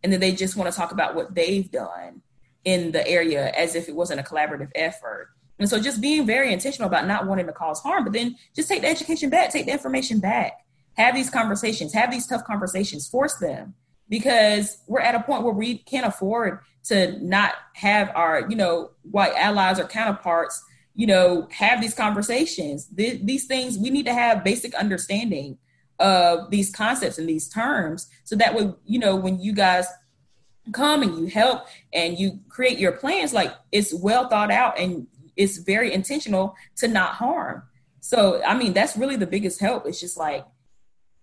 and 0.02 0.12
then 0.12 0.20
they 0.20 0.32
just 0.32 0.56
want 0.56 0.70
to 0.70 0.76
talk 0.76 0.93
about 0.93 1.14
what 1.14 1.34
they've 1.34 1.70
done 1.70 2.22
in 2.64 2.93
the 2.93 3.06
area 3.09 3.51
as 3.56 3.74
if 3.74 3.89
it 3.89 3.94
wasn't 3.94 4.20
a 4.20 4.22
collaborative 4.22 4.70
effort. 4.74 5.28
And 5.59 5.68
so 5.68 5.80
just 5.80 6.01
being 6.01 6.26
very 6.26 6.52
intentional 6.52 6.89
about 6.89 7.06
not 7.06 7.26
wanting 7.26 7.47
to 7.47 7.52
cause 7.52 7.80
harm 7.80 8.05
but 8.05 8.12
then 8.12 8.36
just 8.55 8.68
take 8.68 8.82
the 8.82 8.89
education 8.89 9.30
back 9.30 9.51
take 9.51 9.66
the 9.66 9.72
information 9.72 10.18
back. 10.18 10.59
Have 10.94 11.14
these 11.14 11.30
conversations 11.30 11.94
have 11.94 12.10
these 12.10 12.26
tough 12.26 12.44
conversations 12.44 13.09
force 13.09 13.36
them 13.36 13.74
because 14.09 14.79
we're 14.87 15.01
at 15.01 15.15
a 15.15 15.20
point 15.20 15.43
where 15.43 15.55
we 15.55 15.79
can't 15.79 16.07
afford 16.07 16.61
to 16.85 17.19
not 17.24 17.55
have 17.74 18.11
our, 18.15 18.47
you 18.49 18.57
know, 18.57 18.91
white 19.03 19.33
allies 19.37 19.79
or 19.79 19.85
counterparts, 19.87 20.62
you 20.95 21.07
know, 21.07 21.49
have 21.51 21.81
these 21.81 21.95
conversations. 21.95 22.87
Th- 22.97 23.20
these 23.23 23.47
things 23.47 23.79
we 23.79 23.91
need 23.91 24.07
to 24.07 24.15
have 24.15 24.45
basic 24.45 24.74
understanding 24.74 25.59
of 25.99 26.51
these 26.51 26.74
concepts 26.74 27.19
and 27.19 27.29
these 27.29 27.49
terms 27.49 28.09
so 28.24 28.35
that 28.37 28.55
way, 28.55 28.73
you 28.85 28.99
know, 28.99 29.15
when 29.15 29.41
you 29.41 29.53
guys 29.53 29.87
come 30.73 31.03
and 31.03 31.19
you 31.19 31.27
help 31.27 31.66
and 31.93 32.19
you 32.19 32.41
create 32.49 32.79
your 32.79 32.93
plans, 32.93 33.33
like 33.33 33.53
it's 33.70 33.95
well 33.95 34.29
thought 34.29 34.51
out 34.51 34.79
and 34.79 35.07
it's 35.37 35.59
very 35.59 35.93
intentional 35.93 36.55
to 36.77 36.89
not 36.89 37.15
harm. 37.15 37.62
So, 38.01 38.43
I 38.45 38.57
mean, 38.57 38.73
that's 38.73 38.97
really 38.97 39.16
the 39.16 39.27
biggest 39.27 39.61
help. 39.61 39.87
It's 39.87 40.01
just 40.01 40.16
like 40.16 40.45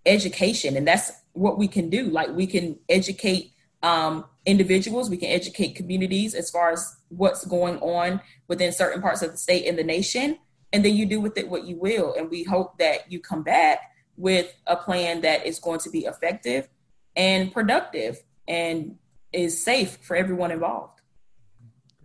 education, 0.06 0.76
and 0.76 0.86
that's 0.86 1.12
what 1.32 1.58
we 1.58 1.68
can 1.68 1.90
do. 1.90 2.04
Like, 2.04 2.30
we 2.30 2.46
can 2.46 2.78
educate 2.88 3.52
um, 3.82 4.24
individuals, 4.46 5.08
we 5.08 5.16
can 5.16 5.30
educate 5.30 5.74
communities 5.74 6.34
as 6.34 6.50
far 6.50 6.72
as 6.72 6.96
what's 7.08 7.44
going 7.44 7.78
on 7.78 8.20
within 8.48 8.72
certain 8.72 9.00
parts 9.00 9.22
of 9.22 9.32
the 9.32 9.36
state 9.36 9.66
and 9.66 9.78
the 9.78 9.84
nation. 9.84 10.38
And 10.72 10.84
then 10.84 10.94
you 10.94 11.06
do 11.06 11.20
with 11.20 11.36
it 11.36 11.48
what 11.48 11.64
you 11.64 11.76
will. 11.76 12.14
And 12.14 12.30
we 12.30 12.44
hope 12.44 12.78
that 12.78 13.10
you 13.10 13.20
come 13.20 13.42
back 13.42 13.80
with 14.16 14.54
a 14.66 14.76
plan 14.76 15.22
that 15.22 15.46
is 15.46 15.58
going 15.58 15.80
to 15.80 15.90
be 15.90 16.00
effective 16.00 16.68
and 17.16 17.52
productive 17.52 18.18
and 18.46 18.96
is 19.32 19.62
safe 19.64 19.98
for 20.02 20.16
everyone 20.16 20.50
involved. 20.50 21.00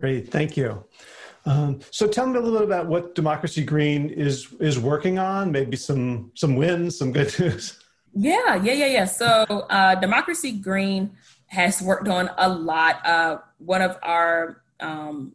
Great, 0.00 0.30
thank 0.30 0.56
you. 0.56 0.84
Um, 1.44 1.80
so 1.90 2.06
tell 2.06 2.26
me 2.26 2.38
a 2.38 2.40
little 2.40 2.58
bit 2.58 2.66
about 2.66 2.86
what 2.86 3.14
Democracy 3.14 3.64
Green 3.64 4.10
is 4.10 4.52
is 4.58 4.78
working 4.78 5.18
on. 5.18 5.52
Maybe 5.52 5.76
some 5.76 6.32
some 6.34 6.56
wins, 6.56 6.98
some 6.98 7.12
good 7.12 7.38
news. 7.38 7.80
Yeah, 8.18 8.54
yeah, 8.62 8.72
yeah, 8.72 8.86
yeah. 8.86 9.04
So 9.04 9.44
uh, 9.68 9.94
Democracy 9.96 10.52
Green 10.52 11.10
has 11.48 11.82
worked 11.82 12.08
on 12.08 12.30
a 12.38 12.48
lot. 12.48 13.06
Uh, 13.06 13.38
one 13.58 13.82
of 13.82 13.98
our 14.02 14.62
um, 14.80 15.34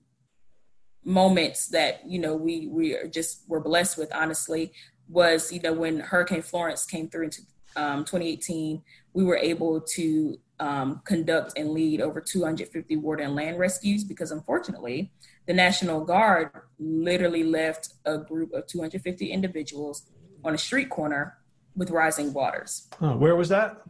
moments 1.05 1.67
that 1.67 2.01
you 2.07 2.17
know 2.17 2.35
we 2.35 2.67
we 2.67 2.97
just 3.11 3.43
were 3.47 3.59
blessed 3.59 3.99
with, 3.99 4.11
honestly, 4.15 4.73
was 5.07 5.51
you 5.51 5.61
know 5.61 5.73
when 5.73 5.99
Hurricane 5.99 6.41
Florence 6.41 6.83
came 6.85 7.07
through 7.07 7.25
into 7.25 7.41
um, 7.75 8.03
2018, 8.03 8.81
we 9.13 9.23
were 9.23 9.37
able 9.37 9.79
to 9.81 10.39
um, 10.59 11.01
conduct 11.05 11.53
and 11.57 11.69
lead 11.69 12.01
over 12.01 12.19
250 12.19 12.97
water 12.97 13.21
and 13.21 13.35
land 13.35 13.59
rescues 13.59 14.03
because 14.03 14.31
unfortunately, 14.31 15.11
the 15.45 15.53
National 15.53 16.03
Guard 16.03 16.49
literally 16.79 17.43
left 17.43 17.93
a 18.05 18.17
group 18.17 18.53
of 18.53 18.65
250 18.65 19.31
individuals 19.31 20.07
on 20.43 20.55
a 20.55 20.57
street 20.57 20.89
corner 20.89 21.37
with 21.75 21.89
rising 21.89 22.33
waters. 22.33 22.87
Oh, 23.01 23.15
where 23.17 23.35
was 23.35 23.49
that? 23.49 23.81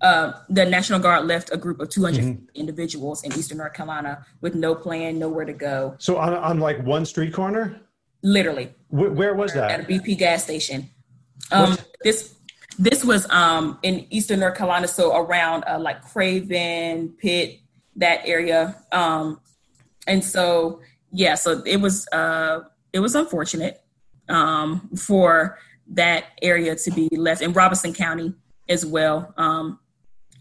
uh, 0.00 0.32
the 0.48 0.64
National 0.64 0.98
Guard 0.98 1.26
left 1.26 1.50
a 1.52 1.56
group 1.56 1.80
of 1.80 1.90
200 1.90 2.24
mm-hmm. 2.24 2.44
individuals 2.54 3.22
in 3.22 3.32
Eastern 3.34 3.58
North 3.58 3.74
Carolina 3.74 4.24
with 4.40 4.54
no 4.54 4.74
plan, 4.74 5.18
nowhere 5.18 5.44
to 5.44 5.52
go. 5.52 5.94
So 5.98 6.16
on, 6.16 6.34
on 6.34 6.58
like 6.58 6.82
one 6.84 7.04
street 7.04 7.32
corner? 7.32 7.80
Literally. 8.22 8.72
Where, 8.88 9.10
where 9.10 9.34
was 9.34 9.52
that? 9.54 9.70
At 9.70 9.80
a 9.80 9.84
BP 9.84 10.18
gas 10.18 10.44
station. 10.44 10.90
Um, 11.52 11.76
this 12.02 12.34
this 12.78 13.04
was 13.04 13.28
um, 13.30 13.78
in 13.82 14.06
Eastern 14.10 14.40
North 14.40 14.56
Carolina, 14.56 14.88
so 14.88 15.16
around 15.16 15.64
uh, 15.66 15.78
like 15.78 16.02
Craven, 16.02 17.10
Pitt, 17.18 17.60
that 17.96 18.20
area. 18.24 18.76
Um, 18.92 19.40
and 20.06 20.22
so 20.22 20.80
yeah, 21.10 21.34
so 21.34 21.62
it 21.66 21.78
was 21.78 22.06
uh, 22.12 22.60
it 22.92 23.00
was 23.00 23.14
unfortunate 23.14 23.82
um, 24.28 24.88
for 24.96 25.58
that 25.90 26.24
area 26.40 26.74
to 26.74 26.90
be 26.90 27.08
left 27.12 27.42
in 27.42 27.52
Robeson 27.52 27.92
County 27.92 28.34
as 28.68 28.86
well. 28.86 29.34
Um, 29.36 29.78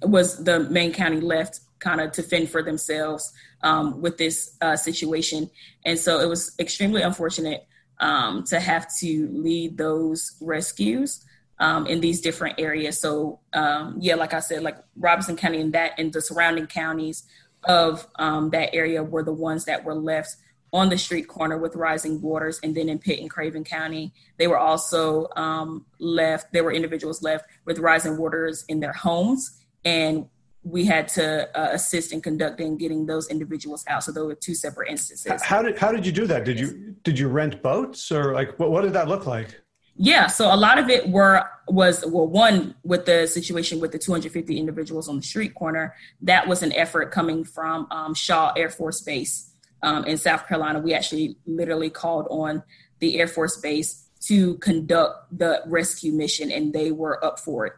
was 0.02 0.44
the 0.44 0.62
main 0.62 0.94
county 0.94 1.20
left 1.20 1.60
kind 1.80 2.00
of 2.00 2.12
to 2.14 2.24
fend 2.24 2.50
for 2.50 2.62
themselves 2.62 3.34
um, 3.64 4.02
with 4.02 4.18
this 4.18 4.56
uh, 4.62 4.76
situation. 4.76 5.50
And 5.86 5.98
so 5.98 6.20
it 6.20 6.28
was 6.28 6.56
extremely 6.60 7.02
unfortunate 7.02 7.66
um, 8.00 8.44
to 8.46 8.60
have 8.60 8.88
to 9.00 9.30
lead 9.32 9.78
those 9.78 10.38
rescues 10.42 11.26
um, 11.60 11.86
in 11.88 12.00
these 12.00 12.22
different 12.22 12.60
areas. 12.60 13.00
So 13.00 13.40
um, 13.54 13.98
yeah, 14.00 14.16
like 14.16 14.34
I 14.34 14.40
said, 14.40 14.64
like 14.64 14.78
Robeson 14.96 15.36
County 15.36 15.60
and 15.60 15.74
that 15.74 15.94
and 15.98 16.14
the 16.14 16.22
surrounding 16.22 16.68
counties 16.68 17.24
of 17.66 18.08
um, 18.16 18.52
that 18.52 18.74
area 18.74 19.04
were 19.04 19.24
the 19.24 19.34
ones 19.34 19.66
that 19.66 19.84
were 19.84 19.96
left 19.96 20.36
on 20.72 20.90
the 20.90 20.98
street 20.98 21.28
corner 21.28 21.58
with 21.58 21.76
rising 21.76 22.22
waters 22.22 22.60
and 22.64 22.76
then 22.76 22.90
in 22.90 23.00
Pitt 23.00 23.20
and 23.20 23.30
Craven 23.30 23.64
County. 23.64 24.14
They 24.38 24.48
were 24.48 24.58
also 24.58 25.28
um, 25.36 25.86
left, 26.00 26.54
there 26.54 26.64
were 26.64 26.72
individuals 26.72 27.22
left 27.22 27.46
with 27.66 27.80
rising 27.80 28.18
waters 28.18 28.66
in 28.68 28.80
their 28.80 28.94
homes 28.94 29.64
and 29.84 30.28
we 30.64 30.86
had 30.86 31.08
to 31.08 31.60
uh, 31.60 31.70
assist 31.72 32.12
in 32.12 32.22
conducting 32.22 32.78
getting 32.78 33.06
those 33.06 33.30
individuals 33.30 33.84
out. 33.88 34.04
So 34.04 34.12
those 34.12 34.28
were 34.28 34.36
two 34.36 34.54
separate 34.54 34.90
instances. 34.90 35.42
How 35.42 35.62
did 35.62 35.78
how 35.78 35.92
did 35.92 36.06
you 36.06 36.12
do 36.12 36.28
that? 36.28 36.44
Did 36.44 36.60
you 36.60 36.96
did 37.04 37.18
you 37.18 37.30
rent 37.30 37.62
boats 37.62 38.12
or 38.12 38.34
like 38.34 38.60
what 38.60 38.70
what 38.70 38.82
did 38.82 38.94
that 38.94 39.08
look 39.08 39.26
like? 39.26 39.60
Yeah, 39.96 40.28
so 40.28 40.54
a 40.54 40.56
lot 40.56 40.78
of 40.78 40.90
it 40.90 41.10
were 41.10 41.44
was 41.68 42.06
well 42.06 42.28
one 42.28 42.76
with 42.84 43.06
the 43.06 43.28
situation 43.28 43.80
with 43.80 43.92
the 43.92 44.00
250 44.00 44.58
individuals 44.58 45.10
on 45.10 45.18
the 45.18 45.24
street 45.24 45.56
corner. 45.56 45.96
That 46.22 46.48
was 46.48 46.62
an 46.62 46.74
effort 46.74 47.12
coming 47.12 47.44
from 47.44 47.88
um, 47.92 48.14
Shaw 48.14 48.54
Air 48.56 48.70
Force 48.70 49.02
Base 49.02 49.49
um, 49.84 50.06
in 50.06 50.18
South 50.18 50.48
Carolina. 50.48 50.80
We 50.80 50.94
actually 50.94 51.38
literally 51.46 51.90
called 51.90 52.28
on 52.30 52.64
the 53.00 53.20
Air 53.20 53.28
Force 53.28 53.58
Base 53.58 54.08
to 54.22 54.56
conduct 54.58 55.38
the 55.38 55.62
rescue 55.66 56.12
mission, 56.12 56.52
and 56.52 56.74
they 56.74 56.92
were 56.92 57.24
up 57.24 57.40
for 57.40 57.66
it 57.66 57.74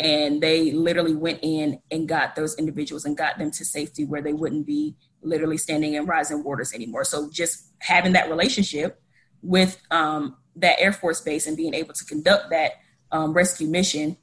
and 0.00 0.40
they 0.40 0.70
literally 0.72 1.14
went 1.14 1.40
in 1.42 1.80
and 1.90 2.08
got 2.08 2.36
those 2.36 2.56
individuals 2.56 3.04
and 3.04 3.16
got 3.16 3.38
them 3.38 3.50
to 3.50 3.64
safety 3.64 4.04
where 4.04 4.22
they 4.22 4.32
wouldn't 4.32 4.66
be 4.66 4.94
literally 5.22 5.56
standing 5.56 5.94
in 5.94 6.06
rising 6.06 6.44
waters 6.44 6.72
anymore. 6.72 7.04
So 7.04 7.28
just 7.30 7.66
having 7.80 8.12
that 8.12 8.28
relationship 8.28 9.00
with 9.42 9.80
um, 9.90 10.36
that 10.56 10.80
Air 10.80 10.92
Force 10.92 11.20
base 11.20 11.46
and 11.46 11.56
being 11.56 11.74
able 11.74 11.94
to 11.94 12.04
conduct 12.04 12.50
that 12.50 12.72
um, 13.10 13.32
rescue 13.32 13.68
mission 13.68 14.16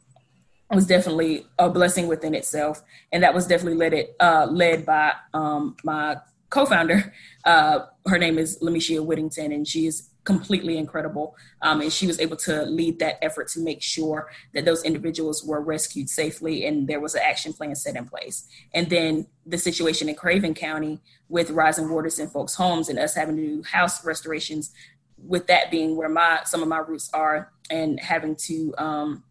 was 0.69 0.85
definitely 0.87 1.45
a 1.59 1.69
blessing 1.69 2.07
within 2.07 2.33
itself, 2.33 2.81
and 3.11 3.23
that 3.23 3.33
was 3.33 3.45
definitely 3.45 3.77
led 3.77 3.93
it 3.93 4.15
uh, 4.19 4.47
led 4.49 4.85
by 4.85 5.13
um, 5.33 5.75
my 5.83 6.17
co-founder. 6.49 7.13
Uh, 7.43 7.79
her 8.05 8.17
name 8.17 8.37
is 8.37 8.59
Lamishia 8.59 9.03
Whittington, 9.03 9.51
and 9.51 9.67
she 9.67 9.87
is 9.87 10.09
completely 10.23 10.77
incredible. 10.77 11.35
Um, 11.61 11.81
and 11.81 11.93
she 11.93 12.07
was 12.07 12.19
able 12.19 12.35
to 12.37 12.63
lead 12.65 12.99
that 12.99 13.23
effort 13.23 13.47
to 13.49 13.59
make 13.59 13.81
sure 13.81 14.29
that 14.53 14.65
those 14.65 14.83
individuals 14.83 15.43
were 15.43 15.61
rescued 15.61 16.09
safely 16.09 16.65
and 16.65 16.87
there 16.87 16.99
was 16.99 17.13
an 17.13 17.21
action 17.23 17.53
plan 17.53 17.75
set 17.75 17.95
in 17.95 18.05
place. 18.05 18.47
And 18.73 18.89
then 18.89 19.27
the 19.45 19.57
situation 19.57 20.09
in 20.09 20.15
Craven 20.15 20.55
County 20.55 20.99
with 21.29 21.51
rising 21.51 21.89
waters 21.89 22.19
in 22.19 22.27
folks' 22.27 22.55
homes 22.55 22.89
and 22.89 22.97
us 22.97 23.13
having 23.13 23.35
to 23.37 23.41
do 23.41 23.63
house 23.63 24.03
restorations, 24.03 24.71
with 25.17 25.47
that 25.47 25.71
being 25.71 25.95
where 25.95 26.09
my 26.09 26.41
some 26.45 26.61
of 26.61 26.67
my 26.67 26.77
roots 26.77 27.09
are 27.13 27.51
and 27.69 27.99
having 27.99 28.35
to 28.35 28.73
um, 28.77 29.23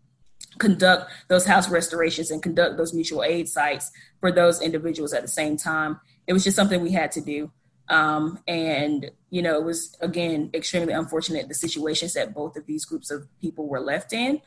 conduct 0.59 1.11
those 1.29 1.45
house 1.47 1.69
restorations 1.69 2.31
and 2.31 2.43
conduct 2.43 2.77
those 2.77 2.95
mutual 2.95 3.23
aid 3.23 3.49
sites 3.49 3.91
for 4.21 4.33
those 4.33 4.63
individuals 4.63 5.13
at 5.13 5.23
the 5.23 5.29
same 5.29 5.57
time. 5.57 6.01
It 6.27 6.33
was 6.33 6.45
just 6.45 6.57
something 6.57 6.81
we 6.81 6.93
had 6.93 7.13
to 7.13 7.21
do. 7.21 7.51
Um, 7.89 8.39
and, 8.49 9.11
you 9.31 9.43
know, 9.43 9.57
it 9.57 9.65
was, 9.65 9.97
again, 10.01 10.51
extremely 10.55 10.95
unfortunate 10.95 11.49
the 11.49 11.55
situations 11.55 12.15
that 12.15 12.35
both 12.35 12.57
of 12.57 12.67
these 12.67 12.85
groups 12.85 13.11
of 13.11 13.29
people 13.41 13.69
were 13.69 13.81
left 13.81 14.13
in. 14.13 14.41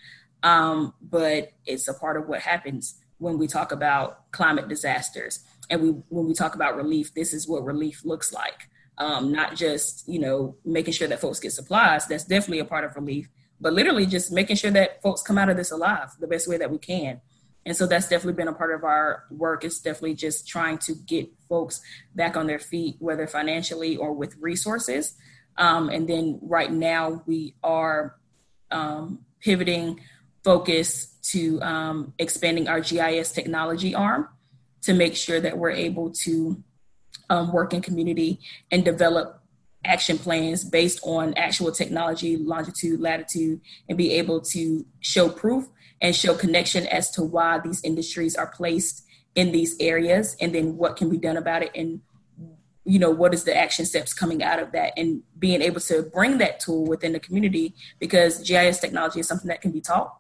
Um, 0.43 0.93
but 1.01 1.51
it's 1.65 1.87
a 1.87 1.93
part 1.93 2.17
of 2.17 2.27
what 2.27 2.41
happens 2.41 2.95
when 3.19 3.37
we 3.37 3.47
talk 3.47 3.71
about 3.71 4.31
climate 4.31 4.67
disasters. 4.67 5.39
and 5.69 5.81
we 5.81 5.89
when 6.09 6.27
we 6.27 6.33
talk 6.33 6.55
about 6.55 6.75
relief, 6.77 7.13
this 7.13 7.33
is 7.33 7.47
what 7.47 7.65
relief 7.65 8.05
looks 8.05 8.31
like. 8.31 8.69
Um, 8.97 9.31
not 9.31 9.55
just 9.55 10.07
you 10.07 10.19
know 10.19 10.55
making 10.65 10.93
sure 10.93 11.07
that 11.07 11.19
folks 11.21 11.39
get 11.39 11.51
supplies. 11.51 12.07
That's 12.07 12.23
definitely 12.23 12.59
a 12.59 12.65
part 12.65 12.85
of 12.85 12.95
relief, 12.95 13.29
but 13.59 13.73
literally 13.73 14.05
just 14.05 14.31
making 14.31 14.55
sure 14.55 14.71
that 14.71 15.01
folks 15.01 15.21
come 15.21 15.37
out 15.37 15.49
of 15.49 15.57
this 15.57 15.71
alive 15.71 16.09
the 16.19 16.27
best 16.27 16.47
way 16.47 16.57
that 16.57 16.71
we 16.71 16.77
can. 16.77 17.21
And 17.68 17.76
so 17.76 17.85
that's 17.85 18.07
definitely 18.07 18.38
been 18.38 18.48
a 18.48 18.53
part 18.53 18.73
of 18.73 18.85
our 18.85 19.26
work. 19.30 19.65
It's 19.65 19.81
definitely 19.81 20.14
just 20.14 20.48
trying 20.48 20.77
to 20.80 20.95
get 20.95 21.27
folks 21.49 21.81
back 22.15 22.38
on 22.38 22.48
their 22.48 22.60
feet, 22.60 22.95
whether 22.99 23.27
financially 23.27 23.98
or 23.98 24.14
with 24.14 24.38
resources. 24.39 25.15
Um, 25.57 25.89
and 25.89 26.07
then 26.07 26.39
right 26.41 26.72
now 26.72 27.23
we 27.26 27.56
are 27.61 28.15
um, 28.72 29.19
pivoting 29.41 29.99
focus 30.45 31.07
to 31.34 31.61
um, 31.61 32.14
expanding 32.18 32.69
our 32.69 32.80
GIS 32.80 33.34
technology 33.34 33.94
arm 33.94 34.30
to 34.84 34.94
make 34.94 35.18
sure 35.18 35.41
that 35.41 35.57
we're 35.57 35.72
able 35.72 36.11
to 36.11 36.64
um, 37.30 37.52
work 37.52 37.73
in 37.73 37.81
community 37.81 38.39
and 38.72 38.85
develop 38.85 39.44
action 39.84 40.18
plans 40.18 40.64
based 40.64 41.02
on 41.03 41.34
actual 41.34 41.73
technology, 41.73 42.38
longitude, 42.38 43.02
latitude, 43.02 43.60
and 43.89 43.98
be 43.98 44.14
able 44.14 44.39
to 44.39 44.85
show 45.02 45.27
proof 45.27 45.68
and 46.02 46.15
show 46.15 46.36
connection 46.36 46.86
as 46.88 47.10
to 47.11 47.24
why 47.24 47.60
these 47.60 47.84
industries 47.84 48.36
are 48.36 48.48
placed 48.48 49.06
in 49.36 49.52
these 49.52 49.76
areas 49.80 50.36
and 50.41 50.53
then 50.53 50.78
what 50.78 50.95
can 50.95 51.10
be 51.10 51.18
done 51.18 51.38
about 51.38 51.64
it 51.64 51.72
and 51.76 52.02
you 52.86 52.98
know 52.99 53.11
what 53.11 53.34
is 53.34 53.44
the 53.44 53.56
action 53.56 53.86
steps 53.86 54.14
coming 54.14 54.41
out 54.41 54.60
of 54.60 54.72
that 54.72 54.94
and 54.98 55.22
being 55.38 55.61
able 55.61 55.82
to 55.82 56.03
bring 56.14 56.38
that 56.38 56.60
tool 56.60 56.86
within 56.86 57.11
the 57.11 57.19
community 57.19 57.76
because 57.99 58.40
gis 58.40 58.80
technology 58.80 59.19
is 59.19 59.28
something 59.28 59.49
that 59.49 59.61
can 59.61 59.72
be 59.72 59.82
taught 59.82 60.15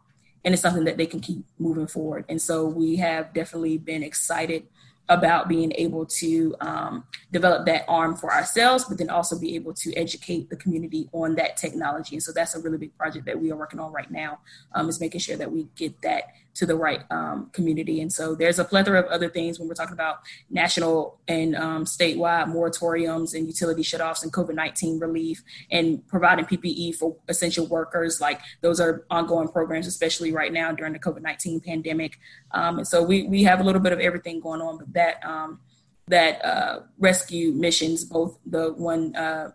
and 0.47 0.53
it's 0.53 0.61
something 0.61 0.85
that 0.85 0.95
they 0.95 1.05
can 1.05 1.19
keep 1.19 1.43
moving 1.59 1.87
forward. 1.87 2.23
And 2.29 2.41
so 2.41 2.65
we 2.65 2.95
have 2.97 3.33
definitely 3.33 3.77
been 3.77 4.01
excited 4.01 4.67
about 5.09 5.47
being 5.47 5.71
able 5.75 6.05
to 6.05 6.55
um, 6.59 7.05
develop 7.31 7.65
that 7.65 7.85
arm 7.87 8.15
for 8.15 8.33
ourselves, 8.33 8.83
but 8.85 8.97
then 8.97 9.09
also 9.09 9.39
be 9.39 9.55
able 9.55 9.73
to 9.73 9.93
educate 9.95 10.49
the 10.49 10.55
community 10.55 11.09
on 11.13 11.35
that 11.35 11.55
technology. 11.55 12.15
And 12.15 12.23
so 12.23 12.31
that's 12.33 12.55
a 12.55 12.59
really 12.59 12.77
big 12.77 12.97
project 12.97 13.25
that 13.25 13.39
we 13.39 13.51
are 13.51 13.55
working 13.55 13.79
on 13.79 13.91
right 13.93 14.11
now, 14.11 14.39
um, 14.73 14.89
is 14.89 14.99
making 14.99 15.21
sure 15.21 15.37
that 15.37 15.51
we 15.51 15.67
get 15.75 16.01
that 16.01 16.23
to 16.57 16.65
the 16.65 16.75
right 16.75 17.03
um, 17.11 17.49
community. 17.53 18.01
And 18.01 18.11
so 18.11 18.33
there's 18.33 18.57
a 18.57 18.65
plethora 18.65 18.99
of 18.99 19.05
other 19.05 19.29
things 19.29 19.59
when 19.59 19.67
we're 19.67 19.75
talking 19.75 19.93
about 19.93 20.19
national 20.49 21.19
and 21.27 21.55
um, 21.55 21.85
statewide 21.85 22.47
moratoriums 22.47 23.35
and 23.35 23.45
utility 23.45 23.83
shutoffs 23.83 24.23
and 24.23 24.33
COVID 24.33 24.55
19 24.55 24.99
relief 24.99 25.43
and 25.71 26.05
providing 26.07 26.45
PPE 26.45 26.95
for 26.95 27.15
essential 27.27 27.67
workers. 27.67 28.19
Like 28.19 28.41
those 28.61 28.79
are 28.79 29.05
ongoing 29.11 29.49
programs, 29.49 29.85
especially 29.85 30.31
right 30.31 30.51
now 30.51 30.71
during 30.71 30.93
the 30.93 30.99
COVID 30.99 31.21
19 31.21 31.59
pandemic. 31.59 32.17
Um, 32.51 32.79
and 32.79 32.87
so 32.87 33.03
we, 33.03 33.23
we 33.23 33.43
have 33.43 33.59
a 33.59 33.63
little 33.63 33.81
bit 33.81 33.93
of 33.93 33.99
everything 33.99 34.39
going 34.39 34.61
on, 34.61 34.79
but 34.79 34.93
that 34.93 35.23
um, 35.23 35.59
that 36.07 36.43
uh, 36.43 36.79
rescue 36.97 37.51
missions, 37.51 38.03
both 38.05 38.39
the 38.45 38.71
one 38.73 39.15
uh, 39.15 39.51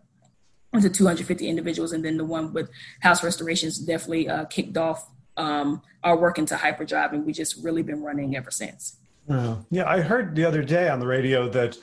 to 0.81 0.89
250 0.89 1.49
individuals 1.49 1.93
and 1.93 2.05
then 2.05 2.17
the 2.17 2.25
one 2.25 2.53
with 2.53 2.71
house 3.01 3.23
restorations 3.23 3.79
definitely 3.79 4.29
uh, 4.29 4.45
kicked 4.47 4.77
off 4.77 5.12
um, 5.37 5.83
our 6.03 6.17
work 6.17 6.39
into 6.39 6.57
hyperdrive, 6.57 7.13
and 7.13 7.25
we 7.25 7.33
just 7.33 7.63
really 7.63 7.83
been 7.83 8.03
running 8.03 8.37
ever 8.37 8.51
since. 8.51 8.97
Oh. 9.29 9.65
Yeah, 9.71 9.89
I 9.89 10.01
heard 10.01 10.35
the 10.35 10.45
other 10.45 10.63
day 10.63 10.89
on 10.89 10.99
the 10.99 11.07
radio 11.07 11.49
that 11.51 11.79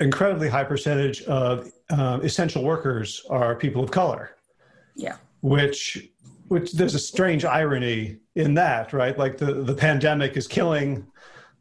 incredibly 0.00 0.48
high 0.48 0.64
percentage 0.64 1.22
of 1.22 1.70
uh, 1.90 2.20
essential 2.22 2.62
workers 2.62 3.24
are 3.30 3.54
people 3.54 3.82
of 3.82 3.90
color. 3.90 4.36
Yeah. 4.94 5.16
Which, 5.40 6.08
which 6.48 6.72
there's 6.72 6.94
a 6.94 6.98
strange 6.98 7.44
irony 7.44 8.18
in 8.34 8.54
that, 8.54 8.92
right? 8.92 9.16
Like 9.16 9.38
the 9.38 9.54
the 9.54 9.74
pandemic 9.74 10.36
is 10.36 10.46
killing 10.46 11.06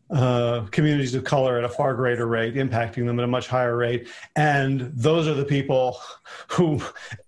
uh, 0.10 0.66
communities 0.72 1.16
of 1.16 1.24
color 1.24 1.58
at 1.58 1.64
a 1.64 1.70
far 1.70 1.96
greater 1.96 2.28
rate, 2.28 2.56
impacting 2.56 3.06
them 3.06 3.18
at 3.18 3.24
a 3.24 3.28
much 3.28 3.48
higher 3.48 3.78
rate, 3.78 4.10
and 4.36 4.92
those 4.94 5.28
are 5.28 5.34
the 5.34 5.46
people 5.46 5.98
who 6.50 6.82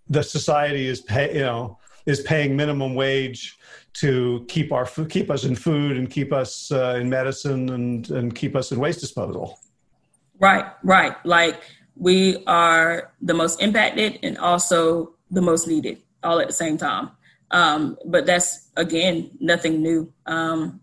the 0.10 0.22
society 0.22 0.88
is 0.88 1.02
pay, 1.02 1.34
you 1.34 1.42
know 1.42 1.80
is 2.06 2.22
paying 2.22 2.56
minimum 2.56 2.96
wage 2.96 3.58
to 3.94 4.46
keep 4.48 4.72
our 4.72 4.86
keep 4.86 5.30
us 5.30 5.44
in 5.44 5.56
food 5.56 5.98
and 5.98 6.10
keep 6.10 6.34
us 6.34 6.72
uh, 6.72 6.98
in 7.00 7.10
medicine 7.10 7.70
and 7.70 8.10
and 8.10 8.36
keep 8.36 8.56
us 8.56 8.72
in 8.72 8.80
waste 8.80 9.00
disposal. 9.00 9.60
Right, 10.40 10.66
right. 10.84 11.16
Like 11.26 11.62
we 11.96 12.44
are 12.48 13.12
the 13.22 13.34
most 13.34 13.62
impacted 13.62 14.20
and 14.24 14.38
also 14.38 15.16
the 15.30 15.42
most 15.42 15.68
needed 15.68 16.02
all 16.24 16.40
at 16.40 16.48
the 16.48 16.54
same 16.54 16.78
time. 16.78 17.12
Um, 17.52 17.98
but 18.06 18.26
that's 18.26 18.70
again 18.76 19.32
nothing 19.40 19.82
new. 19.82 20.12
Um, 20.26 20.82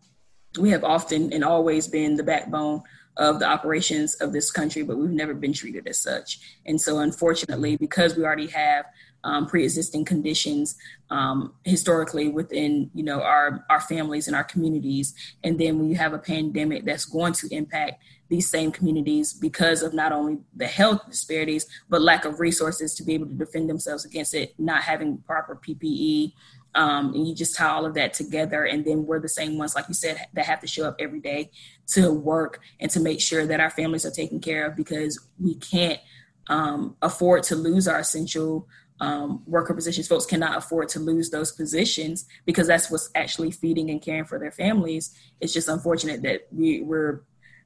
we 0.59 0.71
have 0.71 0.85
often 0.85 1.33
and 1.33 1.45
always 1.45 1.89
been 1.89 2.17
the 2.17 2.23
backbone 2.23 2.83
of 3.21 3.39
the 3.39 3.47
operations 3.47 4.15
of 4.17 4.33
this 4.33 4.51
country, 4.51 4.83
but 4.83 4.97
we've 4.97 5.11
never 5.11 5.35
been 5.35 5.53
treated 5.53 5.87
as 5.87 6.01
such. 6.01 6.41
And 6.67 6.81
so, 6.81 6.99
unfortunately, 6.99 7.77
because 7.77 8.17
we 8.17 8.25
already 8.25 8.49
have 8.49 8.87
um, 9.23 9.47
pre-existing 9.47 10.07
conditions 10.07 10.77
um, 11.11 11.53
historically 11.65 12.29
within 12.29 12.91
you 12.95 13.03
know 13.03 13.21
our 13.21 13.65
our 13.69 13.81
families 13.81 14.27
and 14.27 14.35
our 14.35 14.45
communities 14.45 15.15
and 15.45 15.61
then 15.61 15.79
when 15.79 15.91
you 15.91 15.97
have 15.97 16.15
a 16.15 16.19
pandemic 16.19 16.85
that's 16.85 17.05
going 17.05 17.35
to 17.35 17.55
impact 17.55 18.03
these 18.29 18.49
same 18.49 18.73
communities 18.73 19.35
because 19.35 19.83
of 19.83 19.93
not 19.93 20.13
only 20.13 20.39
the 20.57 20.67
health 20.67 21.03
disparities 21.07 21.67
but 21.91 22.01
lack 22.01 22.25
of 22.25 22.41
resources 22.41 22.95
to 22.95 23.03
be 23.03 23.13
able 23.13 23.27
to 23.27 23.35
defend 23.35 23.69
themselves 23.69 24.07
against 24.07 24.33
it 24.33 24.55
not 24.59 24.83
having 24.83 25.19
proper 25.19 25.55
ppe 25.55 26.33
um, 26.75 27.13
and 27.15 27.27
you 27.27 27.35
just 27.35 27.57
tie 27.57 27.69
all 27.69 27.85
of 27.85 27.95
that 27.95 28.15
together 28.15 28.65
and 28.65 28.85
then 28.85 29.05
we're 29.05 29.21
the 29.21 29.29
same 29.29 29.59
ones 29.59 29.75
like 29.75 29.89
you 29.89 29.95
said 29.95 30.19
that 30.33 30.47
have 30.47 30.61
to 30.61 30.67
show 30.67 30.87
up 30.87 30.97
every 30.99 31.21
day 31.21 31.51
to 31.93 32.13
work 32.13 32.61
and 32.79 32.91
to 32.91 33.01
make 33.01 33.21
sure 33.21 33.47
that 33.47 33.61
our 33.61 33.71
families 33.71 34.05
are 34.05 34.11
taken 34.11 34.41
care 34.41 34.67
of 34.67 34.77
because 34.77 35.19
we 35.39 35.55
can't 35.57 36.01
um, 36.49 36.97
afford 37.03 37.43
to 37.45 37.57
lose 37.57 37.89
our 37.89 38.01
essential 38.01 38.69
um, 39.01 39.43
worker 39.47 39.75
positions. 39.75 40.09
Folks 40.09 40.27
cannot 40.27 40.59
afford 40.59 40.89
to 40.91 41.01
lose 41.01 41.31
those 41.31 41.53
positions 41.53 42.27
because 42.45 42.67
that's 42.67 42.91
what's 42.91 43.11
actually 43.15 43.51
feeding 43.51 43.91
and 43.91 44.03
caring 44.03 44.25
for 44.25 44.39
their 44.39 44.53
families. 44.53 45.17
It's 45.41 45.53
just 45.53 45.69
unfortunate 45.69 46.23
that 46.23 46.47
we, 46.53 46.83
we're 46.83 47.23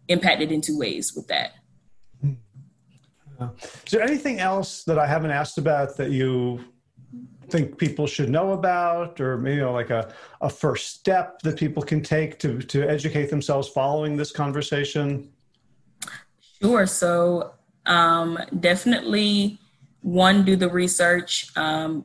impacted 0.08 0.52
in 0.52 0.60
two 0.60 0.78
ways 0.78 1.14
with 1.14 1.26
that. 1.28 1.52
Uh, 3.40 3.48
there 3.90 4.02
anything 4.02 4.38
else 4.38 4.84
that 4.84 4.98
I 4.98 5.06
haven't 5.06 5.32
asked 5.32 5.58
about 5.58 5.96
that 5.96 6.12
you 6.12 6.64
think 7.50 7.78
people 7.78 8.06
should 8.06 8.28
know 8.28 8.52
about, 8.52 9.20
or 9.20 9.38
maybe 9.38 9.56
you 9.56 9.62
know, 9.62 9.72
like 9.72 9.90
a, 9.90 10.12
a 10.40 10.50
first 10.50 10.94
step 10.94 11.40
that 11.42 11.56
people 11.58 11.82
can 11.82 12.02
take 12.02 12.38
to, 12.40 12.60
to 12.60 12.88
educate 12.88 13.30
themselves 13.30 13.68
following 13.68 14.16
this 14.16 14.32
conversation? 14.32 15.30
Sure. 16.60 16.86
So, 16.86 17.54
um, 17.86 18.38
definitely 18.60 19.58
one, 20.00 20.44
do 20.44 20.56
the 20.56 20.68
research, 20.68 21.54
um, 21.56 22.04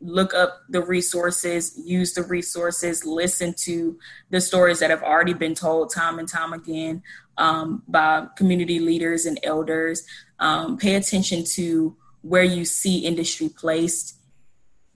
look 0.00 0.32
up 0.34 0.60
the 0.68 0.82
resources, 0.82 1.78
use 1.84 2.14
the 2.14 2.22
resources, 2.22 3.04
listen 3.04 3.54
to 3.64 3.98
the 4.30 4.40
stories 4.40 4.78
that 4.80 4.90
have 4.90 5.02
already 5.02 5.34
been 5.34 5.54
told 5.54 5.92
time 5.92 6.18
and 6.18 6.28
time 6.28 6.52
again 6.52 7.02
um, 7.36 7.82
by 7.86 8.26
community 8.36 8.78
leaders 8.78 9.26
and 9.26 9.38
elders. 9.42 10.04
Um, 10.38 10.78
pay 10.78 10.94
attention 10.94 11.44
to 11.52 11.96
where 12.22 12.44
you 12.44 12.64
see 12.64 12.98
industry 12.98 13.48
placed 13.48 14.16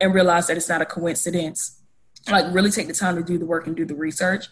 and 0.01 0.15
realize 0.15 0.47
that 0.47 0.57
it's 0.57 0.69
not 0.69 0.83
a 0.83 0.87
coincidence. 0.87 1.81
Like, 2.31 2.53
really 2.55 2.71
take 2.71 2.87
the 2.87 2.95
time 2.95 3.17
to 3.17 3.23
do 3.23 3.39
the 3.39 3.47
work 3.47 3.67
and 3.67 3.77
do 3.77 3.85
the 3.85 3.95
research. 3.95 4.47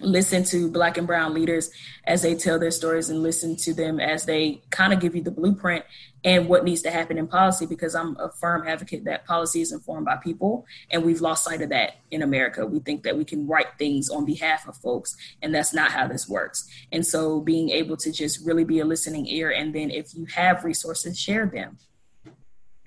Listen 0.00 0.42
to 0.44 0.70
black 0.70 0.98
and 0.98 1.06
brown 1.06 1.34
leaders 1.34 1.70
as 2.04 2.22
they 2.22 2.34
tell 2.34 2.58
their 2.58 2.72
stories 2.72 3.10
and 3.10 3.22
listen 3.22 3.56
to 3.56 3.72
them 3.72 4.00
as 4.00 4.24
they 4.24 4.60
kind 4.70 4.92
of 4.92 5.00
give 5.00 5.14
you 5.14 5.22
the 5.22 5.30
blueprint 5.30 5.84
and 6.24 6.48
what 6.48 6.64
needs 6.64 6.82
to 6.82 6.90
happen 6.90 7.18
in 7.18 7.28
policy 7.28 7.66
because 7.66 7.94
i'm 7.94 8.16
a 8.16 8.30
firm 8.32 8.66
advocate 8.66 9.04
that 9.04 9.26
policy 9.26 9.60
is 9.60 9.72
informed 9.72 10.06
by 10.06 10.16
people 10.16 10.66
and 10.90 11.04
we've 11.04 11.20
lost 11.20 11.44
sight 11.44 11.60
of 11.60 11.68
that 11.68 11.96
in 12.10 12.22
america. 12.22 12.66
We 12.66 12.80
think 12.80 13.02
that 13.04 13.16
we 13.16 13.24
can 13.24 13.46
write 13.46 13.78
things 13.78 14.08
on 14.08 14.24
behalf 14.24 14.66
of 14.66 14.76
folks 14.78 15.16
and 15.42 15.54
that's 15.54 15.74
not 15.74 15.92
how 15.92 16.08
this 16.08 16.28
works. 16.28 16.68
And 16.90 17.06
so 17.06 17.40
being 17.40 17.70
able 17.70 17.96
to 17.98 18.10
just 18.10 18.44
really 18.44 18.64
be 18.64 18.80
a 18.80 18.84
listening 18.84 19.26
ear 19.26 19.50
and 19.50 19.74
then 19.74 19.90
if 19.90 20.14
you 20.14 20.24
have 20.26 20.64
resources 20.64 21.18
share 21.18 21.46
them 21.46 21.78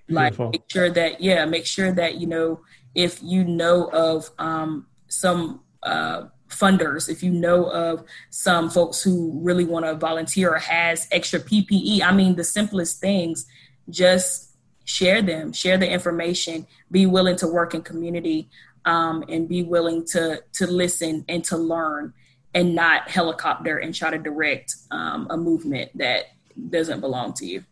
like 0.09 0.33
Beautiful. 0.33 0.49
make 0.51 0.63
sure 0.69 0.89
that 0.89 1.21
yeah 1.21 1.45
make 1.45 1.65
sure 1.65 1.91
that 1.91 2.15
you 2.15 2.27
know 2.27 2.61
if 2.95 3.21
you 3.21 3.43
know 3.43 3.89
of 3.91 4.31
um, 4.39 4.87
some 5.07 5.61
uh, 5.83 6.23
funders 6.49 7.09
if 7.09 7.21
you 7.21 7.31
know 7.31 7.65
of 7.71 8.03
some 8.29 8.69
folks 8.69 9.01
who 9.01 9.39
really 9.41 9.65
want 9.65 9.85
to 9.85 9.93
volunteer 9.95 10.51
or 10.51 10.59
has 10.59 11.07
extra 11.11 11.39
ppe 11.39 12.01
i 12.01 12.11
mean 12.11 12.35
the 12.35 12.43
simplest 12.43 13.01
things 13.01 13.45
just 13.89 14.55
share 14.85 15.21
them 15.21 15.51
share 15.51 15.77
the 15.77 15.89
information 15.89 16.65
be 16.89 17.05
willing 17.05 17.35
to 17.35 17.47
work 17.47 17.73
in 17.73 17.81
community 17.81 18.49
um, 18.85 19.25
and 19.27 19.49
be 19.49 19.63
willing 19.63 20.05
to 20.05 20.41
to 20.53 20.65
listen 20.67 21.25
and 21.27 21.43
to 21.43 21.57
learn 21.57 22.13
and 22.53 22.73
not 22.73 23.09
helicopter 23.09 23.77
and 23.77 23.93
try 23.93 24.09
to 24.09 24.17
direct 24.17 24.73
um, 24.91 25.27
a 25.29 25.35
movement 25.35 25.91
that 25.95 26.25
doesn't 26.69 27.01
belong 27.01 27.33
to 27.33 27.45
you 27.45 27.63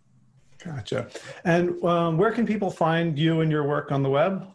gotcha 0.65 1.07
and 1.43 1.83
um, 1.83 2.17
where 2.17 2.31
can 2.31 2.45
people 2.45 2.71
find 2.71 3.17
you 3.17 3.41
and 3.41 3.51
your 3.51 3.63
work 3.63 3.91
on 3.91 4.03
the 4.03 4.09
web 4.09 4.47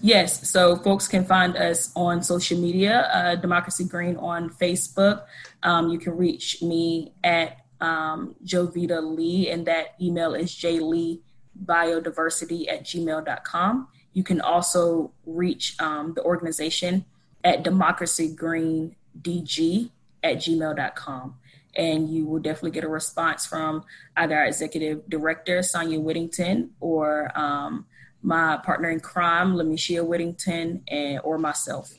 Yes, 0.00 0.48
so 0.48 0.76
folks 0.76 1.06
can 1.08 1.24
find 1.24 1.56
us 1.56 1.90
on 1.96 2.22
social 2.22 2.60
media, 2.60 3.10
uh, 3.12 3.34
Democracy 3.36 3.84
Green 3.84 4.16
on 4.16 4.50
Facebook. 4.50 5.24
Um, 5.62 5.88
you 5.88 5.98
can 5.98 6.14
reach 6.16 6.62
me 6.62 7.12
at 7.24 7.58
um, 7.80 8.36
Jovita 8.44 9.02
Lee, 9.02 9.50
and 9.50 9.66
that 9.66 9.94
email 10.00 10.34
is 10.34 10.50
jleebiodiversity 10.50 12.70
at 12.70 12.84
gmail.com. 12.84 13.88
You 14.12 14.22
can 14.22 14.40
also 14.40 15.10
reach 15.26 15.74
um, 15.80 16.14
the 16.14 16.22
organization 16.22 17.04
at 17.42 17.64
democracygreendg 17.64 19.90
at 20.22 20.36
gmail.com. 20.36 21.34
And 21.76 22.08
you 22.08 22.26
will 22.26 22.40
definitely 22.40 22.70
get 22.72 22.84
a 22.84 22.88
response 22.88 23.46
from 23.46 23.84
either 24.16 24.36
our 24.36 24.44
executive 24.44 25.08
director, 25.08 25.62
Sonia 25.62 26.00
Whittington, 26.00 26.70
or 26.80 27.36
um, 27.38 27.86
my 28.22 28.58
partner 28.58 28.90
in 28.90 29.00
crime, 29.00 29.54
Lamishia 29.54 30.04
Whittington, 30.06 30.82
and 30.88 31.20
or 31.24 31.38
myself. 31.38 31.92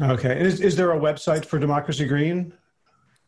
Okay. 0.00 0.40
Is, 0.40 0.60
is 0.60 0.76
there 0.76 0.92
a 0.92 0.98
website 0.98 1.44
for 1.44 1.58
Democracy 1.58 2.06
Green? 2.06 2.52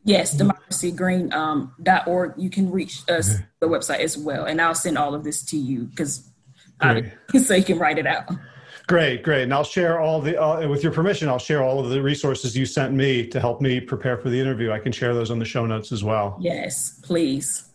Yes, 0.04 0.36
democracygreen.org. 0.36 2.30
Um, 2.30 2.34
you 2.36 2.50
can 2.50 2.70
reach 2.70 3.02
us 3.08 3.34
okay. 3.34 3.44
the 3.60 3.68
website 3.68 4.00
as 4.00 4.18
well, 4.18 4.44
and 4.44 4.60
I'll 4.60 4.74
send 4.74 4.98
all 4.98 5.14
of 5.14 5.24
this 5.24 5.42
to 5.46 5.56
you 5.56 5.84
because 5.84 6.30
so 7.42 7.54
you 7.54 7.64
can 7.64 7.78
write 7.78 7.98
it 7.98 8.06
out. 8.06 8.28
Great, 8.86 9.22
great. 9.22 9.44
And 9.44 9.54
I'll 9.54 9.64
share 9.64 9.98
all 9.98 10.20
the, 10.20 10.40
uh, 10.40 10.68
with 10.68 10.82
your 10.82 10.92
permission, 10.92 11.28
I'll 11.28 11.38
share 11.38 11.62
all 11.62 11.80
of 11.80 11.88
the 11.88 12.02
resources 12.02 12.56
you 12.56 12.66
sent 12.66 12.92
me 12.92 13.26
to 13.28 13.40
help 13.40 13.62
me 13.62 13.80
prepare 13.80 14.18
for 14.18 14.28
the 14.28 14.38
interview. 14.38 14.72
I 14.72 14.78
can 14.78 14.92
share 14.92 15.14
those 15.14 15.30
on 15.30 15.38
the 15.38 15.44
show 15.44 15.64
notes 15.64 15.90
as 15.90 16.04
well. 16.04 16.36
Yes, 16.38 17.00
please. 17.02 17.70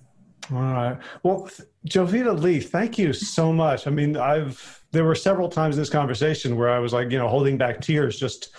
All 0.51 0.61
right. 0.61 0.97
Well, 1.23 1.49
Jovita 1.87 2.39
Lee, 2.39 2.59
thank 2.59 2.97
you 2.97 3.13
so 3.13 3.51
much. 3.51 3.87
I 3.87 3.91
mean, 3.91 4.17
I've, 4.17 4.83
there 4.91 5.03
were 5.03 5.15
several 5.15 5.49
times 5.49 5.75
in 5.75 5.81
this 5.81 5.89
conversation 5.89 6.55
where 6.55 6.69
I 6.69 6.79
was 6.79 6.93
like, 6.93 7.11
you 7.11 7.17
know, 7.17 7.27
holding 7.27 7.57
back 7.57 7.81
tears, 7.81 8.19
just, 8.19 8.49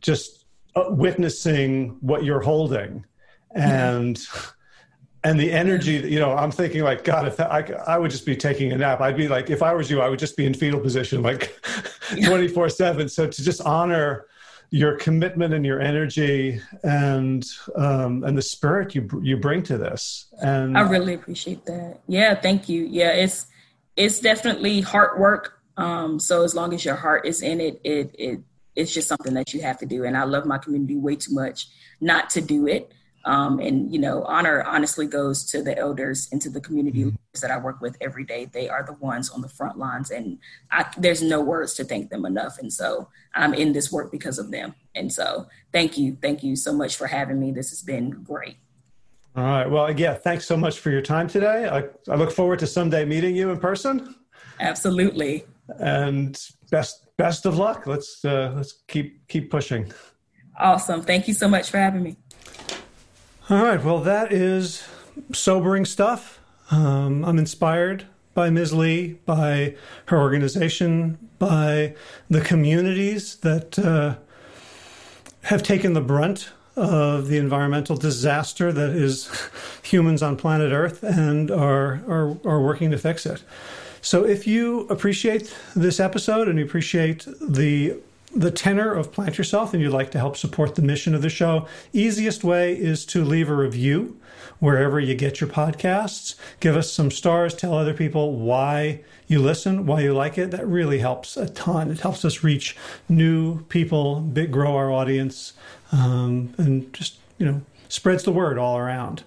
just 0.00 0.46
uh, 0.74 0.86
witnessing 0.88 1.98
what 2.00 2.24
you're 2.24 2.40
holding 2.40 3.04
and 3.54 4.20
and 5.24 5.38
the 5.38 5.52
energy 5.52 5.92
you 5.92 6.18
know 6.18 6.36
i'm 6.36 6.50
thinking 6.50 6.82
like 6.82 7.04
god 7.04 7.26
if 7.28 7.38
I, 7.38 7.60
I 7.86 7.98
would 7.98 8.10
just 8.10 8.26
be 8.26 8.34
taking 8.36 8.72
a 8.72 8.76
nap. 8.76 9.00
I'd 9.00 9.16
be 9.16 9.28
like 9.28 9.50
if 9.50 9.62
i 9.62 9.72
was 9.72 9.90
you 9.90 10.00
i 10.00 10.08
would 10.08 10.18
just 10.18 10.36
be 10.36 10.46
in 10.46 10.54
fetal 10.54 10.80
position 10.80 11.22
like 11.22 11.58
24 12.24 12.68
7 12.68 13.08
so 13.08 13.26
to 13.26 13.42
just 13.42 13.60
honor 13.62 14.26
your 14.72 14.96
commitment 14.96 15.52
and 15.52 15.66
your 15.66 15.80
energy 15.80 16.58
and 16.82 17.46
um, 17.76 18.24
and 18.24 18.36
the 18.36 18.42
spirit 18.42 18.94
you 18.94 19.06
you 19.22 19.36
bring 19.36 19.62
to 19.62 19.76
this. 19.76 20.26
And 20.40 20.76
i 20.76 20.80
really 20.80 21.12
appreciate 21.12 21.66
that. 21.66 22.00
Yeah 22.08 22.34
thank 22.34 22.70
you. 22.70 22.84
Yeah 22.90 23.10
it's 23.10 23.46
it's 23.96 24.18
definitely 24.18 24.80
hard 24.80 25.20
work. 25.20 25.58
Um, 25.76 26.18
so 26.18 26.42
as 26.42 26.54
long 26.54 26.72
as 26.72 26.84
your 26.86 26.96
heart 26.96 27.26
is 27.26 27.42
in 27.42 27.60
it 27.60 27.80
it 27.84 28.14
it 28.18 28.40
it's 28.74 28.92
just 28.92 29.08
something 29.08 29.34
that 29.34 29.52
you 29.52 29.60
have 29.60 29.78
to 29.78 29.86
do. 29.86 30.04
And 30.04 30.16
i 30.16 30.24
love 30.24 30.46
my 30.46 30.56
community 30.56 30.96
way 30.96 31.16
too 31.16 31.34
much 31.34 31.68
not 32.00 32.30
to 32.30 32.40
do 32.40 32.66
it 32.66 32.92
um, 33.24 33.60
and 33.60 33.92
you 33.92 33.98
know, 33.98 34.24
honor 34.24 34.62
honestly 34.62 35.06
goes 35.06 35.44
to 35.46 35.62
the 35.62 35.76
elders 35.78 36.28
and 36.32 36.40
to 36.42 36.50
the 36.50 36.60
community 36.60 37.00
mm-hmm. 37.00 37.08
leaders 37.08 37.40
that 37.40 37.50
I 37.50 37.58
work 37.58 37.80
with 37.80 37.96
every 38.00 38.24
day. 38.24 38.46
They 38.46 38.68
are 38.68 38.84
the 38.84 38.94
ones 38.94 39.30
on 39.30 39.40
the 39.40 39.48
front 39.48 39.78
lines, 39.78 40.10
and 40.10 40.38
I, 40.70 40.86
there's 40.98 41.22
no 41.22 41.40
words 41.40 41.74
to 41.74 41.84
thank 41.84 42.10
them 42.10 42.24
enough. 42.24 42.58
And 42.58 42.72
so 42.72 43.08
I'm 43.34 43.54
in 43.54 43.72
this 43.72 43.90
work 43.92 44.10
because 44.10 44.38
of 44.38 44.50
them. 44.50 44.74
And 44.94 45.12
so 45.12 45.46
thank 45.72 45.96
you, 45.96 46.16
thank 46.20 46.42
you 46.42 46.56
so 46.56 46.72
much 46.72 46.96
for 46.96 47.06
having 47.06 47.40
me. 47.40 47.50
This 47.52 47.70
has 47.70 47.82
been 47.82 48.10
great. 48.10 48.56
All 49.34 49.44
right. 49.44 49.70
Well, 49.70 49.90
yeah. 49.98 50.14
Thanks 50.14 50.44
so 50.44 50.56
much 50.56 50.78
for 50.80 50.90
your 50.90 51.00
time 51.00 51.26
today. 51.26 51.66
I, 51.66 51.84
I 52.12 52.16
look 52.16 52.30
forward 52.30 52.58
to 52.58 52.66
someday 52.66 53.04
meeting 53.06 53.34
you 53.34 53.50
in 53.50 53.58
person. 53.58 54.14
Absolutely. 54.60 55.46
And 55.78 56.38
best 56.70 57.06
best 57.16 57.46
of 57.46 57.56
luck. 57.56 57.86
Let's 57.86 58.24
uh, 58.24 58.52
let's 58.54 58.82
keep 58.88 59.26
keep 59.28 59.50
pushing. 59.50 59.90
Awesome. 60.58 61.00
Thank 61.00 61.28
you 61.28 61.34
so 61.34 61.48
much 61.48 61.70
for 61.70 61.78
having 61.78 62.02
me. 62.02 62.16
All 63.50 63.64
right. 63.64 63.82
Well, 63.82 63.98
that 63.98 64.32
is 64.32 64.84
sobering 65.32 65.84
stuff. 65.84 66.38
Um, 66.70 67.24
I'm 67.24 67.38
inspired 67.38 68.06
by 68.34 68.50
Ms. 68.50 68.72
Lee, 68.72 69.18
by 69.26 69.74
her 70.06 70.20
organization, 70.20 71.18
by 71.40 71.96
the 72.30 72.40
communities 72.40 73.34
that 73.36 73.76
uh, 73.80 74.14
have 75.42 75.64
taken 75.64 75.92
the 75.92 76.00
brunt 76.00 76.50
of 76.76 77.26
the 77.26 77.36
environmental 77.36 77.96
disaster 77.96 78.70
that 78.72 78.90
is 78.90 79.28
humans 79.82 80.22
on 80.22 80.36
planet 80.36 80.72
Earth 80.72 81.02
and 81.02 81.50
are, 81.50 82.00
are, 82.08 82.36
are 82.44 82.60
working 82.60 82.92
to 82.92 82.98
fix 82.98 83.26
it. 83.26 83.42
So, 84.00 84.24
if 84.24 84.46
you 84.46 84.86
appreciate 84.86 85.52
this 85.74 85.98
episode 85.98 86.48
and 86.48 86.60
you 86.60 86.64
appreciate 86.64 87.26
the 87.40 87.96
the 88.34 88.50
tenor 88.50 88.92
of 88.92 89.12
Plant 89.12 89.38
Yourself 89.38 89.72
and 89.72 89.82
you'd 89.82 89.92
like 89.92 90.10
to 90.12 90.18
help 90.18 90.36
support 90.36 90.74
the 90.74 90.82
mission 90.82 91.14
of 91.14 91.22
the 91.22 91.28
show, 91.28 91.66
easiest 91.92 92.42
way 92.42 92.74
is 92.74 93.04
to 93.06 93.24
leave 93.24 93.48
a 93.48 93.54
review 93.54 94.18
wherever 94.58 94.98
you 95.00 95.14
get 95.14 95.40
your 95.40 95.50
podcasts. 95.50 96.36
Give 96.60 96.76
us 96.76 96.90
some 96.90 97.10
stars, 97.10 97.54
tell 97.54 97.74
other 97.74 97.94
people 97.94 98.36
why 98.36 99.00
you 99.26 99.40
listen, 99.40 99.86
why 99.86 100.00
you 100.00 100.14
like 100.14 100.38
it. 100.38 100.50
That 100.50 100.66
really 100.66 100.98
helps 100.98 101.36
a 101.36 101.48
ton. 101.48 101.90
It 101.90 102.00
helps 102.00 102.24
us 102.24 102.42
reach 102.42 102.76
new 103.08 103.64
people, 103.64 104.20
grow 104.20 104.76
our 104.76 104.90
audience, 104.90 105.52
um, 105.90 106.54
and 106.58 106.92
just, 106.92 107.16
you 107.38 107.46
know, 107.46 107.62
spreads 107.88 108.22
the 108.22 108.32
word 108.32 108.56
all 108.56 108.78
around. 108.78 109.24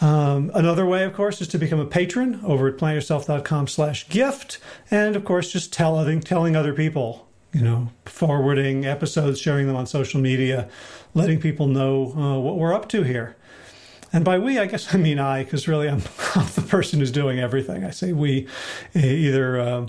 Um, 0.00 0.50
another 0.54 0.86
way, 0.86 1.04
of 1.04 1.14
course, 1.14 1.40
is 1.40 1.48
to 1.48 1.58
become 1.58 1.80
a 1.80 1.86
patron 1.86 2.40
over 2.44 2.68
at 2.68 2.76
plantyourself.com 2.76 3.66
slash 3.66 4.08
gift. 4.08 4.58
And 4.90 5.16
of 5.16 5.24
course, 5.24 5.52
just 5.52 5.72
tell, 5.72 6.04
telling 6.20 6.56
other 6.56 6.72
people 6.72 7.27
you 7.52 7.62
know, 7.62 7.88
forwarding 8.04 8.84
episodes, 8.84 9.40
sharing 9.40 9.66
them 9.66 9.76
on 9.76 9.86
social 9.86 10.20
media, 10.20 10.68
letting 11.14 11.40
people 11.40 11.66
know 11.66 12.12
uh, 12.12 12.38
what 12.38 12.56
we're 12.56 12.74
up 12.74 12.88
to 12.90 13.02
here. 13.02 13.36
And 14.12 14.24
by 14.24 14.38
we, 14.38 14.58
I 14.58 14.66
guess 14.66 14.94
I 14.94 14.98
mean 14.98 15.18
I, 15.18 15.44
because 15.44 15.68
really 15.68 15.88
I'm, 15.90 16.00
the 16.00 16.64
person 16.68 17.00
who's 17.00 17.10
doing 17.10 17.38
everything. 17.38 17.84
I 17.84 17.90
say 17.90 18.12
we, 18.12 18.46
either, 18.94 19.60
uh, 19.60 19.86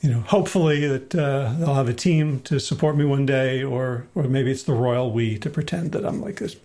you 0.00 0.10
know, 0.10 0.20
hopefully 0.20 0.86
that 0.86 1.14
uh, 1.14 1.52
they'll 1.58 1.74
have 1.74 1.88
a 1.88 1.94
team 1.94 2.40
to 2.42 2.58
support 2.58 2.96
me 2.96 3.04
one 3.04 3.26
day, 3.26 3.62
or 3.62 4.06
or 4.14 4.24
maybe 4.24 4.50
it's 4.50 4.62
the 4.62 4.72
royal 4.72 5.12
we 5.12 5.38
to 5.38 5.50
pretend 5.50 5.92
that 5.92 6.06
I'm 6.06 6.22
like 6.22 6.36
this 6.36 6.56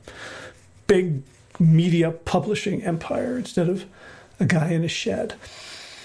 big 0.88 1.23
media 1.59 2.11
publishing 2.11 2.84
empire 2.84 3.38
instead 3.38 3.69
of 3.69 3.85
a 4.39 4.45
guy 4.45 4.72
in 4.72 4.84
a 4.84 4.88
shed. 4.88 5.35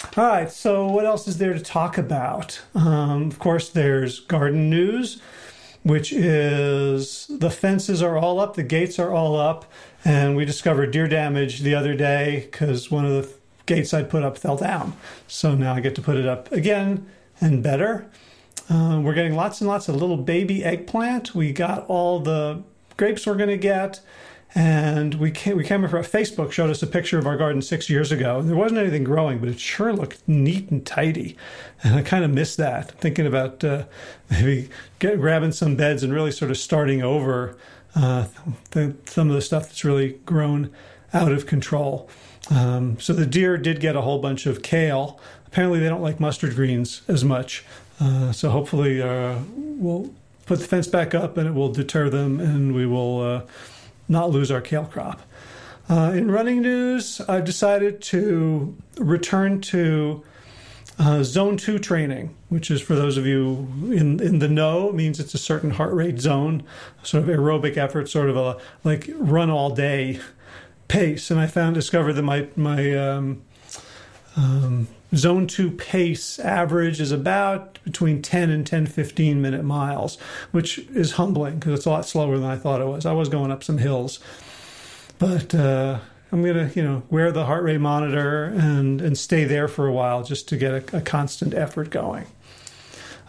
All 0.02 0.26
right, 0.26 0.50
so 0.50 0.86
what 0.86 1.04
else 1.04 1.28
is 1.28 1.36
there 1.38 1.52
to 1.52 1.60
talk 1.60 1.98
about? 1.98 2.60
Um, 2.74 3.28
of 3.28 3.38
course, 3.38 3.68
there's 3.68 4.18
garden 4.20 4.70
news, 4.70 5.20
which 5.82 6.10
is 6.12 7.26
the 7.28 7.50
fences 7.50 8.02
are 8.02 8.16
all 8.16 8.40
up, 8.40 8.54
the 8.54 8.62
gates 8.62 8.98
are 8.98 9.12
all 9.12 9.36
up, 9.36 9.70
and 10.04 10.36
we 10.36 10.44
discovered 10.46 10.90
deer 10.90 11.06
damage 11.06 11.60
the 11.60 11.74
other 11.74 11.94
day 11.94 12.48
because 12.50 12.90
one 12.90 13.04
of 13.04 13.12
the 13.12 13.32
gates 13.66 13.92
I'd 13.92 14.08
put 14.10 14.22
up 14.22 14.38
fell 14.38 14.56
down. 14.56 14.94
So 15.28 15.54
now 15.54 15.74
I 15.74 15.80
get 15.80 15.94
to 15.96 16.02
put 16.02 16.16
it 16.16 16.26
up 16.26 16.50
again 16.50 17.06
and 17.40 17.62
better. 17.62 18.10
Uh, 18.70 19.00
we're 19.04 19.14
getting 19.14 19.36
lots 19.36 19.60
and 19.60 19.68
lots 19.68 19.88
of 19.88 19.96
little 19.96 20.16
baby 20.16 20.64
eggplant. 20.64 21.34
We 21.34 21.52
got 21.52 21.86
all 21.88 22.20
the 22.20 22.62
grapes 22.96 23.26
we're 23.26 23.36
going 23.36 23.50
to 23.50 23.58
get. 23.58 24.00
And 24.54 25.14
we 25.14 25.30
came, 25.30 25.56
we 25.56 25.64
came 25.64 25.84
across 25.84 26.08
Facebook 26.08 26.50
showed 26.50 26.70
us 26.70 26.82
a 26.82 26.86
picture 26.86 27.18
of 27.18 27.26
our 27.26 27.36
garden 27.36 27.62
six 27.62 27.88
years 27.88 28.10
ago. 28.10 28.40
And 28.40 28.48
There 28.48 28.56
wasn't 28.56 28.80
anything 28.80 29.04
growing, 29.04 29.38
but 29.38 29.48
it 29.48 29.60
sure 29.60 29.92
looked 29.92 30.26
neat 30.26 30.70
and 30.70 30.84
tidy. 30.84 31.36
And 31.82 31.94
I 31.94 32.02
kind 32.02 32.24
of 32.24 32.30
miss 32.30 32.56
that. 32.56 32.90
Thinking 33.00 33.26
about 33.26 33.64
uh, 33.64 33.84
maybe 34.28 34.68
get, 34.98 35.18
grabbing 35.18 35.52
some 35.52 35.76
beds 35.76 36.02
and 36.02 36.12
really 36.12 36.30
sort 36.30 36.50
of 36.50 36.58
starting 36.58 37.02
over 37.02 37.56
uh, 37.94 38.26
the, 38.72 38.94
some 39.06 39.30
of 39.30 39.34
the 39.34 39.40
stuff 39.40 39.62
that's 39.62 39.82
really 39.82 40.20
grown 40.26 40.70
out 41.14 41.32
of 41.32 41.46
control. 41.46 42.10
Um, 42.50 43.00
so 43.00 43.14
the 43.14 43.24
deer 43.24 43.56
did 43.56 43.80
get 43.80 43.96
a 43.96 44.02
whole 44.02 44.18
bunch 44.18 44.44
of 44.44 44.62
kale. 44.62 45.18
Apparently, 45.46 45.80
they 45.80 45.88
don't 45.88 46.02
like 46.02 46.20
mustard 46.20 46.54
greens 46.54 47.00
as 47.08 47.24
much. 47.24 47.64
Uh, 47.98 48.30
so 48.30 48.50
hopefully, 48.50 49.00
uh, 49.00 49.38
we'll 49.56 50.12
put 50.44 50.58
the 50.58 50.66
fence 50.66 50.86
back 50.86 51.14
up 51.14 51.36
and 51.36 51.48
it 51.48 51.54
will 51.54 51.72
deter 51.72 52.10
them, 52.10 52.40
and 52.40 52.74
we 52.74 52.84
will 52.84 53.22
uh, 53.22 53.42
not 54.10 54.30
lose 54.30 54.50
our 54.50 54.60
kale 54.60 54.84
crop. 54.84 55.22
Uh, 55.88 56.12
in 56.14 56.30
running 56.30 56.60
news, 56.60 57.20
I've 57.22 57.44
decided 57.44 58.00
to 58.02 58.76
return 58.98 59.60
to 59.62 60.22
uh, 60.98 61.22
zone 61.22 61.56
two 61.56 61.78
training, 61.78 62.34
which 62.48 62.70
is 62.70 62.82
for 62.82 62.94
those 62.94 63.16
of 63.16 63.24
you 63.26 63.66
in, 63.90 64.20
in 64.20 64.38
the 64.38 64.48
know, 64.48 64.92
means 64.92 65.18
it's 65.18 65.34
a 65.34 65.38
certain 65.38 65.70
heart 65.70 65.94
rate 65.94 66.20
zone, 66.20 66.62
sort 67.02 67.26
of 67.26 67.30
aerobic 67.30 67.76
effort, 67.76 68.08
sort 68.08 68.28
of 68.28 68.36
a 68.36 68.58
like 68.84 69.10
run 69.16 69.48
all 69.48 69.70
day 69.70 70.20
pace. 70.88 71.30
And 71.30 71.40
I 71.40 71.46
found 71.46 71.74
discovered 71.74 72.12
that 72.14 72.22
my 72.22 72.48
my 72.54 72.94
um, 72.94 73.42
um, 74.36 74.88
zone 75.14 75.46
two 75.46 75.70
pace 75.70 76.38
average 76.38 77.00
is 77.00 77.12
about 77.12 77.78
between 77.84 78.22
10 78.22 78.50
and 78.50 78.66
10 78.66 78.86
15 78.86 79.42
minute 79.42 79.64
miles 79.64 80.18
which 80.52 80.78
is 80.90 81.12
humbling 81.12 81.58
because 81.58 81.74
it's 81.74 81.86
a 81.86 81.90
lot 81.90 82.06
slower 82.06 82.38
than 82.38 82.48
i 82.48 82.56
thought 82.56 82.80
it 82.80 82.86
was. 82.86 83.06
I 83.06 83.12
was 83.12 83.28
going 83.28 83.50
up 83.50 83.64
some 83.64 83.78
hills. 83.78 84.20
But 85.18 85.54
uh, 85.54 85.98
i'm 86.32 86.42
to 86.44 86.70
you 86.74 86.82
know 86.82 87.02
wear 87.10 87.32
the 87.32 87.44
heart 87.44 87.64
rate 87.64 87.80
monitor 87.80 88.44
and 88.44 89.00
and 89.00 89.18
stay 89.18 89.44
there 89.44 89.68
for 89.68 89.86
a 89.86 89.92
while 89.92 90.22
just 90.22 90.48
to 90.48 90.56
get 90.56 90.72
a, 90.72 90.98
a 90.98 91.00
constant 91.00 91.54
effort 91.54 91.90
going. 91.90 92.26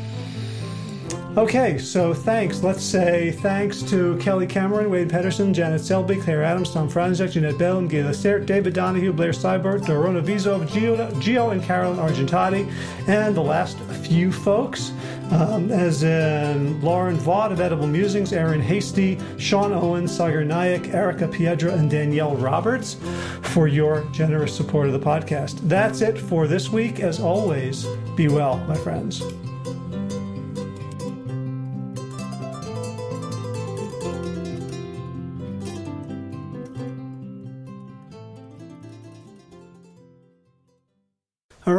Okay, 1.38 1.78
so 1.78 2.12
thanks. 2.12 2.64
Let's 2.64 2.84
say 2.84 3.32
thanks 3.32 3.84
to 3.84 4.18
Kelly 4.18 4.48
Cameron, 4.48 4.90
Wade 4.90 5.10
Pedersen, 5.10 5.54
Janet 5.54 5.80
Selby, 5.80 6.16
Claire 6.16 6.44
Adams, 6.44 6.74
Tom 6.74 6.90
Franzek, 6.90 7.32
Jeanette 7.32 7.58
Bell, 7.60 7.84
Gila 7.84 8.16
Stert, 8.16 8.48
David 8.48 8.74
Donahue, 8.74 9.14
Blair 9.14 9.32
Seibert, 9.32 9.82
Dorona 9.82 10.24
Vizov, 10.26 10.68
Gio, 10.68 11.10
Gio 11.22 11.52
and 11.52 11.64
Carolyn 11.64 12.00
Argentati, 12.00 12.70
and 13.08 13.36
the 13.36 13.42
last 13.42 13.78
few 14.04 14.32
folks, 14.32 14.92
um, 15.30 15.72
as 15.72 16.02
in 16.02 16.82
Lauren 16.82 17.18
Vaught 17.18 17.52
of 17.52 17.62
Edible 17.62 17.88
Musings, 17.88 18.34
Aaron 18.34 18.60
Hasty, 18.60 19.20
Sean 19.38 19.72
Owen, 19.72 20.08
Sagar 20.08 20.44
Nayak, 20.44 20.92
Erica 20.96 21.28
Piedra, 21.28 21.74
and 21.74 21.92
Danielle 21.92 22.36
Roberts 22.38 22.98
for 23.44 23.68
your 23.68 24.04
generous 24.12 24.54
support 24.54 24.88
of 24.88 24.94
the 24.94 25.00
podcast. 25.00 25.60
That's 25.70 26.02
it 26.02 26.18
for 26.18 26.48
this 26.48 26.70
week. 26.70 27.00
As 27.00 27.20
always, 27.20 27.86
be 28.16 28.28
well, 28.28 28.58
my 28.68 28.76
friends. 28.76 29.22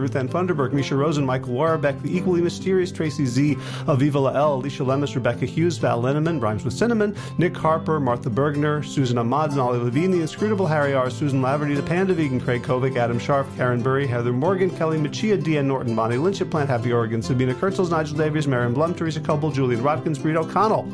Ruth 0.00 0.16
Ann 0.16 0.28
Funderburg, 0.28 0.72
Misha 0.72 0.96
Rosen, 0.96 1.24
Michael 1.24 1.52
Warbeck, 1.52 2.00
the 2.02 2.16
equally 2.16 2.40
mysterious 2.40 2.90
Tracy 2.90 3.26
Z, 3.26 3.54
Aviva 3.86 4.14
Lael, 4.14 4.54
Alicia 4.54 4.82
Lemus, 4.82 5.14
Rebecca 5.14 5.46
Hughes, 5.46 5.78
Val 5.78 6.02
Linneman, 6.02 6.40
Rhymes 6.40 6.64
with 6.64 6.74
Cinnamon, 6.74 7.14
Nick 7.38 7.56
Harper, 7.56 8.00
Martha 8.00 8.30
Bergner, 8.30 8.84
Susan 8.84 9.18
Ahmad, 9.18 9.56
Ollie 9.58 9.78
Levine, 9.78 10.10
the 10.10 10.20
inscrutable 10.20 10.66
Harry 10.66 10.94
R., 10.94 11.10
Susan 11.10 11.42
Laverty, 11.42 11.76
the 11.76 11.82
Panda 11.82 12.14
Vegan, 12.14 12.40
Craig 12.40 12.62
Kovic, 12.62 12.96
Adam 12.96 13.18
Sharp, 13.18 13.46
Karen 13.56 13.82
Burry, 13.82 14.06
Heather 14.06 14.32
Morgan, 14.32 14.70
Kelly 14.70 14.98
Machia, 14.98 15.40
Deanne 15.40 15.66
Norton, 15.66 15.94
Bonnie 15.94 16.16
Lynch 16.16 16.40
at 16.40 16.50
Plant 16.50 16.70
Happy 16.70 16.92
Oregon, 16.92 17.22
Sabina 17.22 17.54
Kurtzels, 17.54 17.90
Nigel 17.90 18.16
Davies, 18.16 18.46
Marion 18.46 18.72
Blum, 18.72 18.94
Teresa 18.94 19.20
Coble, 19.20 19.50
Julian 19.50 19.82
Watkins, 19.82 20.18
Breed 20.18 20.36
O'Connell. 20.36 20.90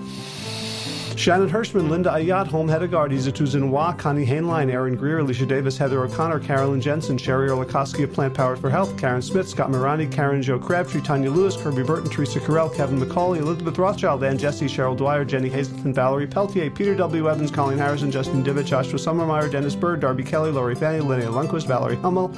Shannon 1.17 1.49
Hirschman, 1.49 1.89
Linda 1.89 2.11
Ayat, 2.11 2.47
Home 2.49 2.69
Hedegaard, 2.69 3.11
Izatu 3.11 3.47
Zinwa, 3.47 3.97
Connie 3.97 4.27
Hainline, 4.27 4.71
Aaron 4.71 4.97
Greer, 4.97 5.21
Alicia 5.21 5.47
Davis, 5.47 5.79
Heather 5.79 6.05
O'Connor, 6.05 6.41
Carolyn 6.41 6.79
Jensen, 6.79 7.17
Sherry 7.17 7.49
Orlikoski 7.49 8.05
of 8.05 8.13
Plant 8.13 8.35
Powered 8.35 8.59
for 8.59 8.69
Health, 8.69 8.99
Karen 8.99 9.23
Smith, 9.23 9.49
Scott 9.49 9.71
Morani, 9.71 10.07
Karen 10.07 10.43
Joe 10.43 10.59
Crabtree, 10.59 11.01
Tanya 11.01 11.31
Lewis, 11.31 11.57
Kirby 11.57 11.83
Burton, 11.83 12.11
Teresa 12.11 12.39
Carell, 12.39 12.73
Kevin 12.73 13.01
McCauley, 13.01 13.39
Elizabeth 13.39 13.79
Rothschild, 13.79 14.23
Ann 14.25 14.37
Jesse, 14.37 14.67
Cheryl 14.67 14.95
Dwyer, 14.95 15.25
Jenny 15.25 15.49
Hazelton, 15.49 15.95
Valerie 15.95 16.27
Peltier, 16.27 16.71
Peter 16.71 16.95
W. 16.95 17.31
Evans, 17.31 17.51
Colleen 17.51 17.79
Harrison, 17.79 18.11
Justin 18.11 18.45
Divich, 18.45 18.67
Joshua 18.67 18.99
Summermeyer, 18.99 19.51
Dennis 19.51 19.75
Bird, 19.75 20.01
Darby 20.01 20.23
Kelly, 20.23 20.51
Lori 20.51 20.75
Fanny, 20.75 21.03
Linnea 21.03 21.31
Lundquist, 21.31 21.67
Valerie 21.67 21.97
Hummel, 21.97 22.31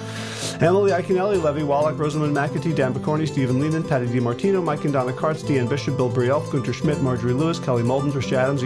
Emily 0.60 0.92
Iaconelli, 0.92 1.42
Levy 1.42 1.64
Wallach, 1.64 1.98
Rosamund 1.98 2.34
McAtee, 2.34 2.76
Dan 2.76 2.94
Picorni, 2.94 3.26
Stephen 3.26 3.58
Lehman, 3.58 3.82
Patty 3.82 4.06
DiMartino, 4.06 4.62
Mike 4.62 4.84
and 4.84 4.92
Donna 4.92 5.12
Kartz, 5.12 5.42
Deanne 5.42 5.68
Bishop, 5.68 5.96
Bill 5.96 6.08
Brielf, 6.08 6.50
Gunter 6.52 6.72
Schmidt, 6.72 7.02
Marjorie 7.02 7.32
Lewis, 7.32 7.58
Kelly 7.58 7.82
Molden, 7.82 8.12
Trish 8.12 8.32
Adams, 8.32 8.62